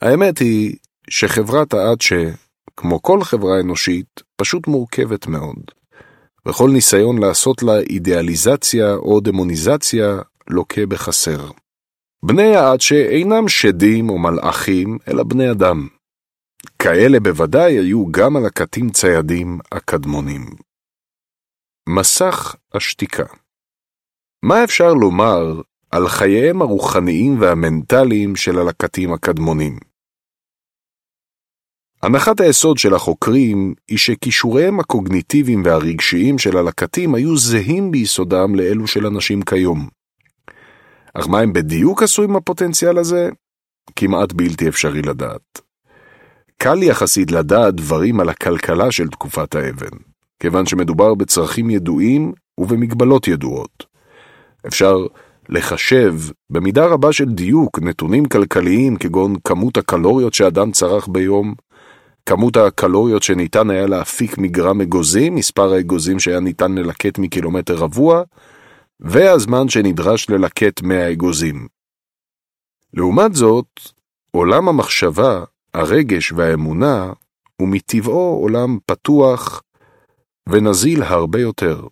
[0.02, 0.76] האמת היא
[1.10, 2.30] שחברת האצ'ה,
[2.76, 5.62] כמו כל חברה אנושית, פשוט מורכבת מאוד,
[6.46, 10.18] וכל ניסיון לעשות לה אידיאליזציה או דמוניזציה
[10.50, 11.50] לוקה בחסר.
[12.22, 15.88] בני האצ'ה אינם שדים או מלאכים, אלא בני אדם.
[16.78, 20.46] כאלה בוודאי היו גם על הקטים ציידים הקדמונים.
[21.88, 23.24] מסך השתיקה
[24.42, 29.78] מה אפשר לומר על חייהם הרוחניים והמנטליים של הלקטים הקדמונים?
[32.02, 39.06] הנחת היסוד של החוקרים היא שכישוריהם הקוגניטיביים והרגשיים של הלקטים היו זהים ביסודם לאלו של
[39.06, 39.88] אנשים כיום.
[41.14, 43.28] אך מה הם בדיוק עשו עם הפוטנציאל הזה?
[43.96, 45.67] כמעט בלתי אפשרי לדעת.
[46.62, 49.96] קל יחסית לדעת דברים על הכלכלה של תקופת האבן,
[50.40, 53.86] כיוון שמדובר בצרכים ידועים ובמגבלות ידועות.
[54.66, 54.96] אפשר
[55.48, 56.14] לחשב
[56.50, 61.54] במידה רבה של דיוק נתונים כלכליים כגון כמות הקלוריות שאדם צרך ביום,
[62.26, 68.22] כמות הקלוריות שניתן היה להפיק מגרם אגוזים, מספר האגוזים שהיה ניתן ללקט מקילומטר רבוע,
[69.00, 71.68] והזמן שנדרש ללקט מהאגוזים.
[72.94, 73.80] לעומת זאת,
[74.30, 77.12] עולם המחשבה, הרגש והאמונה
[77.56, 79.62] הוא מטבעו עולם פתוח
[80.48, 81.86] ונזיל הרבה יותר.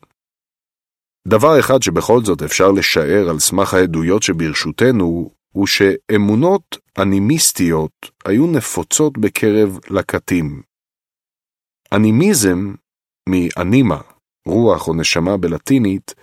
[1.28, 9.18] דבר אחד שבכל זאת אפשר לשער על סמך העדויות שברשותנו, הוא שאמונות אנימיסטיות היו נפוצות
[9.18, 10.62] בקרב לקטים.
[11.92, 12.74] אנימיזם,
[13.28, 14.00] מאנימה,
[14.46, 16.14] רוח או נשמה בלטינית,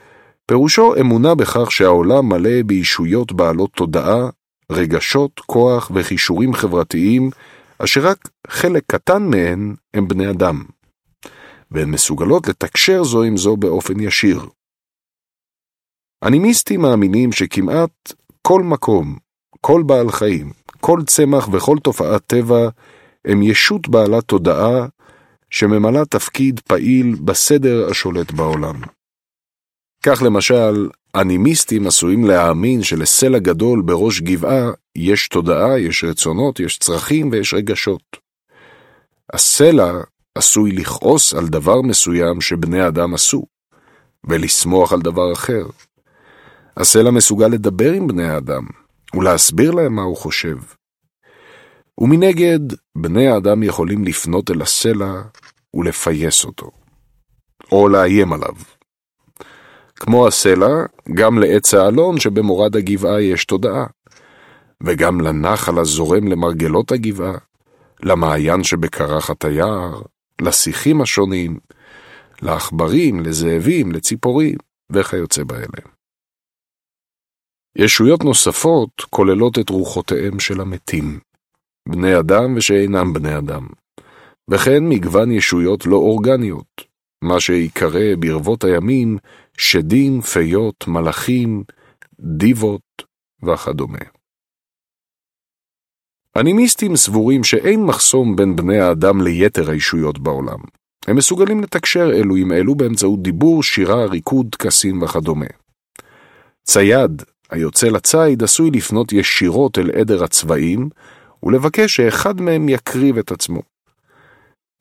[0.45, 4.29] פירושו אמונה בכך שהעולם מלא בישויות בעלות תודעה,
[4.71, 7.29] רגשות, כוח וכישורים חברתיים,
[7.79, 10.63] אשר רק חלק קטן מהן הם בני אדם,
[11.71, 14.45] והן מסוגלות לתקשר זו עם זו באופן ישיר.
[16.23, 19.17] אנימיסטים מאמינים שכמעט כל מקום,
[19.61, 20.51] כל בעל חיים,
[20.81, 22.69] כל צמח וכל תופעת טבע
[23.25, 24.87] הם ישות בעלת תודעה
[25.49, 28.81] שממלא תפקיד פעיל בסדר השולט בעולם.
[30.05, 37.29] כך למשל, אנימיסטים עשויים להאמין שלסלע גדול בראש גבעה יש תודעה, יש רצונות, יש צרכים
[37.31, 38.17] ויש רגשות.
[39.33, 39.91] הסלע
[40.35, 43.45] עשוי לכעוס על דבר מסוים שבני אדם עשו,
[44.23, 45.65] ולשמוח על דבר אחר.
[46.77, 48.63] הסלע מסוגל לדבר עם בני האדם,
[49.13, 50.57] ולהסביר להם מה הוא חושב.
[51.97, 52.59] ומנגד,
[52.97, 55.21] בני האדם יכולים לפנות אל הסלע
[55.73, 56.71] ולפייס אותו,
[57.71, 58.53] או לאיים עליו.
[60.03, 63.85] כמו הסלע, גם לעץ האלון שבמורד הגבעה יש תודעה,
[64.83, 67.37] וגם לנחל הזורם למרגלות הגבעה,
[68.03, 70.01] למעיין שבקרחת היער,
[70.41, 71.59] לשיחים השונים,
[72.41, 74.55] לעכברים, לזאבים, לציפורים,
[74.91, 75.87] וכיוצא באלה.
[77.77, 81.19] ישויות נוספות כוללות את רוחותיהם של המתים,
[81.89, 83.67] בני אדם ושאינם בני אדם,
[84.49, 89.17] וכן מגוון ישויות לא אורגניות, מה שיקרא ברבות הימים
[89.57, 91.63] שדים, פיות, מלאכים,
[92.19, 93.03] דיבות
[93.43, 93.99] וכדומה.
[96.37, 100.59] אנימיסטים סבורים שאין מחסום בין בני האדם ליתר הישויות בעולם.
[101.07, 105.45] הם מסוגלים לתקשר אלו עם אלו באמצעות דיבור, שירה, ריקוד, טקסים וכדומה.
[106.63, 110.89] צייד, היוצא לציד עשוי לפנות ישירות אל עדר הצבעים
[111.43, 113.61] ולבקש שאחד מהם יקריב את עצמו.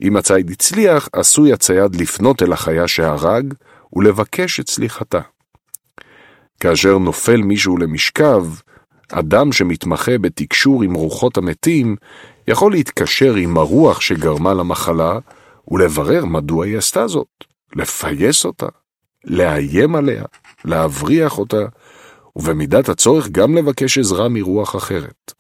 [0.03, 3.55] אם הציד הצליח, עשוי הצייד לפנות אל החיה שהרג
[3.93, 5.21] ולבקש את סליחתה.
[6.61, 8.45] כאשר נופל מישהו למשכב,
[9.13, 11.97] אדם שמתמחה בתקשור עם רוחות המתים
[12.49, 15.19] יכול להתקשר עם הרוח שגרמה למחלה
[15.69, 17.45] ולברר מדוע היא עשתה זאת,
[17.77, 18.67] לפייס אותה,
[19.25, 20.25] לאיים עליה,
[20.65, 21.65] להבריח אותה
[22.37, 25.33] ובמידת הצורך גם לבקש עזרה מרוח אחרת.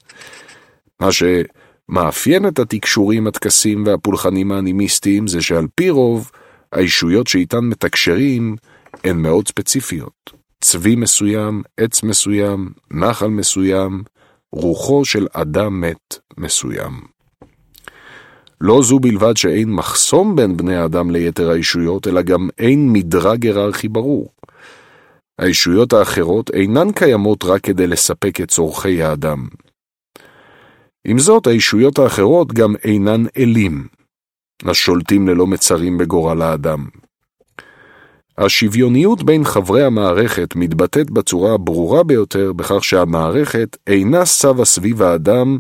[1.00, 6.31] מה שמאפיין את התקשורים, הטקסים והפולחנים האנימיסטיים זה שעל פי רוב,
[6.73, 8.57] הישויות שאיתן מתקשרים
[9.05, 10.33] הן מאוד ספציפיות.
[10.60, 14.02] צבי מסוים, עץ מסוים, נחל מסוים,
[14.52, 17.01] רוחו של אדם מת מסוים.
[18.60, 23.89] לא זו בלבד שאין מחסום בין בני האדם ליתר הישויות, אלא גם אין מדרג היררכי
[23.89, 24.28] ברור.
[25.39, 29.47] הישויות האחרות אינן קיימות רק כדי לספק את צורכי האדם.
[31.05, 33.86] עם זאת, הישויות האחרות גם אינן אלים,
[34.66, 36.86] השולטים ללא מצרים בגורל האדם.
[38.39, 45.58] השוויוניות בין חברי המערכת מתבטאת בצורה הברורה ביותר בכך שהמערכת אינה סבה סביב האדם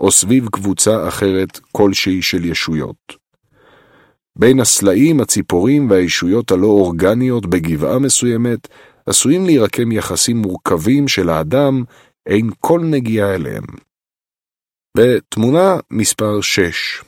[0.00, 3.22] או סביב קבוצה אחרת כלשהי של ישויות.
[4.36, 8.68] בין הסלעים, הציפורים והישויות הלא אורגניות בגבעה מסוימת
[9.06, 11.84] עשויים להירקם יחסים מורכבים של האדם,
[12.26, 13.64] אין כל נגיעה אליהם.
[14.96, 17.02] בתמונה מספר 6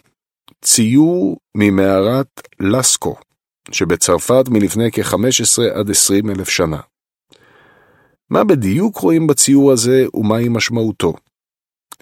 [0.65, 3.17] ציור ממערת לסקו,
[3.71, 6.81] שבצרפת מלפני כ-15 עד 20 אלף שנה.
[8.31, 11.15] מה בדיוק רואים בציור הזה ומהי משמעותו?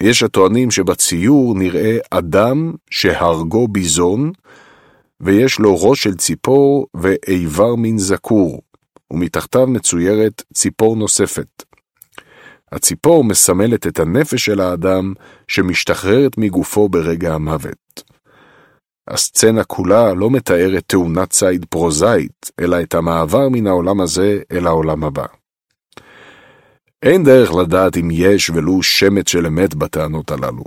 [0.00, 4.32] יש הטוענים שבציור נראה אדם שהרגו ביזון,
[5.20, 8.62] ויש לו ראש של ציפור ואיבר מין זקור,
[9.12, 11.62] ומתחתיו מצוירת ציפור נוספת.
[12.72, 15.12] הציפור מסמלת את הנפש של האדם
[15.48, 17.81] שמשתחררת מגופו ברגע המוות.
[19.08, 25.04] הסצנה כולה לא מתארת תאונת ציד פרוזאית, אלא את המעבר מן העולם הזה אל העולם
[25.04, 25.26] הבא.
[27.02, 30.64] אין דרך לדעת אם יש ולו שמץ של אמת בטענות הללו.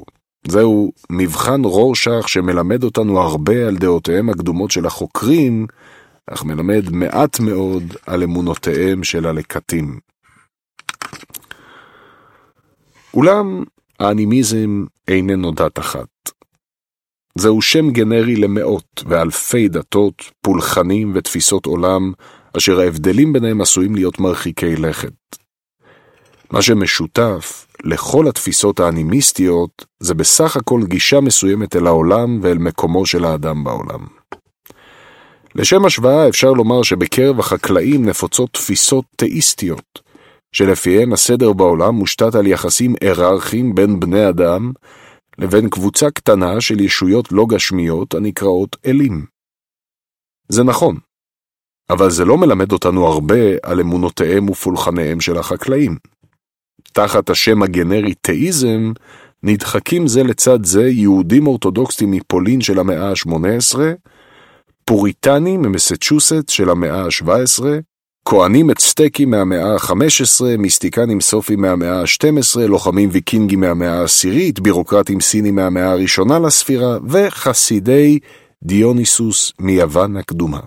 [0.48, 5.68] זהו מבחן רורשך שמלמד אותנו הרבה על דעותיהם הקדומות של החוקרים,
[6.28, 10.00] אך מלמד מעט מאוד על אמונותיהם של הלקטים.
[13.14, 13.64] אולם
[14.00, 16.15] האנימיזם איננו דת אחת.
[17.38, 22.12] זהו שם גנרי למאות ואלפי דתות, פולחנים ותפיסות עולם,
[22.58, 25.14] אשר ההבדלים ביניהם עשויים להיות מרחיקי לכת.
[26.52, 33.26] מה שמשותף לכל התפיסות האנימיסטיות זה בסך הכל גישה מסוימת אל העולם ואל מקומו של
[33.26, 34.06] האדם בעולם.
[35.56, 40.00] לשם השוואה אפשר לומר שבקרב החקלאים נפוצות תפיסות תאיסטיות,
[40.52, 44.72] שלפיהן הסדר בעולם מושתת על יחסים היררכיים בין בני אדם
[45.38, 49.26] לבין קבוצה קטנה של ישויות לא גשמיות הנקראות אלים.
[50.50, 50.98] זה נכון,
[51.90, 55.98] אבל זה לא מלמד אותנו הרבה על אמונותיהם ופולחניהם של החקלאים.
[56.94, 58.92] תחת השם הגנרי תאיזם,
[59.44, 63.80] נדחקים זה לצד זה יהודים אורתודוקסטים מפולין של המאה ה-18,
[64.86, 67.64] פוריטנים ממסצ'וסט של המאה ה-17,
[68.28, 75.92] כהנים אצטקים מהמאה ה-15, מיסטיקנים סופים מהמאה ה-12, לוחמים ויקינגים מהמאה העשירית, בירוקרטים סינים מהמאה
[75.92, 78.20] הראשונה לספירה, וחסידי
[78.64, 80.60] דיוניסוס מיוון הקדומה.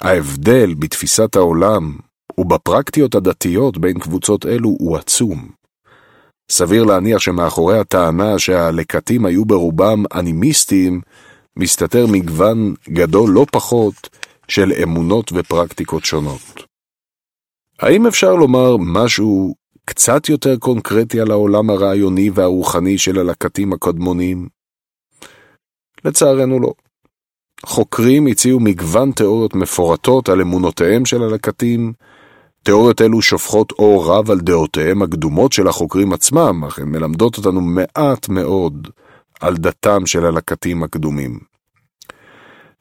[0.00, 1.96] ההבדל בתפיסת העולם
[2.38, 5.48] ובפרקטיות הדתיות בין קבוצות אלו הוא עצום.
[6.52, 11.00] סביר להניח שמאחורי הטענה שהלקטים היו ברובם אנימיסטים,
[11.56, 14.08] מסתתר מגוון גדול לא פחות
[14.48, 16.64] של אמונות ופרקטיקות שונות.
[17.80, 24.48] האם אפשר לומר משהו קצת יותר קונקרטי על העולם הרעיוני והרוחני של הלקטים הקודמונים?
[26.04, 26.72] לצערנו לא.
[27.66, 31.92] חוקרים הציעו מגוון תיאוריות מפורטות על אמונותיהם של הלקטים,
[32.62, 37.60] תיאוריות אלו שופכות אור רב על דעותיהם הקדומות של החוקרים עצמם, אך הן מלמדות אותנו
[37.60, 38.88] מעט מאוד
[39.40, 41.53] על דתם של הלקטים הקדומים.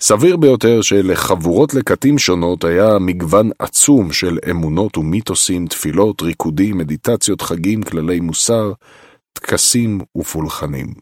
[0.05, 7.83] סביר ביותר שלחבורות לקטים שונות היה מגוון עצום של אמונות ומיתוסים, תפילות, ריקודים, מדיטציות, חגים,
[7.83, 8.73] כללי מוסר,
[9.33, 10.93] טקסים ופולחנים.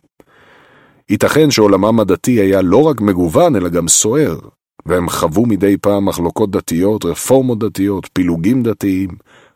[1.09, 4.39] ייתכן שעולמם הדתי היה לא רק מגוון, אלא גם סוער,
[4.85, 9.09] והם חוו מדי פעם מחלוקות דתיות, רפורמות דתיות, פילוגים דתיים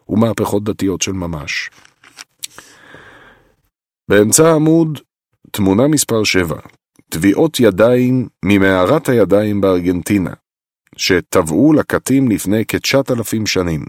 [0.09, 1.69] ומהפכות דתיות של ממש.
[4.09, 4.99] באמצע העמוד,
[5.51, 6.56] תמונה מספר 7,
[7.09, 10.34] טביעות ידיים ממערת הידיים בארגנטינה,
[10.98, 13.85] שטבעו לקטים לפני כ-9,000 שנים.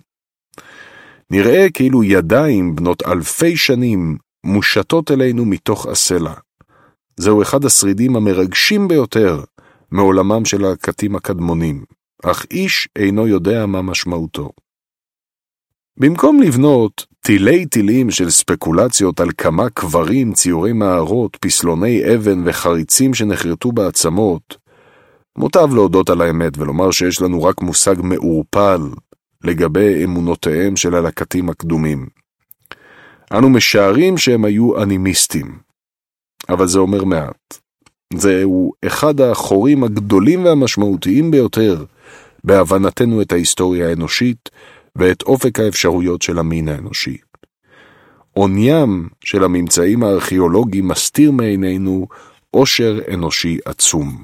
[1.31, 6.33] נראה כאילו ידיים בנות אלפי שנים מושטות אלינו מתוך הסלע.
[7.17, 9.45] זהו אחד השרידים המרגשים ביותר
[9.91, 11.85] מעולמם של הקטים הקדמונים,
[12.25, 14.51] אך איש אינו יודע מה משמעותו.
[15.99, 23.73] במקום לבנות תילי תילים של ספקולציות על כמה קברים, ציורי מערות, פסלוני אבן וחריצים שנחרטו
[23.73, 24.57] בעצמות,
[25.39, 28.81] מוטב להודות על האמת ולומר שיש לנו רק מושג מעורפל
[29.45, 32.07] לגבי אמונותיהם של הלקטים הקדומים.
[33.33, 35.59] אנו משערים שהם היו אנימיסטים,
[36.49, 37.59] אבל זה אומר מעט.
[38.15, 41.85] זהו אחד החורים הגדולים והמשמעותיים ביותר
[42.45, 44.51] בהבנתנו את ההיסטוריה האנושית
[44.99, 47.17] ואת אופק האפשרויות של המין האנושי.
[48.33, 52.07] עוניים של הממצאים הארכיאולוגיים מסתיר מעינינו
[52.51, 54.23] עושר אנושי עצום.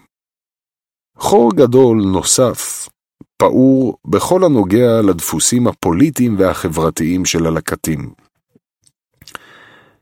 [1.16, 2.88] חור גדול נוסף
[3.36, 8.12] פעור בכל הנוגע לדפוסים הפוליטיים והחברתיים של הלקטים.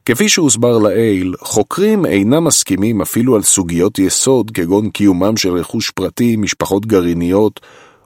[0.04, 6.36] כפי שהוסבר לעיל, חוקרים אינם מסכימים אפילו על סוגיות יסוד כגון קיומם של רכוש פרטי,
[6.36, 7.60] משפחות גרעיניות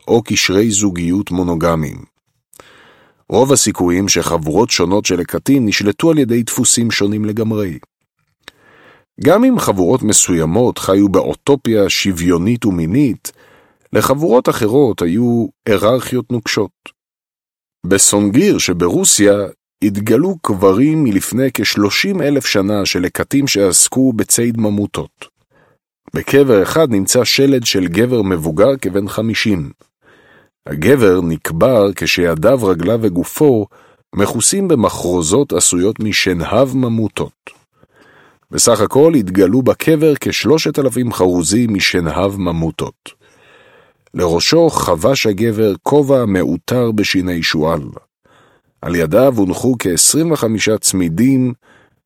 [0.08, 2.13] או קשרי זוגיות מונוגמיים.
[3.34, 7.78] רוב הסיכויים שחבורות שונות של לקטים נשלטו על ידי דפוסים שונים לגמרי.
[9.20, 13.32] גם אם חבורות מסוימות חיו באוטופיה שוויונית ומינית,
[13.92, 16.70] לחבורות אחרות היו היררכיות נוקשות.
[17.86, 19.34] בסונגיר שברוסיה
[19.84, 25.28] התגלו קברים מלפני כ-30 אלף שנה של לקטים שעסקו בציד ממוטות.
[26.14, 29.70] בקבר אחד נמצא שלד של גבר מבוגר כבן 50.
[30.68, 33.66] הגבר נקבר כשידיו, רגליו וגופו
[34.14, 37.50] מכוסים במחרוזות עשויות משנהב ממוטות.
[38.50, 43.10] בסך הכל התגלו בקבר כשלושת אלפים חרוזים משנהב ממוטות.
[44.14, 47.82] לראשו חבש הגבר כובע מעוטר בשיני שועל.
[48.82, 51.52] על ידיו הונחו כ-25 צמידים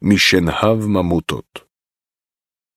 [0.03, 1.61] משנהב ממוטות.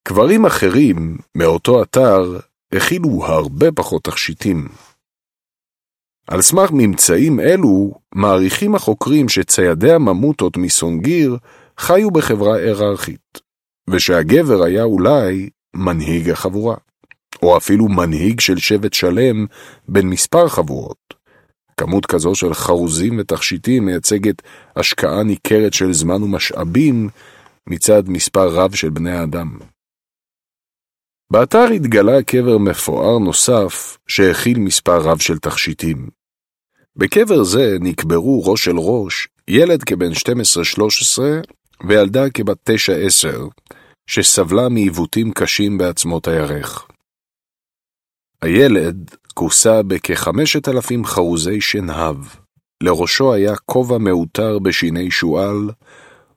[0.07, 2.39] קברים אחרים מאותו אתר
[2.73, 4.67] הכילו הרבה פחות תכשיטים.
[6.27, 11.37] על סמך ממצאים אלו, מעריכים החוקרים שציידי הממוטות מסונגיר
[11.77, 13.39] חיו בחברה היררכית,
[13.89, 16.75] ושהגבר היה אולי מנהיג החבורה,
[17.41, 19.45] או אפילו מנהיג של שבט שלם
[19.87, 21.21] בין מספר חבורות.
[21.77, 24.41] כמות כזו של חרוזים ותכשיטים מייצגת
[24.75, 27.09] השקעה ניכרת של זמן ומשאבים
[27.67, 29.57] מצד מספר רב של בני האדם.
[31.31, 36.09] באתר התגלה קבר מפואר נוסף שהכיל מספר רב של תכשיטים.
[36.95, 41.21] בקבר זה נקברו ראש אל ראש ילד כבן 12-13
[41.87, 42.73] וילדה כבת 9-10,
[44.07, 46.87] שסבלה מעיוותים קשים בעצמות הירך.
[48.41, 52.17] הילד כוסה בכחמשת אלפים חרוזי שנהב,
[52.83, 55.69] לראשו היה כובע מעוטר בשיני שועל,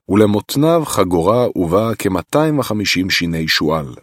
[0.09, 3.95] ולמותניו חגורה ובה כ-250 שיני שועל,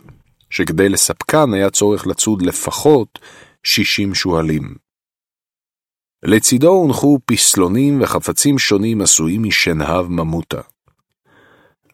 [0.52, 3.20] שכדי לספקן היה צורך לצוד לפחות
[3.64, 4.76] 60 שועלים.
[6.24, 10.62] לצידו הונחו פסלונים וחפצים שונים עשויים משנהב ממוטה.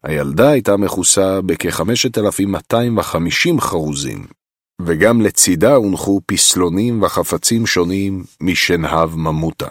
[0.03, 4.27] הילדה הייתה מכוסה בכ-5,250 חרוזים,
[4.81, 9.67] וגם לצידה הונחו פסלונים וחפצים שונים משנהב ממוטה.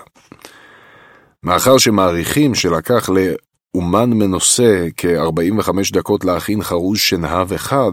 [1.42, 7.92] מאחר שמעריכים שלקח לאומן מנוסה כ-45 דקות להכין חרוז שנהב אחד,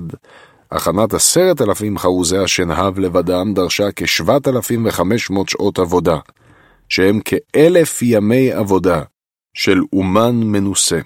[0.74, 6.18] הכנת עשרת אלפים חרוזי השנהב לבדם דרשה כ-7,500 שעות עבודה,
[6.90, 9.02] שהם כאלף ימי עבודה
[9.54, 11.00] של אומן מנוסה.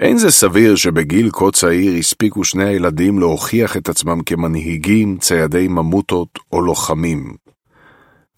[0.00, 6.38] אין זה סביר שבגיל כה צעיר הספיקו שני הילדים להוכיח את עצמם כמנהיגים, ציידי ממוטות
[6.52, 7.36] או לוחמים.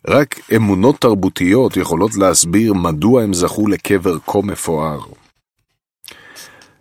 [0.07, 5.18] רק אמונות תרבותיות יכולות להסביר מדוע הם זכו לקבר כה מפואר.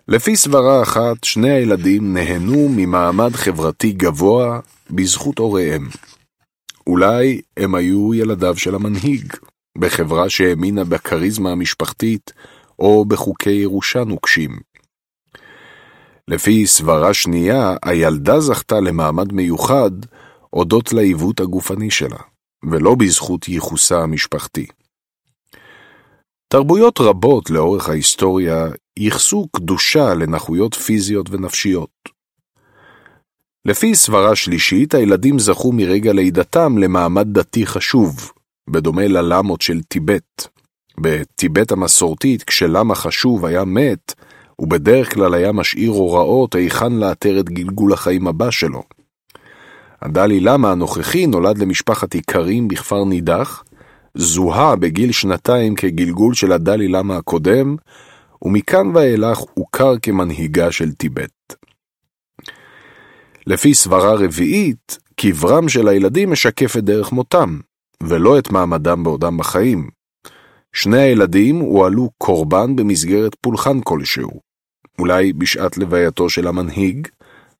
[0.09, 5.87] לפי סברה אחת, שני הילדים נהנו ממעמד חברתי גבוה בזכות הוריהם.
[6.87, 9.33] אולי הם היו ילדיו של המנהיג,
[9.77, 12.33] בחברה שהאמינה בכריזמה המשפחתית
[12.79, 14.59] או בחוקי ירושה נוקשים.
[16.27, 19.91] לפי סברה שנייה, הילדה זכתה למעמד מיוחד
[20.49, 22.19] הודות לעיוות הגופני שלה,
[22.69, 24.65] ולא בזכות ייחוסה המשפחתי.
[26.47, 31.89] תרבויות רבות לאורך ההיסטוריה ייחסו קדושה לנכויות פיזיות ונפשיות.
[33.65, 38.31] לפי סברה שלישית, הילדים זכו מרגע לידתם למעמד דתי חשוב,
[38.69, 40.47] בדומה ללמות של טיבט.
[40.99, 44.13] בטיבט המסורתית, כשלמה חשוב היה מת,
[44.55, 48.83] הוא בדרך כלל היה משאיר הוראות היכן לאתר את גלגול החיים הבא שלו.
[50.01, 53.63] הדלי למה הנוכחי נולד למשפחת איכרים בכפר נידח,
[54.15, 57.75] זוהה בגיל שנתיים כגלגול של הדלי למה הקודם,
[58.41, 61.55] ומכאן ואילך הוכר כמנהיגה של טיבט.
[63.47, 67.59] לפי סברה רביעית, קברם של הילדים משקף את דרך מותם,
[68.03, 69.89] ולא את מעמדם בעודם בחיים.
[70.73, 74.41] שני הילדים הועלו קורבן במסגרת פולחן כלשהו,
[74.99, 77.07] אולי בשעת לווייתו של המנהיג,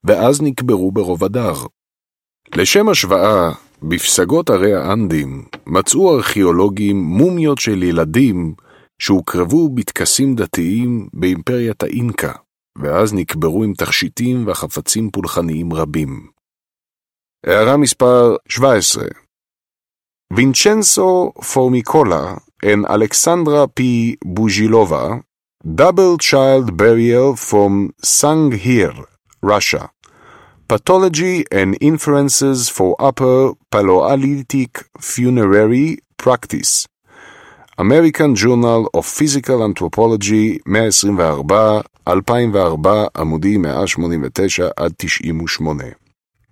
[0.03, 1.53] ואז נקברו ברוב הדר.
[2.55, 3.51] לשם השוואה,
[3.83, 8.53] בפסגות ערי האנדים מצאו ארכיאולוגים מומיות של ילדים
[8.99, 12.31] שהוקרבו בטקסים דתיים באימפריית האינקה,
[12.77, 16.27] ואז נקברו עם תכשיטים וחפצים פולחניים רבים.
[17.45, 19.05] הערה מספר 17
[20.33, 24.17] וינצ'נסו פורמיקולה and Alexandra P.
[24.25, 25.21] Buzhilova,
[25.63, 29.05] double child burial from Sanghir,
[29.41, 29.91] Russia.
[30.67, 36.87] Pathology and Inferences for Upper Paleolithic Funerary Practice.
[37.79, 45.83] American Journal of Physical Anthropology, 124, 2004, עמודים 189 עד 98.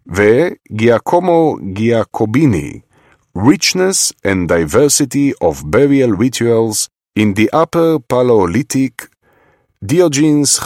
[0.07, 2.79] וגיאקומו גיאקוביני,
[3.37, 6.89] richness and diversity of burial rituals
[7.19, 9.07] in the upper Paleolithic,
[9.83, 10.61] דיוג'ינס 54-2,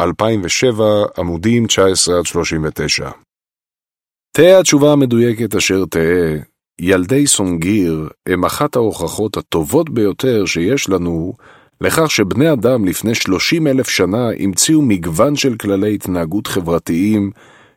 [0.00, 0.84] 2007,
[1.18, 3.10] עמודים 19-39.
[4.32, 11.32] תהא התשובה המדויקת אשר תהא, ילדי סונגיר הם אחת ההוכחות הטובות ביותר שיש לנו
[11.80, 17.30] לכך שבני אדם לפני 30 אלף שנה המציאו מגוון של כללי התנהגות חברתיים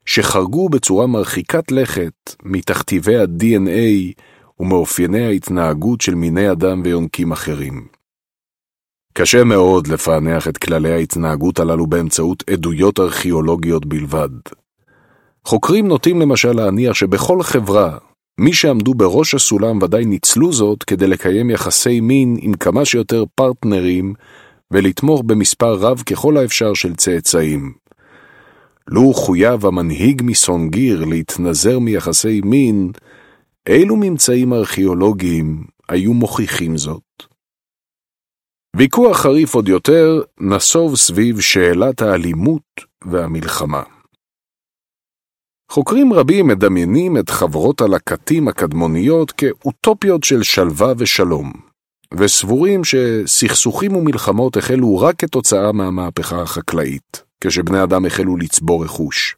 [0.06, 4.14] שחרגו בצורה מרחיקת לכת מתכתיבי ה-DNA
[4.59, 7.88] ומאופייני ההתנהגות של מיני אדם ויונקים אחרים.
[9.14, 14.30] קשה מאוד לפענח את כללי ההתנהגות הללו באמצעות עדויות ארכיאולוגיות בלבד.
[15.45, 17.98] חוקרים נוטים למשל להניח שבכל חברה,
[18.40, 24.14] מי שעמדו בראש הסולם ודאי ניצלו זאת כדי לקיים יחסי מין עם כמה שיותר פרטנרים
[24.72, 27.74] ולתמוך במספר רב ככל האפשר של צאצאים.
[28.88, 32.91] לו חויב המנהיג מסונגיר להתנזר מיחסי מין,
[33.69, 37.24] אילו ממצאים ארכיאולוגיים היו מוכיחים זאת?
[38.75, 42.61] ויכוח חריף עוד יותר נסוב סביב שאלת האלימות
[43.06, 43.97] והמלחמה.
[45.72, 51.52] חוקרים רבים מדמיינים את חברות הלקטים הקדמוניות כאוטופיות של שלווה ושלום,
[52.14, 59.36] וסבורים שסכסוכים ומלחמות החלו רק כתוצאה מהמהפכה החקלאית, כשבני אדם החלו לצבור רכוש.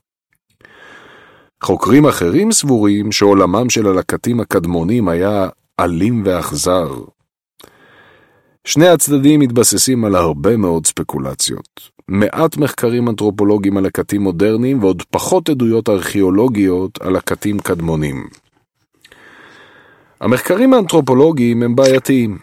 [1.64, 5.49] חוקרים אחרים סבורים שעולמם של הלקטים הקדמונים היה
[5.80, 6.93] אלים ואכזר.
[8.66, 11.98] שני הצדדים מתבססים על הרבה מאוד ספקולציות.
[12.11, 18.27] מעט מחקרים אנתרופולוגיים על לקטים מודרניים ועוד פחות עדויות ארכיאולוגיות על לקטים קדמונים.
[20.21, 22.38] המחקרים האנתרופולוגיים הם בעייתיים,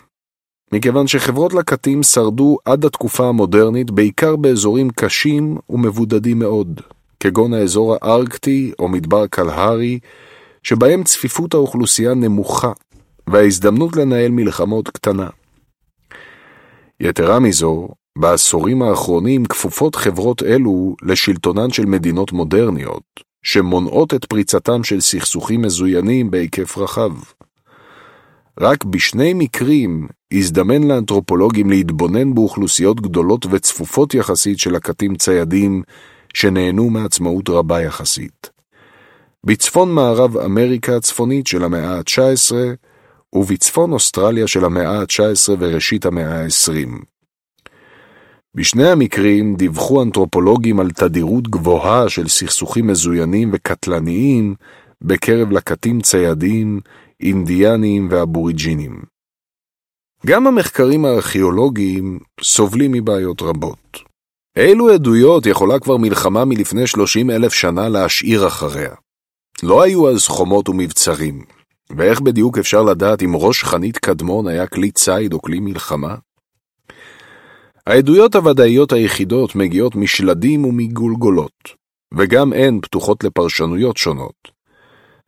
[0.72, 6.80] מכיוון שחברות לקטים שרדו עד התקופה המודרנית בעיקר באזורים קשים ומבודדים מאוד,
[7.20, 9.98] כגון האזור הארקטי או מדבר קלהרי,
[10.62, 12.72] שבהם צפיפות האוכלוסייה נמוכה
[13.26, 15.28] וההזדמנות לנהל מלחמות קטנה.
[17.00, 23.02] יתרה מזו, בעשורים האחרונים כפופות חברות אלו לשלטונן של מדינות מודרניות,
[23.42, 27.12] שמונעות את פריצתם של סכסוכים מזוינים בהיקף רחב.
[28.60, 35.82] רק בשני מקרים הזדמן לאנתרופולוגים להתבונן באוכלוסיות גדולות וצפופות יחסית של לקטים ציידים
[36.34, 38.50] שנהנו מעצמאות רבה יחסית.
[39.46, 42.54] בצפון מערב אמריקה הצפונית של המאה ה-19
[43.32, 47.15] ובצפון אוסטרליה של המאה ה-19 וראשית המאה ה-20.
[48.56, 54.54] בשני המקרים דיווחו אנתרופולוגים על תדירות גבוהה של סכסוכים מזוינים וקטלניים
[55.00, 56.80] בקרב לקטים ציידים,
[57.20, 59.02] אינדיאנים ואבוריג'ינים.
[60.26, 63.98] גם המחקרים הארכיאולוגיים סובלים מבעיות רבות.
[64.56, 68.94] אילו עדויות יכולה כבר מלחמה מלפני 30 אלף שנה להשאיר אחריה?
[69.62, 71.44] לא היו אז חומות ומבצרים,
[71.96, 76.14] ואיך בדיוק אפשר לדעת אם ראש חנית קדמון היה כלי ציד או כלי מלחמה?
[77.86, 81.68] העדויות הוודאיות היחידות מגיעות משלדים ומגולגולות,
[82.14, 84.50] וגם הן פתוחות לפרשנויות שונות.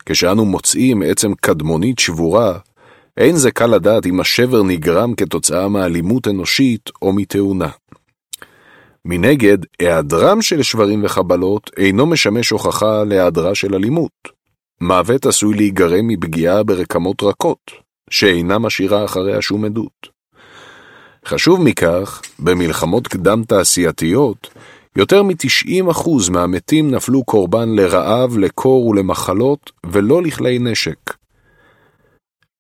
[0.07, 2.59] כשאנו מוצאים עצם קדמונית שבורה,
[3.17, 7.69] אין זה קל לדעת אם השבר נגרם כתוצאה מאלימות אנושית או מתאונה.
[9.05, 14.39] מנגד, היעדרם של שברים וחבלות אינו משמש הוכחה להיעדרה של אלימות.
[14.81, 17.71] מוות עשוי להיגרם מפגיעה ברקמות רכות,
[18.11, 20.18] שאינה משאירה אחריה שום עדות.
[21.29, 24.51] חשוב מכך, במלחמות קדם-תעשייתיות,
[24.97, 31.15] יותר מ-90% מהמתים נפלו קורבן לרעב, לקור ולמחלות, ולא לכלי נשק.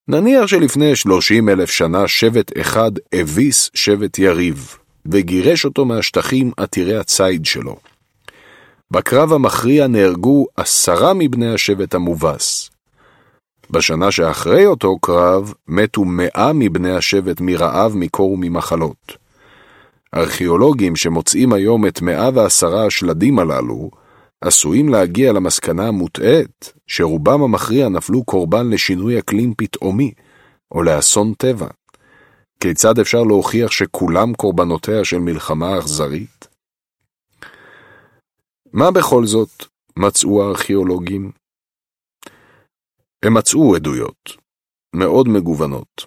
[0.09, 7.47] נניח שלפני 30 אלף שנה שבט אחד הביס שבט יריב, וגירש אותו מהשטחים עתירי הציד
[7.47, 7.77] שלו.
[8.91, 12.71] בקרב המכריע נהרגו עשרה מבני השבט המובס.
[13.71, 19.17] בשנה שאחרי אותו קרב מתו מאה מבני השבט מרעב, מקור וממחלות.
[20.15, 23.91] ארכיאולוגים שמוצאים היום את מאה ועשרה השלדים הללו,
[24.41, 30.13] עשויים להגיע למסקנה המוטעית שרובם המכריע נפלו קורבן לשינוי אקלים פתאומי
[30.73, 31.69] או לאסון טבע.
[32.61, 36.49] כיצד אפשר להוכיח שכולם קורבנותיה של מלחמה אכזרית?
[38.73, 39.65] מה בכל זאת
[39.97, 41.31] מצאו הארכיאולוגים?
[43.23, 44.37] הם מצאו עדויות,
[44.95, 46.07] מאוד מגוונות.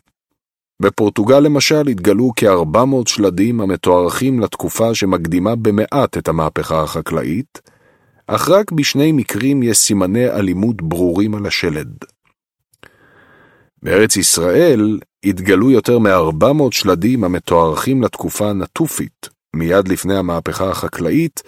[0.81, 7.61] בפורטוגל למשל התגלו כ-400 שלדים המתוארכים לתקופה שמקדימה במעט את המהפכה החקלאית,
[8.27, 11.95] אך רק בשני מקרים יש סימני אלימות ברורים על השלד.
[13.83, 21.43] בארץ ישראל התגלו יותר מ-400 שלדים המתוארכים לתקופה הנטופית, מיד לפני המהפכה החקלאית,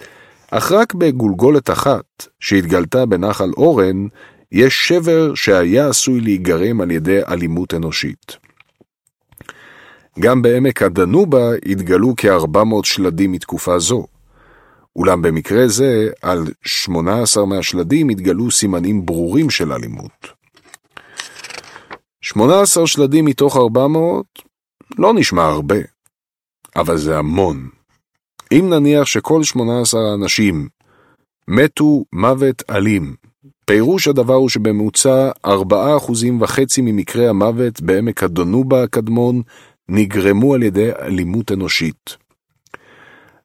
[0.50, 4.06] אך רק בגולגולת אחת, שהתגלתה בנחל אורן,
[4.54, 8.36] יש שבר שהיה עשוי להיגרם על ידי אלימות אנושית.
[10.20, 14.06] גם בעמק הדנובה התגלו כ-400 שלדים מתקופה זו.
[14.96, 20.26] אולם במקרה זה, על 18 מהשלדים התגלו סימנים ברורים של אלימות.
[22.20, 24.26] 18 שלדים מתוך 400
[24.98, 25.78] לא נשמע הרבה,
[26.76, 27.68] אבל זה המון.
[28.52, 30.68] אם נניח שכל 18 האנשים
[31.48, 33.14] מתו מוות אלים,
[33.64, 35.52] פירוש הדבר הוא שבממוצע 4.5%
[36.82, 39.42] ממקרי המוות בעמק הדונובה הקדמון
[39.88, 42.16] נגרמו על ידי אלימות אנושית.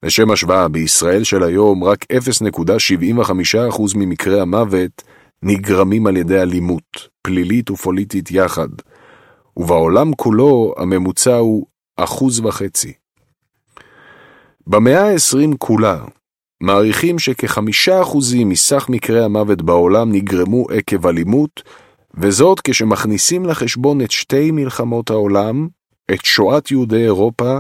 [0.04, 5.04] לשם השוואה, בישראל של היום רק 0.75% ממקרי המוות
[5.44, 8.70] נגרמים על ידי אלימות, פלילית ופוליטית יחד,
[9.58, 11.66] ובעולם כולו הממוצע הוא
[11.98, 12.94] אחוז וחצי.
[14.68, 16.00] במאה ה-20 כולה,
[16.62, 21.64] מעריכים שכחמישה אחוזים מסך מקרי המוות בעולם נגרמו עקב אלימות,
[22.14, 25.68] וזאת כשמכניסים לחשבון את שתי מלחמות העולם,
[26.12, 27.60] את שואת יהודי אירופה,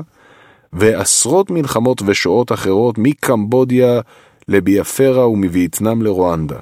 [0.73, 4.01] ועשרות מלחמות ושואות אחרות מקמבודיה
[4.47, 6.59] לביאפרה ומווייטנאם לרואנדה.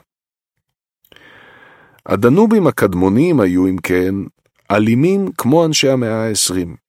[2.05, 4.15] הדנובים הקדמונים היו, אם כן,
[4.71, 6.86] אלימים כמו אנשי המאה ה-20.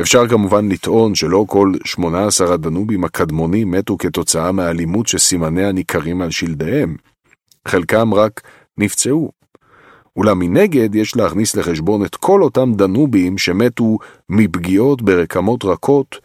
[0.00, 6.96] אפשר כמובן לטעון שלא כל 18 הדנובים הקדמונים מתו כתוצאה מהאלימות שסימניה ניכרים על שלדיהם.
[7.68, 8.40] חלקם רק
[8.78, 9.32] נפצעו.
[10.16, 13.98] אולם מנגד יש להכניס לחשבון את כל אותם דנובים שמתו
[14.28, 16.16] מפגיעות ברקמות רכות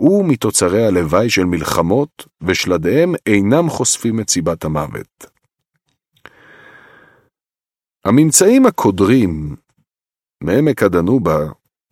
[0.00, 5.26] ומתוצרי הלוואי של מלחמות, ושלדיהם אינם חושפים את סיבת המוות.
[8.04, 9.56] הממצאים הקודרים
[10.42, 11.46] מעמק הדנובה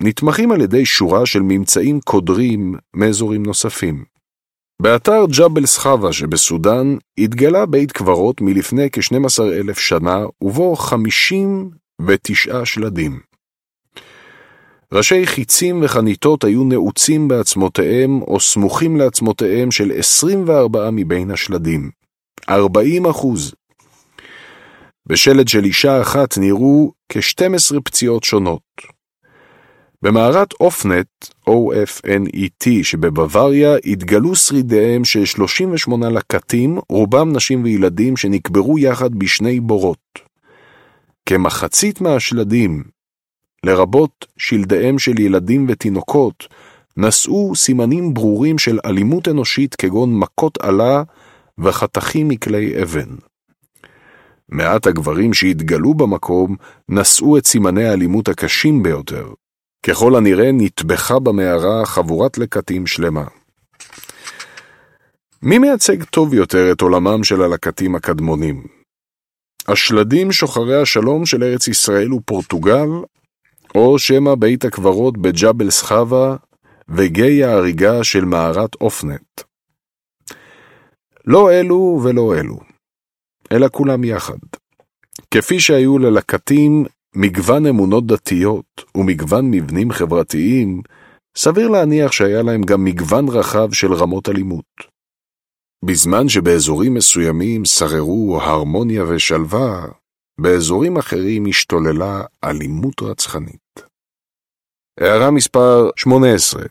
[0.05, 4.05] נתמכים על ידי שורה של ממצאים קודרים מאזורים נוספים.
[4.83, 13.21] באתר ג'בל סחבה שבסודאן התגלה בית קברות מלפני כ-12 אלף שנה ובו 59 שלדים.
[14.93, 21.91] ראשי חיצים וחניתות היו נעוצים בעצמותיהם או סמוכים לעצמותיהם של 24 מבין השלדים.
[22.49, 23.55] 40 אחוז.
[25.07, 28.63] בשלד של אישה אחת נראו כ-12 פציעות שונות.
[30.03, 31.07] במערת אופנט,
[31.51, 40.19] OFNET, שבבוואריה, התגלו שרידיהם של 38 לקטים, רובם נשים וילדים שנקברו יחד בשני בורות.
[41.27, 42.85] כמחצית מהשלדים,
[43.67, 46.49] לרבות שלדיהם של ילדים ותינוקות,
[46.97, 51.03] נשאו סימנים ברורים של אלימות אנושית כגון מכות עלה
[51.59, 53.17] וחתכים מכלי אבן.
[54.49, 56.57] מעט הגברים שהתגלו במקום
[56.89, 59.29] נשאו את סימני האלימות הקשים ביותר.
[59.87, 63.25] ככל הנראה נטבחה במערה חבורת לקטים שלמה.
[65.43, 68.67] מי מייצג טוב יותר את עולמם של הלקטים הקדמונים?
[69.69, 72.89] השלדים שוחרי השלום של ארץ ישראל ופורטוגל,
[73.75, 76.37] או שמא בית הקברות בג'בל סחבה
[76.89, 79.41] וגיא ההריגה של מערת אופנט.
[81.27, 82.59] לא אלו ולא אלו,
[83.53, 84.39] אלא כולם יחד.
[85.31, 86.85] כפי שהיו ללקטים
[87.17, 90.83] מגוון אמונות דתיות ומגוון מבנים חברתיים,
[91.37, 94.93] סביר להניח שהיה להם גם מגוון רחב של רמות אלימות.
[95.85, 99.87] בזמן שבאזורים מסוימים שררו הרמוניה ושלווה,
[100.41, 103.81] באזורים אחרים השתוללה אלימות רצחנית.
[105.01, 106.63] הערה מספר 18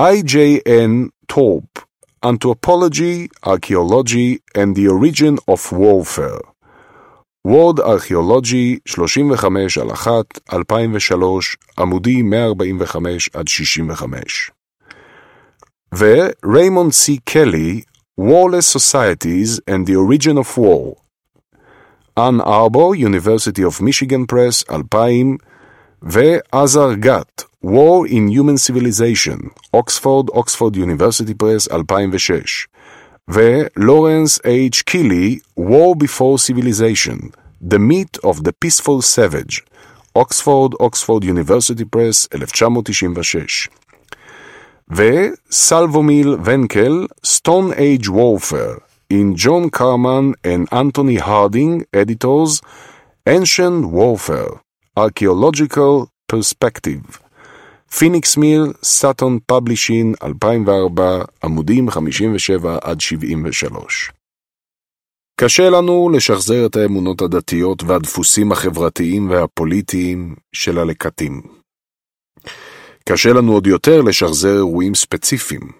[0.00, 1.82] IJN Torp
[2.24, 6.51] Anthropology, Archaeology and the Origin of Warfare
[7.46, 10.12] וורד ארכיאולוגי 35 על 1,
[10.52, 14.50] 2003, עמודי 145 עד 65.
[15.94, 17.80] וריימונד סי קלי,
[18.20, 20.94] Warless Societies and the Origin of War.
[22.18, 25.36] אנ ארבו, University of Michigan Press, 2000,
[26.02, 32.68] ועזר גת, War in Human Civilization, אוקספורד, אוקספורד University Press, 2006.
[33.27, 34.83] ולורנס H.
[34.85, 37.31] קילי, War Before Civilization,
[37.69, 39.61] The Meat of the Peaceful Savage,
[40.15, 43.69] אוקספורד, אוקספורד University Press, 1996.
[44.89, 52.61] וסלבומיל ונקל, Stone Age Warfare, in John Carman and Anthony Harding, editors,
[53.25, 54.61] Ancient Warfare,
[54.95, 57.21] Archaeological Perspective.
[57.98, 64.12] Phoenix Mill, Sutton Publishing, 2004, עמודים 57 עד 73.
[65.40, 71.42] קשה לנו לשחזר את האמונות הדתיות והדפוסים החברתיים והפוליטיים של הלקטים.
[73.08, 75.72] קשה לנו עוד יותר לשחזר אירועים ספציפיים.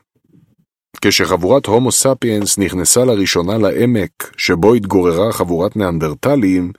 [1.01, 6.73] כשחבורת הומו ספיאנס נכנסה לראשונה לעמק שבו התגוררה חבורת ניאנדרטלים,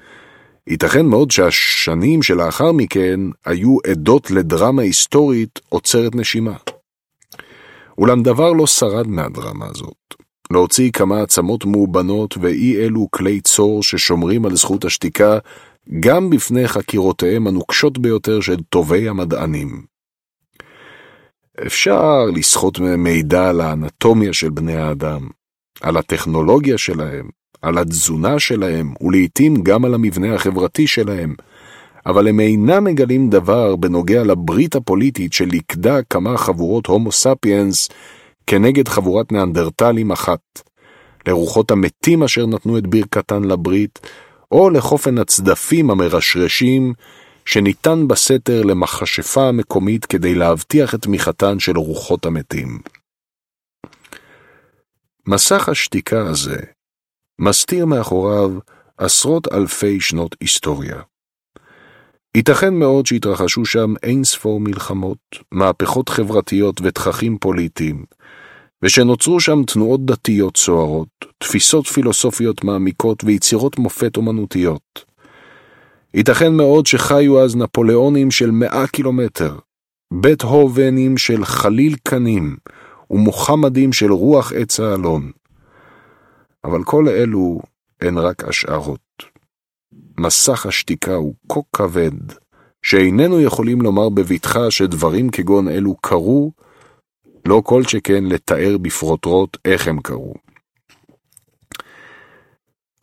[0.68, 6.56] ייתכן מאוד שהשנים שלאחר מכן היו עדות לדרמה היסטורית עוצרת נשימה.
[7.98, 10.14] אולם דבר לא שרד מהדרמה הזאת.
[10.52, 15.38] להוציא כמה עצמות מאובנות ואי אלו כלי צור ששומרים על זכות השתיקה
[16.00, 19.86] גם בפני חקירותיהם הנוקשות ביותר של טובי המדענים.
[21.66, 25.30] אפשר לסחוט מידע על האנטומיה של בני האדם,
[25.82, 27.30] על הטכנולוגיה שלהם,
[27.64, 31.36] על התזונה שלהם, ולעיתים גם על המבנה החברתי שלהם,
[32.06, 37.90] אבל הם אינם מגלים דבר בנוגע לברית הפוליטית שליכדה כמה חבורות הומו ספיאנס
[38.48, 40.40] כנגד חבורת ניאנדרטלים אחת,
[41.28, 44.00] לרוחות המתים אשר נתנו את ברכתן לברית,
[44.52, 46.94] או לחופן הצדפים המרשרשים
[47.46, 52.80] שניתן בסתר למכשפה המקומית כדי להבטיח את תמיכתן של רוחות המתים.
[55.28, 56.58] מסך השתיקה הזה
[57.40, 58.52] מסתיר מאחוריו
[58.98, 61.02] עשרות אלפי שנות היסטוריה.
[62.36, 65.18] ייתכן מאוד שהתרחשו שם אין ספור מלחמות,
[65.52, 68.06] מהפכות חברתיות ותככים פוליטיים,
[68.84, 75.06] ושנוצרו שם תנועות דתיות סוערות, תפיסות פילוסופיות מעמיקות ויצירות מופת אומנותיות.
[76.14, 79.58] ייתכן מאוד שחיו אז נפוליאונים של מאה קילומטר,
[80.14, 82.56] בית הובנים של חליל קנים,
[83.12, 85.32] ומוחמדים של רוח עץ האלון.
[86.64, 87.62] אבל כל אלו
[88.02, 89.24] הן רק השערות.
[90.18, 92.32] מסך השתיקה הוא כה כבד,
[92.82, 96.52] שאיננו יכולים לומר בבטחה שדברים כגון אלו קרו,
[97.46, 100.34] לא כל שכן לתאר בפרוטרוט איך הם קרו.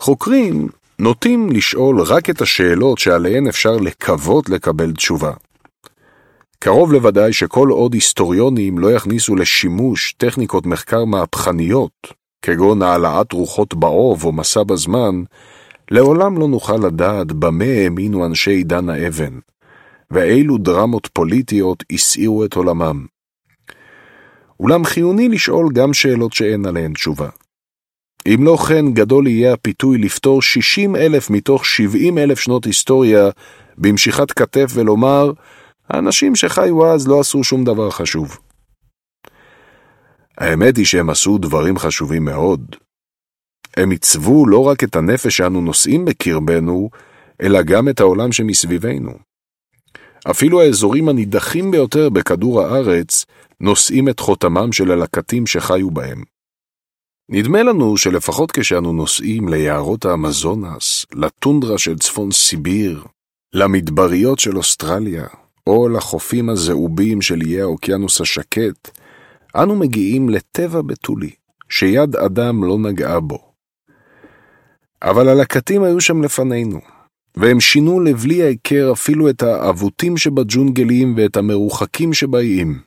[0.00, 5.32] חוקרים נוטים לשאול רק את השאלות שעליהן אפשר לקוות לקבל תשובה.
[6.58, 14.24] קרוב לוודאי שכל עוד היסטוריונים לא יכניסו לשימוש טכניקות מחקר מהפכניות, כגון העלאת רוחות באוב
[14.24, 15.22] או מסע בזמן,
[15.90, 19.38] לעולם לא נוכל לדעת במה האמינו אנשי עידן האבן,
[20.10, 23.06] ואילו דרמות פוליטיות הסעירו את עולמם.
[24.60, 27.28] אולם חיוני לשאול גם שאלות שאין עליהן תשובה.
[28.26, 33.30] אם לא כן, גדול יהיה הפיתוי לפתור 60 אלף מתוך 70 אלף שנות היסטוריה
[33.78, 35.32] במשיכת כתף ולומר,
[35.88, 38.38] האנשים שחיו אז לא עשו שום דבר חשוב.
[40.40, 42.76] האמת היא שהם עשו דברים חשובים מאוד.
[43.76, 46.90] הם עיצבו לא רק את הנפש שאנו נושאים בקרבנו,
[47.42, 49.12] אלא גם את העולם שמסביבנו.
[50.30, 53.26] אפילו האזורים הנידחים ביותר בכדור הארץ
[53.60, 56.22] נושאים את חותמם של הלקטים שחיו בהם.
[57.28, 63.04] נדמה לנו שלפחות כשאנו נוסעים ליערות האמזונס, לטונדרה של צפון סיביר,
[63.54, 65.26] למדבריות של אוסטרליה,
[65.66, 68.99] או לחופים הזהובים של איי האוקיינוס השקט,
[69.56, 71.30] אנו מגיעים לטבע בתולי,
[71.68, 73.38] שיד אדם לא נגעה בו.
[75.02, 76.80] אבל הלקטים היו שם לפנינו,
[77.36, 82.80] והם שינו לבלי ההיכר אפילו את האבותים שבג'ונגלים ואת המרוחקים שבאיים.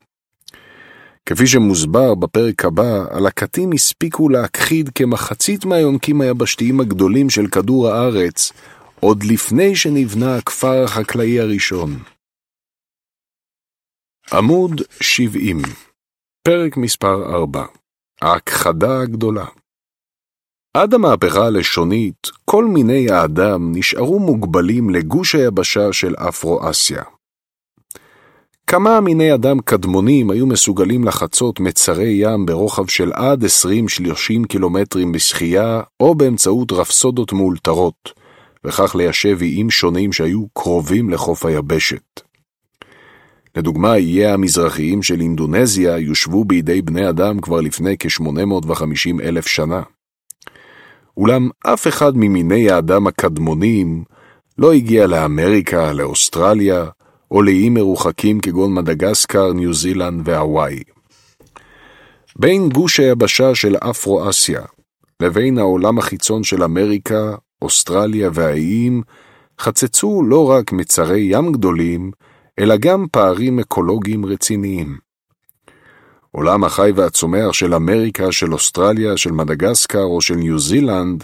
[1.25, 8.51] כפי שמוסבר בפרק הבא, הלקטים הספיקו להכחיד כמחצית מהיונקים היבשתיים הגדולים של כדור הארץ,
[8.99, 11.99] עוד לפני שנבנה הכפר החקלאי הראשון.
[14.33, 15.61] עמוד 70,
[16.47, 17.65] פרק מספר 4
[18.21, 19.45] ההכחדה הגדולה
[20.77, 27.03] עד המהפכה הלשונית, כל מיני האדם נשארו מוגבלים לגוש היבשה של אפרו-אסיה.
[28.67, 33.47] כמה מיני אדם קדמונים היו מסוגלים לחצות מצרי ים ברוחב של עד 20-30
[34.47, 38.13] קילומטרים בשחייה, או באמצעות רפסודות מאולתרות,
[38.65, 42.21] וכך ליישב איים שונים שהיו קרובים לחוף היבשת.
[43.57, 49.81] לדוגמה, איי המזרחיים של אינדונזיה יושבו בידי בני אדם כבר לפני כ-850 אלף שנה.
[51.17, 54.03] אולם אף אחד ממיני האדם הקדמונים
[54.57, 56.85] לא הגיע לאמריקה, לאוסטרליה,
[57.31, 60.79] או לאיים מרוחקים כגון מדגסקר, ניו זילנד והוואי.
[62.35, 64.61] בין גוש היבשה של אפרו-אסיה
[65.19, 69.01] לבין העולם החיצון של אמריקה, אוסטרליה והאיים,
[69.59, 72.11] חצצו לא רק מצרי ים גדולים,
[72.59, 74.97] אלא גם פערים אקולוגיים רציניים.
[76.31, 81.23] עולם החי והצומח של אמריקה, של אוסטרליה, של מדגסקר או של ניו זילנד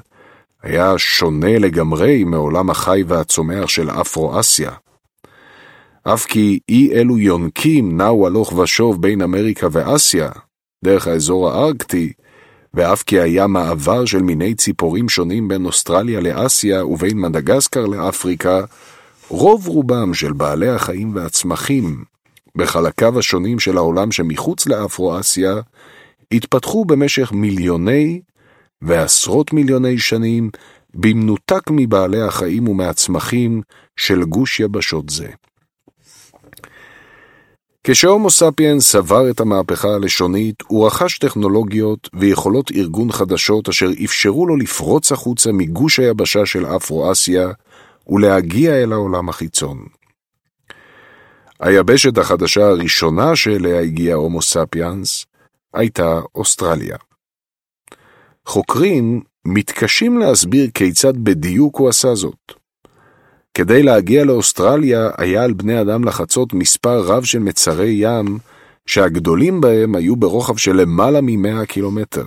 [0.64, 4.72] היה שונה לגמרי מעולם החי והצומח של אפרו-אסיה.
[6.04, 10.30] אף כי אי אלו יונקים נעו הלוך ושוב בין אמריקה ואסיה,
[10.86, 12.14] דרך האזור הארקטי,
[12.74, 18.62] ואף כי היה מעבר של מיני ציפורים שונים בין אוסטרליה לאסיה ובין מדגסקר לאפריקה,
[19.30, 22.04] רוב רובם של בעלי החיים והצמחים,
[22.56, 25.56] בחלקיו השונים של העולם שמחוץ לאפרו-אסיה,
[26.32, 28.22] התפתחו במשך מיליוני
[28.82, 30.50] ועשרות מיליוני שנים
[30.94, 33.62] במנותק מבעלי החיים ומהצמחים
[33.96, 35.28] של גוש יבשות זה.
[37.84, 44.58] כשהומו ספיאנס סבר את המהפכה הלשונית, הוא רכש טכנולוגיות ויכולות ארגון חדשות אשר אפשרו לו
[44.58, 47.50] לפרוץ החוצה מגוש היבשה של אפרו-אסיה
[48.10, 49.86] ולהגיע אל העולם החיצון.
[51.60, 55.26] היבשת החדשה הראשונה שאליה הגיע הומו ספיאנס
[55.74, 56.98] הייתה אוסטרליה.
[58.46, 62.54] חוקרים מתקשים להסביר כיצד בדיוק הוא עשה זאת.
[63.54, 68.38] כדי להגיע לאוסטרליה היה על בני אדם לחצות מספר רב של מצרי ים,
[68.86, 72.26] שהגדולים בהם היו ברוחב של למעלה מ-100 קילומטר.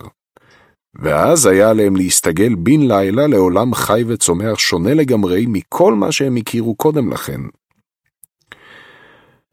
[0.95, 6.75] ואז היה עליהם להסתגל בן לילה לעולם חי וצומח שונה לגמרי מכל מה שהם הכירו
[6.75, 7.41] קודם לכן.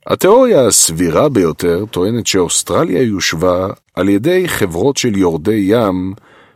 [0.07, 6.13] התיאוריה הסבירה ביותר טוענת שאוסטרליה יושבה על ידי חברות של יורדי ים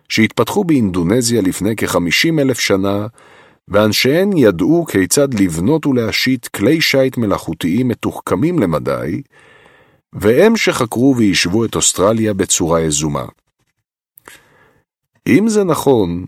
[0.10, 3.08] שהתפתחו באינדונזיה לפני כ-50 אלף שנה
[3.68, 9.22] ואנשיהן ידעו כיצד לבנות ולהשית כלי שיט מלאכותיים מתוחכמים למדי,
[10.14, 13.26] והם שחקרו ויישבו את אוסטרליה בצורה יזומה.
[15.28, 16.26] אם זה נכון,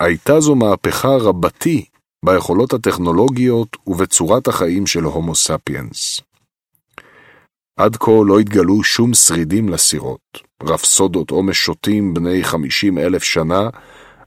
[0.00, 1.84] הייתה זו מהפכה רבתי
[2.24, 6.20] ביכולות הטכנולוגיות ובצורת החיים של הומו ספיאנס.
[7.76, 13.68] עד כה לא התגלו שום שרידים לסירות, רפסודות או משוטים בני 50 אלף שנה,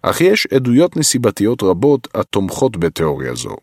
[0.01, 3.55] אך יש עדויות נסיבתיות רבות התומכות בתיאוריה זו.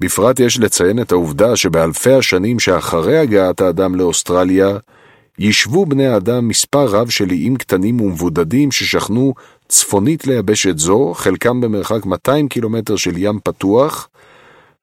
[0.00, 4.78] בפרט יש לציין את העובדה שבאלפי השנים שאחרי הגעת האדם לאוסטרליה,
[5.38, 9.34] יישבו בני האדם מספר רב של איים קטנים ומבודדים ששכנו
[9.68, 14.08] צפונית ליבשת זו, חלקם במרחק 200 קילומטר של ים פתוח,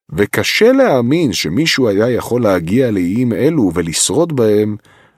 [0.09, 4.75] וקשה להאמין שמישהו היה יכול להגיע לאיים אלו ולשרוד בהם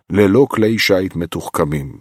[0.10, 1.98] ללא כלי שיט מתוחכמים.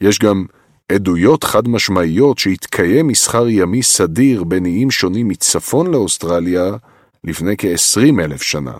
[0.00, 0.44] יש גם
[0.92, 6.76] עדויות חד משמעיות שהתקיים מסחר ימי סדיר בין איים שונים מצפון לאוסטרליה
[7.24, 8.74] לפני כ-20 אלף שנה,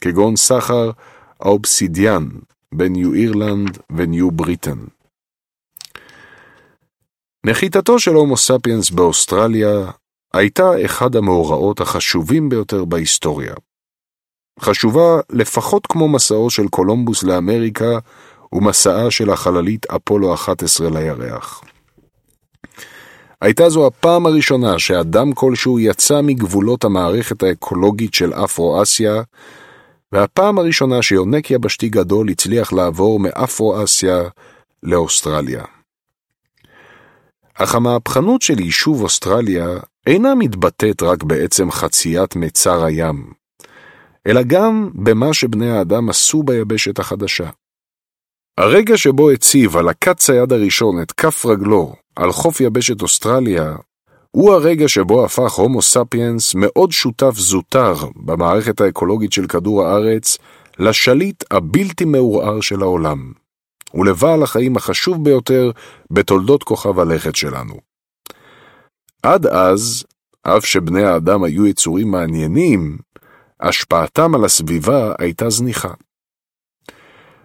[0.00, 0.90] כגון סחר
[1.40, 2.28] האובסידיאן
[2.74, 4.78] בין ניו אירלנד וניו בריטן.
[7.46, 9.90] נחיתתו של הומו ספיאנס באוסטרליה
[10.34, 13.54] הייתה אחד המאורעות החשובים ביותר בהיסטוריה.
[14.60, 17.98] חשובה לפחות כמו מסעו של קולומבוס לאמריקה
[18.52, 21.62] ומסעה של החללית אפולו 11 לירח.
[23.40, 29.22] הייתה זו הפעם הראשונה שאדם כלשהו יצא מגבולות המערכת האקולוגית של אפרו-אסיה,
[30.12, 34.22] והפעם הראשונה שיונק יבשתי גדול הצליח לעבור מאפרו-אסיה
[34.82, 35.64] לאוסטרליה.
[37.54, 39.66] אך המהפכנות של יישוב אוסטרליה
[40.06, 43.32] אינה מתבטאת רק בעצם חציית מצר הים,
[44.26, 47.50] אלא גם במה שבני האדם עשו ביבשת החדשה.
[48.58, 53.76] הרגע שבו הציב על הקץ היד הראשון את כף רגלו על חוף יבשת אוסטרליה,
[54.36, 60.38] הוא הרגע שבו הפך הומו ספיאנס מאוד שותף זוטר במערכת האקולוגית של כדור הארץ
[60.78, 63.32] לשליט הבלתי מעורער של העולם,
[63.94, 65.70] ולבעל החיים החשוב ביותר
[66.10, 67.74] בתולדות כוכב הלכת שלנו.
[69.22, 70.04] עד אז,
[70.42, 72.98] אף שבני האדם היו יצורים מעניינים,
[73.60, 75.94] השפעתם על הסביבה הייתה זניחה.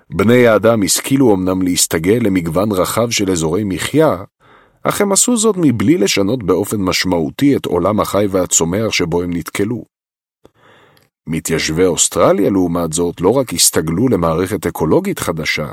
[0.09, 4.23] בני האדם השכילו אמנם להסתגל למגוון רחב של אזורי מחיה,
[4.83, 9.83] אך הם עשו זאת מבלי לשנות באופן משמעותי את עולם החי והצומח שבו הם נתקלו.
[11.27, 15.71] מתיישבי אוסטרליה, לעומת זאת, לא רק הסתגלו למערכת אקולוגית חדשה,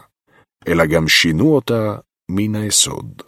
[0.69, 1.97] אלא גם שינו אותה
[2.31, 3.23] מן היסוד.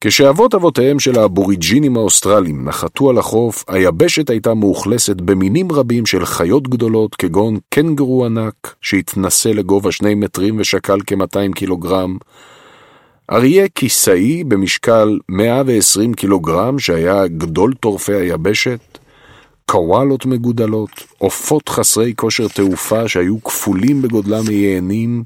[0.00, 6.68] כשאבות אבותיהם של האבוריג'ינים האוסטרלים נחתו על החוף, היבשת הייתה מאוכלסת במינים רבים של חיות
[6.68, 12.16] גדולות כגון קנגרו ענק, שהתנסה לגובה שני מטרים ושקל כ-200 קילוגרם,
[13.32, 18.98] אריה כיסאי במשקל 120 קילוגרם, שהיה גדול טורפי היבשת,
[19.66, 25.24] קוואלות מגודלות, עופות חסרי כושר תעופה שהיו כפולים בגודלם מיענים,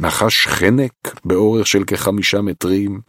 [0.00, 0.92] נחש חנק
[1.24, 3.00] באורך של כחמישה מטרים,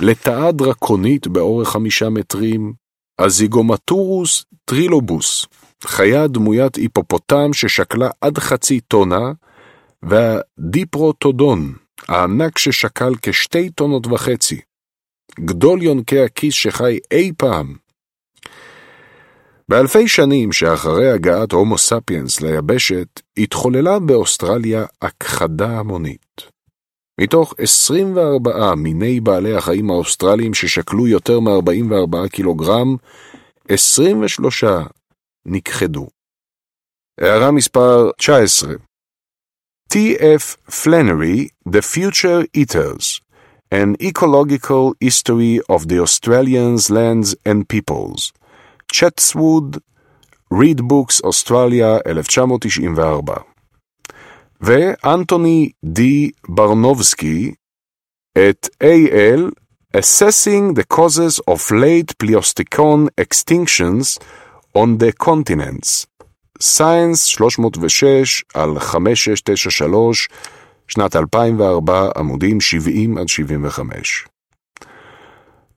[0.00, 2.72] לטאה דרקונית באורך חמישה מטרים,
[3.18, 5.46] הזיגומטורוס טרילובוס,
[5.84, 9.32] חיה דמוית היפופוטם ששקלה עד חצי טונה,
[10.02, 11.72] והדיפרוטודון,
[12.08, 14.60] הענק ששקל כשתי טונות וחצי,
[15.40, 17.76] גדול יונקי הכיס שחי אי פעם.
[19.68, 26.58] באלפי שנים שאחרי הגעת הומו ספיאנס ליבשת, התחוללה באוסטרליה הכחדה המונית.
[27.20, 32.96] מתוך 24 מיני בעלי החיים האוסטרליים ששקלו יותר מ-44 קילוגרם,
[33.68, 34.64] 23
[35.46, 36.08] נכחדו.
[37.20, 38.74] הערה מספר 19
[39.89, 40.57] T.F.
[40.69, 43.21] Flannery, The Future Eaters,
[43.71, 48.31] An Ecological History of the Australians' Lands and Peoples,
[48.91, 49.77] צ'טסווד,
[50.51, 53.43] Read Books Australia 1994
[54.61, 57.53] ואנטוני די ברנובסקי
[58.37, 59.49] את A.L.
[59.97, 64.17] Assessing the Causes of Late Pleistocene Extinctions
[64.73, 66.07] on the Continents,
[66.62, 70.28] Science 306 על 5693,
[70.88, 74.26] שנת 2004, עמודים 70 עד 75.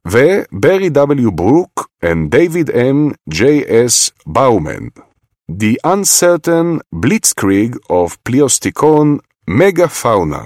[0.08, 1.32] וברי W.
[1.32, 3.14] ברוק and David M.
[3.34, 4.12] J.S.
[4.26, 4.88] באומן.
[5.52, 9.20] The Uncertain Blitzkrieg of Pleistocene
[9.50, 10.44] Megafauna.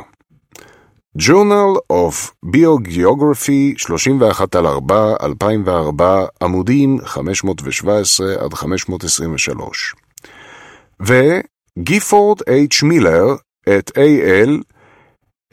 [1.17, 9.95] Journal of Biogeography 31 על 4, 2004, עמודים 517 עד 523.
[10.99, 12.85] וגיפורד H.
[12.85, 13.35] מילר
[13.69, 14.61] את A.L.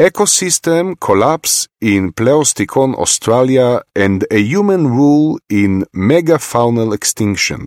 [0.01, 7.61] Ecosystem Collapse in Pleosticon Australia and a Human Rule in Megafaunal Extinction.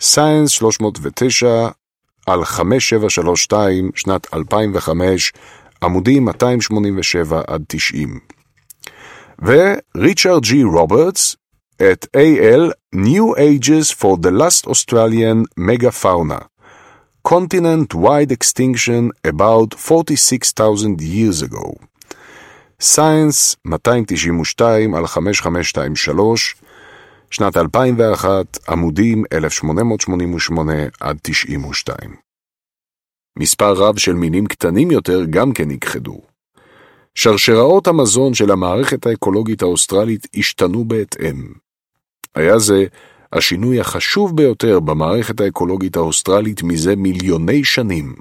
[0.00, 1.68] Science 309
[2.26, 5.32] על 5732 שנת 2005,
[5.82, 8.18] עמודים 287 עד 90.
[9.38, 11.36] וריצ'רד ג'י רוברטס,
[11.76, 16.57] את AL New Ages for the Last Australian Megafauna.
[17.34, 21.74] Continent-wide extinction about 46,000 years ago.
[22.80, 26.56] Science 292 על 5523,
[27.30, 32.16] שנת 2001, עמודים 1888 עד 92.
[33.38, 36.20] מספר רב של מינים קטנים יותר גם כן נכחדו.
[37.14, 41.52] שרשראות המזון של המערכת האקולוגית האוסטרלית השתנו בהתאם.
[42.34, 42.84] היה זה
[43.32, 48.14] השינוי החשוב ביותר במערכת האקולוגית האוסטרלית מזה מיליוני שנים.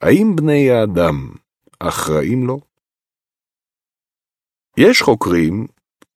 [0.00, 1.30] האם בני האדם
[1.80, 2.60] אחראים לו?
[4.76, 5.66] יש חוקרים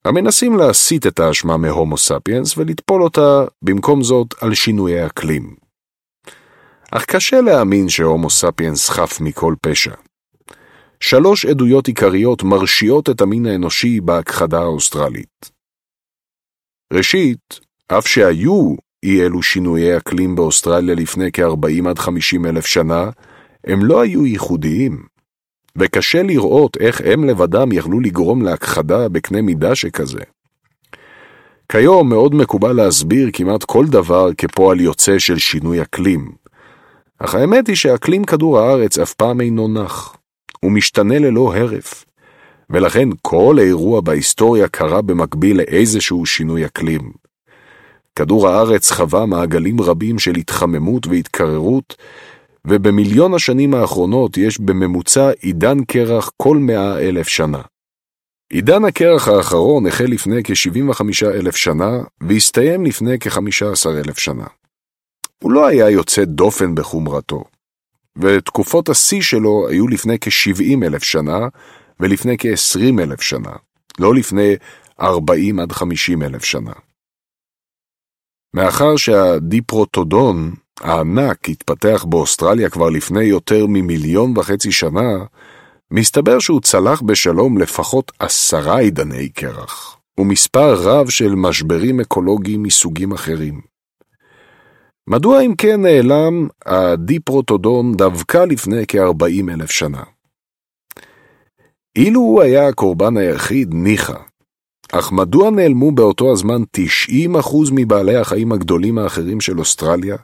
[0.05, 5.57] המנסים להסיט את האשמה מהומו ספיאנס ולטפול אותה במקום זאת על שינויי אקלים.
[6.91, 9.95] אך קשה להאמין שהומו ספיאנס חף מכל פשע.
[11.01, 15.54] שלוש עדויות עיקריות מרשיעות את המין האנושי בהכחדה האוסטרלית.
[16.95, 23.11] ראשית, אף שהיו אי אלו שינויי אקלים באוסטרליה לפני כ-40 עד 50 אלף שנה,
[23.67, 25.03] הם לא היו ייחודיים.
[25.79, 30.21] וקשה לראות איך הם לבדם יכלו לגרום להכחדה בקנה מידה שכזה.
[31.69, 36.33] כיום מאוד מקובל להסביר כמעט כל דבר כפועל יוצא של שינוי אקלים.
[37.19, 40.17] אך האמת היא שאקלים כדור הארץ אף פעם אינו נח.
[40.61, 42.05] הוא משתנה ללא הרף.
[42.75, 47.13] ולכן כל אירוע בהיסטוריה קרה במקביל לאיזשהו שינוי אקלים.
[48.17, 51.97] כדור הארץ חווה מעגלים רבים של התחממות והתקררות,
[52.67, 57.61] ובמיליון השנים האחרונות יש בממוצע עידן קרח כל מאה אלף שנה.
[58.51, 61.01] עידן הקרח האחרון החל לפני כ-75
[61.35, 64.47] אלף שנה, והסתיים לפני כ-15 אלף שנה.
[65.43, 67.45] הוא לא היה יוצא דופן בחומרתו,
[68.19, 71.49] ותקופות השיא שלו היו לפני כ-70 אלף שנה,
[72.01, 73.53] ולפני כ-20 אלף שנה,
[73.99, 74.57] לא לפני
[75.01, 76.73] 40 עד 50 אלף שנה.
[78.55, 85.25] מאחר שהדיפרוטודון הענק התפתח באוסטרליה כבר לפני יותר ממיליון וחצי שנה,
[85.91, 93.61] מסתבר שהוא צלח בשלום לפחות עשרה עידני קרח, ומספר רב של משברים אקולוגיים מסוגים אחרים.
[95.07, 100.03] מדוע אם כן נעלם הדיפרוטודון דווקא לפני כ-40 אלף שנה?
[101.97, 104.17] אילו הוא היה הקורבן היחיד, ניחא.
[104.93, 106.63] אך מדוע נעלמו באותו הזמן
[107.43, 110.17] 90% מבעלי החיים הגדולים האחרים של אוסטרליה,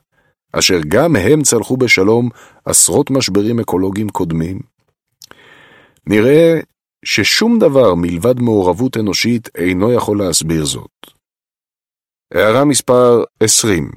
[0.52, 2.28] אשר גם הם צלחו בשלום
[2.64, 4.60] עשרות משברים אקולוגיים קודמים?
[6.06, 6.60] נראה
[7.04, 11.06] ששום דבר מלבד מעורבות אנושית אינו יכול להסביר זאת.
[12.34, 13.90] הערה מספר 20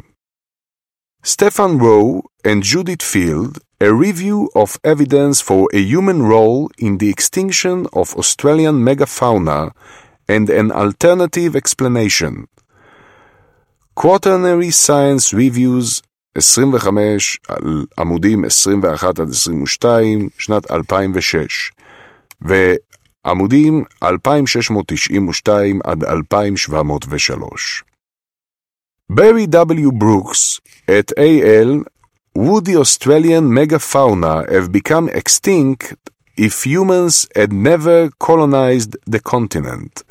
[1.25, 7.77] סטפן רו וג'ודית פילד a review of evidence for a human role in the extinction
[7.91, 9.71] of Australian megafauna
[10.35, 12.47] and an alternative explanation.
[13.93, 16.01] Quaternary Science Reviews
[16.37, 21.71] 25 על עמודים 21 עד 22, שנת 2006,
[22.41, 27.83] ועמודים 2692 עד 2703.
[29.09, 29.91] ברי W.
[29.91, 30.59] ברוקס,
[30.99, 31.83] את A.L.
[32.35, 35.93] would the Australian megafauna have become extinct
[36.35, 40.03] if humans had never colonized the continent?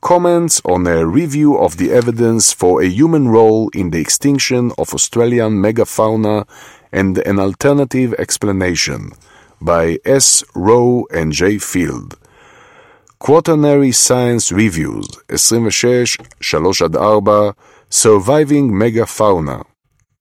[0.00, 4.92] Comments on a review of the evidence for a human role in the extinction of
[4.92, 6.48] Australian megafauna
[6.92, 9.12] and an alternative explanation
[9.60, 10.42] by S.
[10.54, 11.58] Rowe and J.
[11.58, 12.16] Field.
[13.20, 17.54] Quaternary Science Reviews 26, 3-4
[17.90, 19.64] Surviving Megafauna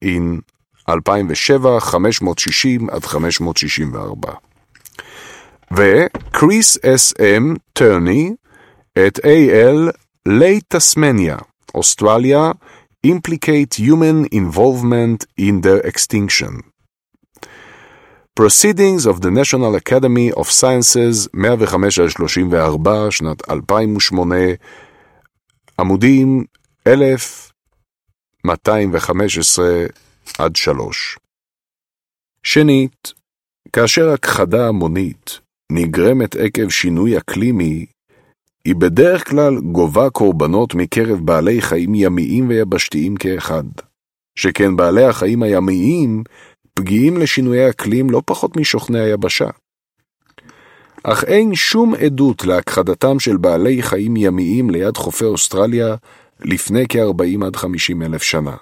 [0.02, 0.44] in
[0.90, 4.34] 2007, 560 עד 564.
[5.72, 8.32] וקריס אס.אם טרני
[9.08, 9.92] את A.L.
[10.26, 11.38] לייט טסמניה,
[11.76, 12.52] אוסטרליה,
[13.08, 16.54] implicate human involvement in their extinction.
[18.40, 24.56] Proceedings of the National Academy of Sciences 105-34, שנת 2008,
[25.80, 26.44] עמודים
[26.88, 29.86] 1215
[30.38, 31.18] עד 3.
[32.44, 33.14] שנית,
[33.74, 35.40] כאשר הכחדה המונית
[35.72, 37.86] נגרמת עקב שינוי אקלימי,
[38.66, 43.64] היא בדרך כלל גובה קורבנות מקרב בעלי חיים ימיים ויבשתיים כאחד,
[44.36, 46.24] שכן בעלי החיים הימיים
[46.74, 49.50] פגיעים לשינויי אקלים לא פחות משוכני היבשה.
[51.04, 55.96] אך אין שום עדות להכחדתם של בעלי חיים ימיים ליד חופי אוסטרליה
[56.40, 58.56] לפני כ-40 עד 50 אלף שנה.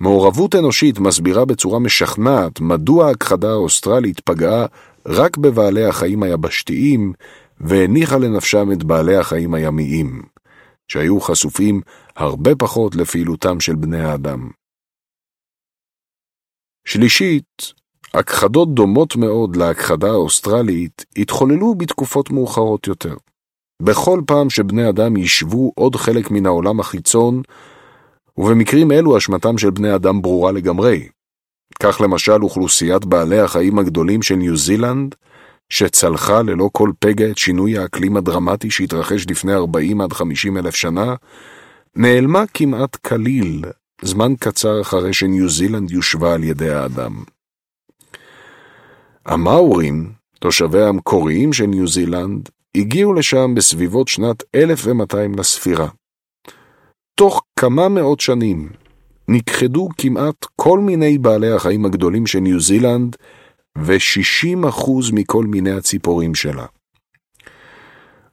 [0.00, 4.66] מעורבות אנושית מסבירה בצורה משכנעת מדוע ההכחדה האוסטרלית פגעה
[5.06, 7.12] רק בבעלי החיים היבשתיים
[7.60, 10.22] והניחה לנפשם את בעלי החיים הימיים,
[10.88, 11.80] שהיו חשופים
[12.16, 14.50] הרבה פחות לפעילותם של בני האדם.
[16.86, 17.72] שלישית,
[18.14, 23.14] הכחדות דומות מאוד להכחדה האוסטרלית התחוללו בתקופות מאוחרות יותר.
[23.82, 27.42] בכל פעם שבני אדם ישבו עוד חלק מן העולם החיצון,
[28.38, 31.08] ובמקרים אלו אשמתם של בני אדם ברורה לגמרי.
[31.82, 35.14] כך למשל אוכלוסיית בעלי החיים הגדולים של ניו זילנד,
[35.68, 41.14] שצלחה ללא כל פגע את שינוי האקלים הדרמטי שהתרחש לפני 40 עד 50 אלף שנה,
[41.96, 43.64] נעלמה כמעט כליל,
[44.02, 47.24] זמן קצר אחרי שניו זילנד יושבה על ידי האדם.
[49.26, 55.88] המאורים, תושביה המקוריים של ניו זילנד, הגיעו לשם בסביבות שנת 1200 לספירה.
[57.18, 58.68] תוך כמה מאות שנים
[59.28, 63.16] נכחדו כמעט כל מיני בעלי החיים הגדולים של ניו זילנד
[63.78, 66.66] ו-60% מכל מיני הציפורים שלה.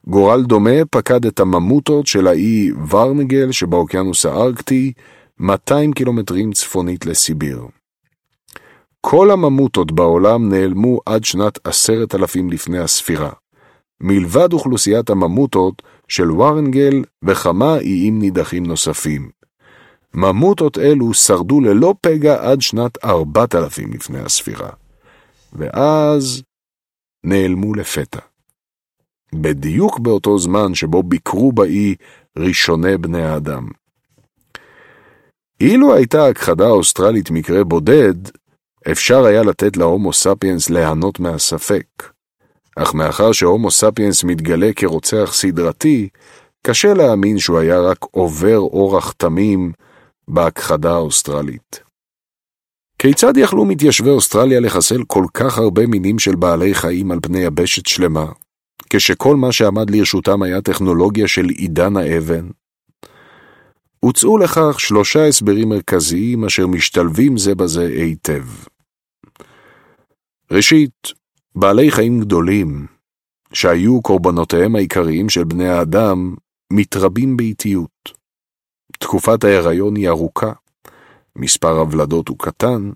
[0.06, 4.92] גורל דומה פקד את הממוטות של האי ורנגל שבאוקיינוס הארקטי,
[5.38, 7.66] 200 קילומטרים צפונית לסיביר.
[9.00, 13.30] כל הממוטות בעולם נעלמו עד שנת עשרת אלפים לפני הספירה,
[14.00, 19.30] מלבד אוכלוסיית הממוטות של וורנגל וכמה איים נידחים נוספים.
[20.14, 24.70] ממוטות אלו שרדו ללא פגע עד שנת ארבעת אלפים לפני הספירה,
[25.52, 26.42] ואז
[27.24, 28.20] נעלמו לפתע.
[29.32, 31.94] בדיוק באותו זמן שבו ביקרו באי
[32.38, 33.68] ראשוני בני האדם.
[35.60, 38.14] אילו הייתה הכחדה האוסטרלית מקרה בודד,
[38.90, 42.13] אפשר היה לתת להומו ספיאנס ליהנות מהספק.
[42.76, 46.08] אך מאחר שהומו ספיאנס מתגלה כרוצח סדרתי,
[46.62, 49.72] קשה להאמין שהוא היה רק עובר אורח תמים
[50.28, 51.80] בהכחדה האוסטרלית.
[52.98, 57.86] כיצד יכלו מתיישבי אוסטרליה לחסל כל כך הרבה מינים של בעלי חיים על פני יבשת
[57.86, 58.26] שלמה,
[58.90, 62.48] כשכל מה שעמד לרשותם היה טכנולוגיה של עידן האבן?
[64.00, 68.44] הוצאו לכך שלושה הסברים מרכזיים אשר משתלבים זה בזה היטב.
[70.50, 71.23] ראשית,
[71.56, 72.86] בעלי חיים גדולים,
[73.52, 76.34] שהיו קורבנותיהם העיקריים של בני האדם,
[76.72, 78.12] מתרבים באיטיות.
[78.98, 80.52] תקופת ההיריון היא ארוכה,
[81.36, 82.90] מספר הוולדות הוא קטן,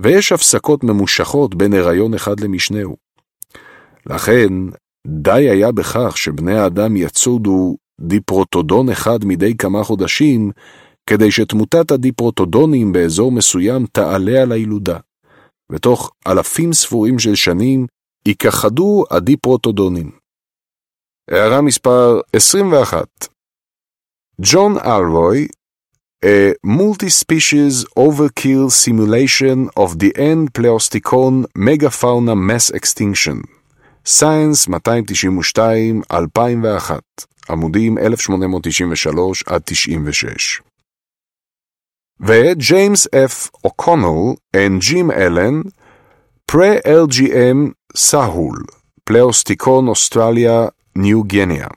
[0.00, 2.96] ויש הפסקות ממושכות בין הריון אחד למשנהו.
[4.06, 4.48] לכן,
[5.06, 10.50] די היה בכך שבני האדם יצודו דיפרוטודון אחד מדי כמה חודשים,
[11.06, 14.98] כדי שתמותת הדיפרוטודונים באזור מסוים תעלה על הילודה.
[15.72, 17.86] ותוך אלפים ספורים של שנים
[18.28, 20.10] ייכחדו הדיפרוטודונים.
[21.30, 23.06] הערה מספר 21
[24.40, 25.48] ג'ון אלרוי,
[26.24, 33.42] A multi-species overkill simulation of the end Pleosticon megafauna mass extinction.
[34.04, 37.00] Science 292, 2001,
[37.50, 40.62] עמודים 1893 עד 96.
[42.20, 43.50] James F.
[43.62, 45.72] O'Connell and Jim Allen,
[46.46, 48.64] pre-LGM Sahul,
[49.04, 51.68] Pleosticon Australia, New Guinea,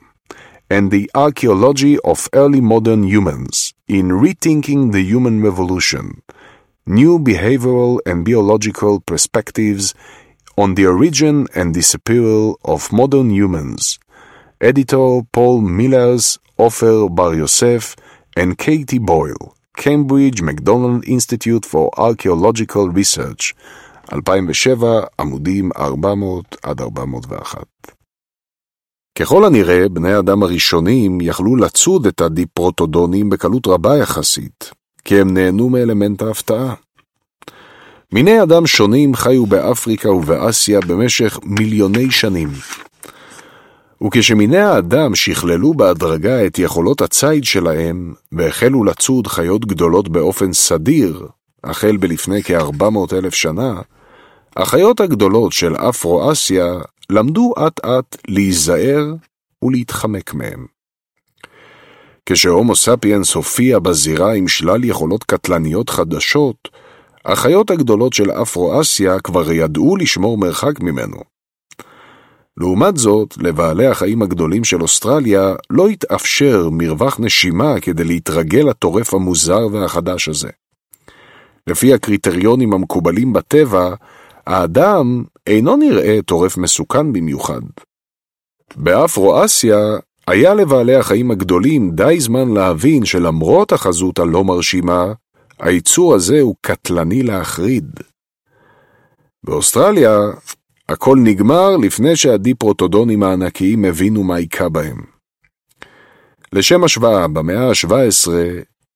[0.70, 6.22] and the Archaeology of Early Modern Humans in Rethinking the Human Revolution,
[6.86, 9.94] New Behavioral and Biological Perspectives
[10.56, 13.98] on the Origin and Disappearance of Modern Humans,
[14.60, 17.94] editor Paul Millers, Ofer Bar-Yosef,
[18.36, 19.54] and Katie Boyle.
[19.82, 23.54] Cambridge McDonald Institute for Archaeological Research,
[24.12, 27.64] 2007, עמודים 400 עד 401.
[29.18, 34.70] ככל הנראה, בני האדם הראשונים יכלו לצוד את הדיפרוטודונים בקלות רבה יחסית,
[35.04, 36.74] כי הם נהנו מאלמנט ההפתעה.
[38.12, 42.48] מיני אדם שונים חיו באפריקה ובאסיה במשך מיליוני שנים.
[44.06, 51.28] וכשמיני האדם שכללו בהדרגה את יכולות הציד שלהם, והחלו לצוד חיות גדולות באופן סדיר,
[51.64, 53.80] החל בלפני כ-400 אלף שנה,
[54.56, 56.66] החיות הגדולות של אפרו-אסיה
[57.10, 59.14] למדו אט אט להיזהר
[59.62, 60.66] ולהתחמק מהם.
[62.26, 66.68] כשהומו ספיאנס הופיע בזירה עם שלל יכולות קטלניות חדשות,
[67.24, 71.39] החיות הגדולות של אפרו-אסיה כבר ידעו לשמור מרחק ממנו.
[72.60, 79.66] לעומת זאת, לבעלי החיים הגדולים של אוסטרליה לא התאפשר מרווח נשימה כדי להתרגל לטורף המוזר
[79.72, 80.48] והחדש הזה.
[81.66, 83.94] לפי הקריטריונים המקובלים בטבע,
[84.46, 87.60] האדם אינו נראה טורף מסוכן במיוחד.
[88.76, 89.78] באפרו-אסיה
[90.26, 95.12] היה לבעלי החיים הגדולים די זמן להבין שלמרות החזות הלא מרשימה,
[95.58, 98.00] היצור הזה הוא קטלני להחריד.
[99.44, 100.18] באוסטרליה
[100.90, 105.00] הכל נגמר לפני שהדיפרוטודונים הענקיים הבינו מה היכה בהם.
[106.52, 108.30] לשם השוואה, במאה ה-17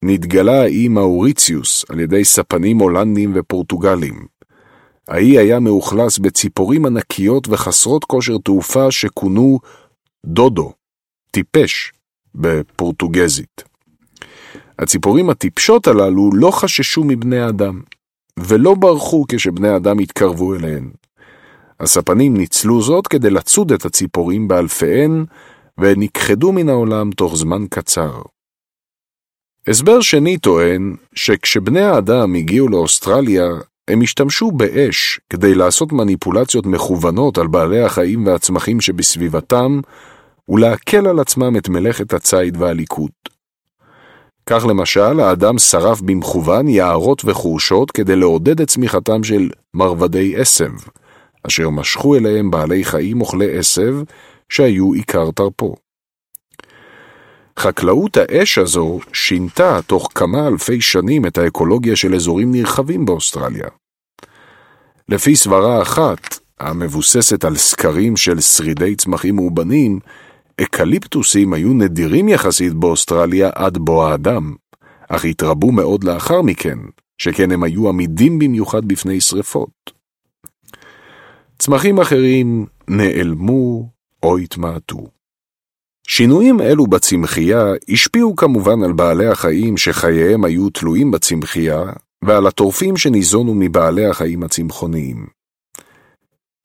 [0.04, 4.26] נתגלה האי מאוריציוס על ידי ספנים הולנדים ופורטוגלים.
[5.08, 9.58] האי היה מאוכלס בציפורים ענקיות וחסרות כושר תעופה שכונו
[10.26, 10.72] דודו,
[11.30, 11.92] טיפש,
[12.34, 13.62] בפורטוגזית.
[14.78, 17.80] הציפורים הטיפשות הללו לא חששו מבני אדם,
[18.40, 20.90] ולא ברחו כשבני אדם התקרבו אליהן.
[21.80, 25.24] הספנים ניצלו זאת כדי לצוד את הציפורים באלפיהן,
[25.78, 28.22] ונכחדו מן העולם תוך זמן קצר.
[29.66, 33.46] הסבר שני טוען שכשבני האדם הגיעו לאוסטרליה,
[33.88, 39.80] הם השתמשו באש כדי לעשות מניפולציות מכוונות על בעלי החיים והצמחים שבסביבתם,
[40.48, 43.12] ולהקל על עצמם את מלאכת הציד והליקוט.
[44.46, 50.70] כך למשל, האדם שרף במכוון יערות וחורשות כדי לעודד את צמיחתם של מרבדי עשב,
[51.46, 53.94] אשר משכו אליהם בעלי חיים אוכלי עשב,
[54.48, 55.74] שהיו עיקר תרפו.
[57.58, 63.68] חקלאות האש הזו שינתה תוך כמה אלפי שנים את האקולוגיה של אזורים נרחבים באוסטרליה.
[65.08, 69.98] לפי סברה אחת, המבוססת על סקרים של שרידי צמחים מאובנים,
[70.60, 74.54] אקליפטוסים היו נדירים יחסית באוסטרליה עד בוא האדם,
[75.08, 76.78] אך התרבו מאוד לאחר מכן,
[77.18, 80.03] שכן הם היו עמידים במיוחד בפני שרפות.
[81.58, 83.88] צמחים אחרים נעלמו
[84.22, 85.06] או התמעטו.
[86.06, 91.82] שינויים אלו בצמחייה השפיעו כמובן על בעלי החיים שחייהם היו תלויים בצמחייה,
[92.24, 95.26] ועל הטורפים שניזונו מבעלי החיים הצמחוניים.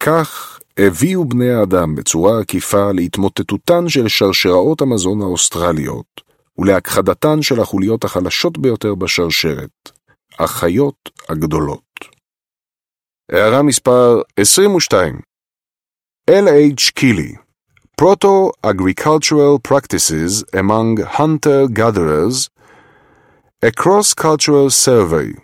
[0.04, 6.22] כך הביאו בני האדם בצורה עקיפה להתמוטטותן של שרשראות המזון האוסטרליות,
[6.58, 9.92] ולהכחדתן של החוליות החלשות ביותר בשרשרת,
[10.40, 12.19] החיות הגדולות.
[13.33, 15.21] הערה מספר 22
[16.31, 16.91] L.H.
[16.95, 17.35] קילי
[18.01, 22.49] Proto-Agricultural Practices Among Hunter-Gatherers
[23.63, 25.35] A Cross-Cultural Survey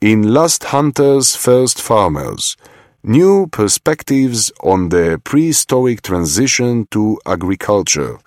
[0.00, 2.56] in Last Hunters First Farmers
[3.04, 8.18] New Perspectives on the Prehistoric Transition to Agriculture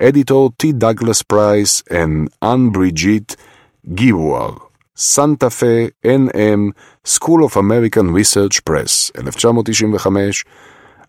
[0.00, 0.72] Editor T.
[0.72, 3.36] Douglas Price and Anne-Brigitte
[3.86, 4.60] Giwar
[4.94, 6.72] Santa Fe NM
[7.07, 10.45] School of American Research Press 1995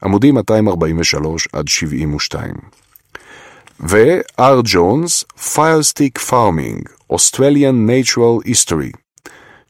[0.03, 2.55] עמודים 243 עד 72.
[3.81, 4.63] ו-R.
[4.65, 5.25] ג'ונס,
[5.55, 6.83] Firestick Farming,
[7.13, 8.93] Australian Natural History,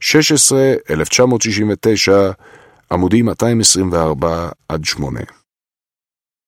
[0.01, 2.31] 16, 1969,
[2.93, 5.20] עמודים 224 עד 8.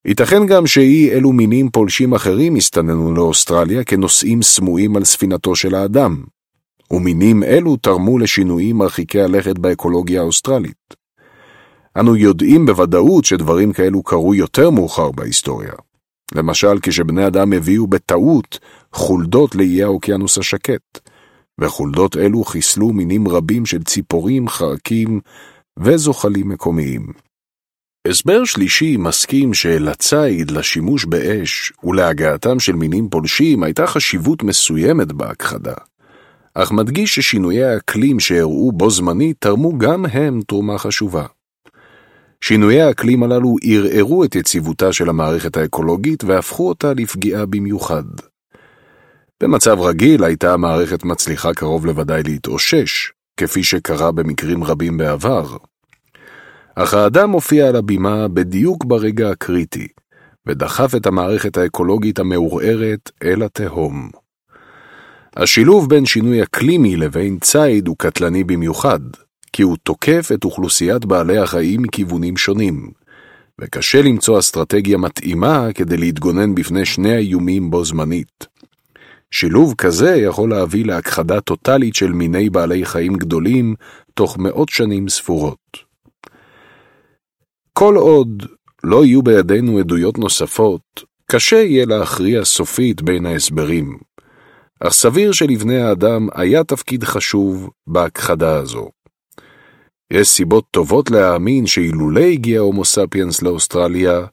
[0.05, 6.25] ייתכן גם שאי אלו מינים פולשים אחרים הסתננו לאוסטרליה כנושאים סמויים על ספינתו של האדם,
[6.91, 10.95] ומינים אלו תרמו לשינויים מרחיקי הלכת באקולוגיה האוסטרלית.
[11.99, 15.73] אנו יודעים בוודאות שדברים כאלו קרו יותר מאוחר בהיסטוריה.
[16.35, 18.59] למשל, כשבני אדם הביאו בטעות
[18.93, 21.01] חולדות לאיי האוקיינוס השקט,
[21.61, 25.21] וחולדות אלו חיסלו מינים רבים של ציפורים, חרקים
[25.79, 27.07] וזוחלים מקומיים.
[28.09, 35.75] הסבר שלישי מסכים שלציד, לשימוש באש ולהגעתם של מינים פולשים הייתה חשיבות מסוימת בהכחדה,
[36.59, 41.27] אך מדגיש ששינויי האקלים שאירעו בו זמנית תרמו גם הם תרומה חשובה.
[42.41, 48.05] שינויי האקלים הללו ערערו את יציבותה של המערכת האקולוגית והפכו אותה לפגיעה במיוחד.
[49.43, 55.57] במצב רגיל הייתה המערכת מצליחה קרוב לוודאי להתאושש, כפי שקרה במקרים רבים בעבר.
[56.75, 59.89] אך האדם הופיע על הבימה בדיוק ברגע הקריטי,
[60.47, 64.26] ודחף את המערכת האקולוגית המעורערת אל התהום.
[65.37, 69.01] השילוב בין שינוי אקלימי לבין ציד הוא קטלני במיוחד,
[69.53, 72.91] כי הוא תוקף את אוכלוסיית בעלי החיים מכיוונים שונים,
[73.61, 78.47] וקשה למצוא אסטרטגיה מתאימה כדי להתגונן בפני שני האיומים בו זמנית.
[79.31, 83.75] שילוב כזה יכול להביא להכחדה טוטלית של מיני בעלי חיים גדולים
[84.15, 85.79] תוך מאות שנים ספורות.
[87.73, 88.43] כל עוד
[88.85, 93.99] לא יהיו בידינו עדויות נוספות, קשה יהיה להכריע סופית בין ההסברים,
[94.81, 98.91] אך סביר שלבני האדם היה תפקיד חשוב בהכחדה הזו.
[100.13, 104.27] יש סיבות טובות להאמין שאילולא הגיע הומו ספיאנס לאוסטרליה,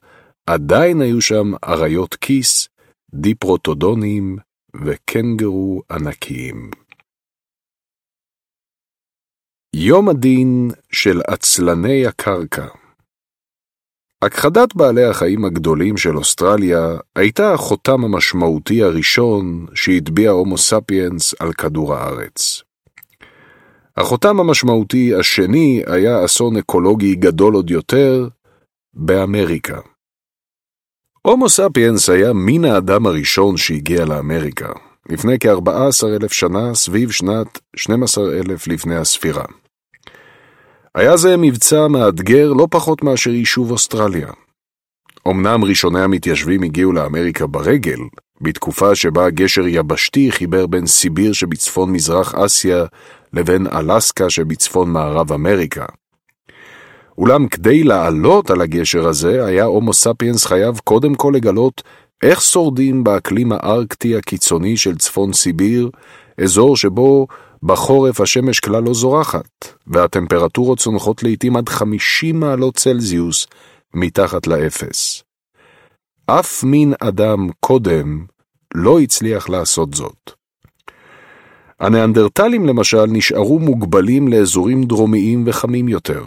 [0.46, 2.68] עדיין היו שם אריות כיס,
[3.14, 4.36] דיפרוטודונים
[4.84, 6.70] וקנגרו ענקיים.
[9.76, 12.66] יום הדין של עצלני הקרקע
[14.24, 21.94] הכחדת בעלי החיים הגדולים של אוסטרליה הייתה החותם המשמעותי הראשון שהטביע הומו ספיאנס על כדור
[21.94, 22.62] הארץ.
[23.96, 28.28] החותם המשמעותי השני היה אסון אקולוגי גדול עוד יותר
[28.94, 29.80] באמריקה.
[31.22, 34.72] הומו ספיאנס היה מין האדם הראשון שהגיע לאמריקה,
[35.08, 39.44] לפני כ-14 אלף שנה, סביב שנת 12 אלף לפני הספירה.
[40.94, 44.28] היה זה מבצע מאתגר לא פחות מאשר יישוב אוסטרליה.
[45.28, 47.98] אמנם ראשוני המתיישבים הגיעו לאמריקה ברגל,
[48.40, 52.84] בתקופה שבה גשר יבשתי חיבר בין סיביר שבצפון מזרח אסיה
[53.32, 55.84] לבין אלסקה שבצפון מערב אמריקה.
[57.18, 61.82] אולם כדי לעלות על הגשר הזה, היה הומו ספיאנס חייב קודם כל לגלות
[62.22, 65.90] איך שורדים באקלים הארקטי הקיצוני של צפון סיביר,
[66.40, 67.26] אזור שבו
[67.64, 69.48] בחורף השמש כלל לא זורחת,
[69.86, 73.46] והטמפרטורות צונחות לעתים עד 50 מעלות צלזיוס
[73.94, 75.22] מתחת לאפס.
[76.26, 78.26] אף מין אדם קודם
[78.74, 80.30] לא הצליח לעשות זאת.
[81.80, 86.24] הניאנדרטלים למשל נשארו מוגבלים לאזורים דרומיים וחמים יותר.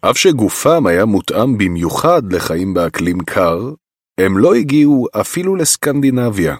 [0.00, 3.72] אף שגופם היה מותאם במיוחד לחיים באקלים קר,
[4.18, 6.56] הם לא הגיעו אפילו לסקנדינביה,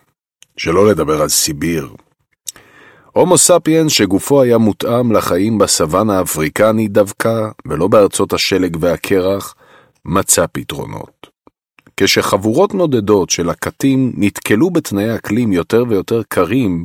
[0.56, 1.88] שלא לדבר על סיביר.
[3.18, 9.54] הומו ספיאנס שגופו היה מותאם לחיים בסוואנה האפריקני דווקא, ולא בארצות השלג והקרח,
[10.04, 11.26] מצא פתרונות.
[11.96, 16.84] כשחבורות נודדות של הקטים נתקלו בתנאי אקלים יותר ויותר קרים,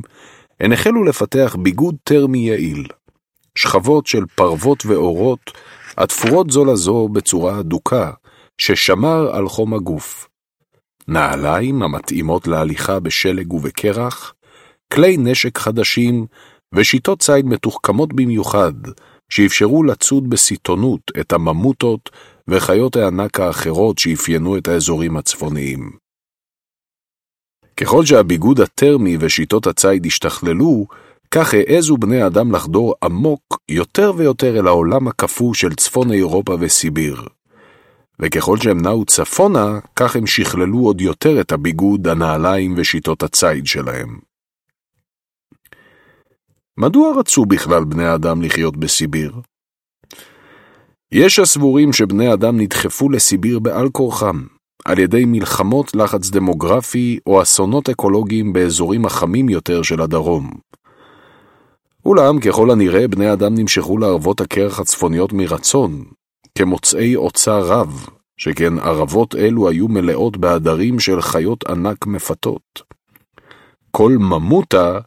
[0.60, 2.86] הן החלו לפתח ביגוד טרמי יעיל.
[3.54, 5.50] שכבות של פרוות ואורות,
[5.98, 8.10] התפורות זו לזו בצורה אדוקה,
[8.58, 10.28] ששמר על חום הגוף.
[11.08, 14.33] נעליים המתאימות להליכה בשלג ובקרח,
[14.94, 16.26] כלי נשק חדשים
[16.74, 18.72] ושיטות ציד מתוחכמות במיוחד,
[19.28, 22.10] שאפשרו לצוד בסיטונות את הממוטות
[22.48, 25.90] וחיות הענק האחרות שאפיינו את האזורים הצפוניים.
[27.76, 30.86] ככל שהביגוד הטרמי ושיטות הציד השתכללו,
[31.30, 37.22] כך העזו בני אדם לחדור עמוק יותר ויותר אל העולם הקפוא של צפון אירופה וסיביר.
[38.20, 44.33] וככל שהם נעו צפונה, כך הם שכללו עוד יותר את הביגוד, הנעליים ושיטות הציד שלהם.
[46.78, 49.40] מדוע רצו בכלל בני אדם לחיות בסיביר?
[51.12, 54.42] יש הסבורים שבני אדם נדחפו לסיביר בעל כורחם,
[54.84, 60.50] על ידי מלחמות לחץ דמוגרפי או אסונות אקולוגיים באזורים החמים יותר של הדרום.
[62.06, 66.04] אולם ככל הנראה בני אדם נמשכו לערבות הקרח הצפוניות מרצון,
[66.58, 72.82] כמוצאי אוצר רב, שכן ערבות אלו היו מלאות בעדרים של חיות ענק מפתות.
[73.90, 74.98] כל ממותה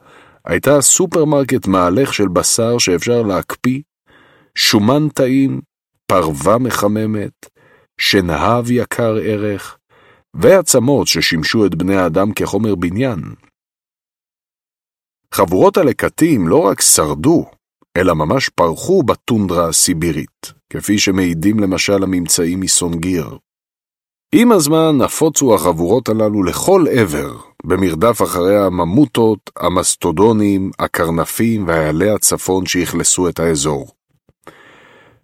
[0.47, 3.81] הייתה סופרמרקט מהלך של בשר שאפשר להקפיא,
[4.55, 5.61] שומן טעים,
[6.05, 7.45] פרווה מחממת,
[8.01, 9.77] שנהב יקר ערך,
[10.35, 13.19] ועצמות ששימשו את בני האדם כחומר בניין.
[15.33, 17.45] חבורות הלקטים לא רק שרדו,
[17.97, 23.37] אלא ממש פרחו בטונדרה הסיבירית, כפי שמעידים למשל הממצאים מסונגיר.
[24.35, 33.29] עם הזמן נפוצו החבורות הללו לכל עבר, במרדף אחרי הממוטות, המסטודונים, הקרנפים והאיילי הצפון שאכלסו
[33.29, 33.87] את האזור.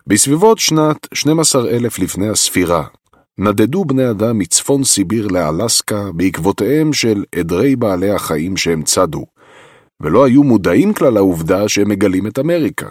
[0.08, 2.84] בסביבות שנת 12,000 לפני הספירה,
[3.38, 9.26] נדדו בני אדם מצפון סיביר לאלסקה בעקבותיהם של עדרי בעלי החיים שהם צדו,
[10.02, 12.88] ולא היו מודעים כלל לעובדה שהם מגלים את אמריקה.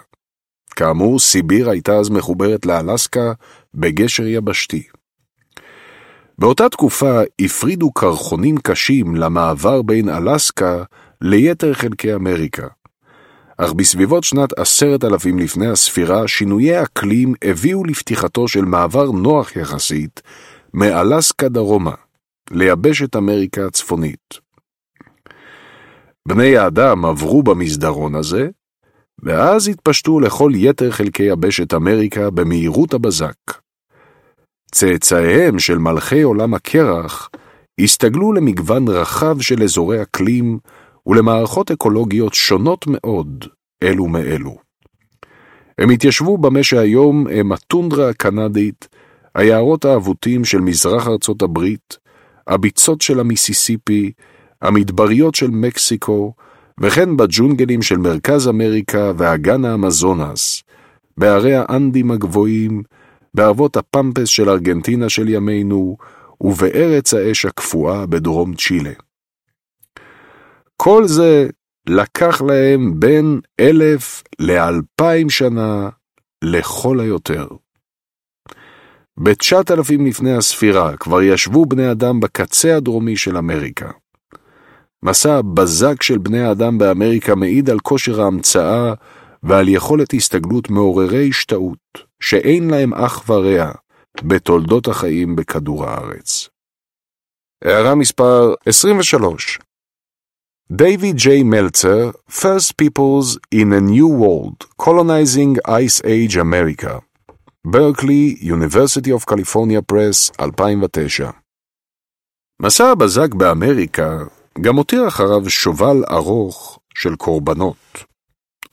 [0.75, 3.33] כאמור, סיביר הייתה אז מחוברת לאלסקה
[3.73, 4.83] בגשר יבשתי.
[6.37, 10.83] באותה תקופה הפרידו קרחונים קשים למעבר בין אלסקה
[11.21, 12.67] ליתר חלקי אמריקה.
[13.57, 20.21] אך בסביבות שנת עשרת אלפים לפני הספירה, שינויי אקלים הביאו לפתיחתו של מעבר נוח יחסית
[20.73, 21.93] מאלסקה דרומה,
[22.51, 24.33] ליבשת אמריקה הצפונית.
[26.27, 28.49] בני האדם עברו במסדרון הזה,
[29.23, 33.62] ואז התפשטו לכל יתר חלקי יבשת אמריקה במהירות הבזק.
[34.73, 37.29] צאצאיהם של מלכי עולם הקרח
[37.81, 40.59] הסתגלו למגוון רחב של אזורי אקלים
[41.07, 43.45] ולמערכות אקולוגיות שונות מאוד
[43.83, 44.57] אלו מאלו.
[45.77, 48.87] הם התיישבו במה שהיום הם הטונדרה הקנדית,
[49.35, 51.97] היערות האבותים של מזרח ארצות הברית,
[52.47, 54.11] הביצות של המיסיסיפי,
[54.61, 56.33] המדבריות של מקסיקו,
[56.79, 60.63] וכן בג'ונגלים של מרכז אמריקה ואגן האמזונס,
[61.17, 62.83] בערי האנדים הגבוהים,
[63.33, 65.97] בערבות הפמפס של ארגנטינה של ימינו,
[66.41, 68.93] ובארץ האש הקפואה בדרום צ'ילה.
[70.77, 71.47] כל זה
[71.87, 75.89] לקח להם בין אלף לאלפיים שנה
[76.43, 77.47] לכל היותר.
[79.17, 83.91] בתשעת אלפים לפני הספירה כבר ישבו בני אדם בקצה הדרומי של אמריקה.
[85.03, 88.93] מסע הבזק של בני האדם באמריקה מעיד על כושר ההמצאה
[89.43, 93.71] ועל יכולת הסתגלות מעוררי השתאות, שאין להם אח ורע
[94.23, 96.49] בתולדות החיים בכדור הארץ.
[97.65, 99.59] הערה מספר 23
[100.73, 101.27] David J.
[101.53, 106.99] Meltzer, First Peoples in a New World, Colonizing Ice Age America,
[107.67, 111.29] ברקלי, University of California Press, 2009.
[112.61, 114.17] מסע הבזק באמריקה
[114.61, 118.03] גם הותיר אחריו שובל ארוך של קורבנות.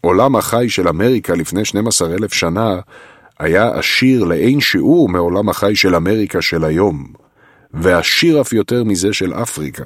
[0.00, 2.80] עולם החי של אמריקה לפני 12 אלף שנה
[3.40, 7.06] היה עשיר לאין שיעור מעולם החי של אמריקה של היום,
[7.74, 9.84] ועשיר אף יותר מזה של אפריקה.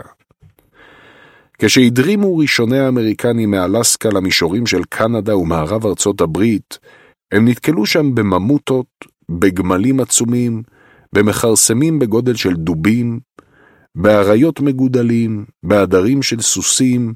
[1.58, 6.78] כשהדרימו ראשוני האמריקנים מאלסקה למישורים של קנדה ומערב ארצות הברית,
[7.32, 8.86] הם נתקלו שם בממוטות,
[9.28, 10.62] בגמלים עצומים,
[11.12, 13.20] במכרסמים בגודל של דובים,
[13.94, 17.14] באריות מגודלים, בעדרים של סוסים,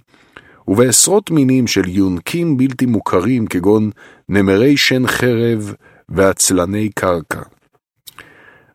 [0.69, 3.91] ובעשרות מינים של יונקים בלתי מוכרים כגון
[4.29, 5.75] נמרי שן חרב
[6.09, 7.43] ועצלני קרקע.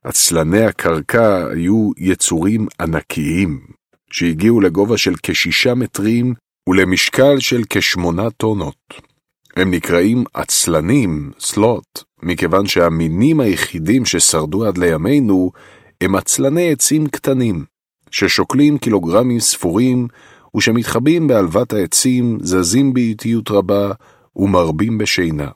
[0.03, 3.59] עצלני הקרקע היו יצורים ענקיים,
[4.11, 6.33] שהגיעו לגובה של כשישה מטרים
[6.69, 8.93] ולמשקל של כשמונה טונות.
[9.55, 15.51] הם נקראים עצלנים, סלוט, מכיוון שהמינים היחידים ששרדו עד לימינו
[16.01, 17.65] הם עצלני עצים קטנים,
[18.11, 20.07] ששוקלים קילוגרמים ספורים
[20.57, 23.91] ושמתחבאים בעלבת העצים, זזים באיטיות רבה
[24.35, 25.47] ומרבים בשינה.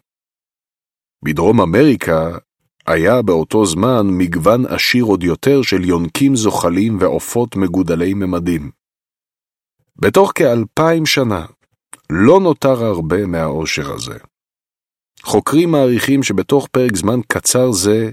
[1.24, 2.38] בדרום אמריקה
[2.88, 8.72] היה באותו זמן מגוון עשיר עוד יותר של יונקים זוחלים ועופות מגודלי ממדים.
[9.96, 11.46] בתוך כאלפיים שנה
[12.10, 14.18] לא נותר הרבה מהעושר הזה.
[15.24, 18.12] חוקרים מעריכים שבתוך פרק זמן קצר זה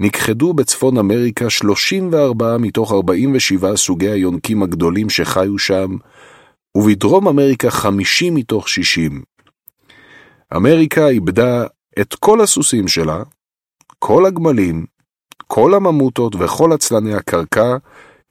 [0.00, 5.96] נכחדו בצפון אמריקה 34 מתוך 47 סוגי היונקים הגדולים שחיו שם,
[6.76, 9.22] ובדרום אמריקה 50 מתוך 60.
[10.56, 11.66] אמריקה איבדה
[12.00, 13.22] את כל הסוסים שלה,
[13.98, 14.86] כל הגמלים,
[15.46, 17.76] כל הממוטות וכל עצלני הקרקע,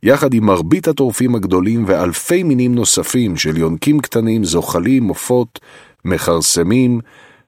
[0.04, 5.60] יחד עם מרבית הטורפים הגדולים ואלפי מינים נוספים של יונקים קטנים, זוחלים, עופות,
[6.06, 7.00] מכרסמים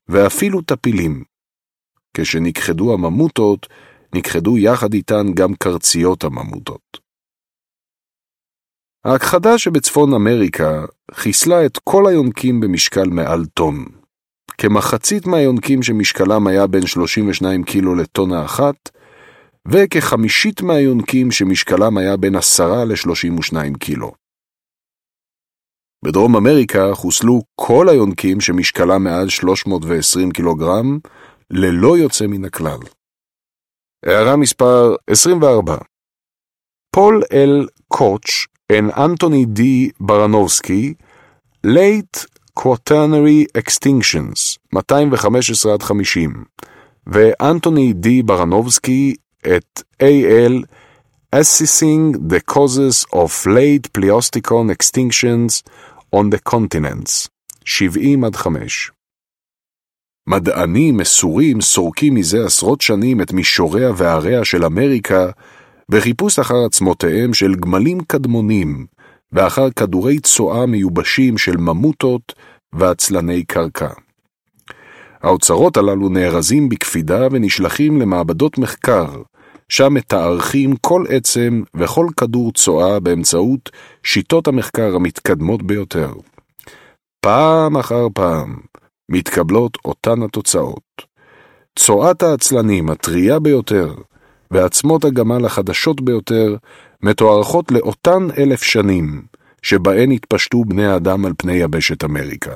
[0.10, 1.24] ואפילו טפילים.
[2.14, 3.68] כשנכחדו הממוטות,
[4.16, 7.08] נכחדו יחד איתן גם קרציות הממוטות.
[9.06, 13.97] ההכחדה שבצפון אמריקה חיסלה את כל היונקים במשקל מעל טון.
[14.58, 18.90] כמחצית מהיונקים שמשקלם היה בין 32 קילו לטונה אחת,
[19.68, 24.12] וכחמישית מהיונקים שמשקלם היה בין 10 ל-32 קילו.
[26.06, 31.00] בדרום אמריקה חוסלו כל היונקים שמשקלם מעל 320 קילוגרם,
[31.52, 32.80] ללא יוצא מן הכלל.
[34.06, 35.78] הערה מספר 24
[36.92, 39.92] פול אל קוטש and Anthony D.
[40.00, 40.96] Baranovsky,
[41.66, 42.26] Late
[42.58, 46.44] Quaternary Extinctions, 215 עד 50,
[47.08, 50.64] ואנטוני די ברנובסקי את A.L.
[51.36, 55.64] Assessing the Causes of Late Pleistocene Extinctions
[56.16, 57.28] on the Continents,
[57.66, 58.92] 70 עד 5.
[60.28, 65.30] מדענים מסורים סורקים מזה עשרות שנים את מישוריה ועריה של אמריקה
[65.90, 68.86] בחיפוש אחר עצמותיהם של גמלים קדמונים
[69.32, 72.34] ואחר כדורי צואה מיובשים של ממוטות
[72.74, 73.90] ועצלני קרקע.
[75.22, 79.22] האוצרות הללו נארזים בקפידה ונשלחים למעבדות מחקר,
[79.70, 83.70] שם מתארכים כל עצם וכל כדור צואה באמצעות
[84.04, 86.14] שיטות המחקר המתקדמות ביותר.
[87.22, 88.56] פעם אחר פעם
[89.12, 91.02] מתקבלות אותן התוצאות.
[91.76, 93.94] צואת העצלנים הטריה ביותר
[94.52, 96.56] ועצמות הגמל החדשות ביותר
[97.08, 99.26] מתוארכות לאותן אלף שנים
[99.62, 102.56] שבהן התפשטו בני האדם על פני יבשת אמריקה.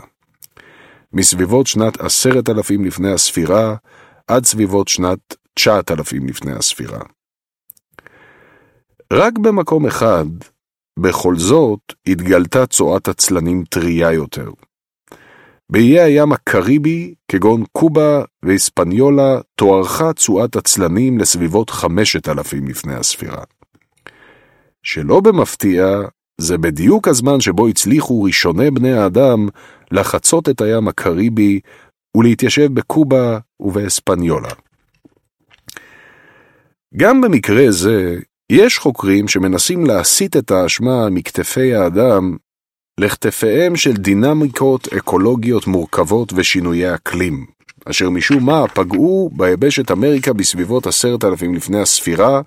[1.14, 3.76] מסביבות שנת עשרת אלפים לפני הספירה
[4.28, 5.20] עד סביבות שנת
[5.54, 7.00] תשעת אלפים לפני הספירה.
[9.14, 10.26] רק במקום אחד,
[11.00, 14.50] בכל זאת, התגלתה צואת עצלנים טריה יותר.
[15.70, 23.44] באיי הים הקריבי, כגון קובה ואספניולה, תוארכה תשואת עצלנים לסביבות חמשת אלפים לפני הספירה.
[24.84, 26.02] שלא במפתיע,
[26.42, 29.48] זה בדיוק הזמן שבו הצליחו ראשוני בני האדם
[29.92, 31.60] לחצות את הים הקריבי
[32.18, 34.50] ולהתיישב בקובה ובאספניולה.
[36.98, 38.20] גם במקרה זה,
[38.52, 42.38] יש חוקרים שמנסים להסיט את האשמה מכתפי האדם
[43.00, 47.46] לכתפיהם של דינמיקות אקולוגיות מורכבות ושינויי אקלים.
[47.86, 52.42] אשר משום מה פגעו ביבשת אמריקה בסביבות עשרת אלפים לפני הספירה,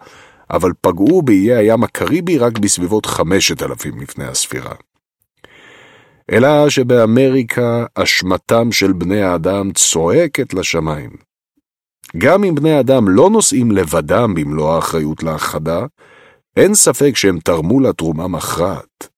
[0.50, 4.74] אבל פגעו באיי הים הקריבי רק בסביבות חמשת אלפים לפני הספירה.
[6.32, 11.10] אלא שבאמריקה אשמתם של בני האדם צועקת לשמיים.
[12.18, 15.86] גם אם בני האדם לא נושאים לבדם במלוא האחריות להכחדה,
[16.56, 19.08] אין ספק שהם תרמו לה תרומה מכרעת.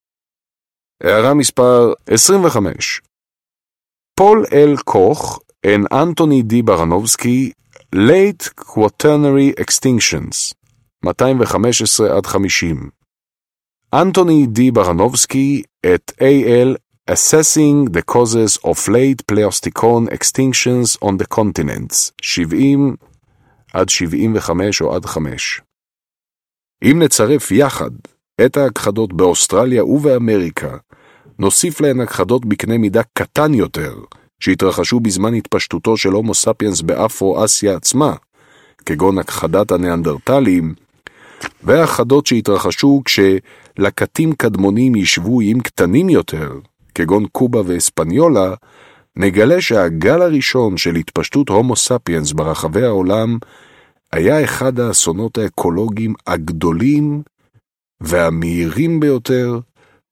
[1.03, 3.01] הערה מספר 25
[4.15, 6.63] פול אל קוך and Anthony D.
[6.63, 7.53] Baranovsky
[7.95, 10.53] Late Quaternary Extinctions
[11.05, 12.91] 215 עד 50
[13.95, 15.63] אנטוני די ברנובסקי
[15.95, 16.77] את A.L.
[17.11, 22.97] Assessing the Causes of Late Pleistocene Extinctions on the Continents 70
[23.73, 25.61] עד 75 או עד 5
[26.83, 27.91] אם נצרף יחד
[28.47, 30.77] את ההכחדות באוסטרליה ובאמריקה,
[31.39, 33.95] נוסיף להן הכחדות בקנה מידה קטן יותר,
[34.41, 38.15] שהתרחשו בזמן התפשטותו של הומו ספיאנס באפרו-אסיה עצמה,
[38.87, 40.75] כגון הכחדת הניאנדרטלים,
[41.63, 46.53] והכחדות שהתרחשו כשלקטים קדמונים ישבו איים קטנים יותר,
[46.95, 48.55] כגון קובה ואספניולה,
[49.17, 53.39] נגלה שהגל הראשון של התפשטות הומו ספיאנס ברחבי העולם
[54.13, 57.23] היה אחד האסונות האקולוגיים הגדולים
[58.01, 59.61] והמהירים ביותר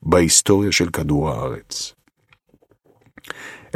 [0.03, 1.95] בהיסטוריה של כדור הארץ.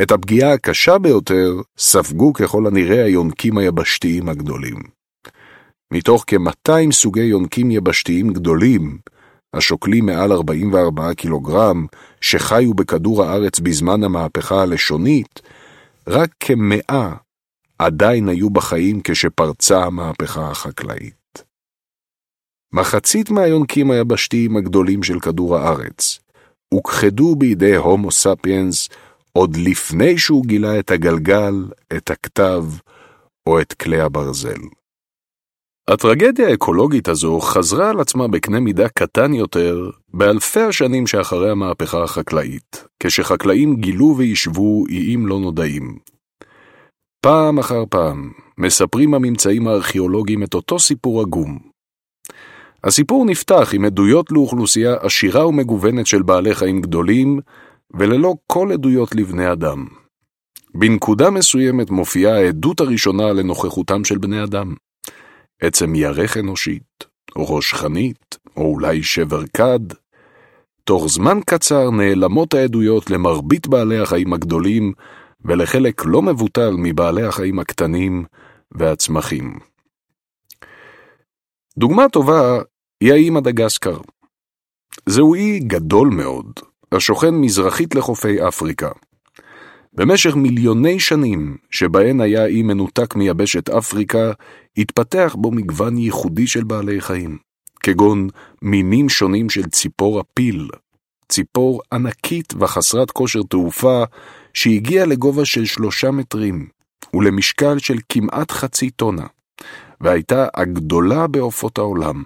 [0.03, 4.98] את הפגיעה הקשה ביותר ספגו ככל הנראה היונקים היבשתיים הגדולים.
[5.93, 8.99] מתוך כ-200 סוגי יונקים יבשתיים גדולים,
[9.55, 11.87] השוקלים מעל 44 קילוגרם,
[12.21, 15.43] שחיו בכדור הארץ בזמן המהפכה הלשונית,
[16.07, 17.13] רק כמאה
[17.79, 21.45] עדיין היו בחיים כשפרצה המהפכה החקלאית.
[22.73, 26.19] מחצית מהיונקים היבשתיים הגדולים של כדור הארץ
[26.75, 28.89] הוכחדו בידי הומו ספיאנס
[29.33, 31.55] עוד לפני שהוא גילה את הגלגל,
[31.97, 32.65] את הכתב
[33.47, 34.61] או את כלי הברזל.
[35.89, 42.85] הטרגדיה האקולוגית הזו חזרה על עצמה בקנה מידה קטן יותר באלפי השנים שאחרי המהפכה החקלאית,
[43.01, 45.99] כשחקלאים גילו ויישבו איים לא נודעים.
[47.21, 51.59] פעם אחר פעם מספרים הממצאים הארכיאולוגיים את אותו סיפור עגום.
[52.85, 57.41] הסיפור נפתח עם עדויות לאוכלוסייה עשירה ומגוונת של בעלי חיים גדולים,
[57.95, 59.87] וללא כל עדויות לבני אדם.
[60.75, 64.75] בנקודה מסוימת מופיעה העדות הראשונה לנוכחותם של בני אדם.
[65.63, 67.05] עצם ירך אנושית,
[67.37, 69.81] או ראש חנית, או אולי שבר כד.
[70.85, 74.93] תוך זמן קצר נעלמות העדויות למרבית בעלי החיים הגדולים,
[75.45, 78.25] ולחלק לא מבוטל מבעלי החיים הקטנים
[78.73, 79.59] והצמחים.
[81.79, 82.59] דוגמה טובה
[83.01, 83.99] היא האי מדגסקר.
[85.07, 86.53] זהו אי גדול מאוד,
[86.93, 88.91] השוכן מזרחית לחופי אפריקה.
[89.99, 94.33] במשך מיליוני שנים, שבהן היה אי מנותק מיבשת אפריקה,
[94.77, 97.39] התפתח בו מגוון ייחודי של בעלי חיים,
[97.83, 98.29] כגון
[98.63, 100.69] מינים שונים של ציפור הפיל,
[101.29, 104.05] ציפור ענקית וחסרת כושר תעופה,
[104.55, 106.67] שהגיעה לגובה של שלושה מטרים,
[107.15, 109.27] ולמשקל של כמעט חצי טונה,
[110.01, 112.23] והייתה הגדולה בעופות העולם.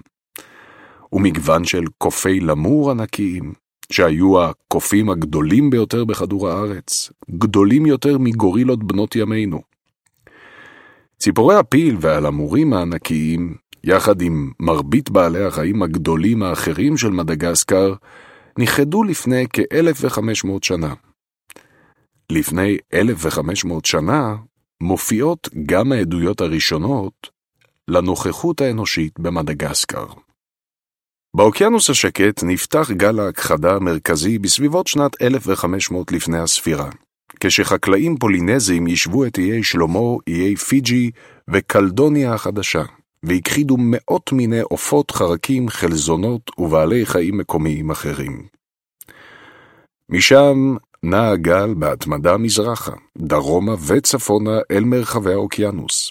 [1.13, 3.53] ומגוון של קופי למור ענקיים,
[3.93, 9.63] שהיו הקופים הגדולים ביותר בכדור הארץ, גדולים יותר מגורילות בנות ימינו.
[11.19, 13.55] ציפורי הפיל והלמורים הענקיים,
[13.85, 17.95] יחד עם מרבית בעלי החיים הגדולים האחרים של מדגסקר,
[18.59, 20.95] נכחדו לפני כ-1,500 שנה.
[22.31, 24.37] לפני 1,500 שנה
[24.81, 27.31] מופיעות גם העדויות הראשונות
[27.89, 30.07] לנוכחות האנושית במדגסקר.
[31.37, 36.91] באוקיינוס השקט נפתח גל ההכחדה המרכזי בסביבות שנת 1500 לפני הספירה,
[37.41, 41.11] כשחקלאים פולינזים יישבו את איי שלמה, איי פיג'י
[41.49, 42.83] וקלדוניה החדשה,
[43.23, 48.47] והכחידו מאות מיני עופות, חרקים, חלזונות ובעלי חיים מקומיים אחרים.
[50.09, 56.11] משם נע הגל בהתמדה מזרחה, דרומה וצפונה אל מרחבי האוקיינוס.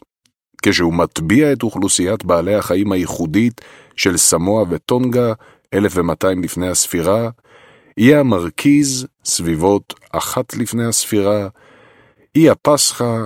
[0.62, 3.62] כשהוא מטביע את אוכלוסיית בעלי החיים הייחודית
[4.02, 5.34] של סמואה וטונגה,
[5.74, 7.30] 1200 לפני הספירה,
[7.98, 11.48] אי המרכיז, סביבות אחת לפני הספירה,
[12.36, 13.18] אי הפסחא,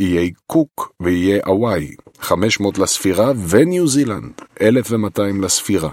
[0.00, 5.90] איי קוק ואיי הוואי, 500 לספירה, וניו זילנד, 1200 לספירה.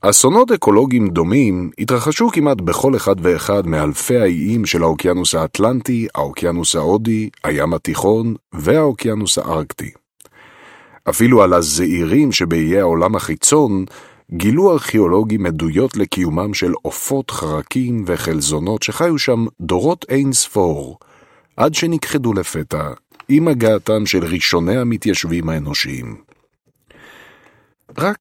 [0.00, 7.30] אסונות אקולוגיים דומים התרחשו כמעט בכל אחד ואחד מאלפי האיים של האוקיינוס האטלנטי, האוקיינוס ההודי,
[7.44, 10.05] הים התיכון והאוקיינוס הארקטי.
[11.10, 13.84] אפילו על הזעירים שבאיי העולם החיצון,
[14.32, 20.98] גילו ארכיאולוגים עדויות לקיומם של עופות, חרקים וחלזונות שחיו שם דורות אין ספור,
[21.56, 22.90] עד שנכחדו לפתע
[23.28, 26.16] עם הגעתם של ראשוני המתיישבים האנושיים.
[27.98, 28.18] רק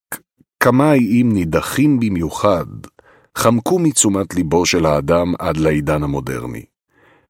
[0.60, 2.66] כמה איים נידחים במיוחד
[3.38, 6.66] חמקו מתשומת ליבו של האדם עד לעידן המודרני,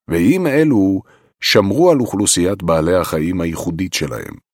[0.07, 1.01] ואיים אלו
[1.41, 4.45] שמרו על אוכלוסיית בעלי החיים הייחודית שלהם.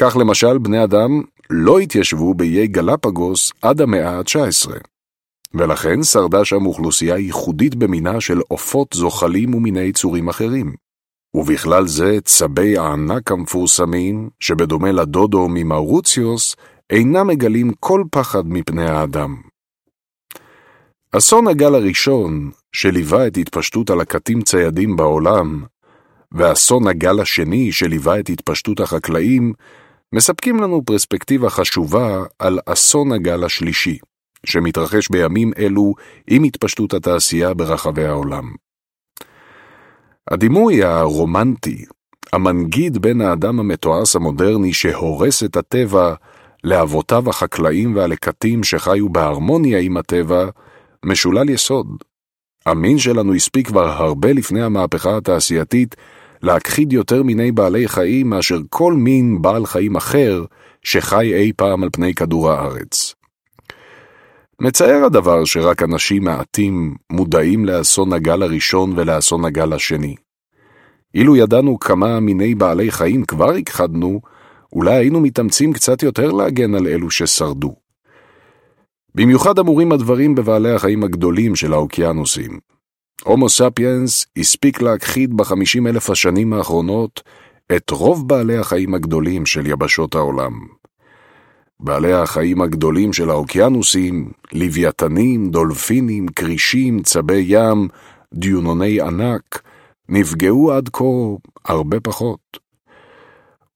[0.00, 4.70] כך למשל, בני אדם לא התיישבו באיי גלפגוס עד המאה ה-19,
[5.54, 10.74] ולכן שרדה שם אוכלוסייה ייחודית במינה של עופות, זוחלים ומיני צורים אחרים.
[11.34, 16.56] ובכלל זה צבי הענק המפורסמים, שבדומה לדודו ממאורוציוס,
[16.90, 19.36] אינם מגלים כל פחד מפני האדם.
[21.12, 25.62] אסון הגל הראשון, שליווה את התפשטות הלקטים ציידים בעולם,
[26.32, 29.52] ואסון הגל השני, שליווה את התפשטות החקלאים,
[30.14, 33.98] מספקים לנו פרספקטיבה חשובה על אסון הגל השלישי,
[34.46, 35.94] שמתרחש בימים אלו
[36.30, 38.52] עם התפשטות התעשייה ברחבי העולם.
[40.30, 41.84] הדימוי הרומנטי,
[42.32, 46.14] המנגיד בין האדם המתועש המודרני שהורס את הטבע
[46.64, 50.48] לאבותיו החקלאים והלקטים שחיו בהרמוניה עם הטבע,
[51.04, 51.86] משולל יסוד.
[52.66, 55.96] המין שלנו הספיק כבר הרבה לפני המהפכה התעשייתית
[56.42, 60.44] להכחיד יותר מיני בעלי חיים מאשר כל מין בעל חיים אחר
[60.82, 63.14] שחי אי פעם על פני כדור הארץ.
[64.60, 70.14] מצער הדבר שרק אנשים מעטים מודעים לאסון הגל הראשון ולאסון הגל השני.
[71.14, 74.20] אילו ידענו כמה מיני בעלי חיים כבר הכחדנו,
[74.72, 77.74] אולי היינו מתאמצים קצת יותר להגן על אלו ששרדו.
[79.14, 82.58] במיוחד אמורים הדברים בבעלי החיים הגדולים של האוקיינוסים.
[83.24, 87.22] הומו ספיאנס הספיק להכחיד בחמישים אלף השנים האחרונות
[87.76, 90.52] את רוב בעלי החיים הגדולים של יבשות העולם.
[91.80, 97.88] בעלי החיים הגדולים של האוקיינוסים, לוויתנים, דולפינים, כרישים, צבי ים,
[98.34, 99.62] דיונוני ענק,
[100.08, 101.04] נפגעו עד כה
[101.64, 102.58] הרבה פחות.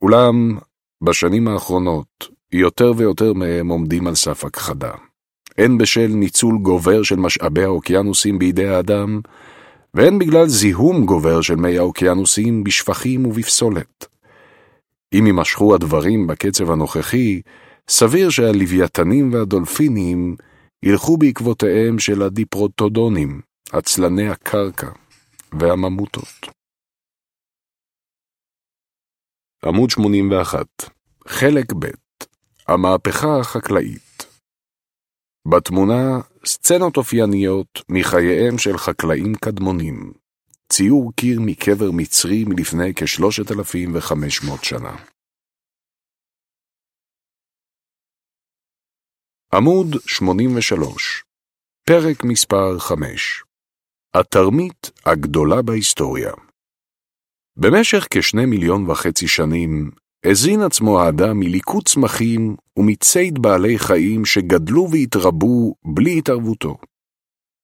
[0.03, 0.59] אולם,
[1.03, 4.93] בשנים האחרונות, יותר ויותר מהם עומדים על סף הכחדה.
[5.59, 9.21] הן בשל ניצול גובר של משאבי האוקיינוסים בידי האדם,
[9.95, 14.07] והן בגלל זיהום גובר של מי האוקיינוסים בשפכים ובפסולת.
[15.13, 17.41] אם יימשכו הדברים בקצב הנוכחי,
[17.89, 20.37] סביר שהלוויתנים והדולפינים
[20.83, 23.41] ילכו בעקבותיהם של הדיפרוטודונים,
[23.73, 24.91] עצלני הקרקע
[25.53, 26.49] והממוטות.
[29.65, 30.67] עמוד 81,
[31.29, 31.87] חלק ב'
[32.69, 34.02] המהפכה החקלאית
[35.51, 40.13] בתמונה סצנות אופייניות מחייהם של חקלאים קדמונים,
[40.73, 44.97] ציור קיר מקבר מצרי מלפני כ-3,500 שנה.
[49.55, 51.25] עמוד 83,
[51.87, 53.45] פרק מספר 5
[54.15, 56.33] התרמית הגדולה בהיסטוריה
[57.57, 59.91] במשך כשני מיליון וחצי שנים
[60.27, 66.77] הזין עצמו האדם מליקוט צמחים ומציד בעלי חיים שגדלו והתרבו בלי התערבותו.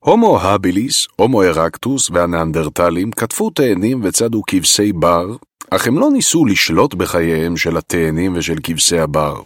[0.05, 5.37] הומו הביליס, הומו ארקטוס והנאנדרטלים כתפו תאנים וצדו כבשי בר,
[5.71, 9.43] אך הם לא ניסו לשלוט בחייהם של התאנים ושל כבשי הבר.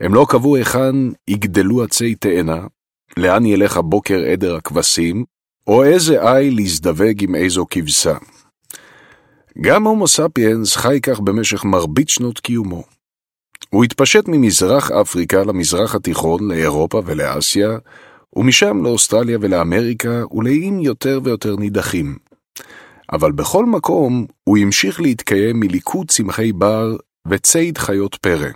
[0.00, 0.96] הם לא קבעו היכן
[1.28, 2.66] יגדלו עצי תאנה,
[3.16, 5.24] לאן ילך הבוקר עדר הכבשים,
[5.66, 8.14] או איזה איל יזדווג עם איזו כבשה.
[9.60, 12.84] גם הומו ספיאנס חי כך במשך מרבית שנות קיומו.
[13.70, 17.78] הוא התפשט ממזרח אפריקה למזרח התיכון, לאירופה ולאסיה,
[18.36, 22.16] ומשם לאוסטרליה ולאמריקה, ולאיים יותר ויותר נידחים.
[23.12, 26.96] אבל בכל מקום הוא המשיך להתקיים מליקוד צמחי בר
[27.28, 28.48] וציד חיות פרא.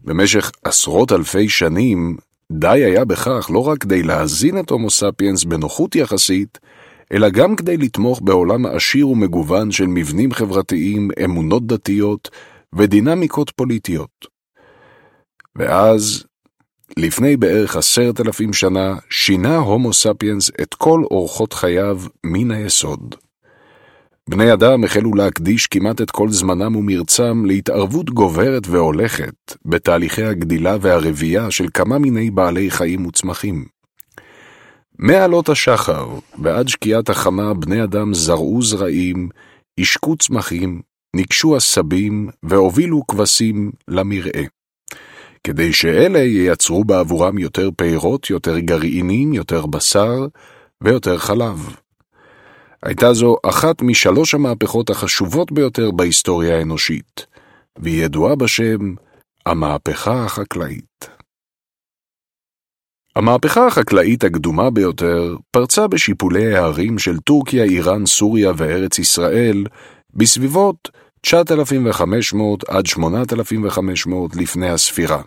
[0.00, 2.16] במשך עשרות אלפי שנים,
[2.52, 6.58] די היה בכך לא רק כדי להזין את הומו ספיאנס בנוחות יחסית,
[7.12, 12.30] אלא גם כדי לתמוך בעולם עשיר ומגוון של מבנים חברתיים, אמונות דתיות
[12.74, 14.26] ודינמיקות פוליטיות.
[15.56, 16.24] ואז,
[16.96, 23.14] לפני בערך עשרת אלפים שנה, שינה הומו ספיאנס את כל אורחות חייו מן היסוד.
[24.30, 29.34] בני אדם החלו להקדיש כמעט את כל זמנם ומרצם להתערבות גוברת והולכת
[29.64, 33.81] בתהליכי הגדילה והרבייה של כמה מיני בעלי חיים וצמחים.
[35.02, 36.08] מעלות השחר
[36.42, 39.28] ועד שקיעת החמה בני אדם זרעו זרעים,
[39.80, 40.80] השקו צמחים,
[41.16, 44.42] ניגשו עשבים והובילו כבשים למרעה.
[45.44, 50.26] כדי שאלה ייצרו בעבורם יותר פירות, יותר גרעינים, יותר בשר
[50.80, 51.76] ויותר חלב.
[52.82, 57.26] הייתה זו אחת משלוש המהפכות החשובות ביותר בהיסטוריה האנושית,
[57.78, 58.94] והיא ידועה בשם
[59.46, 61.11] המהפכה החקלאית.
[63.16, 69.64] המהפכה החקלאית הקדומה ביותר פרצה בשיפולי הערים של טורקיה, איראן, סוריה וארץ ישראל
[70.14, 75.22] בסביבות 9,500 עד 8,500 לפני הספירה,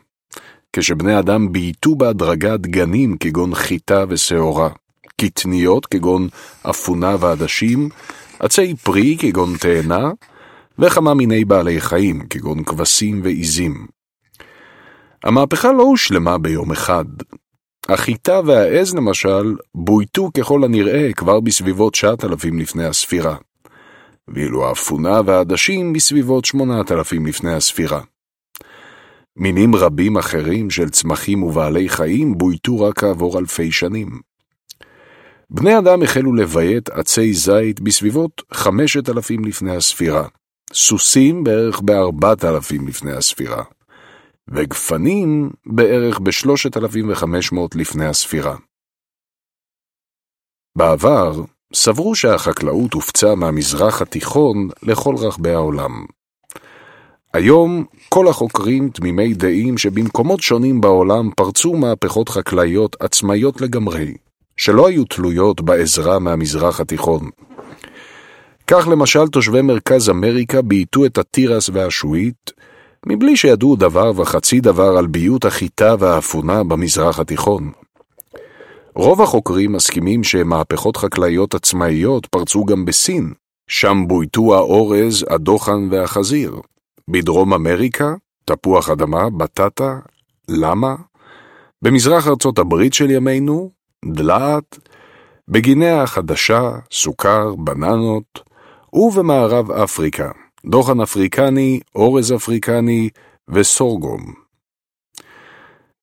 [0.73, 4.69] כשבני אדם בייתו בהדרגה דגנים כגון חיטה ושעורה,
[5.21, 6.27] קטניות כגון
[6.69, 7.89] אפונה ועדשים,
[8.39, 10.11] עצי פרי כגון תאנה,
[10.79, 13.87] וכמה מיני בעלי חיים כגון כבשים ועיזים.
[15.23, 17.05] המהפכה לא הושלמה ביום אחד.
[17.89, 23.35] החיטה והעז למשל בויתו ככל הנראה כבר בסביבות 9,000 לפני הספירה.
[24.27, 28.01] ואילו האפונה והעדשים בסביבות 8,000 לפני הספירה.
[29.37, 34.19] מינים רבים אחרים של צמחים ובעלי חיים בויתו רק כעבור אלפי שנים.
[35.49, 40.27] בני אדם החלו לביית עצי זית בסביבות 5,000 לפני הספירה,
[40.73, 43.63] סוסים בערך ב-4,000 לפני הספירה,
[44.49, 48.55] וגפנים בערך ב-3,500 לפני הספירה.
[50.77, 51.43] בעבר,
[51.73, 56.05] סברו שהחקלאות הופצה מהמזרח התיכון לכל רחבי העולם.
[57.33, 64.13] היום כל החוקרים תמימי דעים שבמקומות שונים בעולם פרצו מהפכות חקלאיות עצמאיות לגמרי,
[64.57, 67.29] שלא היו תלויות בעזרה מהמזרח התיכון.
[68.67, 72.51] כך למשל תושבי מרכז אמריקה בייתו את התירס והשועית,
[73.05, 77.71] מבלי שידעו דבר וחצי דבר על ביות החיטה והאפונה במזרח התיכון.
[78.95, 83.33] רוב החוקרים מסכימים שמהפכות חקלאיות עצמאיות פרצו גם בסין,
[83.69, 86.55] שם בויתו האורז, הדוחן והחזיר.
[87.07, 88.13] בדרום אמריקה,
[88.45, 89.99] תפוח אדמה, בטטה,
[90.49, 90.95] למה?
[91.81, 93.71] במזרח ארצות הברית של ימינו,
[94.05, 94.79] דלעת,
[95.47, 98.39] בגינאה החדשה, סוכר, בננות,
[98.93, 100.31] ובמערב אפריקה,
[100.67, 103.09] דוחן אפריקני, אורז אפריקני
[103.49, 104.33] וסורגום.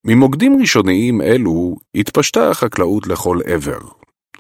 [0.05, 3.79] ממוקדים ראשוניים אלו התפשטה החקלאות לכל עבר,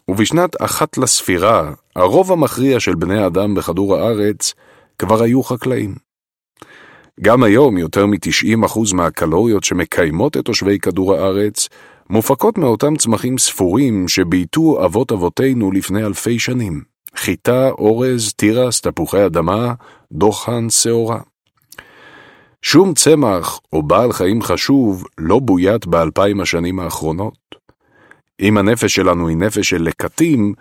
[0.09, 4.55] ובשנת אחת לספירה, הרוב המכריע של בני אדם בכדור הארץ
[4.99, 5.94] כבר היו חקלאים.
[7.20, 11.68] גם היום יותר מ-90% מהקלוריות שמקיימות את תושבי כדור הארץ
[12.10, 16.92] מופקות מאותם צמחים ספורים שבייתו אבות אבותינו לפני אלפי שנים.
[17.16, 19.74] חיטה, אורז, תירס, תפוחי אדמה,
[20.12, 21.20] דוחן, שעורה.
[22.62, 27.39] שום צמח או בעל חיים חשוב לא בוית באלפיים השנים האחרונות.
[28.41, 30.55] אם הנפש שלנו היא נפש של לקטים,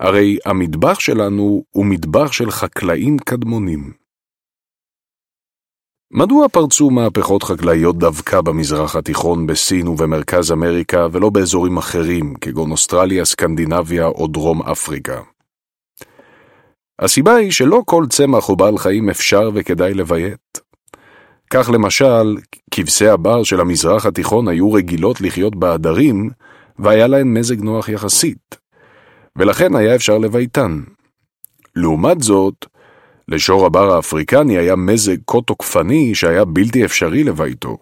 [0.00, 3.92] הרי המטבח שלנו הוא מטבח של חקלאים קדמונים.
[6.10, 13.24] מדוע פרצו מהפכות חקלאיות דווקא במזרח התיכון, בסין ובמרכז אמריקה, ולא באזורים אחרים, כגון אוסטרליה,
[13.24, 15.20] סקנדינביה או דרום אפריקה?
[16.98, 20.60] הסיבה היא שלא כל צמח או בעל חיים אפשר וכדאי לביית.
[21.50, 22.36] כך למשל,
[22.70, 26.30] כבשי הבר של המזרח התיכון היו רגילות לחיות בעדרים,
[26.78, 28.56] והיה להן מזג נוח יחסית,
[29.36, 30.80] ולכן היה אפשר לביתן.
[31.76, 32.66] לעומת זאת,
[33.28, 37.78] לשור הבר האפריקני היה מזג כה תוקפני שהיה בלתי אפשרי לביתו.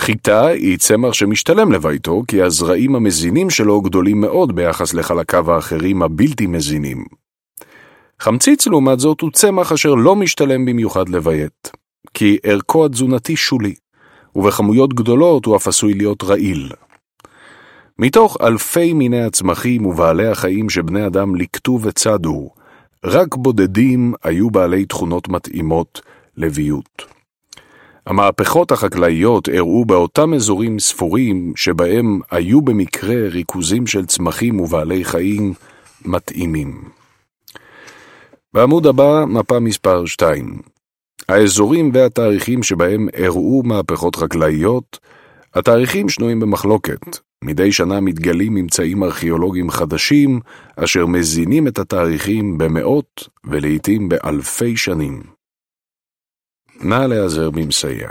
[0.00, 6.46] חיטה היא צמח שמשתלם לביתו, כי הזרעים המזינים שלו גדולים מאוד ביחס לחלקיו האחרים הבלתי
[6.46, 7.04] מזינים.
[8.20, 11.70] חמציץ, לעומת זאת, הוא צמח אשר לא משתלם במיוחד לביית.
[12.14, 13.74] כי ערכו התזונתי שולי,
[14.36, 16.72] ובכמויות גדולות הוא אף עשוי להיות רעיל.
[17.98, 22.50] מתוך אלפי מיני הצמחים ובעלי החיים שבני אדם ליקטו וצדו,
[23.04, 26.00] רק בודדים היו בעלי תכונות מתאימות
[26.36, 27.04] לביות.
[28.06, 35.54] המהפכות החקלאיות אירעו באותם אזורים ספורים שבהם היו במקרה ריכוזים של צמחים ובעלי חיים
[36.04, 36.99] מתאימים.
[38.54, 40.62] בעמוד הבא, מפה מספר 2.
[41.28, 44.98] האזורים והתאריכים שבהם אירעו מהפכות חקלאיות,
[45.54, 47.00] התאריכים שנויים במחלוקת.
[47.44, 50.40] מדי שנה מתגלים ממצאים ארכיאולוגיים חדשים,
[50.76, 55.22] אשר מזינים את התאריכים במאות ולעיתים באלפי שנים.
[56.80, 58.10] נא להיעזר במסייע.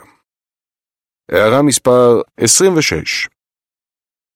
[1.31, 3.27] הערה מספר 26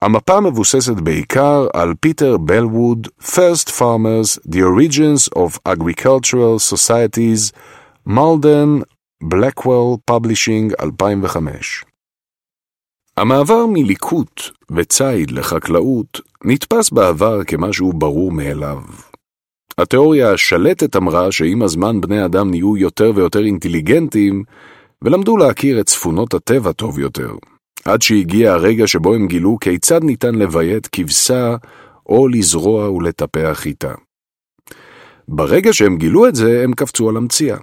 [0.03, 7.55] המפה מבוססת בעיקר על פיטר בלווד, First Farmers, The Origins of Agricultural Societies,
[8.05, 8.79] מלדן,
[9.23, 11.85] Blackwell Publishing 2005
[13.17, 14.41] המעבר מליקוט
[14.71, 18.81] וציד לחקלאות נתפס בעבר כמשהו ברור מאליו.
[19.77, 24.43] התיאוריה השלטת אמרה שעם הזמן בני אדם נהיו יותר ויותר אינטליגנטים
[25.01, 27.35] ולמדו להכיר את צפונות הטבע טוב יותר,
[27.85, 31.55] עד שהגיע הרגע שבו הם גילו כיצד ניתן לביית כבשה
[32.05, 33.93] או לזרוע ולטפח חיטה.
[35.27, 37.57] ברגע שהם גילו את זה, הם קפצו על המציאה.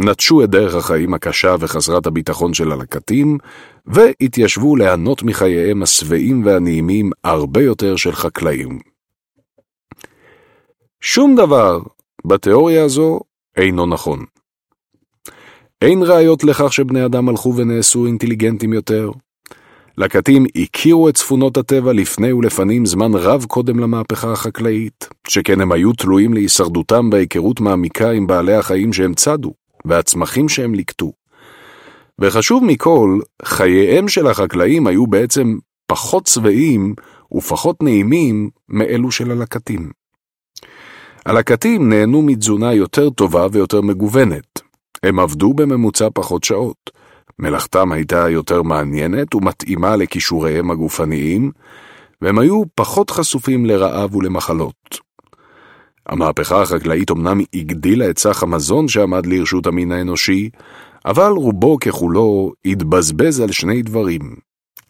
[0.00, 3.38] נטשו את דרך החיים הקשה וחסרת הביטחון של הלקטים,
[3.86, 8.78] והתיישבו ליהנות מחייהם השבעים והנעימים הרבה יותר של חקלאים.
[11.00, 11.80] שום דבר
[12.26, 13.20] בתיאוריה הזו
[13.56, 14.24] אינו נכון.
[15.82, 19.10] אין ראיות לכך שבני אדם הלכו ונעשו אינטליגנטים יותר.
[19.98, 25.92] לקטים הכירו את צפונות הטבע לפני ולפנים זמן רב קודם למהפכה החקלאית, שכן הם היו
[25.92, 29.54] תלויים להישרדותם בהיכרות מעמיקה עם בעלי החיים שהם צדו,
[29.84, 31.12] והצמחים שהם ליקטו.
[32.20, 36.94] וחשוב מכל, חייהם של החקלאים היו בעצם פחות צבעים
[37.34, 39.90] ופחות נעימים מאלו של הלקטים.
[41.26, 44.60] הלקטים נהנו מתזונה יותר טובה ויותר מגוונת.
[45.02, 46.90] הם עבדו בממוצע פחות שעות.
[47.40, 51.50] מלאכתם הייתה יותר מעניינת ומתאימה לכישוריהם הגופניים,
[52.22, 54.98] והם היו פחות חשופים לרעב ולמחלות.
[56.06, 60.50] המהפכה החקלאית אמנם הגדילה את סך המזון שעמד לרשות המין האנושי,
[61.04, 64.20] אבל רובו ככולו התבזבז על שני דברים,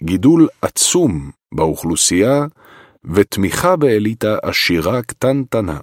[0.03, 2.47] גידול עצום באוכלוסייה
[3.05, 5.79] ותמיכה באליטה עשירה קטנטנה.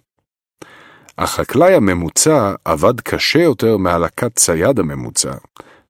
[1.18, 5.34] החקלאי הממוצע עבד קשה יותר מהלקת צייד הממוצע,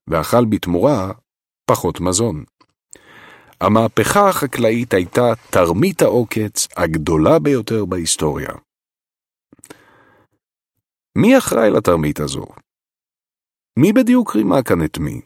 [0.08, 1.12] ואכל בתמורה
[1.66, 2.44] פחות מזון.
[3.62, 8.50] המהפכה החקלאית הייתה תרמית העוקץ הגדולה ביותר בהיסטוריה.
[11.18, 12.46] מי אחראי לתרמית הזו?
[13.80, 15.22] מי בדיוק רימה כאן את מי?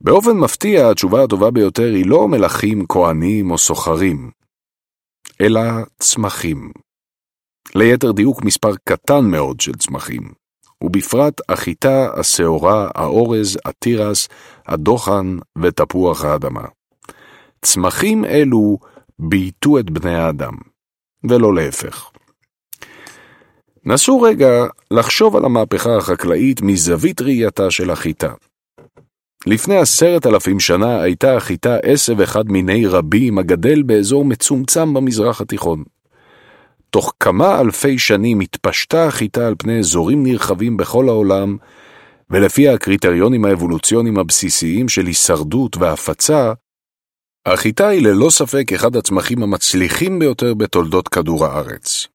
[0.00, 4.30] באופן מפתיע, התשובה הטובה ביותר היא לא מלכים, כהנים או סוחרים,
[5.40, 5.60] אלא
[5.98, 6.72] צמחים.
[7.74, 10.32] ליתר דיוק מספר קטן מאוד של צמחים,
[10.84, 14.28] ובפרט החיטה, השעורה, האורז, התירס,
[14.66, 16.64] הדוחן ותפוח האדמה.
[17.62, 18.78] צמחים אלו
[19.18, 20.54] בייתו את בני האדם,
[21.24, 22.10] ולא להפך.
[23.84, 28.32] נסו רגע לחשוב על המהפכה החקלאית מזווית ראייתה של החיטה.
[29.46, 35.84] לפני עשרת אלפים שנה הייתה החיטה עשב אחד מיני רבים הגדל באזור מצומצם במזרח התיכון.
[36.90, 41.56] תוך כמה אלפי שנים התפשטה החיטה על פני אזורים נרחבים בכל העולם,
[42.30, 46.52] ולפי הקריטריונים האבולוציוניים הבסיסיים של הישרדות והפצה,
[47.46, 52.06] החיטה היא ללא ספק אחד הצמחים המצליחים ביותר בתולדות כדור הארץ.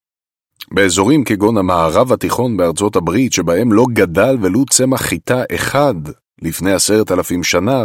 [0.72, 5.96] באזורים כגון המערב התיכון בארצות הברית, שבהם לא גדל ולו צמח חיטה אחד
[6.42, 7.84] לפני עשרת אלפים שנה,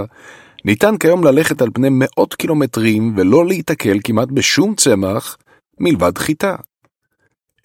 [0.65, 5.37] ניתן כיום ללכת על פני מאות קילומטרים ולא להיתקל כמעט בשום צמח
[5.81, 6.57] מלבד חיטה.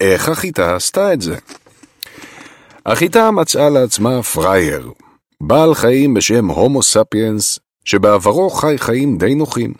[0.00, 1.36] איך החיטה עשתה את זה?
[2.86, 4.90] החיטה מצאה לעצמה פראייר,
[5.40, 9.72] בעל חיים בשם הומו ספיאנס, שבעברו חי חיים די נוחים.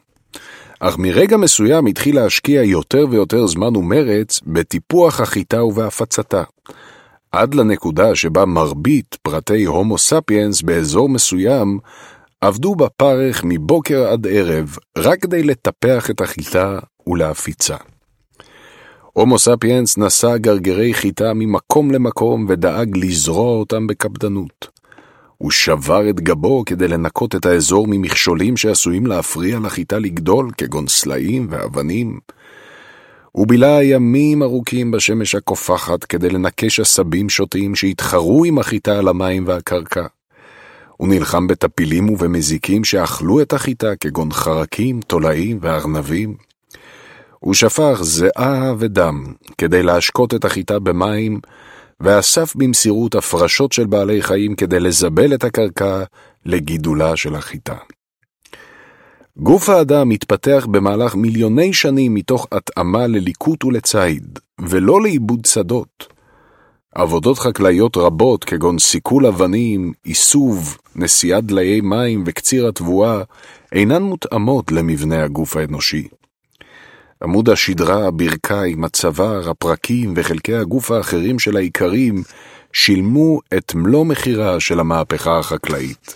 [0.80, 6.42] אך מרגע מסוים התחיל להשקיע יותר ויותר זמן ומרץ בטיפוח החיטה ובהפצתה.
[7.32, 11.78] עד לנקודה שבה מרבית פרטי הומו ספיאנס באזור מסוים
[12.40, 17.76] עבדו בפרך מבוקר עד ערב רק כדי לטפח את החיטה ולהפיצה.
[19.16, 24.68] הומו ספיאנס נשא גרגרי חיטה ממקום למקום ודאג לזרוע אותם בקפדנות.
[25.38, 31.46] הוא שבר את גבו כדי לנקות את האזור ממכשולים שעשויים להפריע לחיטה לגדול, כגון סלעים
[31.50, 32.18] ואבנים.
[33.32, 39.44] הוא בילה ימים ארוכים בשמש הקופחת כדי לנקש עשבים שוטים שהתחרו עם החיטה על המים
[39.46, 40.06] והקרקע.
[40.96, 46.45] הוא נלחם בטפילים ובמזיקים שאכלו את החיטה, כגון חרקים, תולעים וארנבים.
[47.38, 49.24] הוא שפך זיעה ודם
[49.58, 51.40] כדי להשקות את החיטה במים,
[52.00, 56.02] ואסף במסירות הפרשות של בעלי חיים כדי לזבל את הקרקע
[56.46, 57.76] לגידולה של החיטה.
[59.38, 66.16] גוף האדם מתפתח במהלך מיליוני שנים מתוך התאמה לליקוט ולציד, ולא לעיבוד שדות.
[66.94, 73.22] עבודות חקלאיות רבות, כגון סיכול אבנים, עיסוב, נשיאת דליי מים וקציר התבואה,
[73.72, 76.08] אינן מותאמות למבנה הגוף האנושי.
[77.22, 82.22] עמוד השדרה, הברכיים, הצוואר, הפרקים וחלקי הגוף האחרים של האיכרים
[82.72, 86.14] שילמו את מלוא מחירה של המהפכה החקלאית.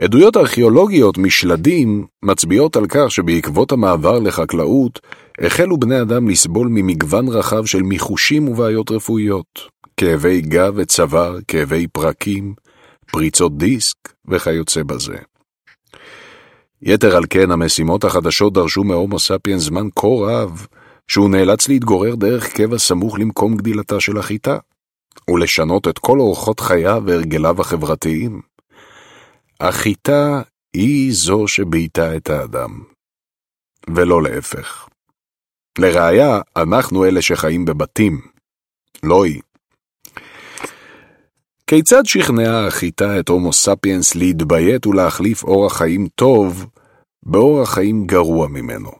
[0.00, 5.00] עדויות ארכיאולוגיות משלדים מצביעות על כך שבעקבות המעבר לחקלאות
[5.38, 9.60] החלו בני אדם לסבול ממגוון רחב של מיחושים ובעיות רפואיות,
[9.96, 12.54] כאבי גב וצוואר, כאבי פרקים,
[13.12, 13.96] פריצות דיסק
[14.28, 15.16] וכיוצא בזה.
[16.82, 20.66] יתר על כן, המשימות החדשות דרשו מהומו ספיאנס זמן כה רב,
[21.08, 24.58] שהוא נאלץ להתגורר דרך קבע סמוך למקום גדילתה של החיטה,
[25.30, 28.40] ולשנות את כל אורחות חייו והרגליו החברתיים.
[29.60, 32.80] החיטה היא זו שבייתה את האדם,
[33.90, 34.88] ולא להפך.
[35.78, 38.20] לראיה, אנחנו אלה שחיים בבתים,
[39.02, 39.40] לא היא.
[41.70, 46.66] כיצד שכנעה החיטה את הומו ספיאנס להתביית ולהחליף אורח חיים טוב
[47.22, 48.90] באורח חיים גרוע ממנו?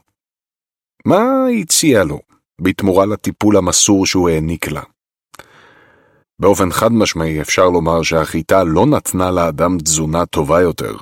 [1.05, 2.19] מה הציע לו
[2.61, 4.81] בתמורה לטיפול המסור שהוא העניק לה?
[6.41, 10.95] באופן חד משמעי אפשר לומר שהחיטה לא נתנה לאדם תזונה טובה יותר.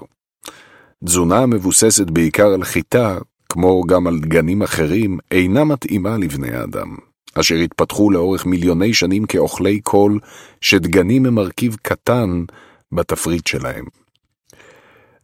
[1.06, 3.18] תזונה המבוססת בעיקר על חיטה,
[3.50, 6.96] כמו גם על דגנים אחרים, אינה מתאימה לבני האדם.
[7.40, 10.20] אשר התפתחו לאורך מיליוני שנים כאוכלי קול,
[10.62, 12.44] שדגנים הם מרכיב קטן
[12.92, 13.86] בתפריט שלהם.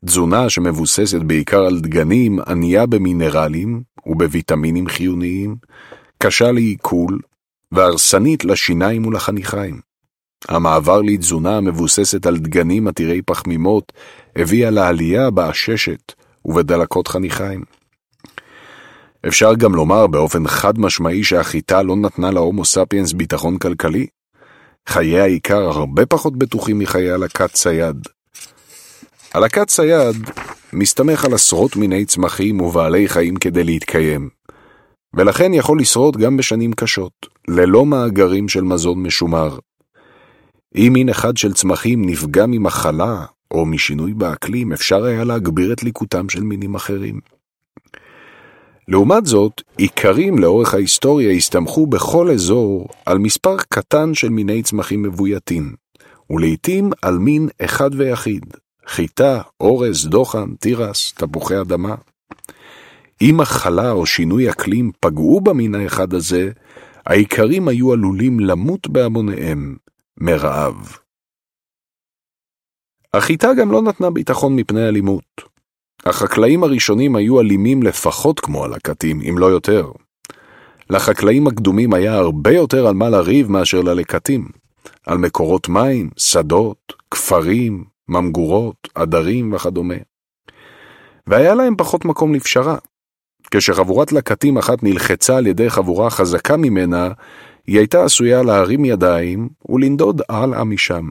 [0.05, 5.55] תזונה שמבוססת בעיקר על דגנים ענייה במינרלים ובוויטמינים חיוניים,
[6.17, 7.19] קשה לעיכול
[7.71, 9.79] והרסנית לשיניים ולחניכיים.
[10.49, 13.91] המעבר לתזונה המבוססת על דגנים עתירי פחמימות
[14.35, 16.13] הביאה לעלייה בעששת
[16.45, 17.80] ובדלקות חניכיים.
[19.27, 24.07] אפשר גם לומר באופן חד משמעי שהחיטה לא נתנה להומו ספיאנס ביטחון כלכלי.
[24.89, 28.07] חיי העיקר הרבה פחות בטוחים מחיי הלקת צייד.
[29.33, 30.15] הלקת צייד
[30.73, 34.29] מסתמך על עשרות מיני צמחים ובעלי חיים כדי להתקיים,
[35.13, 37.13] ולכן יכול לשרוד גם בשנים קשות,
[37.47, 39.59] ללא מאגרים של מזון משומר.
[40.75, 46.29] אם מין אחד של צמחים נפגע ממחלה או משינוי באקלים, אפשר היה להגביר את ליקוטם
[46.29, 47.19] של מינים אחרים.
[48.91, 55.75] לעומת זאת, איכרים לאורך ההיסטוריה הסתמכו בכל אזור על מספר קטן של מיני צמחים מבויתים,
[56.29, 58.45] ולעיתים על מין אחד ויחיד,
[58.87, 61.95] חיטה, אורז, דוחן, תירס, תפוחי אדמה.
[63.21, 66.51] אם מחלה או שינוי אקלים פגעו במין האחד הזה,
[67.05, 69.75] האיכרים היו עלולים למות בהמוניהם
[70.17, 70.97] מרעב.
[73.13, 75.50] החיטה גם לא נתנה ביטחון מפני אלימות.
[76.05, 79.91] החקלאים הראשונים היו אלימים לפחות כמו הלקטים, אם לא יותר.
[80.89, 84.47] לחקלאים הקדומים היה הרבה יותר על מה לריב מאשר ללקטים.
[85.05, 89.95] על מקורות מים, שדות, כפרים, ממגורות, עדרים וכדומה.
[91.27, 92.77] והיה להם פחות מקום לפשרה.
[93.51, 97.09] כשחבורת לקטים אחת נלחצה על ידי חבורה חזקה ממנה,
[97.67, 101.09] היא הייתה עשויה להרים ידיים ולנדוד הלאה משם.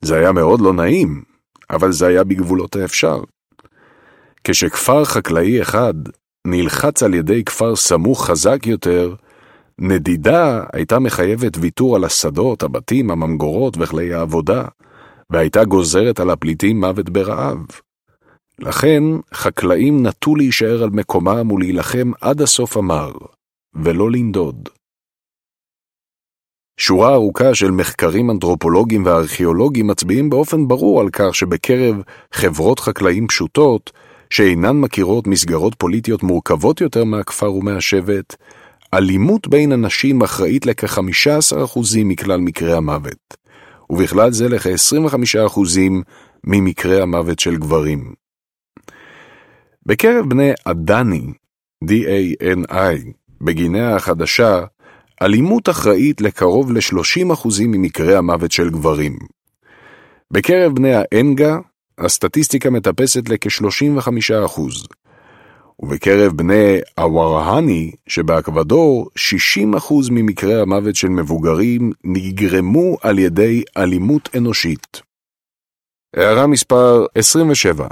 [0.00, 1.22] זה היה מאוד לא נעים,
[1.70, 3.20] אבל זה היה בגבולות האפשר.
[4.44, 5.94] כשכפר חקלאי אחד
[6.46, 9.14] נלחץ על ידי כפר סמוך חזק יותר,
[9.78, 14.64] נדידה הייתה מחייבת ויתור על השדות, הבתים, הממגורות וכלי העבודה,
[15.30, 17.58] והייתה גוזרת על הפליטים מוות ברעב.
[18.58, 19.02] לכן,
[19.34, 23.12] חקלאים נטו להישאר על מקומם ולהילחם עד הסוף המר,
[23.74, 24.68] ולא לנדוד.
[26.80, 33.92] שורה ארוכה של מחקרים אנתרופולוגיים וארכיאולוגיים מצביעים באופן ברור על כך שבקרב חברות חקלאים פשוטות,
[34.32, 38.36] שאינן מכירות מסגרות פוליטיות מורכבות יותר מהכפר ומהשבט,
[38.94, 43.36] אלימות בין אנשים אחראית לכ-15% מכלל מקרי המוות,
[43.90, 45.60] ובכלל זה לכ-25%
[46.44, 48.12] ממקרי המוות של גברים.
[49.86, 51.26] בקרב בני אדני,
[51.84, 54.64] D-A-N-I, בגינאה החדשה,
[55.22, 59.18] אלימות אחראית לקרוב ל-30% ממקרי המוות של גברים.
[60.30, 61.58] בקרב בני האנגה,
[62.04, 64.60] הסטטיסטיקה מטפסת לכ-35%,
[65.78, 69.10] ובקרב בני הווארהני שבאקוודור,
[69.80, 75.02] 60% ממקרי המוות של מבוגרים נגרמו על ידי אלימות אנושית.
[76.16, 77.86] הערה מספר 27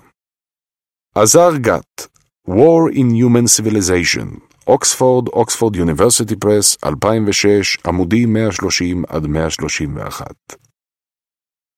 [1.14, 2.06] עזר גת,
[2.48, 10.59] War in Human Civilization, אוקספורד, אוקספורד יוניברסיטי פרס, 2006, עמודים 130 עד 131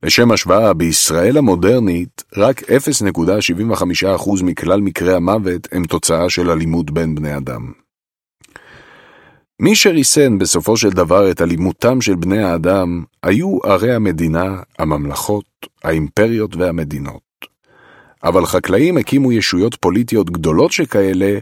[0.02, 7.36] לשם השוואה, בישראל המודרנית, רק 0.75% מכלל מקרי המוות הם תוצאה של אלימות בין בני
[7.36, 7.72] אדם.
[9.60, 16.56] מי שריסן בסופו של דבר את אלימותם של בני האדם היו ערי המדינה, הממלכות, האימפריות
[16.56, 17.22] והמדינות.
[18.24, 21.38] אבל חקלאים הקימו ישויות פוליטיות גדולות שכאלה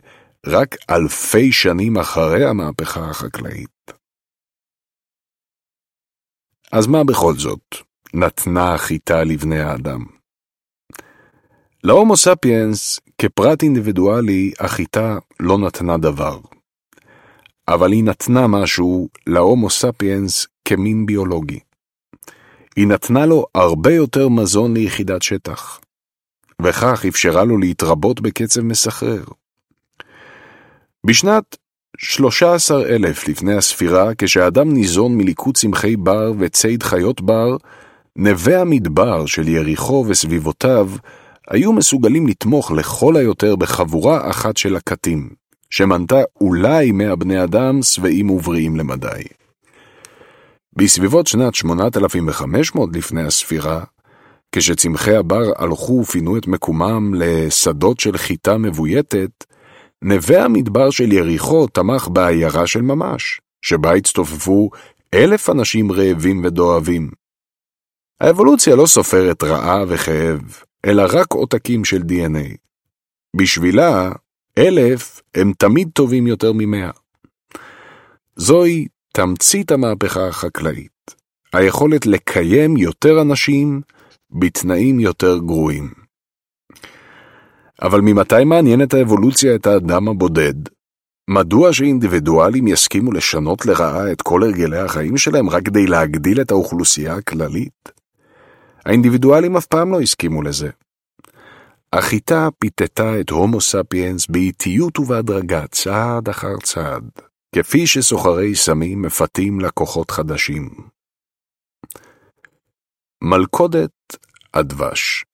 [0.46, 3.92] רק אלפי שנים אחרי המהפכה החקלאית.
[6.72, 7.89] אז מה בכל זאת?
[8.14, 10.04] נתנה החיטה לבני האדם.
[11.84, 16.38] להומו ספיאנס, כפרט אינדיבידואלי, החיטה לא נתנה דבר.
[17.68, 21.60] אבל היא נתנה משהו להומו ספיאנס כמין ביולוגי.
[22.76, 25.80] היא נתנה לו הרבה יותר מזון ליחידת שטח,
[26.62, 29.24] וכך אפשרה לו להתרבות בקצב מסחרר.
[31.06, 31.56] בשנת
[31.98, 37.56] 13,000 לפני הספירה, כשאדם ניזון מליקוט צמחי בר וציד חיות בר,
[38.16, 40.90] נווה המדבר של יריחו וסביבותיו
[41.50, 45.30] היו מסוגלים לתמוך לכל היותר בחבורה אחת של הקטים,
[45.70, 49.22] שמנתה אולי מאה בני אדם שבעים ובריאים למדי.
[50.76, 53.84] בסביבות שנת 8500 לפני הספירה,
[54.52, 59.44] כשצמחי הבר הלכו ופינו את מקומם לשדות של חיטה מבויתת,
[60.02, 64.70] נווה המדבר של יריחו תמך בעיירה של ממש, שבה הצטופפו
[65.14, 67.19] אלף אנשים רעבים ודואבים.
[68.20, 70.40] האבולוציה לא סופרת רעה וכאב,
[70.86, 72.56] אלא רק עותקים של DNA.
[73.36, 74.12] בשבילה,
[74.58, 76.90] אלף הם תמיד טובים יותר ממאה.
[78.36, 81.14] זוהי תמצית המהפכה החקלאית,
[81.52, 83.80] היכולת לקיים יותר אנשים
[84.30, 85.90] בתנאים יותר גרועים.
[87.82, 90.54] אבל ממתי מעניינת האבולוציה את האדם הבודד?
[91.30, 97.14] מדוע שאינדיבידואלים יסכימו לשנות לרעה את כל הרגלי החיים שלהם רק כדי להגדיל את האוכלוסייה
[97.14, 97.99] הכללית?
[98.86, 100.70] האינדיבידואלים אף פעם לא הסכימו לזה.
[101.92, 107.10] החיטה פיתתה את הומו ספיאנס באיטיות ובהדרגה, צעד אחר צעד,
[107.54, 110.70] כפי שסוחרי סמים מפתים לקוחות חדשים.
[113.22, 113.90] מלכודת
[114.54, 115.24] הדבש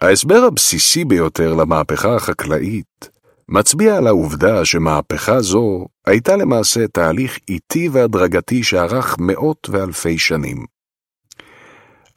[0.00, 3.08] ההסבר הבסיסי ביותר למהפכה החקלאית
[3.48, 10.73] מצביע על העובדה שמהפכה זו הייתה למעשה תהליך איטי והדרגתי שארך מאות ואלפי שנים.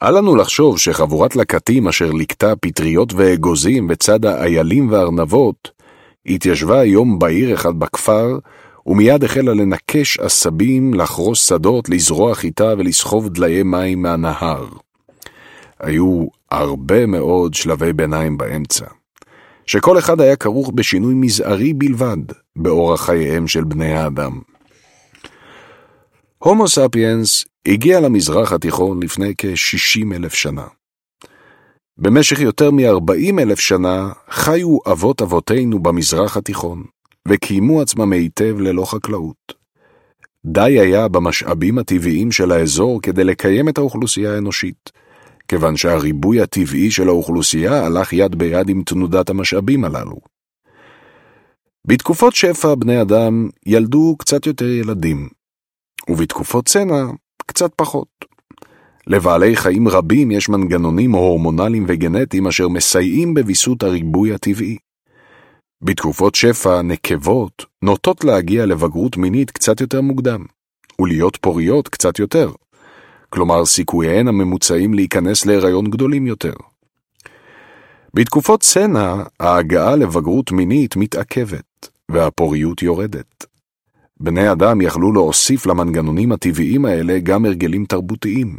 [0.02, 5.70] אל לנו לחשוב שחבורת לקטים אשר ליקטה פטריות ואגוזים בצד האיילים והארנבות,
[6.26, 8.38] התיישבה יום בהיר אחד בכפר,
[8.86, 14.66] ומיד החלה לנקש עשבים, לחרוס שדות, לזרוע חיטה ולסחוב דליי מים מהנהר.
[15.80, 18.86] היו הרבה מאוד שלבי ביניים באמצע,
[19.66, 24.38] שכל אחד היה כרוך בשינוי מזערי בלבד באורח חייהם של בני האדם.
[26.38, 30.66] הומו ספיאנס הגיע למזרח התיכון לפני כ-60 אלף שנה.
[31.98, 36.84] במשך יותר מ-40 אלף שנה חיו אבות אבותינו במזרח התיכון,
[37.28, 39.52] וקיימו עצמם היטב ללא חקלאות.
[40.46, 44.90] די היה במשאבים הטבעיים של האזור כדי לקיים את האוכלוסייה האנושית,
[45.48, 50.16] כיוון שהריבוי הטבעי של האוכלוסייה הלך יד ביד עם תנודת המשאבים הללו.
[51.86, 55.37] בתקופות שפע בני אדם ילדו קצת יותר ילדים,
[56.08, 57.04] ובתקופות צנע
[57.46, 58.08] קצת פחות.
[59.06, 64.76] לבעלי חיים רבים יש מנגנונים הורמונליים וגנטיים אשר מסייעים בוויסות הריבוי הטבעי.
[65.82, 70.44] בתקופות שפע, נקבות נוטות להגיע לבגרות מינית קצת יותר מוקדם,
[71.00, 72.50] ולהיות פוריות קצת יותר.
[73.30, 76.52] כלומר סיכוייהן הממוצעים להיכנס להיריון גדולים יותר.
[78.14, 83.47] בתקופות צנע, ההגעה לבגרות מינית מתעכבת, והפוריות יורדת.
[84.20, 88.58] בני אדם יכלו להוסיף למנגנונים הטבעיים האלה גם הרגלים תרבותיים.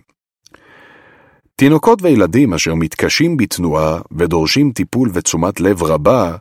[1.56, 6.36] תינוקות וילדים אשר מתקשים בתנועה ודורשים טיפול ותשומת לב רבה,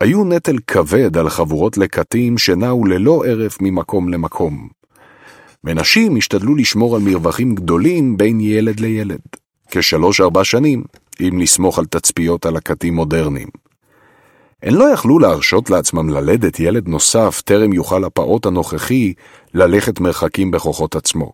[0.00, 4.68] היו נטל כבד על חבורות לקטים שנעו ללא הרף ממקום למקום.
[5.64, 9.20] ונשים השתדלו לשמור על מרווחים גדולים בין ילד לילד,
[9.70, 10.84] כשלוש-ארבע שנים,
[11.20, 13.48] אם נסמוך על תצפיות על לקטים מודרניים.
[14.64, 19.12] הן לא יכלו להרשות לעצמם ללדת ילד נוסף טרם יוכל הפעוט הנוכחי
[19.54, 21.32] ללכת מרחקים בכוחות עצמו.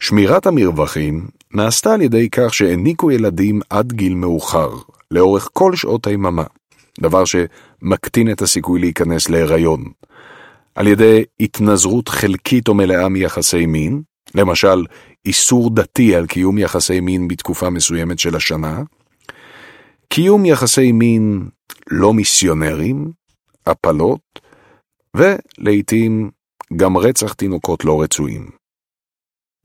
[0.00, 4.70] שמירת המרווחים נעשתה על ידי כך שהעניקו ילדים עד גיל מאוחר,
[5.10, 6.44] לאורך כל שעות היממה,
[7.00, 9.84] דבר שמקטין את הסיכוי להיכנס להיריון.
[10.74, 14.02] על ידי התנזרות חלקית או מלאה מיחסי מין,
[14.34, 14.84] למשל
[15.26, 18.82] איסור דתי על קיום יחסי מין בתקופה מסוימת של השנה,
[20.08, 21.48] קיום יחסי מין
[21.90, 23.12] לא מיסיונרים,
[23.66, 24.40] הפלות,
[25.16, 26.30] ולעיתים
[26.76, 28.50] גם רצח תינוקות לא רצויים.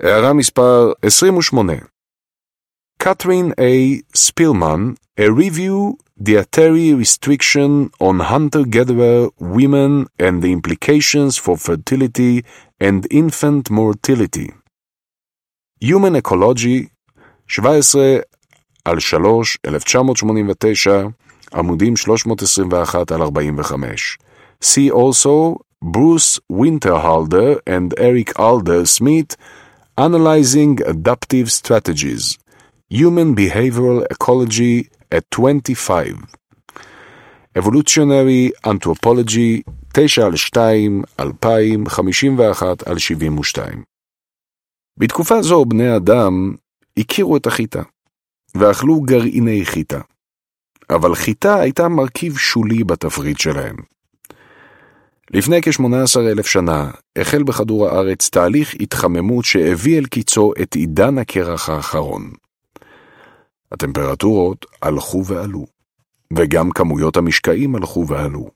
[0.02, 1.74] הערה מספר 28
[2.98, 4.02] קתרין A.
[4.16, 12.42] ספילמן, A Review Dietary Restriction on Hunter-Gatherer Women and the Implications for Fertility
[12.82, 14.50] and Infant Mortality.
[15.84, 16.88] Human Ecology,
[17.48, 18.20] 17
[18.86, 21.12] על 3, 1989,
[21.56, 24.18] עמודים 321 על 45.
[24.64, 29.36] See also Bruce Winterhalder and Eric Alder Smith
[29.98, 32.38] Analyzing Adaptive Strategies
[32.90, 36.16] Human Behavioral Ecology at 25
[37.58, 39.62] Evolutionary Anthropology
[39.94, 43.84] 9 על 2, 2000, 51 על 72
[45.00, 46.56] בתקופה זו בני אדם
[46.98, 47.82] הכירו את החיטה,
[48.56, 50.02] ואכלו גרעיני חיטה.
[50.90, 53.76] אבל חיטה הייתה מרכיב שולי בתפריט שלהם.
[55.32, 61.70] לפני כ-18 אלף שנה החל בכדור הארץ תהליך התחממות שהביא אל קיצו את עידן הקרח
[61.70, 62.32] האחרון.
[63.72, 65.66] הטמפרטורות הלכו ועלו,
[66.34, 68.50] וגם כמויות המשקעים הלכו ועלו.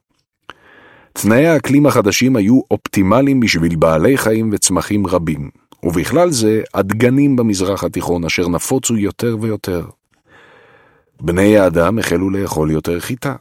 [1.13, 5.49] תנאי האקלים החדשים היו אופטימליים בשביל בעלי חיים וצמחים רבים,
[5.83, 9.85] ובכלל זה הדגנים במזרח התיכון אשר נפוצו יותר ויותר.
[11.21, 13.35] בני האדם החלו לאכול יותר חיטה,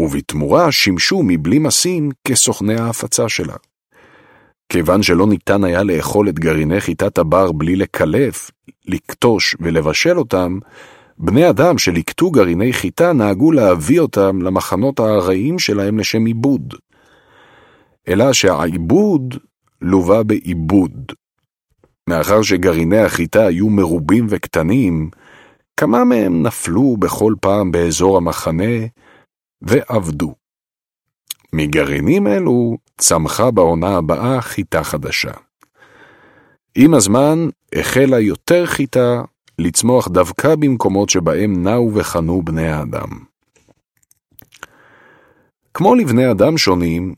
[0.00, 3.54] ובתמורה שימשו מבלי משים כסוכני ההפצה שלה.
[4.68, 8.50] כיוון שלא ניתן היה לאכול את גרעיני חיטת הבר בלי לקלף,
[8.86, 10.58] לקטוש ולבשל אותם,
[11.18, 16.74] בני אדם שליקטו גרעיני חיטה נהגו להביא אותם למחנות הארעיים שלהם לשם עיבוד.
[18.08, 19.34] אלא שהעיבוד
[19.80, 21.12] לווה בעיבוד.
[22.08, 25.10] מאחר שגרעיני החיטה היו מרובים וקטנים,
[25.76, 28.86] כמה מהם נפלו בכל פעם באזור המחנה
[29.62, 30.34] ועבדו.
[31.52, 35.32] מגרעינים אלו צמחה בעונה הבאה חיטה חדשה.
[36.74, 39.22] עם הזמן החלה יותר חיטה
[39.58, 43.08] לצמוח דווקא במקומות שבהם נעו וחנו בני האדם.
[45.74, 47.14] כמו לבני אדם שונים,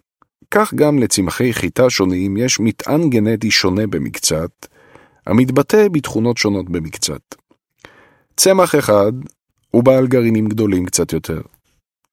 [0.50, 4.66] כך גם לצמחי חיטה שונים יש מטען גנטי שונה במקצת,
[5.26, 7.34] המתבטא בתכונות שונות במקצת.
[8.38, 9.12] צמח אחד
[9.70, 11.40] הוא בעל גרעינים גדולים קצת יותר,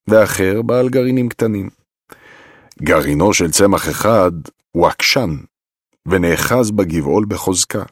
[0.07, 1.69] ואחר בעל גרעינים קטנים.
[2.81, 4.31] גרעינו של צמח אחד
[4.71, 5.35] הוא עקשן,
[6.05, 7.83] ונאחז בגבעול בחוזקה.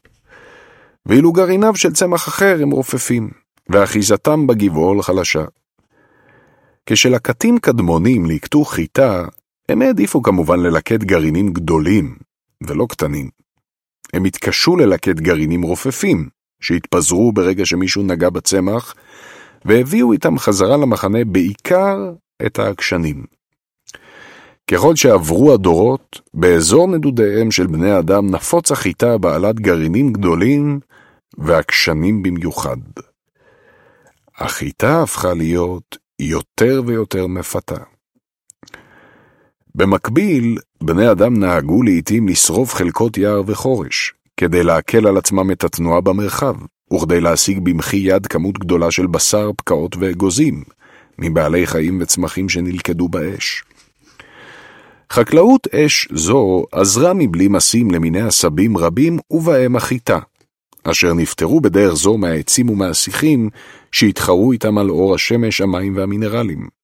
[1.06, 3.30] ואילו גרעיניו של צמח אחר הם רופפים,
[3.70, 5.46] ואחיזתם בגבעול חלשה.
[6.86, 9.26] כשלקטים קדמונים ליקטו חיטה,
[9.70, 12.16] הם העדיפו כמובן ללקט גרעינים גדולים,
[12.68, 13.30] ולא קטנים.
[14.14, 16.30] הם התקשו ללקט גרעינים רופפים,
[16.64, 18.96] שהתפזרו ברגע שמישהו נגע בצמח,
[19.66, 21.98] והביאו איתם חזרה למחנה בעיקר
[22.46, 23.24] את העקשנים.
[24.72, 30.80] ככל שעברו הדורות, באזור נדודיהם של בני אדם נפוץ החיטה בעלת גרעינים גדולים
[31.38, 32.78] ועקשנים במיוחד.
[34.38, 37.78] החיטה הפכה להיות יותר ויותר מפתה.
[39.76, 46.02] במקביל, בני אדם נהגו לעתים לשרוף חלקות יער וחורש, כדי להקל על עצמם את התנועה
[46.02, 46.56] במרחב,
[46.94, 50.64] וכדי להשיג במחי יד כמות גדולה של בשר, פקעות ואגוזים,
[51.20, 53.64] מבעלי חיים וצמחים שנלכדו באש.
[55.12, 60.20] חקלאות אש זו עזרה מבלי משים למיני עשבים רבים ובהם החיטה,
[60.84, 63.50] אשר נפטרו בדרך זו מהעצים ומהשיחים
[63.92, 66.83] שהתחרו איתם על אור השמש, המים והמינרלים.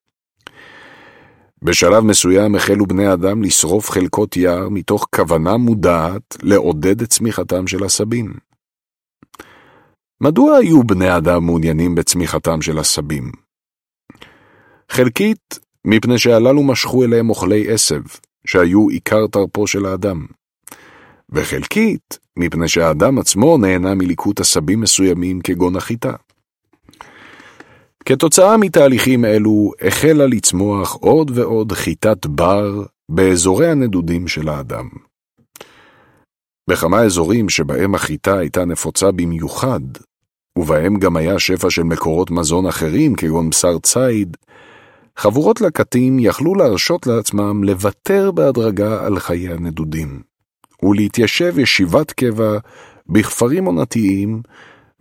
[1.64, 7.84] בשלב מסוים החלו בני אדם לשרוף חלקות יער מתוך כוונה מודעת לעודד את צמיחתם של
[7.84, 8.34] עשבים.
[10.22, 13.32] מדוע היו בני אדם מעוניינים בצמיחתם של עשבים?
[14.92, 18.02] חלקית, מפני שהללו משכו אליהם אוכלי עשב,
[18.46, 20.26] שהיו עיקר תרפו של האדם.
[21.30, 26.14] וחלקית, מפני שהאדם עצמו נהנה מליקוט עשבים מסוימים כגון החיטה.
[28.10, 34.90] כתוצאה מתהליכים אלו החלה לצמוח עוד ועוד חיטת בר באזורי הנדודים של האדם.
[36.70, 39.80] בכמה אזורים שבהם החיטה הייתה נפוצה במיוחד,
[40.58, 44.38] ובהם גם היה שפע של מקורות מזון אחרים כגון בשר ציד,
[45.18, 50.22] חבורות לקטים יכלו להרשות לעצמם לוותר בהדרגה על חיי הנדודים,
[50.84, 52.58] ולהתיישב ישיבת קבע
[53.10, 54.42] בכפרים עונתיים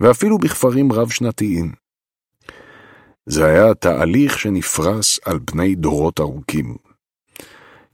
[0.01, 1.88] ואפילו בכפרים רב-שנתיים.
[3.28, 6.76] זה היה תהליך שנפרס על פני דורות ארוכים.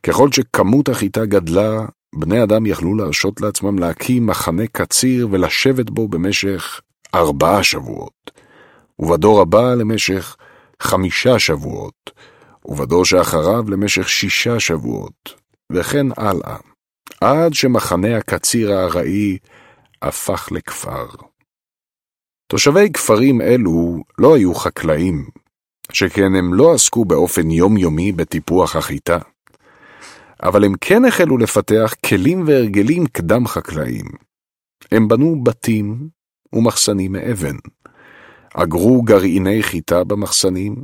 [0.03, 6.81] ככל שכמות החיטה גדלה, בני אדם יכלו להרשות לעצמם להקים מחנה קציר ולשבת בו במשך
[7.15, 8.31] ארבעה שבועות,
[8.99, 10.37] ובדור הבא למשך
[10.83, 12.11] חמישה שבועות,
[12.65, 15.35] ובדור שאחריו למשך שישה שבועות,
[15.73, 16.57] וכן הלאה,
[17.21, 19.39] עד שמחנה הקציר הארעי
[20.03, 21.07] הפך לכפר.
[22.47, 25.27] תושבי כפרים אלו לא היו חקלאים,
[25.93, 29.19] שכן הם לא עסקו באופן יומיומי בטיפוח החיטה,
[30.43, 34.07] אבל הם כן החלו לפתח כלים והרגלים קדם חקלאיים.
[34.93, 36.09] הם בנו בתים
[36.53, 37.57] ומחסנים מאבן,
[38.55, 40.77] אגרו גרעיני חיטה במחסנים,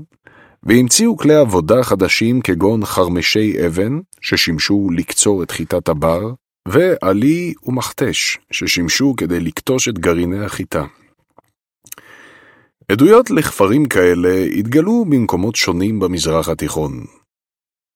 [0.63, 6.33] והמציאו כלי עבודה חדשים כגון חרמשי אבן, ששימשו לקצור את חיטת הבר,
[6.69, 10.85] ועלי ומכתש, ששימשו כדי לקטוש את גרעיני החיטה.
[12.93, 17.05] עדויות לכפרים כאלה התגלו במקומות שונים במזרח התיכון.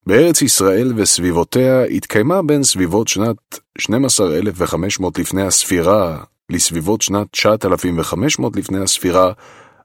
[0.07, 3.37] בארץ ישראל וסביבותיה התקיימה בין סביבות שנת
[3.77, 9.31] 12,500 לפני הספירה לסביבות שנת 9,500 לפני הספירה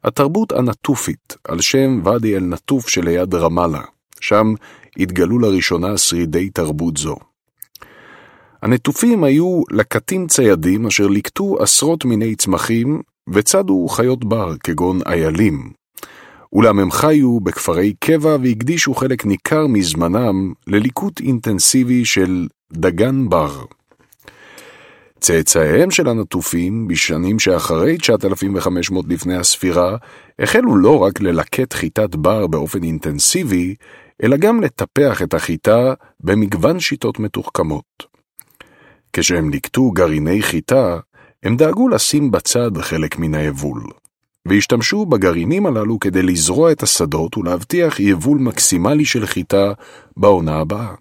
[0.05, 3.83] התרבות הנטופית, על שם ואדי אל-נטוף שליד רמאללה,
[4.21, 4.55] שם
[4.97, 7.17] התגלו לראשונה שרידי תרבות זו.
[8.63, 15.73] הנטופים היו לקטים ציידים אשר ליקטו עשרות מיני צמחים וצדו חיות בר כגון איילים,
[16.53, 23.65] אולם הם חיו בכפרי קבע והקדישו חלק ניכר מזמנם לליקוט אינטנסיבי של דגן בר.
[25.21, 29.97] צאצאיהם של הנטופים, בשנים שאחרי 9500 לפני הספירה,
[30.39, 33.75] החלו לא רק ללקט חיטת בר באופן אינטנסיבי,
[34.23, 38.07] אלא גם לטפח את החיטה במגוון שיטות מתוחכמות.
[39.13, 40.99] כשהם ליקטו גרעיני חיטה,
[41.43, 43.83] הם דאגו לשים בצד חלק מן היבול,
[44.49, 49.73] והשתמשו בגרעינים הללו כדי לזרוע את השדות ולהבטיח יבול מקסימלי של חיטה
[50.17, 50.95] בעונה הבאה.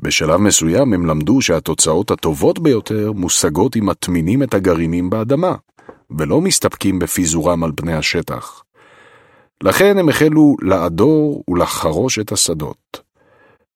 [0.00, 5.54] בשלב מסוים הם למדו שהתוצאות הטובות ביותר מושגות אם מטמינים את הגרעינים באדמה,
[6.18, 8.62] ולא מסתפקים בפיזורם על פני השטח.
[9.62, 13.00] לכן הם החלו לעדור ולחרוש את השדות.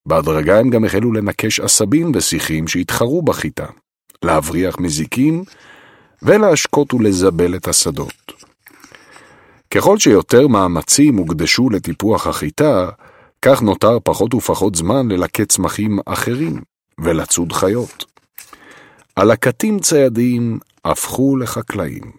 [0.07, 3.67] בהדרגה הם גם החלו לנקש עשבים ושיחים שהתחרו בחיטה,
[4.23, 5.45] להבריח מזיקים
[6.23, 8.33] ולהשקות ולזבל את השדות.
[9.71, 12.89] ככל שיותר מאמצים הוקדשו לטיפוח החיטה,
[13.43, 16.61] כך נותר פחות ופחות זמן ללקט צמחים אחרים
[17.01, 18.05] ולצוד חיות.
[19.17, 22.13] הלקטים ציידים הפכו לחקלאים.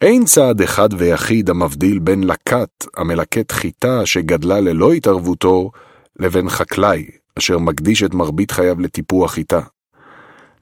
[0.00, 5.70] אין צעד אחד ויחיד המבדיל בין לקט המלקט חיטה שגדלה ללא התערבותו,
[6.18, 7.06] לבין חקלאי
[7.38, 9.60] אשר מקדיש את מרבית חייו לטיפוח חיטה.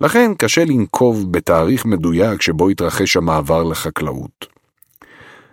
[0.00, 4.46] לכן קשה לנקוב בתאריך מדויק שבו התרחש המעבר לחקלאות.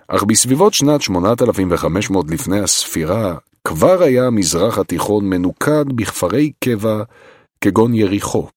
[0.08, 7.04] אך בסביבות שנת 8500 לפני הספירה, כבר היה המזרח התיכון מנוקד בכפרי קבע
[7.62, 8.48] כגון יריחו,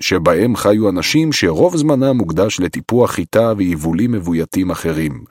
[0.00, 5.24] שבהם חיו אנשים שרוב זמנם מוקדש לטיפוח חיטה ויבולים מבויתים אחרים,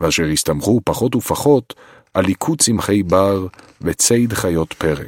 [0.00, 1.74] ואשר הסתמכו פחות ופחות
[2.14, 3.46] על ליקוט צמחי בר
[3.80, 5.04] וציד חיות פרא.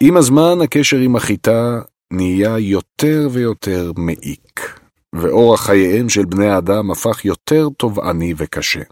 [0.00, 4.80] עם הזמן הקשר עם החיטה נהיה יותר ויותר מעיק.
[5.12, 8.82] ואורח חייהם של בני האדם הפך יותר תובעני וקשה.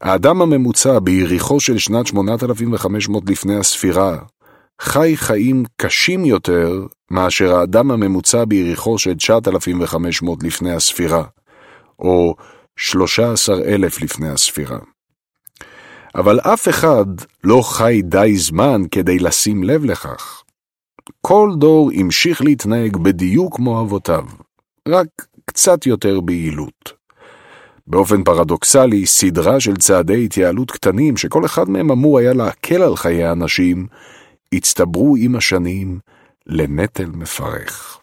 [0.00, 4.18] האדם הממוצע ביריחו של שנת 8500 לפני הספירה
[4.80, 11.24] חי חיים קשים יותר מאשר האדם הממוצע ביריחו של 9500 לפני הספירה,
[11.98, 12.34] או
[12.76, 14.78] 13,000 לפני הספירה.
[16.14, 17.04] אבל אף אחד
[17.44, 20.43] לא חי די זמן כדי לשים לב לכך.
[21.20, 24.24] כל דור המשיך להתנהג בדיוק כמו אבותיו.
[24.88, 25.08] רק
[25.44, 26.92] קצת יותר ביעילות.
[27.86, 33.24] באופן פרדוקסלי, סדרה של צעדי התייעלות קטנים, שכל אחד מהם אמור היה להקל על חיי
[33.24, 33.86] האנשים,
[34.52, 35.98] הצטברו עם השנים
[36.46, 38.00] לנטל מפרך.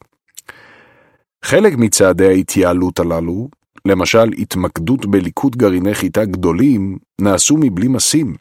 [1.43, 3.49] חלק מצעדי ההתייעלות הללו,
[3.85, 8.35] למשל התמקדות בליקוט גרעיני חיטה גדולים, נעשו מבלי משים.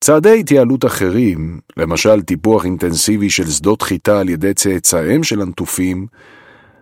[0.00, 6.06] צעדי התייעלות אחרים, למשל טיפוח אינטנסיבי של שדות חיטה על ידי צאצאיהם של הנטופים,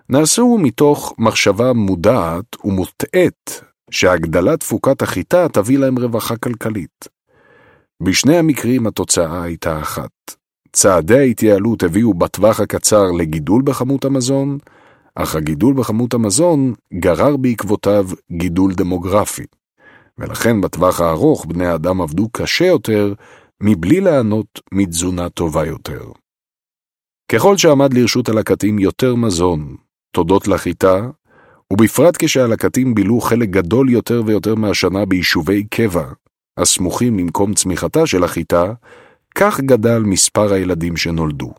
[0.09, 7.09] נעשו מתוך מחשבה מודעת ומוטעית שהגדלת תפוקת החיטה תביא להם רווחה כלכלית.
[8.03, 10.11] בשני המקרים התוצאה הייתה אחת.
[10.73, 14.59] צעדי ההתייעלות הביאו בטווח הקצר לגידול בכמות המזון,
[15.15, 19.45] אך הגידול בכמות המזון גרר בעקבותיו גידול דמוגרפי.
[20.19, 23.15] ולכן בטווח הארוך בני האדם עבדו קשה יותר,
[23.63, 26.05] מבלי ליהנות מתזונה טובה יותר.
[27.33, 29.77] ככל שעמד לרשות הלקטים יותר מזון,
[30.13, 31.11] תודות לחיטה,
[31.73, 36.05] ובפרט כשהלקטים בילו חלק גדול יותר ויותר מהשנה ביישובי קבע,
[36.57, 38.73] הסמוכים למקום צמיחתה של החיטה,
[39.35, 41.55] כך גדל מספר הילדים שנולדו,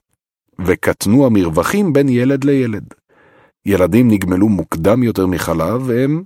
[0.65, 2.93] וקטנו המרווחים בין ילד לילד.
[3.65, 6.23] ילדים נגמלו מוקדם יותר מחלב והם,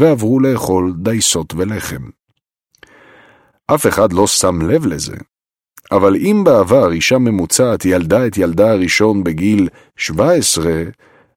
[0.00, 2.02] ועברו לאכול דייסות ולחם.
[3.66, 5.16] אף אחד לא שם לב לזה,
[5.92, 10.82] אבל אם בעבר אישה ממוצעת ילדה את ילדה הראשון בגיל 17,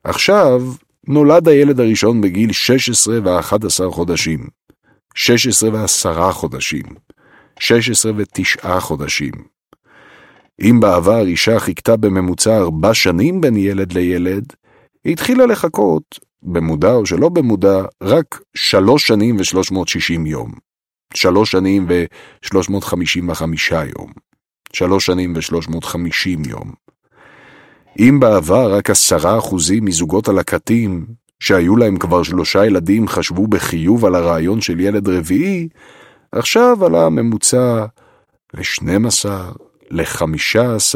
[0.04, 0.62] עכשיו
[1.08, 4.48] נולד הילד הראשון בגיל 16 ו-11 חודשים,
[5.16, 6.84] 16 ו-10 חודשים,
[7.60, 9.34] 16 ו-9 חודשים.
[10.62, 14.54] אם בעבר אישה חיכתה בממוצע ארבע שנים בין ילד לילד,
[15.06, 20.52] היא התחילה לחכות, במודע או שלא במודע, רק שלוש שנים ו-360 יום.
[21.14, 23.44] שלוש שנים ו-355
[23.98, 24.12] יום.
[24.74, 26.74] שלוש שנים ו-350 יום.
[28.00, 31.06] אם בעבר רק עשרה אחוזים מזוגות הלקטים,
[31.40, 35.68] שהיו להם כבר שלושה ילדים, חשבו בחיוב על הרעיון של ילד רביעי,
[36.32, 37.86] עכשיו עלה הממוצע
[38.54, 39.30] ל-12,
[39.92, 40.96] ל-15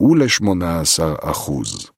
[0.00, 1.95] ול-18 אחוז.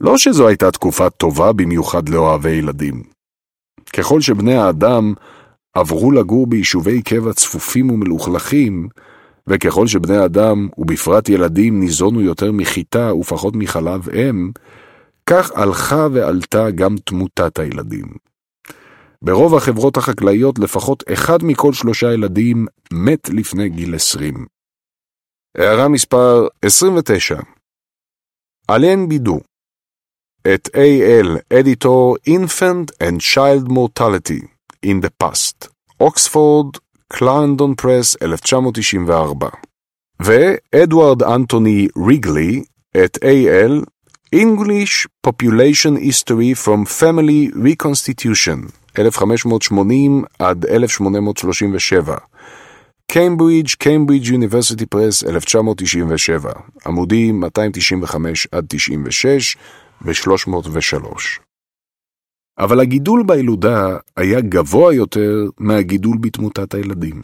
[0.00, 3.02] לא שזו הייתה תקופה טובה במיוחד לאוהבי ילדים.
[3.96, 5.14] ככל שבני האדם
[5.74, 8.88] עברו לגור ביישובי קבע צפופים ומלוכלכים,
[9.46, 14.50] וככל שבני אדם, ובפרט ילדים, ניזונו יותר מחיטה ופחות מחלב אם,
[15.26, 18.06] כך הלכה ועלתה גם תמותת הילדים.
[19.22, 24.46] ברוב החברות החקלאיות לפחות אחד מכל שלושה ילדים מת לפני גיל 20.
[25.58, 27.40] הערה מספר 29
[28.70, 29.40] אלן בידו
[30.46, 31.38] את A.L.
[31.52, 34.42] Editor Infant and Child Mortality
[34.86, 35.68] in the Past,
[36.00, 36.76] אוקספורד,
[37.08, 39.48] קלרנדון פרס, 1994,
[40.20, 42.62] ואדוארד אנטוני ריגלי
[43.04, 43.84] את A.L.
[44.34, 52.16] English Population History from Family Reconstitution, 1580 עד 1837.
[53.06, 56.52] קיימברידג', קיימברידג' יוניברסיטי פרס, 1997,
[56.86, 59.56] עמודים 295 עד 96
[60.04, 61.18] ו-303.
[62.58, 67.22] אבל הגידול בילודה היה גבוה יותר מהגידול בתמותת הילדים.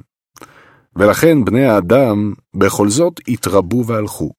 [0.96, 4.30] ולכן בני האדם בכל זאת התרבו והלכו.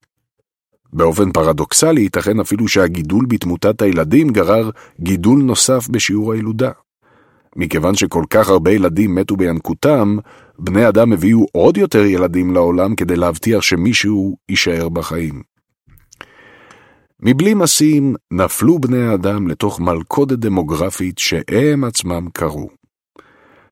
[0.94, 6.72] באופן פרדוקסלי ייתכן אפילו שהגידול בתמותת הילדים גרר גידול נוסף בשיעור הילודה.
[7.56, 10.18] מכיוון שכל כך הרבה ילדים מתו בינקותם,
[10.60, 15.51] בני אדם הביאו עוד יותר ילדים לעולם כדי להבטיח שמישהו יישאר בחיים.
[17.24, 22.70] מבלי משים נפלו בני האדם לתוך מלכודת דמוגרפית שהם עצמם קרו.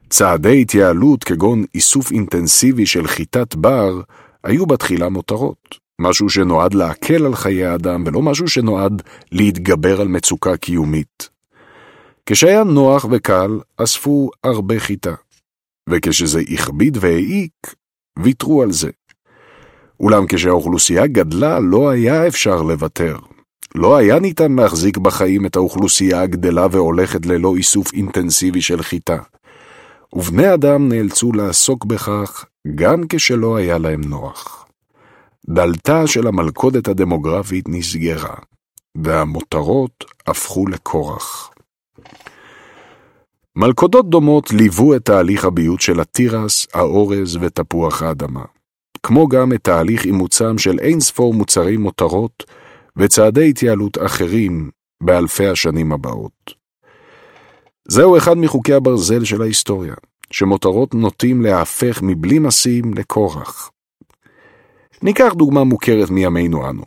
[0.09, 4.01] צעדי התייעלות כגון איסוף אינטנסיבי של חיטת בר
[4.43, 10.57] היו בתחילה מותרות, משהו שנועד להקל על חיי האדם ולא משהו שנועד להתגבר על מצוקה
[10.57, 11.29] קיומית.
[12.25, 15.13] כשהיה נוח וקל, אספו הרבה חיטה,
[15.89, 17.75] וכשזה הכביד והעיק,
[18.19, 18.89] ויתרו על זה.
[19.99, 23.17] אולם כשהאוכלוסייה גדלה, לא היה אפשר לוותר.
[23.75, 29.17] לא היה ניתן להחזיק בחיים את האוכלוסייה הגדלה והולכת ללא איסוף אינטנסיבי של חיטה.
[30.13, 34.65] ובני אדם נאלצו לעסוק בכך גם כשלא היה להם נוח.
[35.49, 38.35] דלתה של המלכודת הדמוגרפית נסגרה,
[38.97, 41.49] והמותרות הפכו לכורח.
[43.55, 48.43] מלכודות דומות ליוו את תהליך הביות של התירס, האורז ותפוח האדמה,
[49.03, 52.43] כמו גם את תהליך אימוצם של אין ספור מוצרי מותרות
[52.99, 54.69] וצעדי התייעלות אחרים
[55.03, 56.53] באלפי השנים הבאות.
[57.87, 59.93] זהו אחד מחוקי הברזל של ההיסטוריה,
[60.31, 63.71] שמותרות נוטים להפך מבלי משים לכורח.
[65.01, 66.83] ניקח דוגמה מוכרת מימינו אנו.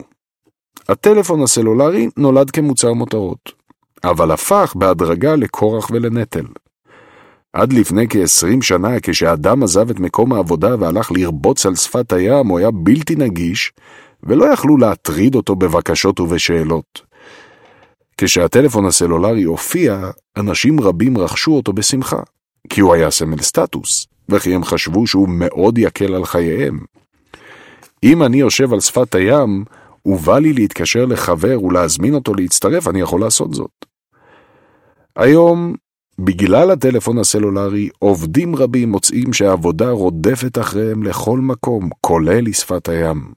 [0.89, 3.51] הטלפון הסלולרי נולד כמוצר מותרות,
[4.03, 6.45] אבל הפך בהדרגה לכורח ולנטל.
[7.53, 12.59] עד לפני כ-20 שנה, כשאדם עזב את מקום העבודה והלך לרבוץ על שפת הים, הוא
[12.59, 13.73] היה בלתי נגיש,
[14.23, 17.01] ולא יכלו להטריד אותו בבקשות ובשאלות.
[18.17, 22.19] כשהטלפון הסלולרי הופיע, אנשים רבים רכשו אותו בשמחה,
[22.69, 26.79] כי הוא היה סמל סטטוס, וכי הם חשבו שהוא מאוד יקל על חייהם.
[28.03, 29.63] אם אני יושב על שפת הים,
[30.05, 33.85] ובא לי להתקשר לחבר ולהזמין אותו להצטרף, אני יכול לעשות זאת.
[35.15, 35.75] היום,
[36.19, 43.33] בגלל הטלפון הסלולרי, עובדים רבים מוצאים שהעבודה רודפת אחריהם לכל מקום, כולל לשפת הים.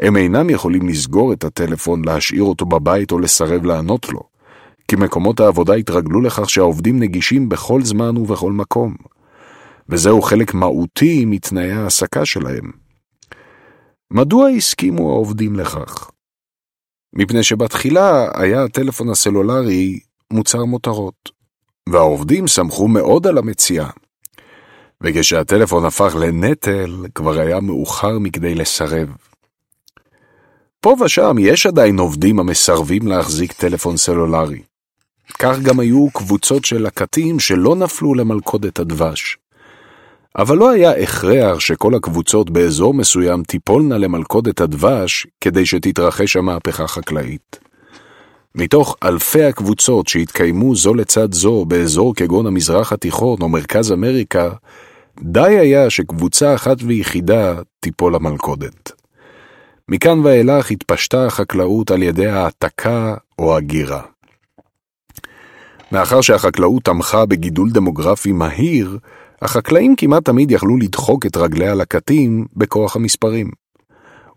[0.00, 4.20] הם אינם יכולים לסגור את הטלפון, להשאיר אותו בבית או לסרב לענות לו,
[4.88, 8.94] כי מקומות העבודה התרגלו לכך שהעובדים נגישים בכל זמן ובכל מקום,
[9.88, 12.70] וזהו חלק מהותי מתנאי ההעסקה שלהם.
[14.10, 16.10] מדוע הסכימו העובדים לכך?
[17.16, 20.00] מפני שבתחילה היה הטלפון הסלולרי
[20.32, 21.30] מוצר מותרות,
[21.88, 23.90] והעובדים שמחו מאוד על המציאה.
[25.00, 29.08] וכשהטלפון הפך לנטל, כבר היה מאוחר מכדי לסרב.
[30.84, 34.62] פה ושם יש עדיין עובדים המסרבים להחזיק טלפון סלולרי.
[35.38, 39.38] כך גם היו קבוצות של לקטים שלא נפלו למלכודת הדבש.
[40.38, 47.58] אבל לא היה הכרח שכל הקבוצות באזור מסוים תיפולנה למלכודת הדבש כדי שתתרחש המהפכה החקלאית.
[48.54, 54.50] מתוך אלפי הקבוצות שהתקיימו זו לצד זו באזור כגון המזרח התיכון או מרכז אמריקה,
[55.22, 59.03] די היה שקבוצה אחת ויחידה תיפול למלכודת.
[59.90, 64.02] מכאן ואילך התפשטה החקלאות על ידי העתקה או הגירה.
[65.92, 68.98] מאחר שהחקלאות תמכה בגידול דמוגרפי מהיר,
[69.42, 73.50] החקלאים כמעט תמיד יכלו לדחוק את רגלי הלקטים בכוח המספרים.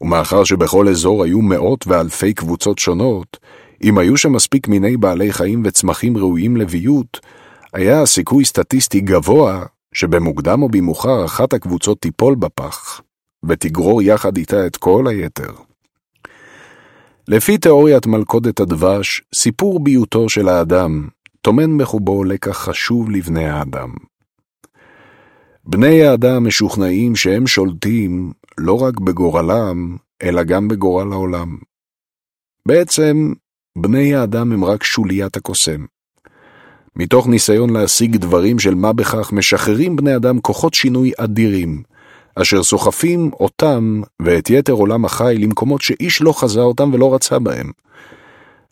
[0.02, 3.38] ומאחר שבכל אזור היו מאות ואלפי קבוצות שונות,
[3.84, 7.20] אם היו שם מספיק מיני בעלי חיים וצמחים ראויים לביות,
[7.74, 13.02] היה הסיכוי סטטיסטי גבוה שבמוקדם או במאוחר אחת הקבוצות תיפול בפח.
[13.46, 15.52] ותגרור יחד איתה את כל היתר.
[17.28, 21.08] לפי תיאוריית מלכודת הדבש, סיפור ביותו של האדם
[21.42, 23.94] טומן בחובו לקח חשוב לבני האדם.
[25.66, 31.58] בני האדם משוכנעים שהם שולטים לא רק בגורלם, אלא גם בגורל העולם.
[32.66, 33.34] בעצם,
[33.78, 35.86] בני האדם הם רק שוליית הקוסם.
[36.96, 41.84] מתוך ניסיון להשיג דברים של מה בכך, משחררים בני אדם כוחות שינוי אדירים,
[42.42, 47.72] אשר סוחפים אותם ואת יתר עולם החי למקומות שאיש לא חזה אותם ולא רצה בהם.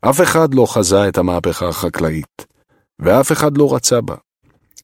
[0.02, 2.46] אף אחד לא חזה את המהפכה החקלאית,
[3.00, 4.16] ואף אחד לא רצה בה.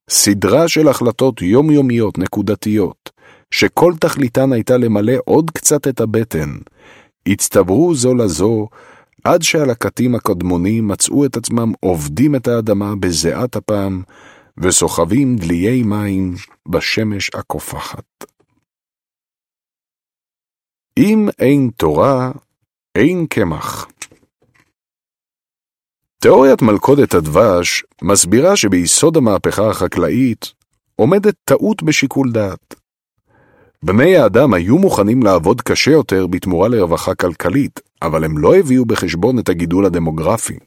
[0.09, 3.09] סדרה של החלטות יומיומיות נקודתיות,
[3.51, 6.49] שכל תכליתן הייתה למלא עוד קצת את הבטן,
[7.27, 8.67] הצטברו זו לזו
[9.23, 14.01] עד שהלקטים הקדמונים מצאו את עצמם עובדים את האדמה בזיעת אפם
[14.57, 16.35] וסוחבים דליי מים
[16.69, 18.30] בשמש הקופחת.
[20.97, 22.31] אם אין תורה,
[22.95, 23.87] אין קמח.
[26.19, 30.53] תיאוריית מלכודת הדבש מסבירה שביסוד המהפכה החקלאית
[30.95, 32.75] עומדת טעות בשיקול דעת.
[33.83, 39.39] בני האדם היו מוכנים לעבוד קשה יותר בתמורה לרווחה כלכלית, אבל הם לא הביאו בחשבון
[39.39, 40.57] את הגידול הדמוגרפי.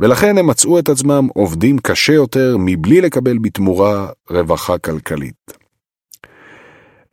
[0.00, 5.63] ולכן הם מצאו את עצמם עובדים קשה יותר מבלי לקבל בתמורה רווחה כלכלית.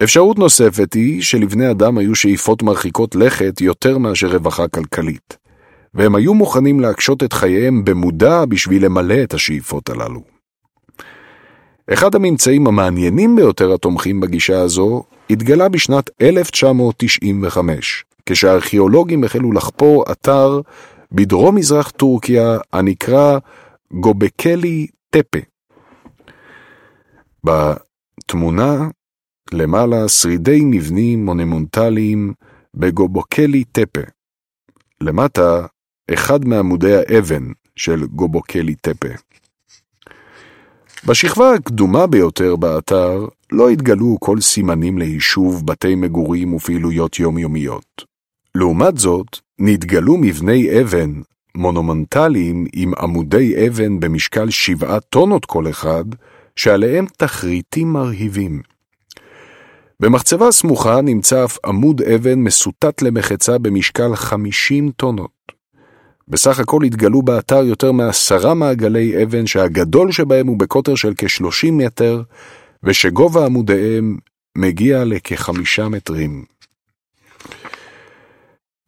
[0.04, 5.38] אפשרות נוספת היא שלבני אדם היו שאיפות מרחיקות לכת יותר מאשר רווחה כלכלית,
[5.94, 10.22] והם היו מוכנים להקשות את חייהם במודע בשביל למלא את השאיפות הללו.
[11.94, 20.62] אחד הממצאים המעניינים ביותר התומכים בגישה הזו התגלה בשנת 1995, כשהארכיאולוגים החלו לחפור אתר
[21.12, 23.38] בדרום-מזרח טורקיה הנקרא
[23.92, 25.40] גובקלי טפה.
[27.44, 28.88] בתמונה
[29.54, 32.34] למעלה שרידי מבנים מונומנטליים
[32.74, 34.02] בגובוקלי טפה.
[35.02, 35.66] למטה,
[36.14, 37.44] אחד מעמודי האבן
[37.76, 39.08] של גובוקלי טפה.
[41.06, 48.06] בשכבה הקדומה ביותר באתר לא התגלו כל סימנים ליישוב, בתי מגורים ופעילויות יומיומיות.
[48.56, 51.22] לעומת זאת, נתגלו מבני אבן
[51.56, 56.06] מונומנטליים עם עמודי אבן במשקל שבעה טונות כל אחד,
[56.56, 58.62] שעליהם תחריטים מרהיבים.
[60.02, 65.52] במחצבה סמוכה נמצא אף עמוד אבן מסוטט למחצה במשקל 50 טונות.
[66.28, 72.22] בסך הכל התגלו באתר יותר מעשרה מעגלי אבן שהגדול שבהם הוא בקוטר של כ-30 מטר,
[72.84, 74.18] ושגובה עמודיהם
[74.58, 76.46] מגיע לכחמישה מטרים.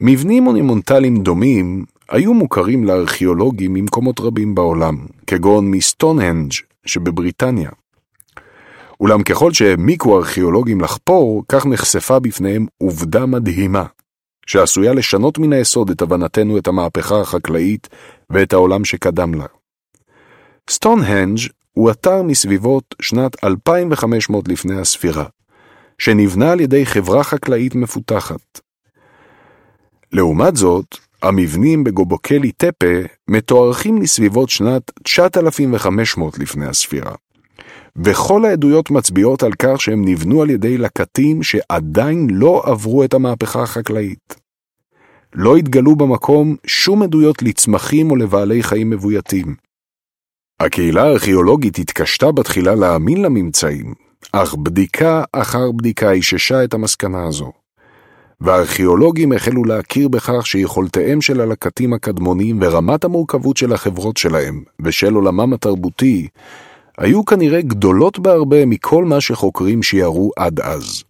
[0.02, 6.52] מבנים מונימונטליים דומים היו מוכרים לארכיאולוגים ממקומות רבים בעולם, כגון מסטונהנג'
[6.86, 7.70] שבבריטניה.
[9.04, 13.86] אולם ככל שהעמיקו ארכיאולוגים לחפור, כך נחשפה בפניהם עובדה מדהימה,
[14.48, 17.90] שעשויה לשנות מן היסוד את הבנתנו את המהפכה החקלאית
[18.30, 19.46] ואת העולם שקדם לה.
[20.70, 21.40] סטונהנג'
[21.72, 25.26] הוא אתר מסביבות שנת 2500 לפני הספירה,
[25.98, 28.60] שנבנה על ידי חברה חקלאית מפותחת.
[30.12, 37.16] לעומת זאת, המבנים בגבקלי טפה מתוארכים לסביבות שנת 9500 לפני הספירה,
[37.98, 43.64] וכל העדויות מצביעות על כך שהם נבנו על ידי לקטים שעדיין לא עברו את המהפכה
[43.64, 44.36] החקלאית.
[45.36, 49.56] לא התגלו במקום שום עדויות לצמחים או לבעלי חיים מבויתים.
[50.60, 53.94] הקהילה הארכיאולוגית התקשתה בתחילה להאמין לממצאים,
[54.32, 57.52] אך בדיקה אחר בדיקה איששה את המסקנה הזו.
[58.42, 65.54] והארכיאולוגים החלו להכיר בכך שיכולתיהם של הלקטים הקדמונים ורמת המורכבות של החברות שלהם ושל עולמם
[65.54, 66.28] התרבותי
[66.98, 71.04] היו כנראה גדולות בהרבה מכל מה שחוקרים שיערו עד אז.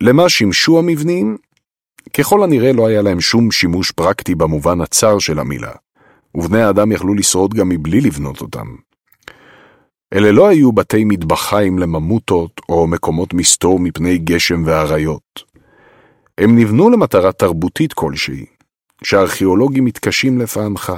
[0.00, 1.36] למה שימשו המבנים?
[2.18, 5.72] ככל הנראה לא היה להם שום שימוש פרקטי במובן הצר של המילה,
[6.34, 8.66] ובני האדם יכלו לשרוד גם מבלי לבנות אותם.
[10.12, 15.42] אלה לא היו בתי מטבחיים לממוטות או מקומות מסתור מפני גשם ואריות.
[16.38, 18.46] הם נבנו למטרה תרבותית כלשהי,
[19.04, 20.96] שהארכיאולוגים מתקשים לפענחה.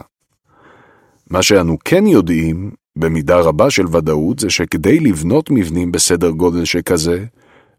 [1.30, 7.24] מה שאנו כן יודעים, במידה רבה של ודאות, זה שכדי לבנות מבנים בסדר גודל שכזה,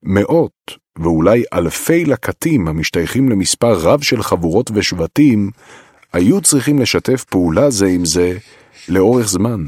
[0.04, 5.52] מאות ואולי אלפי לקטים המשתייכים למספר רב של חבורות ושבטים,
[6.14, 8.38] היו צריכים לשתף פעולה זה עם זה
[8.90, 9.66] לאורך זמן.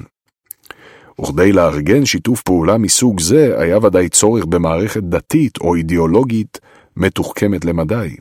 [1.21, 6.59] וכדי לארגן שיתוף פעולה מסוג זה, היה ודאי צורך במערכת דתית או אידיאולוגית
[6.97, 8.15] מתוחכמת למדי.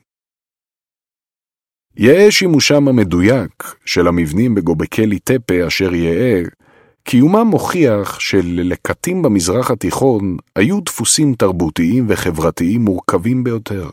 [1.96, 6.42] יהא שימושם המדויק של המבנים בגובקלי טפה אשר יהא,
[7.04, 13.90] קיומם מוכיח שללקטים במזרח התיכון היו דפוסים תרבותיים וחברתיים מורכבים ביותר,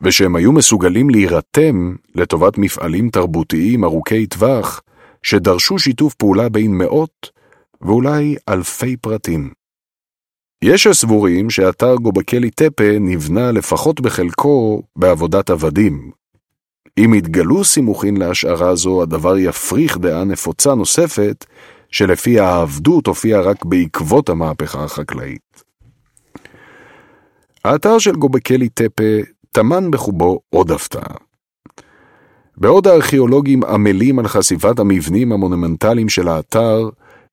[0.00, 4.82] ושהם היו מסוגלים להירתם לטובת מפעלים תרבותיים ארוכי טווח,
[5.22, 7.30] שדרשו שיתוף פעולה בין מאות
[7.80, 9.50] ואולי אלפי פרטים.
[10.64, 16.10] יש הסבורים שאתר גובקלי טפה נבנה לפחות בחלקו בעבודת עבדים,
[17.04, 21.44] אם יתגלו סימוכין להשערה זו, הדבר יפריך דעה נפוצה נוספת,
[21.90, 25.62] שלפיה העבדות הופיעה רק בעקבות המהפכה החקלאית.
[27.64, 29.18] האתר של גובקלי טפה
[29.52, 31.16] טמן בחובו עוד הפתעה.
[32.56, 36.88] בעוד הארכיאולוגים עמלים על חשיפת המבנים המונומנטליים של האתר,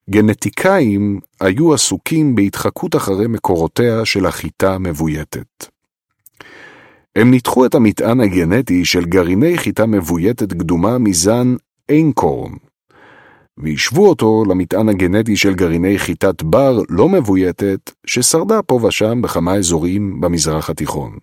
[0.09, 5.67] גנטיקאים היו עסוקים בהתחקות אחרי מקורותיה של החיטה המבויתת.
[7.17, 11.55] הם ניתחו את המטען הגנטי של גרעיני חיטה מבויתת קדומה מזן
[11.89, 12.51] איינקורן,
[13.57, 20.21] והשוו אותו למטען הגנטי של גרעיני חיטת בר לא מבויתת, ששרדה פה ושם בכמה אזורים
[20.21, 21.17] במזרח התיכון.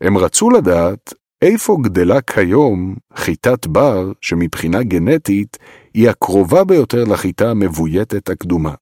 [0.00, 5.58] הם רצו לדעת איפה גדלה כיום חיטת בר שמבחינה גנטית
[5.94, 8.74] היא הקרובה ביותר לחיטה המבויתת הקדומה.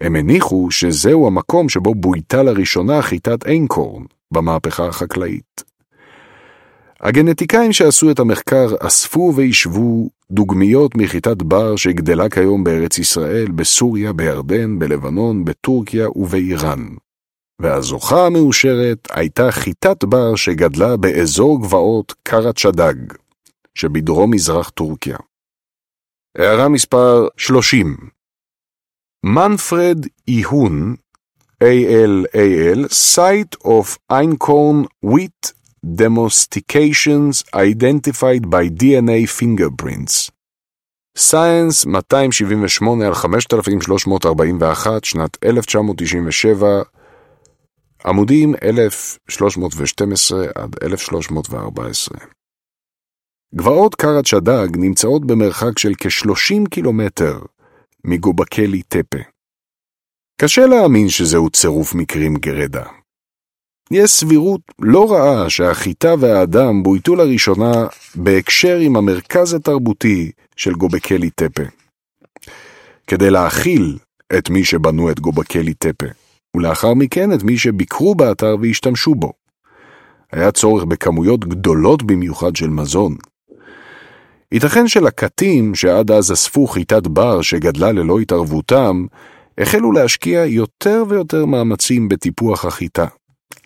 [0.00, 5.62] הם הניחו שזהו המקום שבו בויתה לראשונה חיטת איינקורן במהפכה החקלאית.
[7.00, 14.78] הגנטיקאים שעשו את המחקר אספו וישבו דוגמיות מחיטת בר שגדלה כיום בארץ ישראל, בסוריה, בירדן,
[14.78, 16.86] בלבנון, בטורקיה ובאיראן.
[17.60, 22.94] והזוכה המאושרת הייתה חיטת בר שגדלה באזור גבעות קרת שדג,
[23.74, 25.16] שבדרום מזרח טורקיה.
[26.38, 27.96] הערה מספר 30
[29.24, 30.96] מנפרד איהון,
[31.60, 35.52] ALAL, Site of Einkorn Wheat
[35.84, 40.30] Demostications Identified by DNA Fingerprints.
[41.16, 46.82] סייאנס 278 על 5341, שנת 1997,
[48.06, 52.18] עמודים 1312 עד 1314.
[53.54, 57.38] גבעות קרת שדג נמצאות במרחק של כ-30 קילומטר
[58.04, 59.37] מגובקלי טפה.
[60.40, 62.84] קשה להאמין שזהו צירוף מקרים גרדה.
[63.90, 71.62] יש סבירות לא רעה שהחיטה והאדם בויתו לראשונה בהקשר עם המרכז התרבותי של גובקלי טפה.
[73.06, 73.98] כדי להכיל
[74.38, 76.06] את מי שבנו את גובקלי טפה,
[76.56, 79.32] ולאחר מכן את מי שביקרו באתר והשתמשו בו.
[80.32, 83.16] היה צורך בכמויות גדולות במיוחד של מזון.
[84.52, 89.06] ייתכן שלקטים שעד אז אספו חיטת בר שגדלה ללא התערבותם,
[89.58, 93.06] החלו להשקיע יותר ויותר מאמצים בטיפוח החיטה.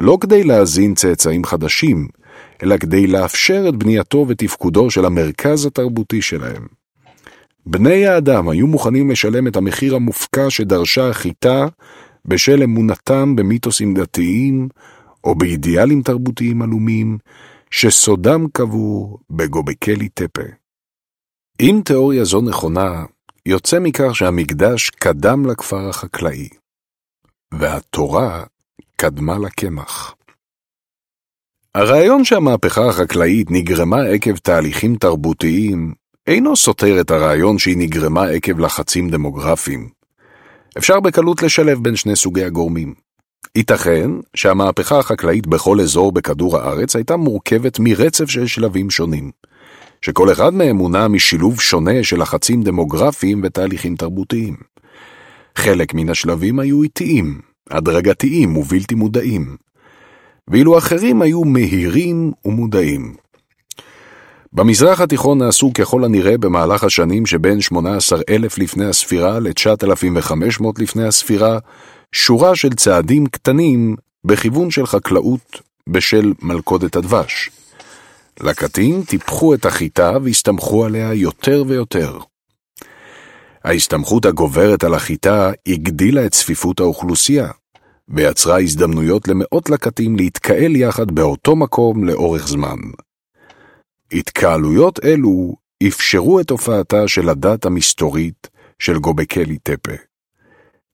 [0.01, 2.09] לא כדי להזין צאצאים חדשים,
[2.63, 6.67] אלא כדי לאפשר את בנייתו ותפקודו של המרכז התרבותי שלהם.
[7.67, 11.67] בני האדם היו מוכנים לשלם את המחיר המופקע שדרשה החיטה
[12.25, 14.69] בשל אמונתם במיתוסים דתיים
[15.25, 17.19] או באידיאלים תרבותיים עלומים,
[17.71, 20.43] שסודם קבור בגובקלי טפה.
[21.61, 23.05] אם תיאוריה זו נכונה,
[23.47, 26.49] יוצא מכך שהמקדש קדם לכפר החקלאי,
[27.55, 28.45] והתורה
[28.97, 30.15] קדמה לקמח.
[31.75, 35.95] הרעיון שהמהפכה החקלאית נגרמה עקב תהליכים תרבותיים
[36.27, 39.89] אינו סותר את הרעיון שהיא נגרמה עקב לחצים דמוגרפיים.
[40.79, 42.95] אפשר בקלות לשלב בין שני סוגי הגורמים.
[43.57, 49.31] ייתכן שהמהפכה החקלאית בכל אזור בכדור הארץ הייתה מורכבת מרצף של שלבים שונים,
[50.05, 54.57] שכל אחד מהם מונע משילוב שונה של לחצים דמוגרפיים ותהליכים תרבותיים.
[55.57, 59.57] חלק מן השלבים היו איטיים, הדרגתיים ובלתי מודעים,
[60.49, 63.15] ואילו אחרים היו מהירים ומודעים.
[64.53, 71.59] במזרח התיכון נעשו ככל הנראה במהלך השנים שבין 18,000 לפני הספירה ל-9,500 לפני הספירה,
[72.13, 77.51] שורה של צעדים קטנים בכיוון של חקלאות בשל מלכודת הדבש.
[78.41, 82.19] לקטים טיפחו את החיטה והסתמכו עליה יותר ויותר.
[83.65, 87.51] ההסתמכות הגוברת על החיטה הגדילה את צפיפות האוכלוסייה,
[88.09, 92.77] ויצרה הזדמנויות למאות לקטים להתקהל יחד באותו מקום לאורך זמן.
[94.13, 95.55] התקהלויות אלו
[95.89, 99.97] אפשרו את הופעתה של הדת המסתורית של גובקלי טפה.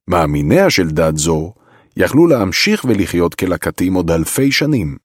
[0.07, 1.53] מאמיניה של דת זו
[1.97, 4.97] יכלו להמשיך ולחיות כלקטים עוד אלפי שנים,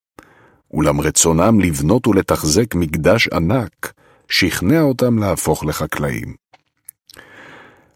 [0.75, 3.93] אולם רצונם לבנות ולתחזק מקדש ענק
[4.29, 6.35] שכנע אותם להפוך לחקלאים.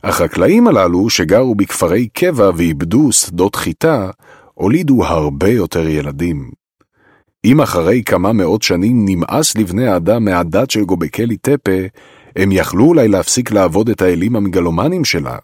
[0.04, 4.10] החקלאים הללו, שגרו בכפרי קבע ואיבדו שדות חיטה,
[4.54, 6.50] הולידו הרבה יותר ילדים.
[7.44, 11.80] אם אחרי כמה מאות שנים נמאס לבני האדם מהדת של גובקלי טפה,
[12.36, 15.36] הם יכלו אולי להפסיק לעבוד את האלים המגלומנים שלה,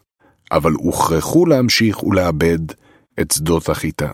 [0.52, 2.58] אבל הוכרחו להמשיך ולאבד
[3.20, 4.10] את שדות החיטה.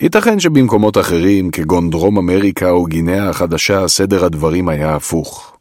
[0.00, 5.56] ייתכן שבמקומות אחרים, כגון דרום אמריקה או גינאה החדשה, סדר הדברים היה הפוך.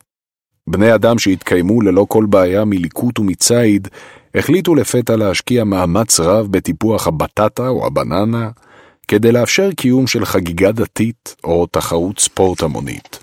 [0.68, 3.88] בני אדם שהתקיימו ללא כל בעיה מליקוט ומציד,
[4.35, 8.50] החליטו לפתע להשקיע מאמץ רב בטיפוח הבטטה או הבננה,
[9.08, 13.19] כדי לאפשר קיום של חגיגה דתית או תחרות ספורט המונית.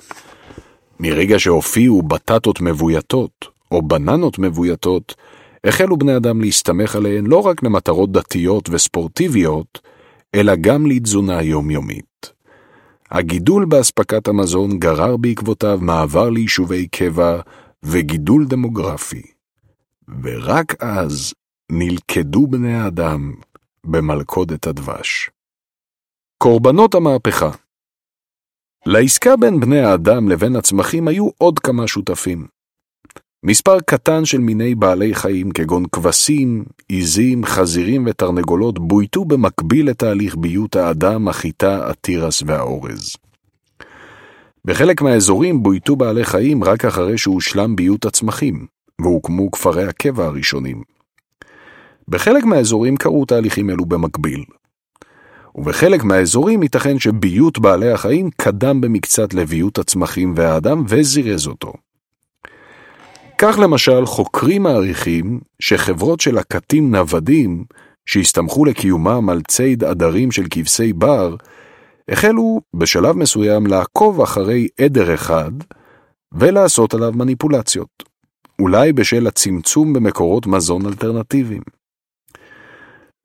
[1.01, 5.15] מרגע שהופיעו בטטות מבויתות או בננות מבויתות,
[5.65, 9.92] החלו בני אדם להסתמך עליהן לא רק למטרות דתיות וספורטיביות,
[10.35, 12.33] אלא גם לתזונה יומיומית.
[13.11, 17.41] הגידול באספקת המזון גרר בעקבותיו מעבר ליישובי קבע
[17.83, 19.23] וגידול דמוגרפי.
[20.23, 21.35] ורק אז
[21.73, 23.35] נלכדו בני האדם
[23.85, 25.31] במלכודת הדבש.
[26.39, 27.51] קורבנות המהפכה
[28.87, 32.47] לעסקה בין בני האדם לבין הצמחים היו עוד כמה שותפים.
[33.45, 40.77] מספר קטן של מיני בעלי חיים כגון כבשים, עיזים, חזירים ותרנגולות בויתו במקביל לתהליך ביות
[40.77, 43.17] האדם, החיטה, התירס והאורז.
[44.65, 48.67] בחלק מהאזורים בויתו בעלי חיים רק אחרי שהושלם ביות הצמחים,
[49.01, 50.83] והוקמו כפרי הקבע הראשונים.
[52.09, 54.45] בחלק מהאזורים קרו תהליכים אלו במקביל.
[55.55, 61.73] ובחלק מהאזורים ייתכן שביות בעלי החיים קדם במקצת לביות הצמחים והאדם וזירז אותו.
[63.45, 67.65] כך למשל, חוקרים מעריכים שחברות של הקטים נוודים,
[68.07, 71.37] שהסתמכו לקיומם על ציד עדרים של כבשי בר,
[72.09, 75.51] החלו בשלב מסוים לעקוב אחרי עדר אחד
[76.33, 78.03] ולעשות עליו מניפולציות,
[78.61, 81.63] אולי בשל הצמצום במקורות מזון אלטרנטיביים.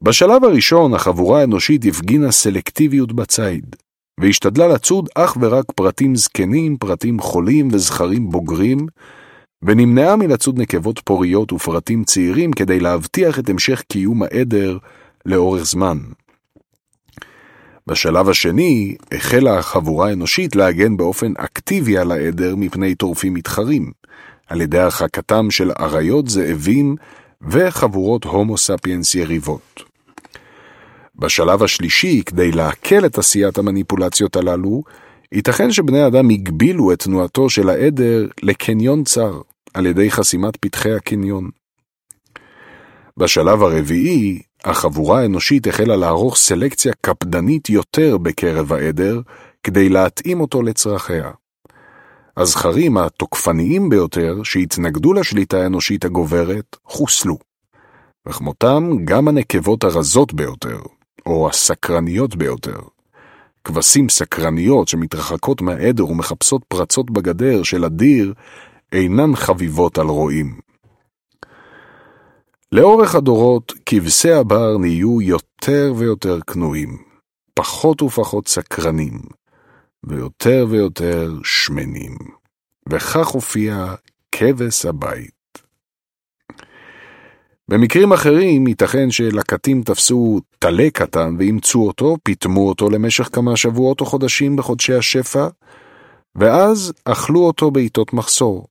[0.04, 3.76] בשלב הראשון החבורה האנושית הפגינה סלקטיביות בציד,
[4.20, 8.88] והשתדלה לצוד אך ורק פרטים זקנים, פרטים חולים וזכרים בוגרים,
[9.62, 14.78] ונמנעה מלצוד נקבות פוריות ופרטים צעירים כדי להבטיח את המשך קיום העדר
[15.26, 15.98] לאורך זמן.
[17.88, 23.92] בשלב השני החלה החבורה האנושית להגן באופן אקטיבי על העדר מפני טורפים מתחרים,
[24.48, 26.96] על ידי הרחקתם של אריות, זאבים
[27.42, 29.84] וחבורות הומו ספיאנס יריבות.
[31.16, 34.84] בשלב השלישי, כדי להקל את עשיית המניפולציות הללו,
[35.32, 39.42] ייתכן שבני אדם הגבילו את תנועתו של העדר לקניון צר,
[39.74, 41.50] על ידי חסימת פתחי הקניון.
[43.18, 49.22] בשלב הרביעי, החבורה האנושית החלה לערוך סלקציה קפדנית יותר בקרב העדר,
[49.64, 51.32] כדי להתאים אותו לצרכיה.
[52.38, 57.38] הזכרים התוקפניים ביותר, שהתנגדו לשליטה האנושית הגוברת, חוסלו.
[58.28, 60.80] וכמותם גם הנקבות הרזות ביותר,
[61.26, 62.80] או הסקרניות ביותר.
[63.68, 68.34] כבשים סקרניות שמתרחקות מהעדר ומחפשות פרצות בגדר של הדיר,
[68.92, 70.60] אינן חביבות על רועים.
[72.72, 76.98] לאורך הדורות, כבשי הבר נהיו יותר ויותר כנועים,
[77.54, 79.20] פחות ופחות סקרנים,
[80.04, 82.18] ויותר ויותר שמנים.
[82.90, 83.96] וכך הופיע
[84.32, 85.37] כבש הבית.
[87.72, 94.06] במקרים אחרים ייתכן שלקטים תפסו טלה קטן ואימצו אותו, פיטמו אותו למשך כמה שבועות או
[94.06, 95.48] חודשים בחודשי השפע,
[96.36, 98.68] ואז אכלו אותו בעיתות מחסור.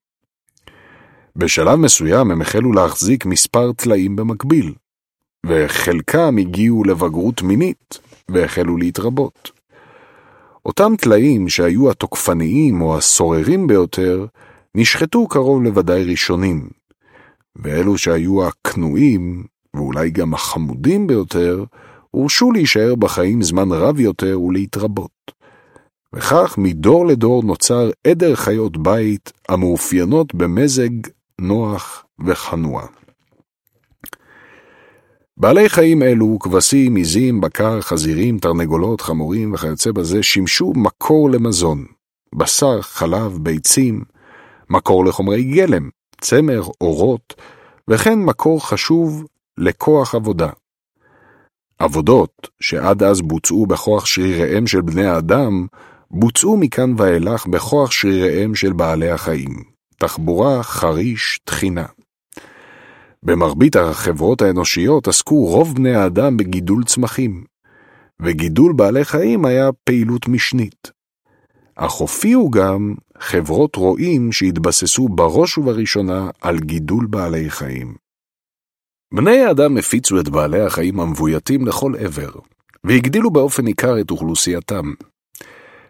[1.37, 4.75] בשלב מסוים הם החלו להחזיק מספר טלאים במקביל,
[5.47, 7.99] וחלקם הגיעו לבגרות מינית
[8.31, 9.51] והחלו להתרבות.
[10.67, 14.27] אותם טלאים שהיו התוקפניים או הסוררים ביותר,
[14.75, 16.69] נשחטו קרוב לוודאי ראשונים,
[17.63, 21.65] ואלו שהיו הכנועים, ואולי גם החמודים ביותר,
[22.11, 25.11] הורשו להישאר בחיים זמן רב יותר ולהתרבות.
[26.13, 30.91] וכך מדור לדור נוצר עדר חיות בית המאופיינות במזג
[31.41, 32.87] נוח וחנוע.
[35.37, 41.85] בעלי חיים אלו, כבשים, עיזים, בקר, חזירים, תרנגולות, חמורים וכיוצא בזה, שימשו מקור למזון,
[42.35, 44.05] בשר, חלב, ביצים,
[44.71, 45.89] מקור לחומרי גלם,
[46.21, 47.35] צמר, אורות,
[47.91, 49.25] וכן מקור חשוב
[49.59, 50.51] לכוח עבודה.
[51.79, 55.67] עבודות שעד אז בוצעו בכוח שריריהם של בני האדם,
[56.11, 59.63] בוצעו מכאן ואילך בכוח שריריהם של בעלי החיים.
[59.99, 61.87] תחבורה, חריש, תחינה.
[63.23, 67.45] במרבית החברות האנושיות עסקו רוב בני האדם בגידול צמחים,
[68.21, 70.91] וגידול בעלי חיים היה פעילות משנית.
[71.77, 77.95] אך הופיעו גם חברות רועים שהתבססו בראש ובראשונה על גידול בעלי חיים.
[79.15, 82.31] בני האדם הפיצו את בעלי החיים המבויתים לכל עבר,
[82.85, 84.93] והגדילו באופן ניכר את אוכלוסייתם.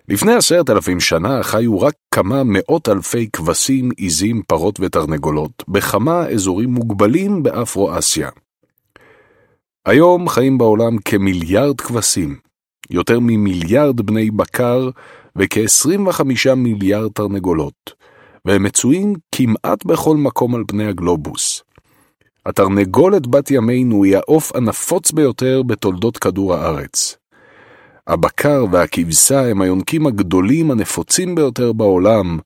[0.08, 6.70] לפני עשרת אלפים שנה חיו רק כמה מאות אלפי כבשים, עיזים, פרות ותרנגולות, בכמה אזורים
[6.70, 8.28] מוגבלים באפרו-אסיה.
[9.86, 12.36] היום חיים בעולם כמיליארד כבשים,
[12.90, 14.90] יותר ממיליארד בני בקר
[15.38, 17.94] וכ-25 מיליארד תרנגולות,
[18.44, 21.62] והם מצויים כמעט בכל מקום על פני הגלובוס.
[22.46, 27.16] התרנגולת בת ימינו היא העוף הנפוץ ביותר בתולדות כדור הארץ.
[28.06, 32.38] הבקר והכבשה הם היונקים הגדולים הנפוצים ביותר בעולם,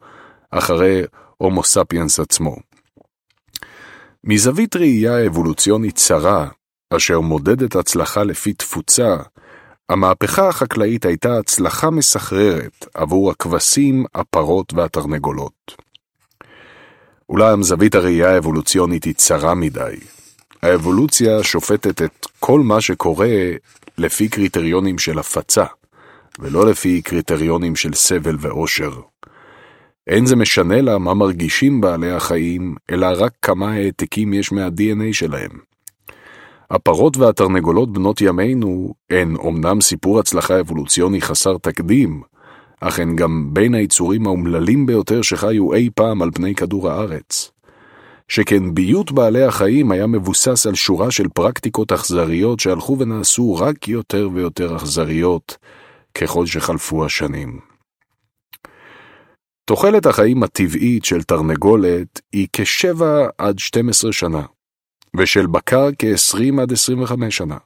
[0.50, 1.02] אחרי
[1.36, 2.56] הומו ספיאנס עצמו.
[4.24, 6.48] מזווית ראייה אבולוציונית צרה,
[6.96, 9.16] אשר מודדת הצלחה לפי תפוצה,
[9.90, 15.76] המהפכה החקלאית הייתה הצלחה מסחררת עבור הכבשים, הפרות והתרנגולות.
[17.28, 19.96] אולם זווית הראייה האבולוציונית היא צרה מדי.
[20.62, 23.28] האבולוציה שופטת את כל מה שקורה
[23.98, 25.64] לפי קריטריונים של הפצה,
[26.38, 28.92] ולא לפי קריטריונים של סבל ואושר.
[30.06, 35.69] אין זה משנה לה מה מרגישים בעלי החיים, אלא רק כמה העתקים יש מה-DNA שלהם.
[36.70, 42.22] הפרות והתרנגולות בנות ימינו הן אומנם סיפור הצלחה אבולוציוני חסר תקדים,
[42.80, 47.50] אך הן גם בין היצורים האומללים ביותר שחיו אי פעם על פני כדור הארץ.
[48.28, 54.28] שכן ביות בעלי החיים היה מבוסס על שורה של פרקטיקות אכזריות שהלכו ונעשו רק יותר
[54.34, 55.56] ויותר אכזריות
[56.14, 57.60] ככל שחלפו השנים.
[59.64, 63.02] תוחלת החיים הטבעית של תרנגולת היא כ-7
[63.38, 64.42] עד 12 שנה,
[65.16, 67.56] ושל בקר כ-20 עד 25 שנה.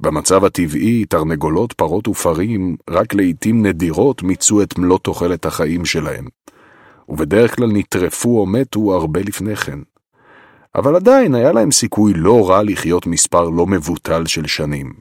[0.00, 6.24] במצב הטבעי, תרנגולות, פרות ופרים רק לעיתים נדירות מיצו את מלוא תוחלת החיים שלהם,
[7.08, 9.78] ובדרך כלל נטרפו או מתו הרבה לפני כן.
[10.74, 14.92] אבל עדיין היה להם סיכוי לא רע לחיות מספר לא מבוטל של שנים.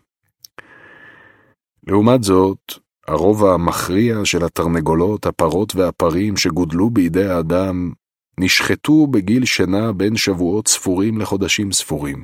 [1.88, 2.74] לעומת זאת,
[3.08, 7.92] הרוב המכריע של התרנגולות, הפרות והפרים שגודלו בידי האדם
[8.38, 12.24] נשחטו בגיל שינה בין שבועות ספורים לחודשים ספורים,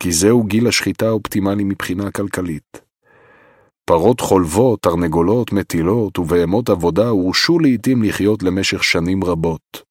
[0.00, 2.80] כי זהו גיל השחיטה האופטימלי מבחינה כלכלית.
[3.84, 9.82] פרות חולבות, תרנגולות, מטילות ובהמות עבודה הורשו לעתים לחיות למשך שנים רבות,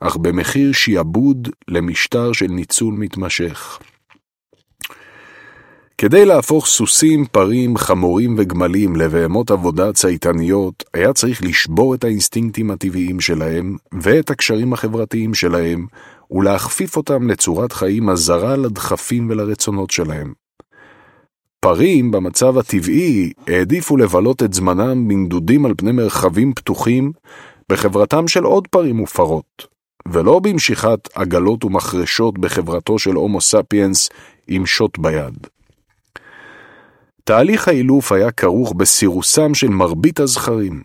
[0.00, 3.78] אך במחיר שיעבוד למשטר של ניצול מתמשך.
[6.02, 13.20] כדי להפוך סוסים, פרים, חמורים וגמלים לבהמות עבודה צייתניות, היה צריך לשבור את האינסטינקטים הטבעיים
[13.20, 15.86] שלהם ואת הקשרים החברתיים שלהם,
[16.30, 20.32] ולהכפיף אותם לצורת חיים הזרה לדחפים ולרצונות שלהם.
[21.60, 27.12] פרים, במצב הטבעי, העדיפו לבלות את זמנם בנדודים על פני מרחבים פתוחים
[27.68, 29.66] בחברתם של עוד פרים ופרות,
[30.08, 34.08] ולא במשיכת עגלות ומחרשות בחברתו של הומו ספיאנס
[34.48, 35.46] עם שוט ביד.
[37.24, 40.82] תהליך האילוף היה כרוך בסירוסם של מרבית הזכרים.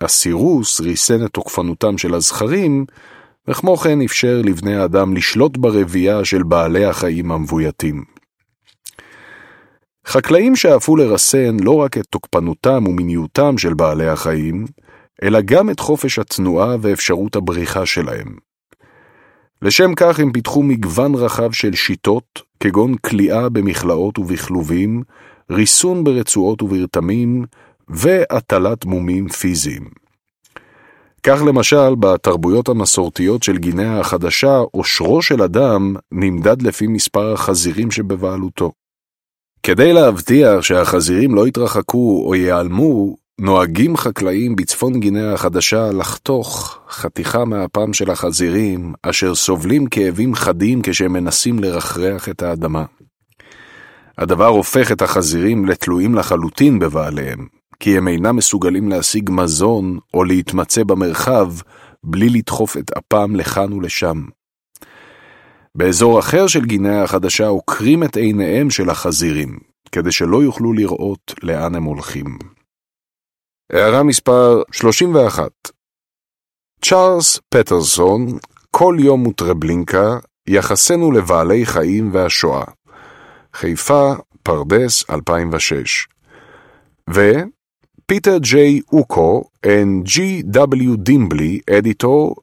[0.00, 2.84] הסירוס ריסן את תוקפנותם של הזכרים,
[3.48, 8.04] וכמו כן אפשר לבני האדם לשלוט ברבייה של בעלי החיים המבויתים.
[10.06, 14.64] חקלאים שאפו לרסן לא רק את תוקפנותם ומיניותם של בעלי החיים,
[15.22, 18.36] אלא גם את חופש התנועה ואפשרות הבריחה שלהם.
[19.62, 25.02] לשם כך הם פיתחו מגוון רחב של שיטות, כגון כליאה במכלאות ובכלובים,
[25.52, 27.44] ריסון ברצועות וברתמים,
[27.88, 29.84] והטלת מומים פיזיים.
[31.22, 38.72] כך למשל, בתרבויות המסורתיות של גינאה החדשה, עושרו של אדם נמדד לפי מספר החזירים שבבעלותו.
[39.62, 47.92] כדי להבטיח שהחזירים לא יתרחקו או ייעלמו, נוהגים חקלאים בצפון גינאה החדשה לחתוך חתיכה מהפעם
[47.92, 52.84] של החזירים, אשר סובלים כאבים חדים כשהם מנסים לרחרח את האדמה.
[54.22, 57.46] הדבר הופך את החזירים לתלויים לחלוטין בבעליהם,
[57.80, 61.52] כי הם אינם מסוגלים להשיג מזון או להתמצא במרחב
[62.04, 64.24] בלי לדחוף את אפם לכאן ולשם.
[65.74, 69.58] באזור אחר של גינאה החדשה עוקרים את עיניהם של החזירים,
[69.92, 72.38] כדי שלא יוכלו לראות לאן הם הולכים.
[73.72, 75.50] הערה מספר 31
[76.84, 78.26] צ'ארלס פטרסון,
[78.70, 82.64] כל יום וטרבלינקה, יחסנו לבעלי חיים והשואה.
[83.54, 86.08] חיפה, פרדס, 2006.
[87.10, 90.96] ופיטר ג'יי אוקו and G.W.
[90.96, 92.36] דימבלי, editor,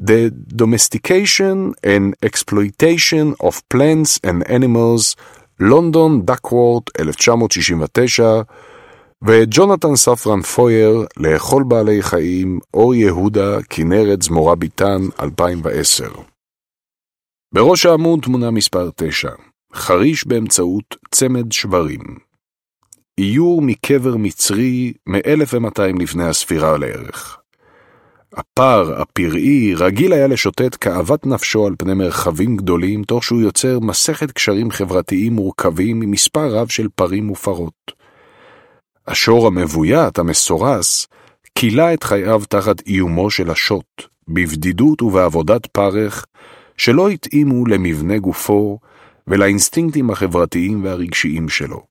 [0.00, 5.16] The Domestication and Exploitation of Plants and Animals,
[5.60, 8.42] לונדון, Duckworth, 1969,
[9.24, 16.08] וג'ונתן ספרן פויר, לאכול בעלי חיים, אור יהודה, כנרת זמורה ביטן, 2010.
[17.54, 19.28] בראש העמוד תמונה מספר 9
[19.74, 22.00] חריש באמצעות צמד שברים.
[23.18, 27.38] איור מקבר מצרי מ-1200 לפני הספירה לערך.
[28.36, 34.30] הפר, הפראי, רגיל היה לשוטט כאוות נפשו על פני מרחבים גדולים, תוך שהוא יוצר מסכת
[34.30, 37.92] קשרים חברתיים מורכבים ממספר רב של פרים ופרות.
[39.06, 41.06] השור המבוית, המסורס,
[41.54, 46.26] כילה את חייו תחת איומו של השוט, בבדידות ובעבודת פרך,
[46.76, 48.78] שלא התאימו למבנה גופו
[49.26, 51.82] ולאינסטינקטים החברתיים והרגשיים שלו.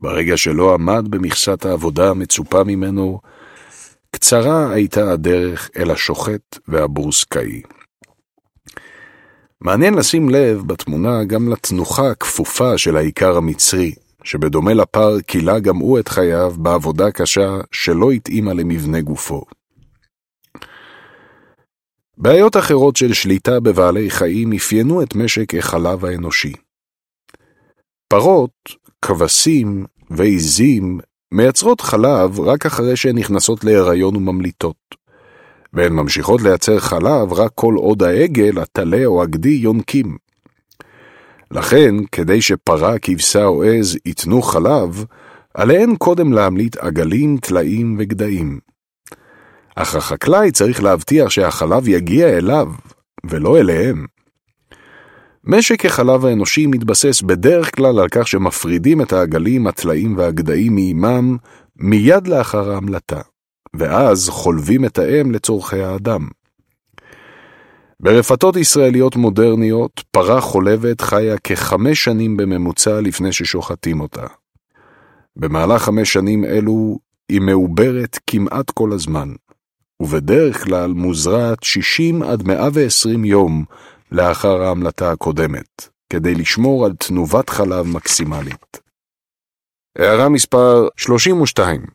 [0.00, 3.20] ברגע שלא עמד במכסת העבודה המצופה ממנו,
[4.10, 7.62] קצרה הייתה הדרך אל השוחט והבורסקאי.
[9.60, 15.98] מעניין לשים לב בתמונה גם לתנוחה הכפופה של האיכר המצרי, שבדומה לפר כילה גם הוא
[15.98, 19.44] את חייו בעבודה קשה שלא התאימה למבנה גופו.
[22.20, 26.52] בעיות אחרות של שליטה בבעלי חיים אפיינו את משק החלב האנושי.
[28.08, 28.50] פרות,
[29.02, 31.00] כבשים ועיזים
[31.32, 34.94] מייצרות חלב רק אחרי שהן נכנסות להיריון וממליטות,
[35.72, 40.16] והן ממשיכות לייצר חלב רק כל עוד העגל, הטלה או הגדי יונקים.
[41.50, 45.04] לכן, כדי שפרה, כבשה או עז ייתנו חלב,
[45.54, 48.67] עליהן קודם להמליט עגלים, טלאים וגדיים.
[49.80, 52.72] אך החקלאי צריך להבטיח שהחלב יגיע אליו,
[53.24, 54.06] ולא אליהם.
[55.44, 61.36] משק החלב האנושי מתבסס בדרך כלל על כך שמפרידים את העגלים, הטלאים והגדיים מאימם
[61.76, 63.20] מיד לאחר ההמלטה,
[63.74, 66.28] ואז חולבים את האם לצורכי האדם.
[68.00, 74.26] ברפתות ישראליות מודרניות, פרה חולבת חיה כחמש שנים בממוצע לפני ששוחטים אותה.
[75.36, 79.28] במהלך חמש שנים אלו היא מעוברת כמעט כל הזמן,
[80.02, 83.64] ובדרך כלל מוזרעת 60 עד 120 יום
[84.12, 88.80] לאחר ההמלטה הקודמת, כדי לשמור על תנובת חלב מקסימלית.
[89.98, 91.86] הערה מספר 32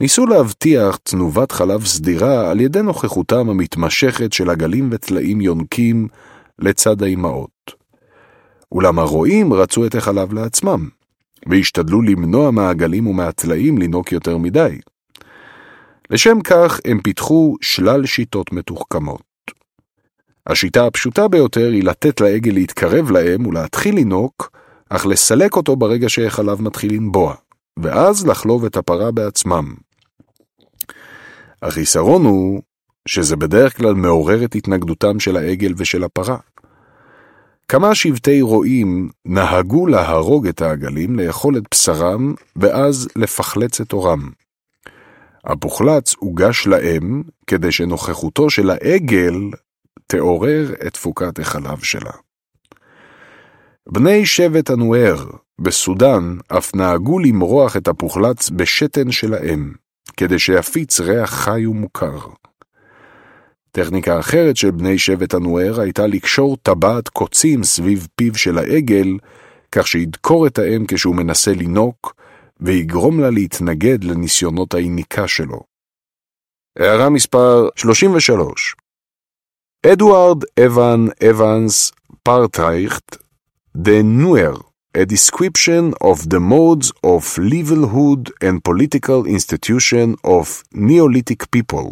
[0.00, 6.08] ניסו להבטיח תנובת חלב סדירה על ידי נוכחותם המתמשכת של עגלים וטלאים יונקים
[6.58, 7.72] לצד האימהות.
[8.72, 10.88] אולם הרועים רצו את החלב לעצמם,
[11.46, 14.78] והשתדלו למנוע מהעגלים ומהטלאים לינוק יותר מדי.
[16.10, 19.22] לשם כך הם פיתחו שלל שיטות מתוחכמות.
[20.46, 24.50] השיטה הפשוטה ביותר היא לתת לעגל להתקרב להם ולהתחיל לינוק,
[24.88, 27.34] אך לסלק אותו ברגע שהחלב מתחיל לנבוע,
[27.82, 29.74] ואז לחלוב את הפרה בעצמם.
[31.62, 32.62] החיסרון הוא
[33.08, 36.36] שזה בדרך כלל מעורר את התנגדותם של העגל ושל הפרה.
[37.68, 44.30] כמה שבטי רועים נהגו להרוג את העגלים, לאכול את בשרם, ואז לפחלץ את עורם.
[45.44, 49.34] הפוחלץ הוגש לאם, כדי שנוכחותו של העגל
[50.06, 52.12] תעורר את תפוקת החלב שלה.
[53.88, 55.26] בני שבט הנואר
[55.60, 59.72] בסודאן אף נהגו למרוח את הפוחלץ בשתן של האם,
[60.16, 62.18] כדי שיפיץ ריח חי ומוכר.
[63.70, 69.08] טכניקה אחרת של בני שבט הנואר הייתה לקשור טבעת קוצים סביב פיו של העגל,
[69.72, 72.14] כך שידקור את האם כשהוא מנסה לינוק,
[72.60, 75.60] ויגרום לה להתנגד לניסיונות היניקה שלו.
[76.78, 78.76] הערה מספר 33
[79.86, 83.16] אדוארד אבן אבנס פרטרייכט,
[83.78, 91.91] The Nuer, a description of the modes of livelihood and political institution of Neolithic people.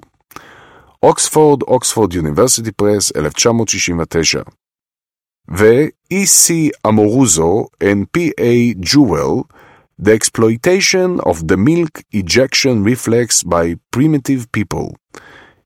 [1.03, 4.41] אוקספורד, אוקספורד יוניברסיטי פרס, 1969.
[5.49, 6.69] ו-E.C.
[6.87, 8.73] אמורוזו and P.A.
[8.81, 9.43] Jewell,
[10.01, 14.95] The Exploitation of the Milk Ejection Reflex by Primitive People,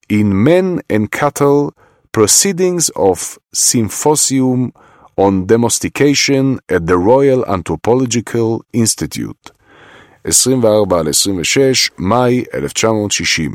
[0.09, 1.71] in Men and Cattle,
[2.11, 4.71] Proceedings of Symposium
[5.16, 9.50] on Domestication at the Royal Anthropological Institute,
[10.26, 13.52] 24-26, מאי 1960.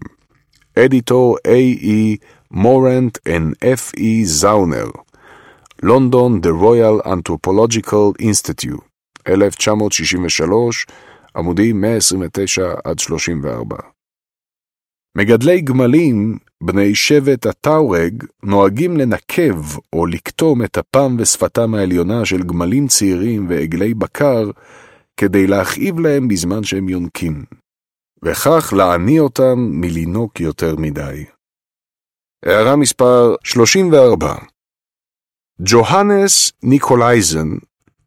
[0.80, 2.18] אדיטור A.E.
[2.52, 4.24] מורנט and F.E.
[4.24, 4.86] זאונר,
[5.84, 8.82] לונדון, The Royal Anthropological Institute,
[9.28, 10.86] 1963,
[11.36, 14.01] עמודים 129-34.
[15.18, 22.88] מגדלי גמלים, בני שבט הטאורג, נוהגים לנקב או לקטום את אפם ושפתם העליונה של גמלים
[22.88, 24.52] צעירים ועגלי בקר,
[25.18, 27.44] כדי להכאיב להם בזמן שהם יונקים.
[28.26, 31.26] וכך להניא אותם מלינוק יותר מדי.
[32.46, 34.36] הערה מספר 34
[35.62, 37.50] ג'והנס ניקולייזן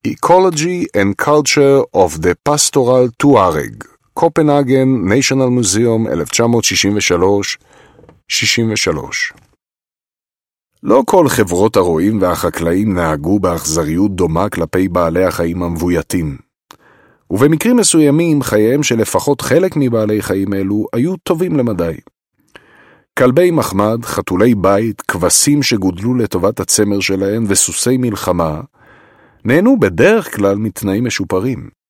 [0.08, 7.58] Ecology and Culture of the Pastoral Tuareg קופנהגן, National Museum, 1963,
[8.28, 9.32] 63.
[10.82, 16.36] לא כל חברות הרועים והחקלאים נהגו באכזריות דומה כלפי בעלי החיים המבויתים.
[17.30, 21.94] ובמקרים מסוימים חייהם של לפחות חלק מבעלי חיים אלו היו טובים למדי.
[23.18, 28.60] כלבי מחמד, חתולי בית, כבשים שגודלו לטובת הצמר שלהם וסוסי מלחמה,
[29.44, 31.83] נהנו בדרך כלל מתנאים משופרים.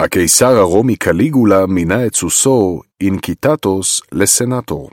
[0.00, 4.90] הקיסר הרומי קליגולה מינה את סוסו, אינקיטטוס, לסנטור.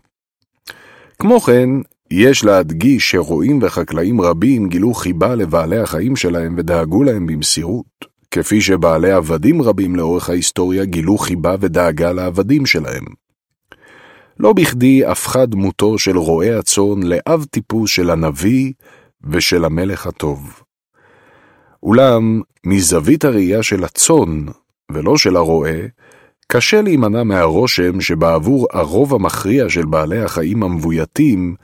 [1.19, 1.69] כמו כן,
[2.11, 7.85] יש להדגיש שרועים וחקלאים רבים גילו חיבה לבעלי החיים שלהם ודאגו להם במסירות,
[8.31, 13.05] כפי שבעלי עבדים רבים לאורך ההיסטוריה גילו חיבה ודאגה לעבדים שלהם.
[14.39, 18.73] לא בכדי הפכה דמותו של רועה הצאן לאב טיפוס של הנביא
[19.23, 20.61] ושל המלך הטוב.
[21.83, 24.45] אולם, מזווית הראייה של הצאן,
[24.93, 25.79] ולא של הרועה,
[26.47, 31.55] קשה להימנע מהרושם שבעבור הרוב המכריע של בעלי החיים המבויתים,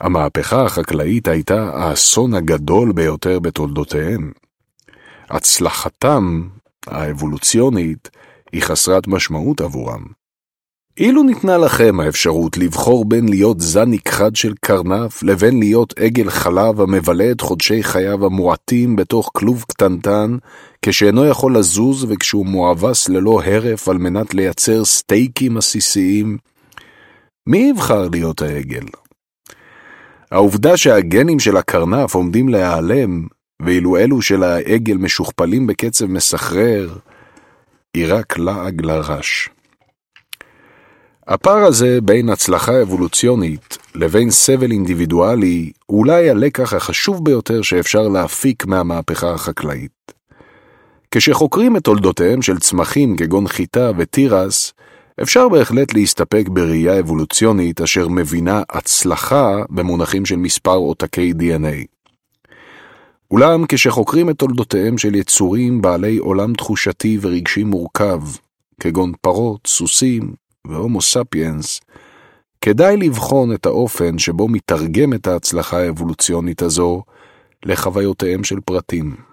[0.00, 4.32] המהפכה החקלאית הייתה האסון הגדול ביותר בתולדותיהם.
[5.30, 6.42] הצלחתם
[6.86, 8.10] האבולוציונית
[8.52, 10.02] היא חסרת משמעות עבורם.
[10.98, 16.80] אילו ניתנה לכם האפשרות לבחור בין להיות זן נכחד של קרנף לבין להיות עגל חלב
[16.80, 20.36] המבלה את חודשי חייו המועטים בתוך כלוב קטנטן,
[20.84, 26.38] כשאינו יכול לזוז וכשהוא מואבס ללא הרף על מנת לייצר סטייקים עסיסיים,
[27.46, 28.84] מי יבחר להיות העגל?
[30.30, 33.26] העובדה שהגנים של הקרנף עומדים להיעלם,
[33.62, 36.96] ואילו אלו של העגל משוכפלים בקצב מסחרר,
[37.94, 39.48] היא רק לעג לרש.
[41.26, 48.66] הפער הזה בין הצלחה אבולוציונית לבין סבל אינדיבידואלי הוא אולי הלקח החשוב ביותר שאפשר להפיק
[48.66, 50.21] מהמהפכה החקלאית.
[51.14, 54.72] כשחוקרים את תולדותיהם של צמחים כגון חיטה ותירס,
[55.22, 61.86] אפשר בהחלט להסתפק בראייה אבולוציונית אשר מבינה הצלחה במונחים של מספר עותקי DNA.
[63.30, 68.20] אולם כשחוקרים את תולדותיהם של יצורים בעלי עולם תחושתי ורגשי מורכב,
[68.80, 70.32] כגון פרות, סוסים,
[70.66, 71.80] והומו ספיאנס,
[72.60, 77.02] כדאי לבחון את האופן שבו מתרגמת ההצלחה האבולוציונית הזו
[77.64, 79.31] לחוויותיהם של פרטים.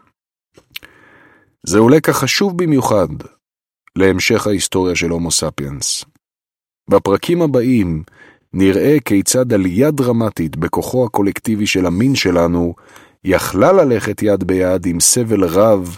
[1.66, 3.08] זהו לקח חשוב במיוחד
[3.96, 6.06] להמשך ההיסטוריה של הומו ספיאנס.
[6.90, 8.04] בפרקים הבאים
[8.54, 12.76] נראה כיצד עלייה דרמטית בכוחו הקולקטיבי של המין שלנו
[13.24, 15.98] יכלה ללכת יד ביד עם סבל רב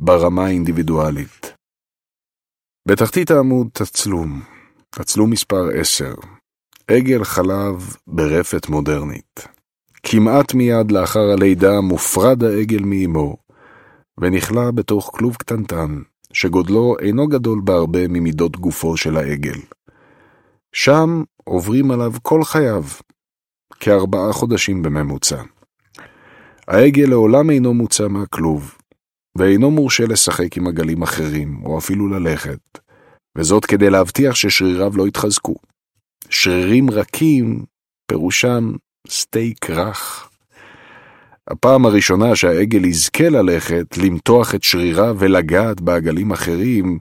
[0.00, 1.52] ברמה האינדיבידואלית.
[2.88, 4.42] בתחתית העמוד תצלום
[4.90, 6.14] תצלום מספר 10
[6.88, 9.48] עגל חלב ברפת מודרנית.
[10.02, 13.36] כמעט מיד לאחר הלידה מופרד העגל מאמו,
[14.20, 19.58] ונכלא בתוך כלוב קטנטן, שגודלו אינו גדול בהרבה ממידות גופו של העגל.
[20.72, 22.84] שם עוברים עליו כל חייו,
[23.80, 25.42] כארבעה חודשים בממוצע.
[26.68, 28.74] העגל לעולם אינו מוצא מהכלוב,
[29.38, 32.60] ואינו מורשה לשחק עם עגלים אחרים, או אפילו ללכת,
[33.38, 35.54] וזאת כדי להבטיח ששריריו לא יתחזקו.
[36.30, 37.64] שרירים רכים,
[38.06, 38.72] פירושם
[39.08, 40.29] סטייק רך.
[41.50, 46.98] הפעם הראשונה שהעגל יזכה ללכת, למתוח את שריריו ולגעת בעגלים אחרים,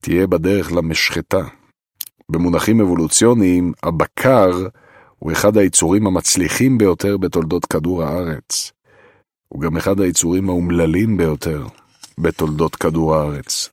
[0.00, 1.42] תהיה בדרך למשחטה.
[2.28, 4.50] במונחים אבולוציוניים, הבקר
[5.18, 8.72] הוא אחד היצורים המצליחים ביותר בתולדות כדור הארץ.
[9.48, 11.66] הוא גם אחד היצורים האומללים ביותר
[12.18, 13.68] בתולדות כדור הארץ.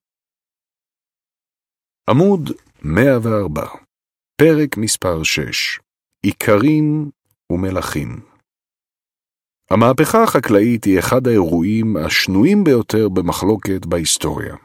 [2.10, 2.51] עמוד
[2.82, 3.65] 104,
[4.35, 5.80] פרק מספר 6,
[6.22, 7.10] עיקרים
[7.51, 8.28] ומלכים.
[9.72, 14.56] המהפכה החקלאית היא אחד האירועים השנויים ביותר במחלוקת בהיסטוריה.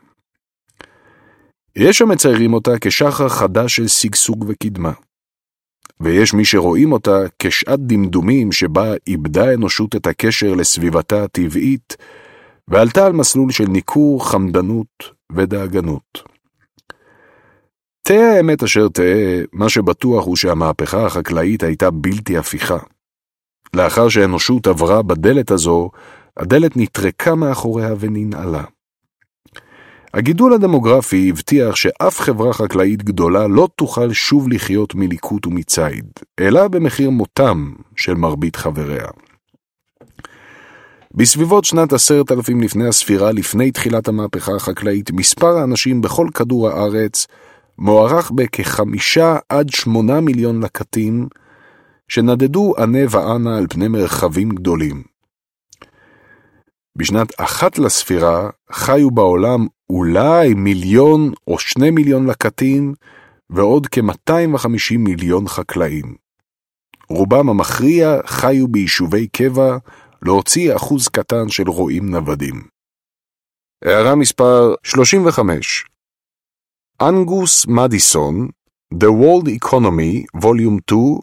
[1.77, 4.93] יש המציירים אותה כשחר חדש של שגשוג וקדמה,
[6.01, 11.97] ויש מי שרואים אותה כשעת דמדומים שבה איבדה האנושות את הקשר לסביבתה הטבעית,
[12.69, 16.23] ועלתה על מסלול של ניכור, חמדנות ודאגנות.
[18.03, 22.79] תהא האמת אשר תהא, מה שבטוח הוא שהמהפכה החקלאית הייתה בלתי הפיכה.
[23.75, 25.91] לאחר שהאנושות עברה בדלת הזו,
[26.37, 28.65] הדלת נטרקה מאחוריה וננעלה.
[30.15, 36.05] הגידול הדמוגרפי הבטיח שאף חברה חקלאית גדולה לא תוכל שוב לחיות מליקוט ומציד,
[36.41, 39.07] אלא במחיר מותם של מרבית חבריה.
[41.15, 47.27] בסביבות שנת עשרת אלפים לפני הספירה, לפני תחילת המהפכה החקלאית, מספר האנשים בכל כדור הארץ
[47.79, 51.29] מוערך בכחמישה עד שמונה מיליון לקטים,
[52.09, 55.03] שנדדו ענה ואנה על פני מרחבים גדולים.
[56.99, 62.95] בשנת אחת לספירה חיו בעולם אולי מיליון או שני מיליון לקטים
[63.51, 66.15] ועוד כ-250 מיליון חקלאים.
[67.09, 69.77] רובם המכריע חיו ביישובי קבע
[70.23, 72.63] להוציא אחוז קטן של רועים נוודים.
[73.85, 75.85] הערה מספר 35
[77.03, 78.49] אנגוס מדיסון,
[78.95, 81.19] The World Economy, Volume 2,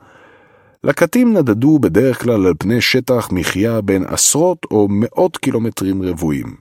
[0.85, 6.57] לקטים נדדו בדרך כלל על פני שטח מחיה בין עשרות או מאות קילומטרים רבועים.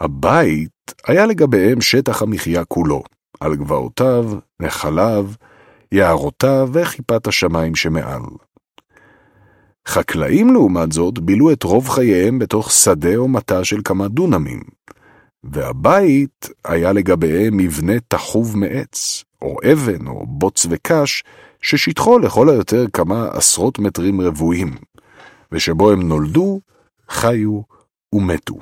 [0.00, 3.02] הבית היה לגביהם שטח המחיה כולו,
[3.40, 5.26] על גבעותיו, נחליו,
[5.92, 8.22] יערותיו וכיפת השמיים שמעל.
[9.88, 14.60] חקלאים, לעומת זאת, בילו את רוב חייהם בתוך שדה או מטע של כמה דונמים,
[15.52, 21.24] והבית היה לגביהם מבנה תחוב מעץ, או אבן, או בוץ וקש,
[21.62, 24.76] ששטחו לכל היותר כמה עשרות מטרים רבועים,
[25.52, 26.60] ושבו הם נולדו,
[27.08, 27.60] חיו
[28.14, 28.54] ומתו.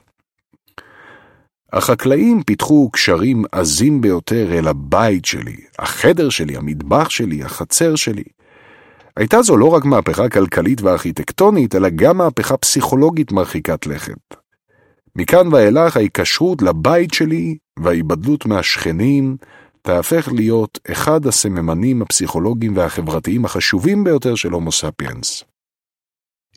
[1.73, 8.25] החקלאים פיתחו קשרים עזים ביותר אל הבית שלי, החדר שלי, המטבח שלי, החצר שלי.
[9.17, 14.46] הייתה זו לא רק מהפכה כלכלית וארכיטקטונית, אלא גם מהפכה פסיכולוגית מרחיקת לכת.
[15.19, 19.37] מכאן ואילך ההיקשרות לבית שלי וההיבדלות מהשכנים
[19.83, 25.45] תהפך להיות אחד הסממנים הפסיכולוגיים והחברתיים החשובים ביותר של הומו ספיאנס.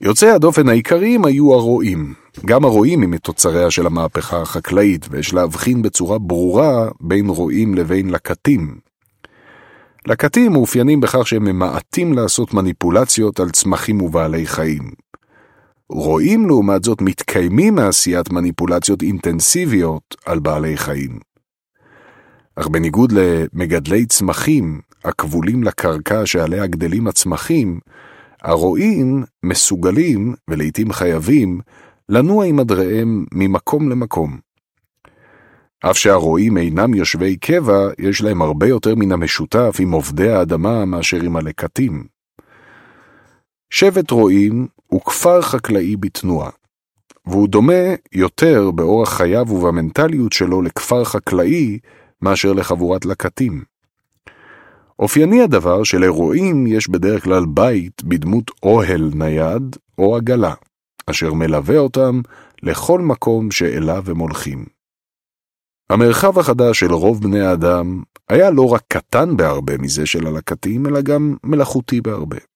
[0.02, 2.14] יוצאי הדופן העיקריים היו הרועים.
[2.46, 8.78] גם הרועים הם מתוצריה של המהפכה החקלאית, ויש להבחין בצורה ברורה בין רועים לבין לקטים.
[10.06, 14.92] לקטים מאופיינים בכך שהם ממעטים לעשות מניפולציות על צמחים ובעלי חיים.
[15.90, 21.20] רועים, לעומת זאת, מתקיימים מעשיית מניפולציות אינטנסיביות על בעלי חיים.
[22.56, 27.80] אך בניגוד למגדלי צמחים, הכבולים לקרקע שעליה גדלים הצמחים,
[28.42, 31.60] הרועים מסוגלים, ולעיתים חייבים,
[32.10, 34.40] לנוע עם אדריהם ממקום למקום.
[35.90, 41.22] אף שהרועים אינם יושבי קבע, יש להם הרבה יותר מן המשותף עם עובדי האדמה מאשר
[41.22, 42.04] עם הלקטים.
[43.70, 46.50] שבט רועים הוא כפר חקלאי בתנועה,
[47.26, 51.80] והוא דומה יותר באורח חייו ובמנטליות שלו לכפר חקלאי
[52.22, 53.64] מאשר לחבורת לקטים.
[55.00, 60.54] אופייני הדבר שלרועים יש בדרך כלל בית בדמות אוהל נייד או עגלה,
[61.06, 62.22] אשר מלווה אותם
[62.64, 64.66] לכל מקום שאליו הם הולכים.
[65.90, 71.02] המרחב החדש של רוב בני האדם היה לא רק קטן בהרבה מזה של הלקטים, אלא
[71.02, 72.49] גם מלאכותי בהרבה.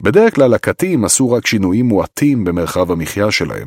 [0.00, 3.66] בדרך כלל לקטים עשו רק שינויים מועטים במרחב המחיה שלהם,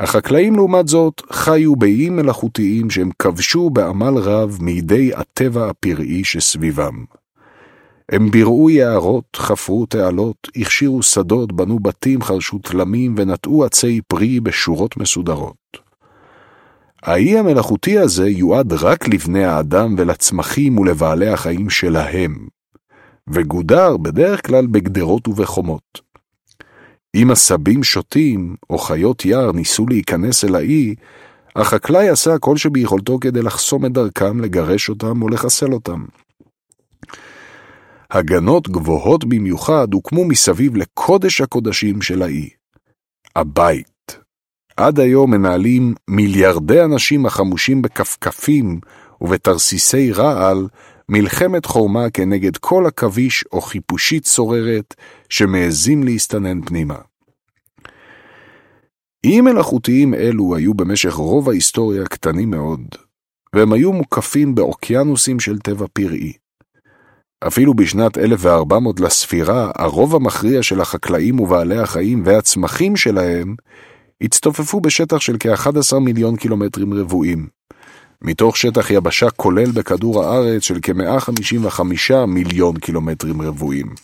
[0.00, 7.04] החקלאים לעומת זאת חיו באיים מלאכותיים שהם כבשו בעמל רב מידי הטבע הפראי שסביבם.
[8.12, 14.96] הם בירעו יערות, חפרו תעלות, הכשירו שדות, בנו בתים, חרשו תלמים ונטעו עצי פרי בשורות
[14.96, 15.56] מסודרות.
[17.02, 22.46] האי המלאכותי הזה יועד רק לבני האדם ולצמחים ולבעלי החיים שלהם,
[23.30, 26.00] וגודר בדרך כלל בגדרות ובחומות.
[27.14, 30.94] אם עשבים שוטים או חיות יער ניסו להיכנס אל האי,
[31.56, 36.04] החקלאי עשה כל שביכולתו כדי לחסום את דרכם, לגרש אותם או לחסל אותם.
[38.10, 42.48] הגנות גבוהות במיוחד הוקמו מסביב לקודש הקודשים של האי,
[43.36, 44.18] הבית.
[44.76, 48.80] עד היום מנהלים מיליארדי אנשים החמושים בכפכפים
[49.20, 50.68] ובתרסיסי רעל
[51.10, 54.94] מלחמת חורמה כנגד כל עכביש או חיפושית צוררת
[55.28, 56.98] שמעזים להסתנן פנימה.
[59.24, 62.80] איים מלאכותיים אלו היו במשך רוב ההיסטוריה קטנים מאוד,
[63.54, 66.32] והם היו מוקפים באוקיינוסים של טבע פראי.
[67.46, 73.54] אפילו בשנת 1400 לספירה, הרוב המכריע של החקלאים ובעלי החיים והצמחים שלהם
[74.20, 77.48] הצטופפו בשטח של כ-11 מיליון קילומטרים רבועים,
[78.22, 83.94] מתוך שטח יבשה כולל בכדור הארץ של כ-155 מיליון קילומטרים רבועים.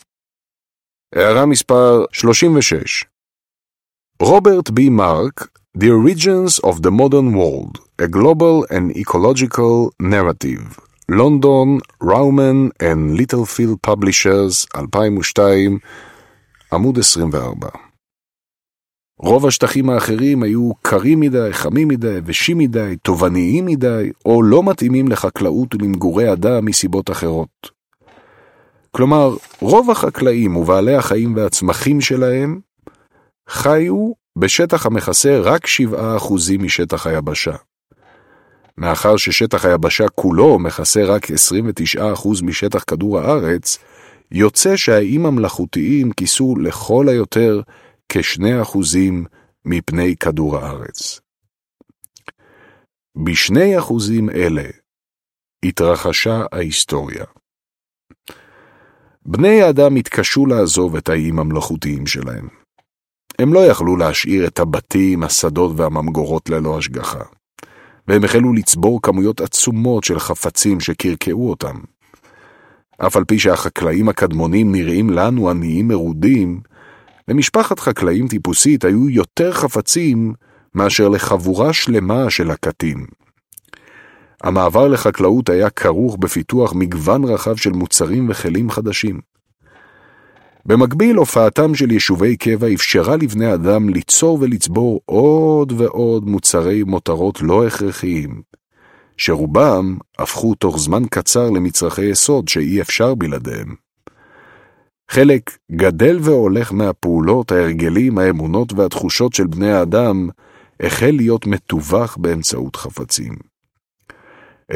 [1.14, 3.04] הערה מספר 36
[4.20, 5.46] רוברט בי מרק,
[5.78, 13.90] The Origins of the Modern World, a Global and Ecological Narrative, לונדון, ראומן and Littlefield
[13.90, 15.78] Publishers, 2002,
[16.72, 17.91] עמוד 24.
[19.22, 25.08] רוב השטחים האחרים היו קרים מדי, חמים מדי, ושים מדי, תובעניים מדי, או לא מתאימים
[25.08, 27.70] לחקלאות ולמגורי אדם מסיבות אחרות.
[28.90, 32.60] כלומר, רוב החקלאים ובעלי החיים והצמחים שלהם
[33.48, 35.68] חיו בשטח המכסה רק 7%
[36.58, 37.56] משטח היבשה.
[38.78, 41.26] מאחר ששטח היבשה כולו מכסה רק
[41.96, 42.00] 29%
[42.42, 43.78] משטח כדור הארץ,
[44.30, 47.60] יוצא שהאיים המלאכותיים כיסו לכל היותר
[48.08, 48.78] כ-2%
[49.64, 51.20] מפני כדור הארץ.
[53.24, 54.68] בשני אחוזים אלה
[55.64, 57.24] התרחשה ההיסטוריה.
[59.26, 62.48] בני האדם התקשו לעזוב את האיים המלאכותיים שלהם.
[63.38, 67.22] הם לא יכלו להשאיר את הבתים, השדות והממגורות ללא השגחה,
[68.08, 71.76] והם החלו לצבור כמויות עצומות של חפצים שקרקעו אותם.
[73.06, 76.60] אף על פי שהחקלאים הקדמונים נראים לנו עניים מרודים,
[77.28, 80.34] למשפחת חקלאים טיפוסית היו יותר חפצים
[80.74, 83.06] מאשר לחבורה שלמה של הקטים.
[84.42, 89.20] המעבר לחקלאות היה כרוך בפיתוח מגוון רחב של מוצרים וכלים חדשים.
[90.66, 97.66] במקביל, הופעתם של יישובי קבע אפשרה לבני אדם ליצור ולצבור עוד ועוד מוצרי מותרות לא
[97.66, 98.42] הכרחיים,
[99.16, 103.74] שרובם הפכו תוך זמן קצר למצרכי יסוד שאי אפשר בלעדיהם.
[105.10, 110.28] חלק גדל והולך מהפעולות, ההרגלים, האמונות והתחושות של בני האדם
[110.80, 113.34] החל להיות מתווך באמצעות חפצים.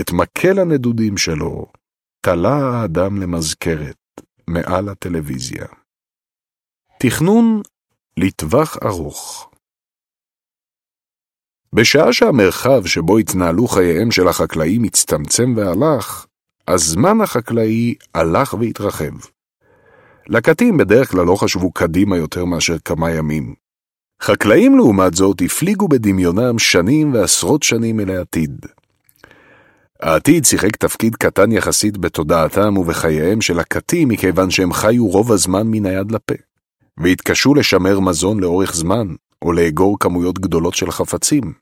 [0.00, 1.66] את מקל הנדודים שלו
[2.20, 3.96] תלה האדם למזכרת
[4.48, 5.66] מעל הטלוויזיה.
[6.98, 7.62] תכנון
[8.16, 9.50] לטווח ארוך
[11.72, 16.26] בשעה שהמרחב שבו התנהלו חייהם של החקלאים הצטמצם והלך,
[16.68, 19.35] הזמן החקלאי הלך והתרחב.
[20.28, 23.54] לקטים בדרך כלל לא חשבו קדימה יותר מאשר כמה ימים.
[24.22, 28.66] חקלאים לעומת זאת הפליגו בדמיונם שנים ועשרות שנים אל העתיד.
[30.00, 35.86] העתיד שיחק תפקיד קטן יחסית בתודעתם ובחייהם של הקטים מכיוון שהם חיו רוב הזמן מן
[35.86, 36.34] היד לפה,
[36.98, 39.06] והתקשו לשמר מזון לאורך זמן,
[39.42, 41.52] או לאגור כמויות גדולות של חפצים.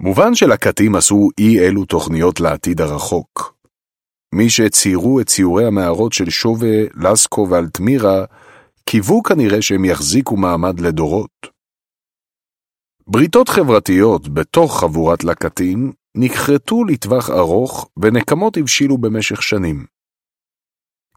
[0.00, 3.59] מובן שלקטים עשו אי אלו תוכניות לעתיד הרחוק.
[4.34, 8.24] מי שציירו את ציורי המערות של שובה, לסקו ואלטמירה,
[8.84, 11.60] קיוו כנראה שהם יחזיקו מעמד לדורות.
[13.06, 19.84] בריתות חברתיות בתוך חבורת לקטים נכרתו לטווח ארוך ונקמות הבשילו במשך שנים.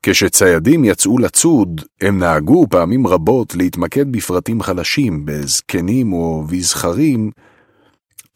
[0.03, 7.31] כשציידים יצאו לצוד, הם נהגו פעמים רבות להתמקד בפרטים חלשים, בזקנים או בזכרים,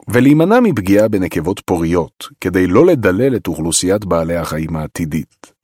[0.08, 5.58] ולהימנע מפגיעה בנקבות פוריות, כדי לא לדלל את אוכלוסיית בעלי החיים העתידית.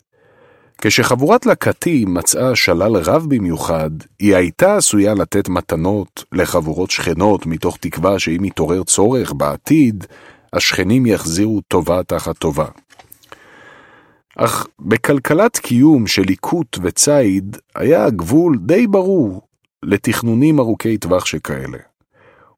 [0.82, 8.20] כשחבורת לקטים מצאה שלל רב במיוחד, היא הייתה עשויה לתת מתנות לחבורות שכנות מתוך תקווה
[8.20, 10.06] שאם יתעורר צורך בעתיד,
[10.54, 12.66] השכנים יחזירו טובה תחת טובה.
[14.38, 19.42] אך בכלכלת קיום של ליקוט וציד היה הגבול די ברור
[19.84, 21.78] לתכנונים ארוכי טווח שכאלה.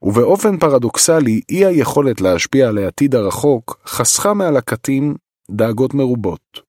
[0.06, 5.16] ובאופן פרדוקסלי, אי היכולת להשפיע על העתיד הרחוק חסכה מהלקטים
[5.52, 6.60] דאגות מרובות.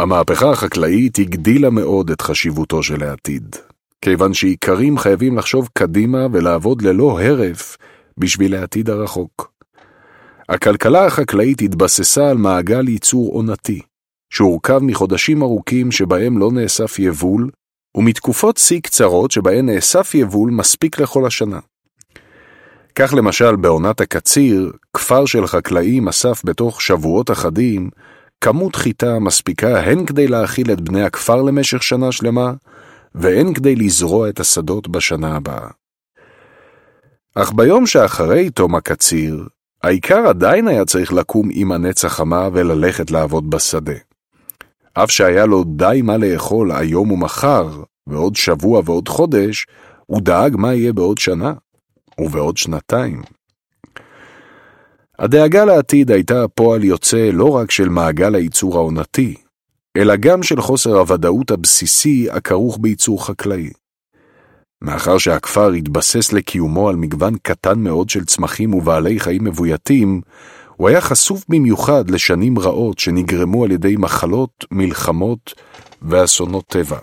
[0.00, 3.56] המהפכה החקלאית הגדילה מאוד את חשיבותו של העתיד,
[4.02, 7.76] כיוון שאיכרים חייבים לחשוב קדימה ולעבוד ללא הרף
[8.18, 9.52] בשביל העתיד הרחוק.
[10.48, 13.80] הכלכלה החקלאית התבססה על מעגל ייצור עונתי,
[14.30, 17.50] שהורכב מחודשים ארוכים שבהם לא נאסף יבול,
[17.96, 21.58] ומתקופות שיא קצרות שבהן נאסף יבול מספיק לכל השנה.
[22.94, 27.90] כך למשל בעונת הקציר, כפר של חקלאים אסף בתוך שבועות אחדים
[28.40, 32.52] כמות חיטה מספיקה הן כדי להאכיל את בני הכפר למשך שנה שלמה,
[33.14, 35.68] והן כדי לזרוע את השדות בשנה הבאה.
[37.34, 39.46] אך ביום שאחרי תום הקציר,
[39.82, 44.07] העיקר עדיין היה צריך לקום עם הנץ החמה וללכת לעבוד בשדה.
[45.02, 49.66] אף שהיה לו די מה לאכול היום ומחר, ועוד שבוע ועוד חודש,
[50.06, 51.52] הוא דאג מה יהיה בעוד שנה,
[52.20, 53.22] ובעוד שנתיים.
[55.18, 59.34] הדאגה לעתיד הייתה פועל יוצא לא רק של מעגל הייצור העונתי,
[59.96, 63.70] אלא גם של חוסר הוודאות הבסיסי הכרוך בייצור חקלאי.
[64.82, 70.20] מאחר שהכפר התבסס לקיומו על מגוון קטן מאוד של צמחים ובעלי חיים מבויתים,
[70.78, 75.54] הוא היה חשוף במיוחד לשנים רעות שנגרמו על ידי מחלות, מלחמות
[76.02, 76.98] ואסונות טבע.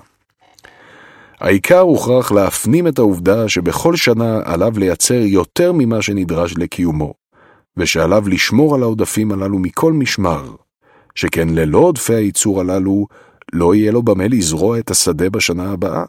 [1.39, 7.13] העיקר הוכרח להפנים את העובדה שבכל שנה עליו לייצר יותר ממה שנדרש לקיומו,
[7.77, 10.55] ושעליו לשמור על העודפים הללו מכל משמר,
[11.15, 13.07] שכן ללא עודפי הייצור הללו
[13.53, 16.05] לא יהיה לו במה לזרוע את השדה בשנה הבאה,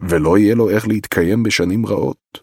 [0.00, 2.38] ולא יהיה לו איך להתקיים בשנים רעות.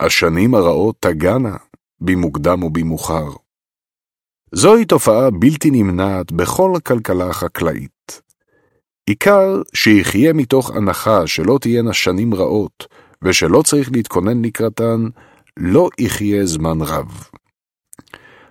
[0.00, 1.56] השנים הרעות תגענה,
[2.00, 3.43] במוקדם או במאוחר.
[4.56, 8.22] זוהי תופעה בלתי נמנעת בכל הכלכלה החקלאית.
[9.06, 12.86] עיקר שיחיה מתוך הנחה שלא תהיינה שנים רעות,
[13.22, 15.04] ושלא צריך להתכונן לקראתן,
[15.56, 17.28] לא יחיה זמן רב.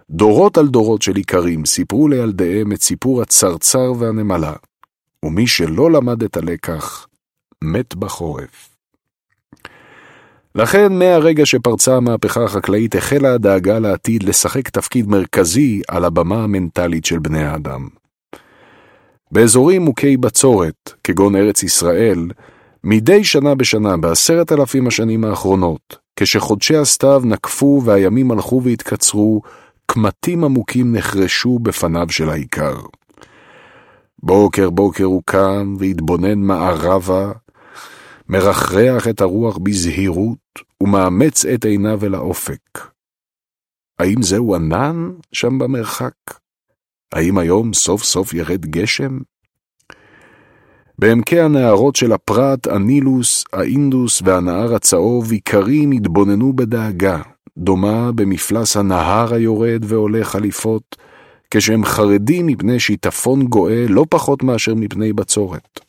[0.09, 4.53] דורות על דורות של איכרים סיפרו לילדיהם את סיפור הצרצר והנמלה,
[5.25, 7.07] ומי שלא למד את הלקח,
[7.63, 8.72] מת בחורף.
[10.55, 17.19] לכן מהרגע שפרצה המהפכה החקלאית החלה הדאגה לעתיד לשחק תפקיד מרכזי על הבמה המנטלית של
[17.19, 17.87] בני האדם.
[19.31, 22.27] באזורים מוכי בצורת, כגון ארץ ישראל,
[22.83, 29.41] מדי שנה בשנה בעשרת אלפים השנים האחרונות, כשחודשי הסתיו נקפו והימים הלכו והתקצרו,
[29.85, 32.75] קמטים עמוקים נחרשו בפניו של העיקר.
[34.23, 37.31] בוקר בוקר הוא קם והתבונן מערבה,
[38.29, 40.37] מרחרח את הרוח בזהירות
[40.81, 42.79] ומאמץ את עיניו אל האופק.
[43.99, 46.13] האם זהו ענן שם במרחק?
[47.13, 49.17] האם היום סוף סוף ירד גשם?
[50.99, 57.21] בעמקי הנהרות של הפרת, הנילוס, האינדוס והנהר הצהוב, איכרים התבוננו בדאגה,
[57.57, 60.95] דומה במפלס הנהר היורד ועולה חליפות,
[61.51, 65.79] כשהם חרדים מפני שיטפון גואה לא פחות מאשר מפני בצורת.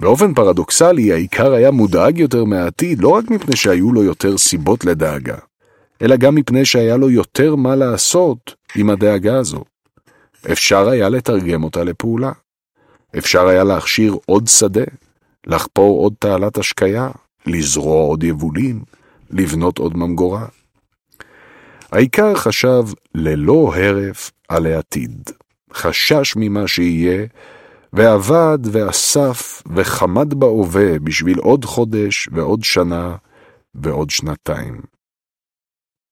[0.00, 5.36] באופן פרדוקסלי, העיקר היה מודאג יותר מהעתיד, לא רק מפני שהיו לו יותר סיבות לדאגה,
[6.02, 9.64] אלא גם מפני שהיה לו יותר מה לעשות עם הדאגה הזו.
[10.52, 12.32] אפשר היה לתרגם אותה לפעולה.
[13.18, 14.84] אפשר היה להכשיר עוד שדה,
[15.46, 17.10] לחפור עוד תעלת השקיה,
[17.46, 18.82] לזרוע עוד יבולים,
[19.30, 20.46] לבנות עוד ממגורה.
[21.92, 22.82] העיקר חשב
[23.14, 25.30] ללא הרף על העתיד,
[25.74, 27.26] חשש ממה שיהיה,
[27.92, 33.16] ועבד ואסף וחמד בהווה בשביל עוד חודש ועוד שנה
[33.74, 34.80] ועוד שנתיים.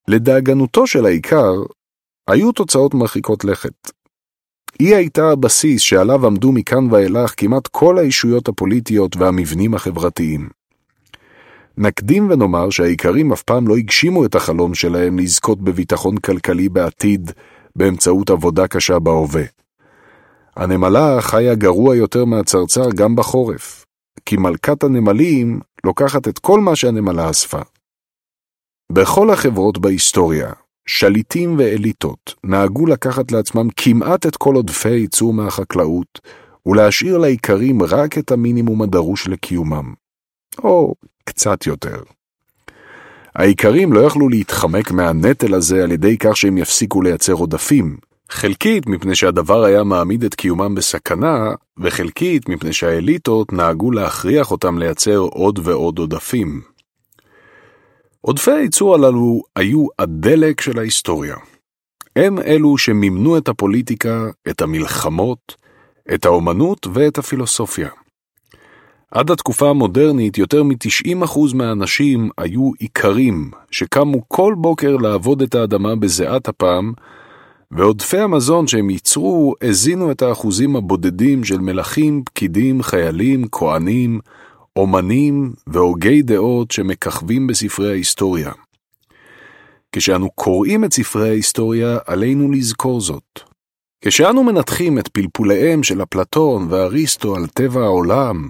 [0.08, 1.52] לדאגנותו של העיקר,
[2.28, 3.90] היו תוצאות מרחיקות לכת.
[4.78, 10.48] היא הייתה הבסיס שעליו עמדו מכאן ואילך כמעט כל האישויות הפוליטיות והמבנים החברתיים.
[11.78, 17.30] נקדים ונאמר שהאיכרים אף פעם לא הגשימו את החלום שלהם לזכות בביטחון כלכלי בעתיד
[17.76, 19.57] באמצעות עבודה קשה בהווה.
[20.58, 23.84] הנמלה חיה גרוע יותר מהצרצר גם בחורף,
[24.26, 27.60] כי מלכת הנמלים לוקחת את כל מה שהנמלה אספה.
[28.92, 30.52] בכל החברות בהיסטוריה,
[30.86, 36.20] שליטים ואליטות נהגו לקחת לעצמם כמעט את כל עודפי הייצור מהחקלאות,
[36.66, 39.94] ולהשאיר לאיכרים רק את המינימום הדרוש לקיומם.
[40.58, 42.02] או קצת יותר.
[43.34, 47.96] האיכרים לא יכלו להתחמק מהנטל הזה על ידי כך שהם יפסיקו לייצר עודפים,
[48.30, 55.18] חלקית מפני שהדבר היה מעמיד את קיומם בסכנה, וחלקית מפני שהאליטות נהגו להכריח אותם לייצר
[55.18, 56.60] עוד ועוד עודפים.
[58.20, 61.36] עודפי הייצור הללו היו הדלק של ההיסטוריה.
[62.16, 65.54] הם אלו שמימנו את הפוליטיקה, את המלחמות,
[66.14, 67.88] את האומנות ואת הפילוסופיה.
[69.10, 76.48] עד התקופה המודרנית יותר מ-90% מהאנשים היו איכרים, שקמו כל בוקר לעבוד את האדמה בזיעת
[76.48, 76.92] אפם,
[77.70, 84.20] ועודפי המזון שהם ייצרו הזינו את האחוזים הבודדים של מלכים, פקידים, חיילים, כהנים,
[84.76, 88.52] אומנים והוגי דעות שמככבים בספרי ההיסטוריה.
[89.92, 93.40] כשאנו קוראים את ספרי ההיסטוריה, עלינו לזכור זאת.
[94.00, 98.48] כשאנו מנתחים את פלפוליהם של אפלטון ואריסטו על טבע העולם,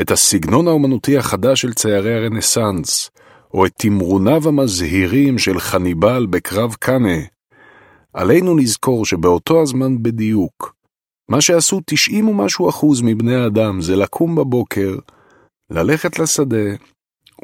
[0.00, 3.10] את הסגנון האומנותי החדש של ציירי הרנסאנס,
[3.54, 7.18] או את תמרוניו המזהירים של חניבל בקרב קאנה,
[8.18, 10.74] עלינו לזכור שבאותו הזמן בדיוק,
[11.28, 14.96] מה שעשו 90 ומשהו אחוז מבני האדם זה לקום בבוקר,
[15.70, 16.76] ללכת לשדה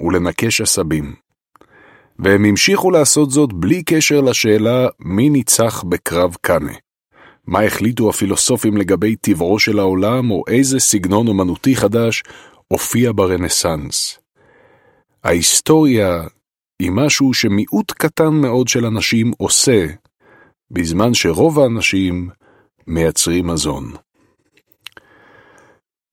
[0.05, 1.15] ולנקש עשבים.
[2.19, 6.73] והם המשיכו לעשות זאת בלי קשר לשאלה מי ניצח בקרב קאנה.
[7.47, 12.23] מה החליטו הפילוסופים לגבי טבעו של העולם, או איזה סגנון אומנותי חדש
[12.69, 14.19] הופיע ברנסאנס.
[15.25, 16.23] ההיסטוריה
[16.83, 19.87] היא משהו שמיעוט קטן מאוד של אנשים עושה,
[20.71, 22.31] בזמן שרוב האנשים
[22.87, 23.93] מייצרים מזון.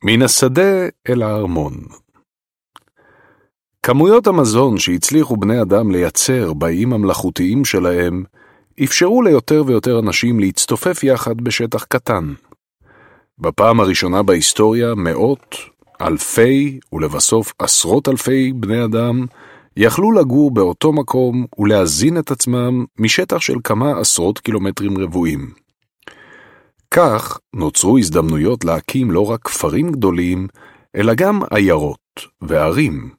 [0.03, 1.73] מן השדה אל הארמון
[3.83, 8.23] כמויות המזון שהצליחו בני אדם לייצר באיים המלאכותיים שלהם,
[8.83, 12.33] אפשרו ליותר ויותר אנשים להצטופף יחד בשטח קטן.
[13.39, 15.55] בפעם הראשונה בהיסטוריה, מאות,
[16.01, 19.25] אלפי ולבסוף עשרות אלפי בני אדם
[19.77, 25.51] יכלו לגור באותו מקום ולהזין את עצמם משטח של כמה עשרות קילומטרים רבועים.
[26.91, 30.47] כך נוצרו הזדמנויות להקים לא רק כפרים גדולים,
[30.95, 31.99] אלא גם עיירות
[32.41, 33.09] וערים.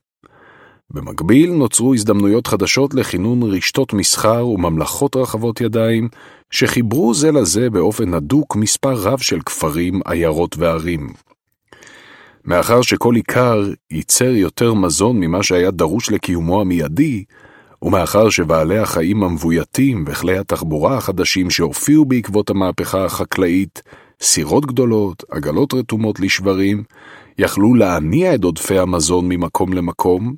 [0.91, 6.09] במקביל נוצרו הזדמנויות חדשות לכינון רשתות מסחר וממלכות רחבות ידיים,
[6.51, 11.13] שחיברו זה לזה באופן הדוק מספר רב של כפרים, עיירות וערים.
[12.44, 17.25] מאחר שכל עיקר ייצר יותר מזון ממה שהיה דרוש לקיומו המיידי,
[17.83, 23.83] ומאחר שבעלי החיים המבויתים וכלי התחבורה החדשים שהופיעו בעקבות המהפכה החקלאית,
[24.21, 26.83] סירות גדולות, עגלות רתומות לשברים,
[27.39, 30.35] יכלו להניע את עודפי המזון ממקום למקום,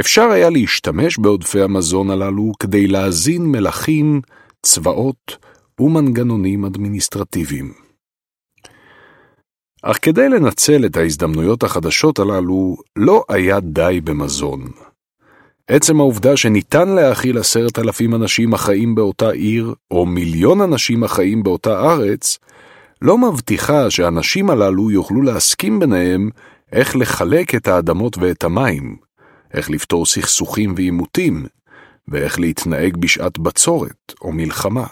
[0.00, 4.20] אפשר היה להשתמש בעודפי המזון הללו כדי להזין מלכים,
[4.62, 5.36] צבאות
[5.80, 7.83] ומנגנונים אדמיניסטרטיביים.
[9.86, 14.64] אך כדי לנצל את ההזדמנויות החדשות הללו, לא היה די במזון.
[15.68, 21.80] עצם העובדה שניתן להאכיל עשרת אלפים אנשים החיים באותה עיר, או מיליון אנשים החיים באותה
[21.80, 22.38] ארץ,
[23.02, 26.30] לא מבטיחה שהאנשים הללו יוכלו להסכים ביניהם
[26.72, 28.96] איך לחלק את האדמות ואת המים,
[29.54, 31.46] איך לפתור סכסוכים ועימותים,
[32.08, 34.86] ואיך להתנהג בשעת בצורת או מלחמה.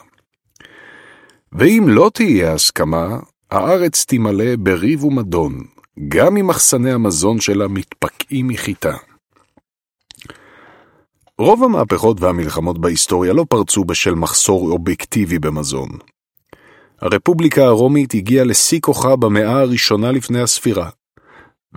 [1.53, 3.19] ואם לא תהיה הסכמה,
[3.53, 5.65] הארץ תמלא בריב ומדון,
[6.09, 8.97] גם אם מחסני המזון שלה מתפקעים מחיטה.
[11.39, 15.89] רוב המהפכות והמלחמות בהיסטוריה לא פרצו בשל מחסור אובייקטיבי במזון.
[17.01, 20.89] הרפובליקה הרומית הגיעה לשיא כוחה במאה הראשונה לפני הספירה,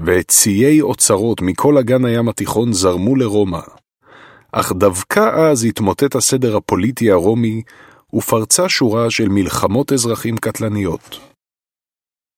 [0.05, 3.61] וציי אוצרות מכל אגן הים התיכון זרמו לרומא.
[4.51, 7.61] אך דווקא אז התמוטט הסדר הפוליטי הרומי
[8.13, 11.34] ופרצה שורה של מלחמות אזרחים קטלניות.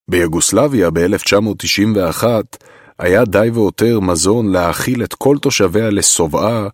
[0.10, 2.24] ביוגוסלביה ב-1991
[3.00, 6.68] היה די והותר מזון להאכיל את כל תושביה לשובעה,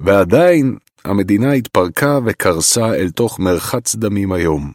[0.00, 4.72] ועדיין המדינה התפרקה וקרסה אל תוך מרחץ דמים היום.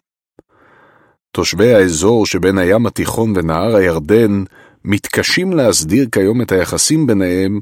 [1.32, 4.44] תושבי האזור שבין הים התיכון ונהר הירדן
[4.86, 7.60] מתקשים להסדיר כיום את היחסים ביניהם,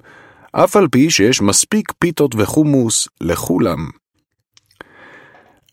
[0.52, 3.90] אף על פי שיש מספיק פיתות וחומוס לכולם.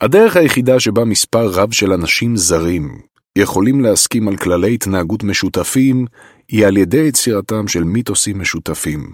[0.01, 3.06] הדרך היחידה שבה מספר רב של אנשים זרים
[3.37, 6.07] יכולים להסכים על כללי התנהגות משותפים,
[6.49, 9.13] היא על ידי יצירתם של מיתוסים משותפים.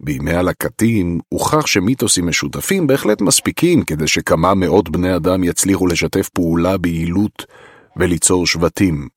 [0.00, 6.78] בימי הלקטים הוכח שמיתוסים משותפים בהחלט מספיקים כדי שכמה מאות בני אדם יצליחו לשתף פעולה
[6.78, 7.46] ביעילות
[7.96, 9.08] וליצור שבטים.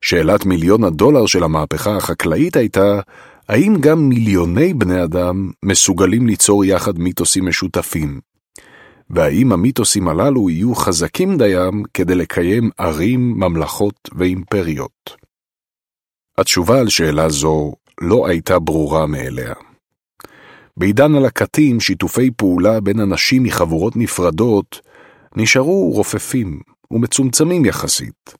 [0.00, 3.00] שאלת מיליון הדולר של המהפכה החקלאית הייתה,
[3.48, 8.31] האם גם מיליוני בני אדם מסוגלים ליצור יחד מיתוסים משותפים?
[9.10, 15.16] והאם המיתוסים הללו יהיו חזקים דיים כדי לקיים ערים, ממלכות ואימפריות?
[16.38, 19.54] התשובה על שאלה זו לא הייתה ברורה מאליה.
[20.76, 24.80] בעידן הלקטים, שיתופי פעולה בין אנשים מחבורות נפרדות
[25.36, 28.34] נשארו רופפים ומצומצמים יחסית.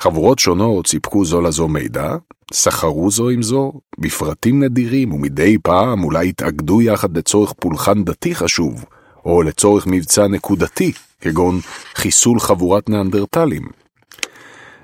[0.00, 2.16] חבורות שונות סיפקו זו לזו מידע,
[2.52, 8.84] סחרו זו עם זו, בפרטים נדירים, ומדי פעם אולי התאגדו יחד לצורך פולחן דתי חשוב,
[9.24, 11.60] או לצורך מבצע נקודתי, כגון
[11.94, 13.68] חיסול חבורת נאנדרטלים.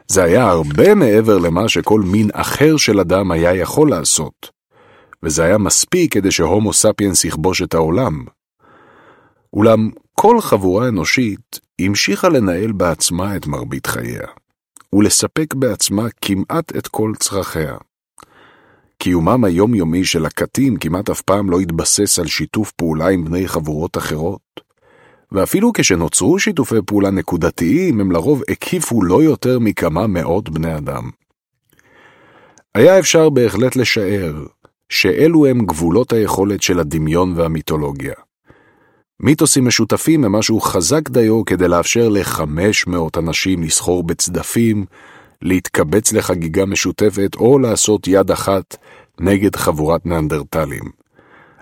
[0.06, 4.51] זה היה הרבה מעבר למה שכל מין אחר של אדם היה יכול לעשות,
[5.23, 8.24] וזה היה מספיק כדי שהומו ספיאנס יכבוש את העולם.
[9.53, 9.90] אולם
[10.21, 14.26] כל חבורה אנושית המשיכה לנהל בעצמה את מרבית חייה.
[14.92, 17.76] ולספק בעצמה כמעט את כל צרכיה.
[19.03, 23.97] קיומם היומיומי של הקטים כמעט אף פעם לא התבסס על שיתוף פעולה עם בני חבורות
[23.97, 24.61] אחרות,
[25.33, 31.11] ואפילו כשנוצרו שיתופי פעולה נקודתיים, הם לרוב הקיפו לא יותר מכמה מאות בני אדם.
[32.75, 34.47] היה אפשר בהחלט לשער
[34.89, 38.15] שאלו הם גבולות היכולת של הדמיון והמיתולוגיה.
[39.21, 44.85] מיתוסים משותפים הם משהו חזק דיו כדי לאפשר ל-500 אנשים לסחור בצדפים,
[45.42, 48.76] להתקבץ לחגיגה משותפת או לעשות יד אחת
[49.21, 50.85] נגד חבורת נאנדרטלים.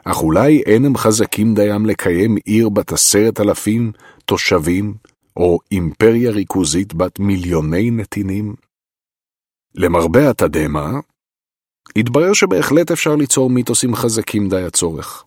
[0.04, 3.92] אך אולי אין הם חזקים דיים לקיים עיר בת עשרת אלפים
[4.24, 4.94] תושבים,
[5.36, 8.54] או אימפריה ריכוזית בת מיליוני נתינים?
[9.74, 10.90] למרבה התדהמה,
[11.96, 15.24] התברר שבהחלט אפשר ליצור מיתוסים חזקים די הצורך.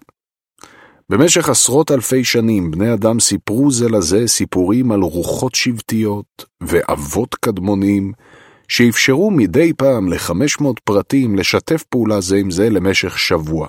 [1.09, 8.11] במשך עשרות אלפי שנים בני אדם סיפרו זה לזה סיפורים על רוחות שבטיות ואבות קדמונים,
[8.71, 13.67] שאפשרו מדי פעם ל-500 פרטים לשתף פעולה זה עם זה למשך שבוע.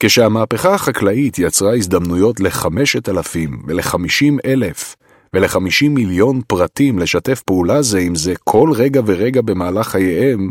[0.00, 3.36] כשהמהפכה החקלאית יצרה הזדמנויות ל-5,000
[3.66, 4.96] ול-50,000
[5.34, 10.50] ול-50 מיליון פרטים לשתף פעולה זה עם זה כל רגע ורגע במהלך חייהם,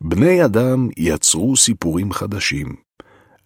[0.00, 2.66] בני אדם יצרו סיפורים חדשים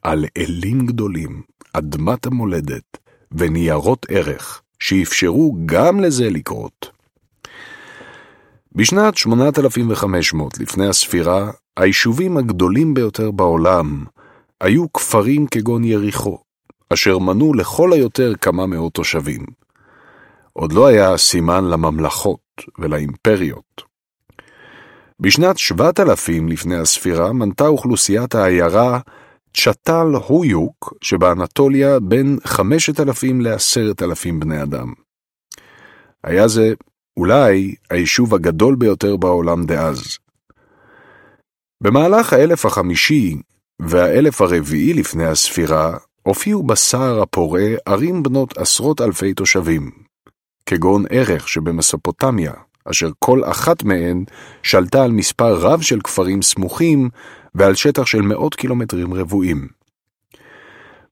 [0.02, 2.98] על אלים גדולים, אדמת המולדת
[3.32, 6.97] וניירות ערך שאפשרו גם לזה לקרות.
[8.78, 14.04] בשנת 8500 לפני הספירה, היישובים הגדולים ביותר בעולם
[14.60, 16.38] היו כפרים כגון יריחו,
[16.92, 19.46] אשר מנו לכל היותר כמה מאות תושבים.
[20.52, 22.40] עוד לא היה סימן לממלכות
[22.78, 23.82] ולאימפריות.
[25.20, 29.00] בשנת 7000 לפני הספירה מנתה אוכלוסיית העיירה
[29.56, 34.92] צ'טל הויוק שבאנטוליה בין 5,000 ל-10,000 בני אדם.
[36.24, 36.74] היה זה
[37.18, 40.18] אולי היישוב הגדול ביותר בעולם דאז.
[41.80, 43.36] במהלך האלף החמישי
[43.82, 49.90] והאלף הרביעי לפני הספירה הופיעו בסער הפורה ערים בנות עשרות אלפי תושבים,
[50.66, 52.52] כגון ערך שבמסופוטמיה,
[52.84, 54.24] אשר כל אחת מהן
[54.62, 57.08] שלטה על מספר רב של כפרים סמוכים
[57.54, 59.68] ועל שטח של מאות קילומטרים רבועים.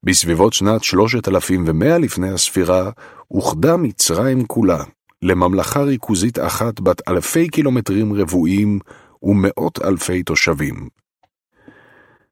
[0.02, 2.90] בסביבות שנת 3100 לפני הספירה,
[3.30, 4.84] אוחדה מצרים כולה
[5.22, 8.78] לממלכה ריכוזית אחת בת אלפי קילומטרים רבועים
[9.22, 10.88] ומאות אלפי תושבים.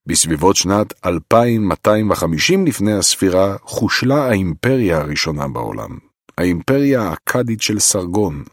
[0.06, 5.98] בסביבות שנת 2250 לפני הספירה חושלה האימפריה הראשונה בעולם,
[6.38, 8.44] האימפריה האכדית של סרגון,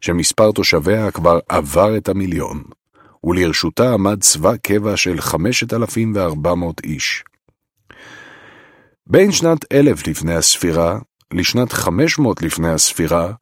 [0.00, 2.62] שמספר תושביה כבר עבר את המיליון,
[3.24, 7.24] ולרשותה עמד צבא קבע של 5,400 איש.
[9.06, 10.98] בין שנת 1000 לפני הספירה
[11.32, 13.32] לשנת 500 לפני הספירה,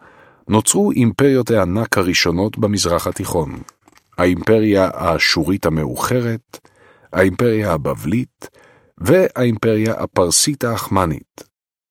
[0.49, 3.59] נוצרו אימפריות הענק הראשונות במזרח התיכון.
[4.19, 6.59] האימפריה האשורית המאוחרת,
[7.13, 8.49] האימפריה הבבלית
[8.99, 11.43] והאימפריה הפרסית האחמנית,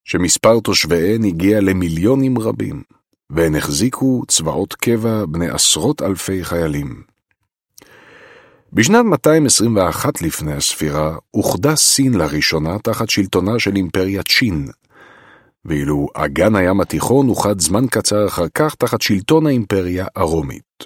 [0.03, 2.83] שמספר תושביהן הגיע למיליונים רבים.
[3.29, 7.01] והן החזיקו צבאות קבע בני עשרות אלפי חיילים.
[8.73, 14.67] בשנת 221 לפני הספירה אוחדה סין לראשונה תחת שלטונה של אימפריית צ'ין,
[15.65, 20.83] ואילו אגן הים התיכון אוחד זמן קצר אחר כך תחת שלטון האימפריה הרומית.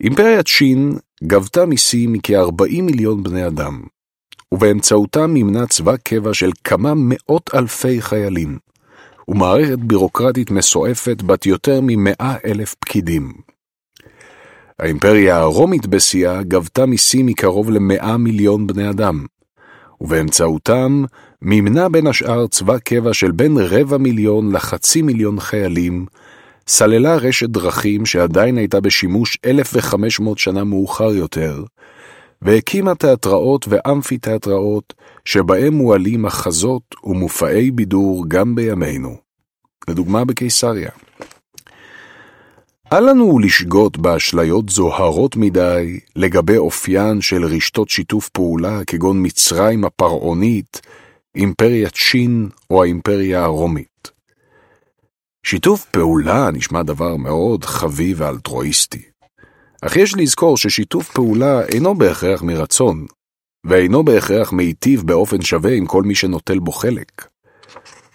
[0.00, 3.82] אימפריית צ'ין גבתה מיסים מכ-40 מיליון בני אדם,
[4.54, 8.58] ובאמצעותם מימנה צבא קבע של כמה מאות אלפי חיילים.
[9.30, 13.32] ומערכת בירוקרטית מסועפת בת יותר ממאה אלף פקידים.
[14.78, 19.26] האימפריה הרומית בשיאה גבתה מיסים מקרוב למאה מיליון בני אדם,
[20.00, 21.04] ובאמצעותם
[21.42, 26.06] מימנה בין השאר צבא קבע של בין רבע מיליון לחצי מיליון חיילים,
[26.68, 31.64] סללה רשת דרכים שעדיין הייתה בשימוש 1,500 שנה מאוחר יותר,
[32.42, 39.16] והקימה תיאטראות ואמפיתיאטראות שבהם מועלים מחזות ומופעי בידור גם בימינו.
[39.88, 40.90] לדוגמה בקיסריה.
[42.92, 50.80] אל לנו לשגות באשליות זוהרות מדי לגבי אופיין של רשתות שיתוף פעולה כגון מצרים הפרעונית,
[51.36, 54.10] אימפריית שין או האימפריה הרומית.
[55.46, 59.02] שיתוף פעולה נשמע דבר מאוד חביב ואלטרואיסטי.
[59.82, 63.06] אך יש לזכור ששיתוף פעולה אינו בהכרח מרצון,
[63.66, 67.28] ואינו בהכרח מיטיב באופן שווה עם כל מי שנוטל בו חלק.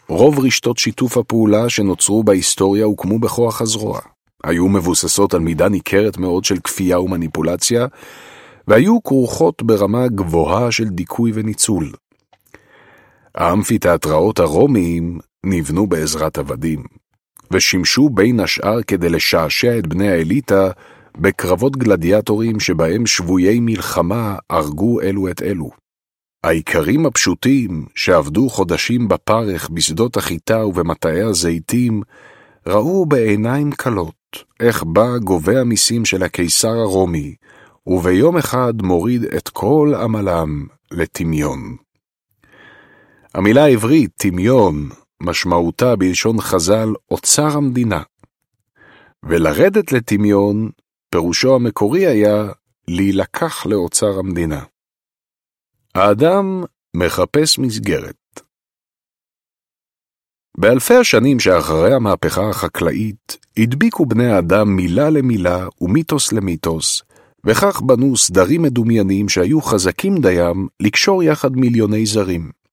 [0.10, 4.00] רוב רשתות שיתוף הפעולה שנוצרו בהיסטוריה הוקמו בכוח הזרוע.
[4.44, 7.88] היו מבוססות על מידה ניכרת מאוד של כפייה ומניפולציה,
[8.68, 11.92] והיו כרוכות ברמה גבוהה של דיכוי וניצול.
[13.36, 16.84] האמפיתיאטראות הרומיים נבנו בעזרת עבדים,
[17.52, 20.70] ושימשו בין השאר כדי לשעשע את בני האליטה
[21.18, 25.70] בקרבות גלדיאטורים שבהם שבויי מלחמה הרגו אלו את אלו.
[26.44, 32.02] האיכרים הפשוטים שעבדו חודשים בפרך בשדות החיטה ובמטעי הזיתים,
[32.68, 37.36] ראו בעיניים כלות איך בא גובה המיסים של הקיסר הרומי,
[37.88, 41.85] וביום אחד מוריד את כל עמלם לטמיון.
[43.36, 44.90] המילה העברית, טמיון,
[45.24, 48.02] משמעותה בלשון חז"ל אוצר המדינה.
[49.24, 50.70] ולרדת לטמיון
[51.10, 52.44] פירושו המקורי היה
[52.88, 54.64] להילקח לאוצר המדינה.
[55.96, 56.64] האדם
[56.96, 58.42] מחפש מסגרת.
[60.58, 67.02] באלפי השנים שאחרי המהפכה החקלאית, הדביקו בני האדם מילה למילה ומיתוס למיתוס,
[67.46, 72.65] וכך בנו סדרים מדומיינים שהיו חזקים דיים לקשור יחד מיליוני זרים.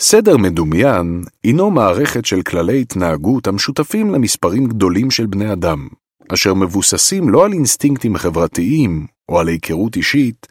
[0.00, 5.88] סדר מדומיין הינו מערכת של כללי התנהגות המשותפים למספרים גדולים של בני אדם,
[6.34, 10.46] אשר מבוססים לא על אינסטינקטים חברתיים או על היכרות אישית,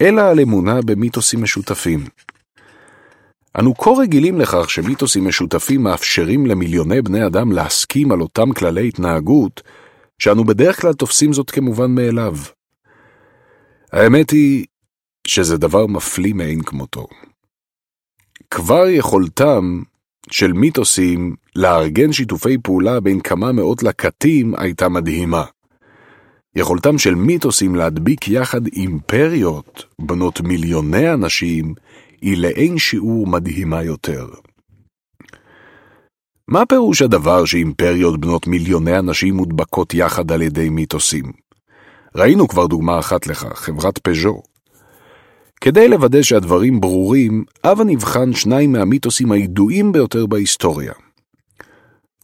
[0.00, 2.04] אלא על אמונה במיתוסים משותפים.
[3.58, 9.62] אנו כה רגילים לכך שמיתוסים משותפים מאפשרים למיליוני בני אדם להסכים על אותם כללי התנהגות,
[10.18, 12.36] שאנו בדרך כלל תופסים זאת כמובן מאליו.
[13.92, 14.66] האמת היא
[15.26, 17.06] שזה דבר מפליא מאין כמותו.
[18.54, 19.82] כבר יכולתם
[20.30, 25.44] של מיתוסים לארגן שיתופי פעולה בין כמה מאות לקטים הייתה מדהימה.
[26.56, 31.74] יכולתם של מיתוסים להדביק יחד אימפריות, בנות מיליוני אנשים,
[32.20, 34.26] היא לאין שיעור מדהימה יותר.
[36.48, 41.24] מה פירוש הדבר שאימפריות בנות מיליוני אנשים מודבקות יחד על ידי מיתוסים?
[42.16, 44.53] ראינו כבר דוגמה אחת לכך, חברת פז'ו.
[45.64, 50.92] כדי לוודא שהדברים ברורים, הבה נבחן שניים מהמיתוסים הידועים ביותר בהיסטוריה.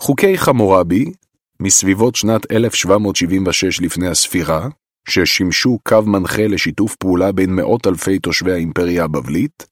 [0.01, 1.13] חוקי חמורבי,
[1.61, 4.69] מסביבות שנת 1776 לפני הספירה,
[5.09, 9.67] ששימשו קו מנחה לשיתוף פעולה בין מאות אלפי תושבי האימפריה הבבלית,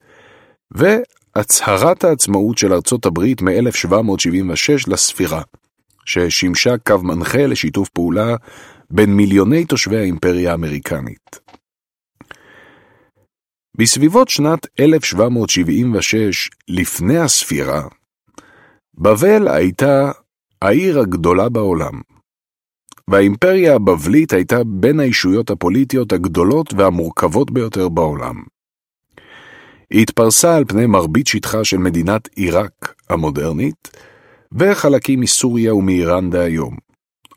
[0.71, 5.41] והצהרת העצמאות של ארצות הברית מ-1776 לספירה,
[6.05, 8.35] ששימשה קו מנחה לשיתוף פעולה
[8.91, 11.48] בין מיליוני תושבי האימפריה האמריקנית.
[13.79, 17.81] בסביבות שנת 1776 לפני הספירה,
[18.93, 20.11] בבל הייתה
[20.61, 22.01] העיר הגדולה בעולם,
[23.07, 28.35] והאימפריה הבבלית הייתה בין הישויות הפוליטיות הגדולות והמורכבות ביותר בעולם.
[29.89, 33.97] היא התפרסה על פני מרבית שטחה של מדינת עיראק המודרנית,
[34.51, 36.77] וחלקים מסוריה ומאיראן דהיום,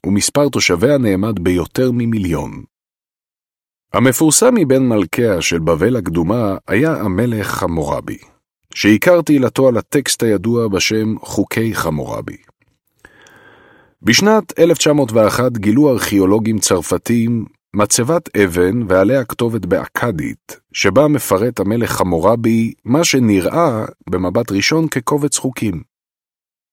[0.06, 2.71] ומספר תושביה נאמד ביותר ממיליון.
[3.92, 8.18] המפורסם מבין מלכיה של בבל הקדומה היה המלך חמורבי,
[8.74, 12.36] שהכרתי עילתו על הטקסט הידוע בשם חוקי חמורבי.
[14.02, 17.44] בשנת 1901 גילו ארכיאולוגים צרפתים
[17.76, 25.82] מצבת אבן ועליה כתובת באכדית, שבה מפרט המלך חמורבי מה שנראה במבט ראשון כקובץ חוקים.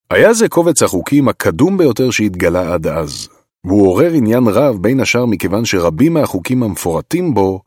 [0.09, 3.29] היה זה קובץ החוקים הקדום ביותר שהתגלה עד אז,
[3.65, 7.61] והוא עורר עניין רב בין השאר מכיוון שרבים מהחוקים המפורטים בו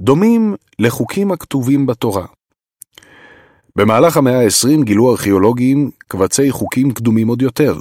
[0.00, 2.26] דומים לחוקים הכתובים בתורה.
[3.76, 7.78] במהלך המאה ה-20 גילו ארכיאולוגים קבצי חוקים קדומים עוד יותר,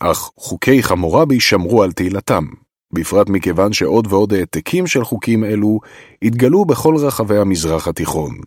[0.00, 2.44] אך חוקי חמורבי שמרו על תהילתם,
[2.92, 5.80] בפרט מכיוון שעוד ועוד העתקים של חוקים אלו
[6.22, 8.38] התגלו בכל רחבי המזרח התיכון.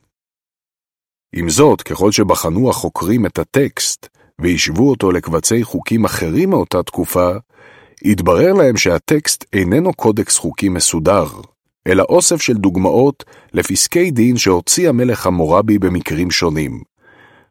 [1.35, 4.07] עם זאת, ככל שבחנו החוקרים את הטקסט
[4.39, 7.31] והשוו אותו לקבצי חוקים אחרים מאותה תקופה,
[8.05, 11.27] התברר להם שהטקסט איננו קודקס חוקי מסודר,
[11.87, 16.81] אלא אוסף של דוגמאות לפסקי דין שהוציא המלך חמורבי במקרים שונים,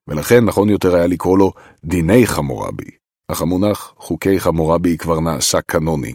[0.09, 1.53] ולכן נכון יותר היה לקרוא לו
[1.85, 2.91] דיני חמורבי,
[3.29, 6.13] אך המונח חוקי חמורבי כבר נעשה קנוני.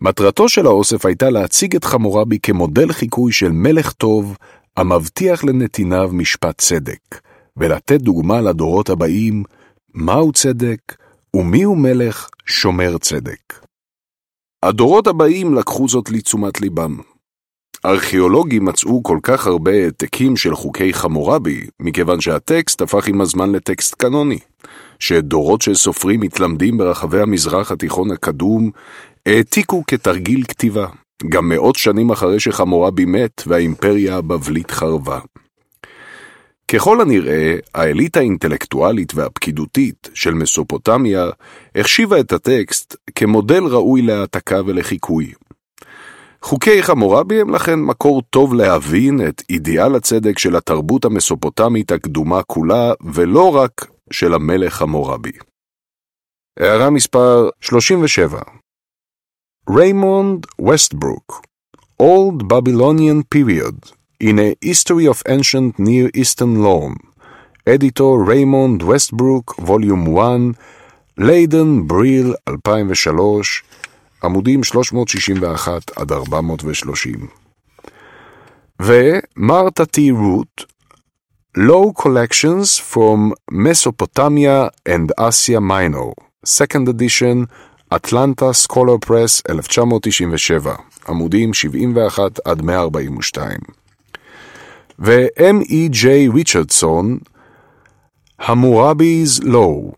[0.00, 4.36] מטרתו של האוסף הייתה להציג את חמורבי כמודל חיקוי של מלך טוב
[4.76, 7.20] המבטיח לנתיניו משפט צדק,
[7.56, 9.42] ולתת דוגמה לדורות הבאים
[9.94, 10.78] מהו צדק
[11.36, 13.60] ומיהו מלך שומר צדק.
[14.62, 16.96] הדורות הבאים לקחו זאת לתשומת ליבם.
[17.84, 23.94] ארכיאולוגים מצאו כל כך הרבה העתקים של חוקי חמורבי, מכיוון שהטקסט הפך עם הזמן לטקסט
[23.94, 24.38] קנוני,
[24.98, 28.70] שדורות של סופרים מתלמדים ברחבי המזרח התיכון הקדום
[29.26, 30.86] העתיקו כתרגיל כתיבה,
[31.28, 35.20] גם מאות שנים אחרי שחמורבי מת והאימפריה הבבלית חרבה.
[36.72, 41.24] ככל הנראה, האליטה האינטלקטואלית והפקידותית של מסופוטמיה
[41.74, 45.32] החשיבה את הטקסט כמודל ראוי להעתקה ולחיקוי.
[46.42, 52.92] חוקי חמורבי הם לכן מקור טוב להבין את אידיאל הצדק של התרבות המסופוטמית הקדומה כולה,
[53.14, 55.32] ולא רק של המלך חמורבי.
[56.58, 58.40] הערה מספר 37
[59.70, 61.42] ריימונד ווסטברוק
[62.02, 66.92] Old Babylonian Period in a History of Ancient Near Eastern Law,
[67.68, 70.30] editor ריימונד ווסטברוק, volume 1,
[71.18, 73.62] ליידן, Brill, 2003,
[74.24, 77.26] עמודים 361 עד 430.
[78.80, 80.62] ומרתה טי רוט,
[81.58, 86.14] Law Collections from Mesopotamia and Asia Minor,
[86.46, 87.46] Second Edition,
[87.96, 90.74] אטלנטה Scholars Press 1997,
[91.08, 93.81] עמודים 71 עד 142.
[94.98, 96.34] ו-M.E.J.
[96.34, 97.18] ריצ'רדסון,
[98.40, 99.92] המורבי's Law,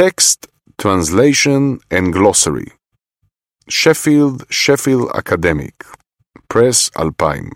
[0.00, 0.46] Text,
[0.82, 2.70] Translation and Glossary,
[3.68, 5.84] שפילד, שפילד אקדמיק,
[6.48, 7.50] פרס 2000,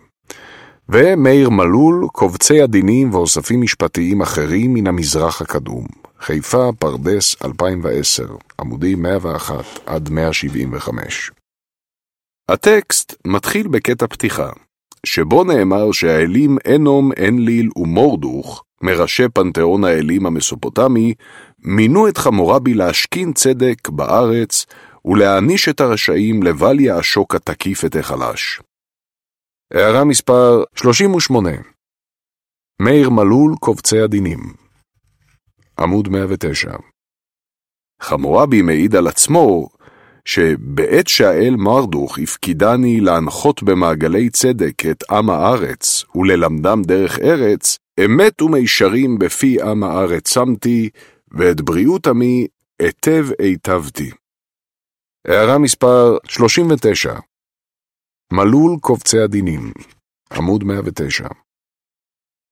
[0.88, 5.86] ומאיר מלול, קובצי הדינים ואוספים משפטיים אחרים מן המזרח הקדום.
[6.20, 11.30] חיפה, פרדס, 2010, עמודים 101 עד 175.
[12.48, 14.50] הטקסט מתחיל בקטע פתיחה,
[15.06, 21.14] שבו נאמר שהאלים אנום, אנליל ומורדוך, מראשי פנתיאון האלים המסופוטמי,
[21.58, 24.66] מינו את חמורבי להשכין צדק בארץ
[25.04, 28.60] ולהעניש את הרשעים לבל יעשוק התקיף את החלש.
[29.72, 31.50] הערה מספר 38
[32.82, 34.40] מאיר מלול, קובצי הדינים.
[35.78, 36.70] עמוד 109
[38.02, 39.68] חמורבי מעיד על עצמו
[40.26, 49.18] שבעת שהאל מרדוך הפקידני להנחות במעגלי צדק את עם הארץ וללמדם דרך ארץ, אמת ומישרים
[49.18, 50.90] בפי עם הארץ שמתי,
[51.30, 52.46] ואת בריאות עמי
[52.82, 54.10] היטב היטבתי.
[55.26, 57.14] הערה מספר 39
[58.32, 59.72] מלול קובצי הדינים,
[60.32, 61.28] עמוד 109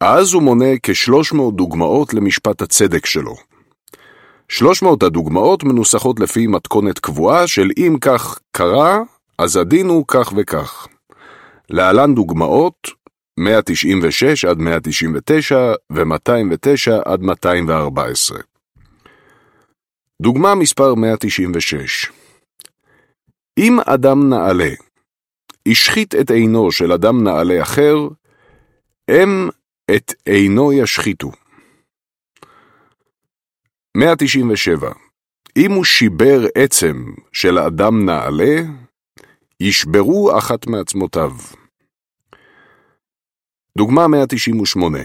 [0.01, 3.54] אז הוא מונה כ-300 דוגמאות למשפט הצדק שלו.
[4.49, 8.99] 300 הדוגמאות מנוסחות לפי מתכונת קבועה של אם כך קרה,
[9.39, 10.87] אז הדין הוא כך וכך.
[11.71, 12.89] להלן דוגמאות
[13.39, 18.39] 196 עד 199 ו-209 עד 214.
[20.23, 22.11] דוגמה מספר 196
[23.59, 24.71] אם אדם נעלה
[25.69, 27.97] השחית את עינו של אדם נעלה אחר,
[29.09, 29.49] הם
[29.95, 31.31] את עינו ישחיתו.
[33.97, 34.93] 197.
[35.57, 38.57] אם הוא שיבר עצם של אדם נעלה,
[39.61, 41.33] ישברו אחת מעצמותיו.
[43.79, 44.99] דוגמה 198.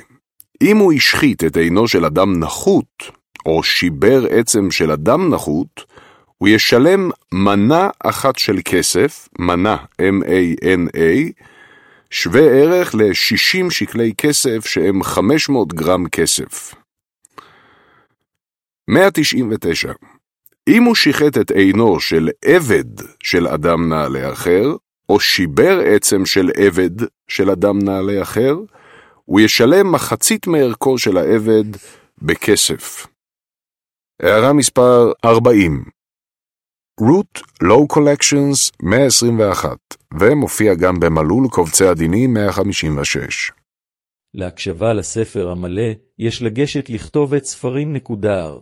[0.61, 3.11] אם הוא השחית את עינו של אדם נחות,
[3.45, 5.85] או שיבר עצם של אדם נחות,
[6.37, 11.31] הוא ישלם מנה אחת של כסף, מנה, M-A-N-A,
[12.09, 16.78] שווה ערך ל-60 שקלי כסף שהם 500 גרם כסף.
[18.89, 19.93] 199.
[20.67, 22.83] אם הוא שיחט את עינו של עבד
[23.23, 24.65] של אדם נעלה אחר,
[25.09, 28.55] או שיבר עצם של עבד של אדם נעלה אחר,
[29.25, 31.63] הוא ישלם מחצית מערכו של העבד
[32.21, 33.07] בכסף.
[34.21, 35.85] הערה מספר 40
[37.01, 39.77] root low collections 121,
[40.19, 43.51] ומופיע גם במלול קובצי הדינים 156.
[44.33, 48.53] להקשבה לספר המלא, יש לגשת לכתובת ספרים.r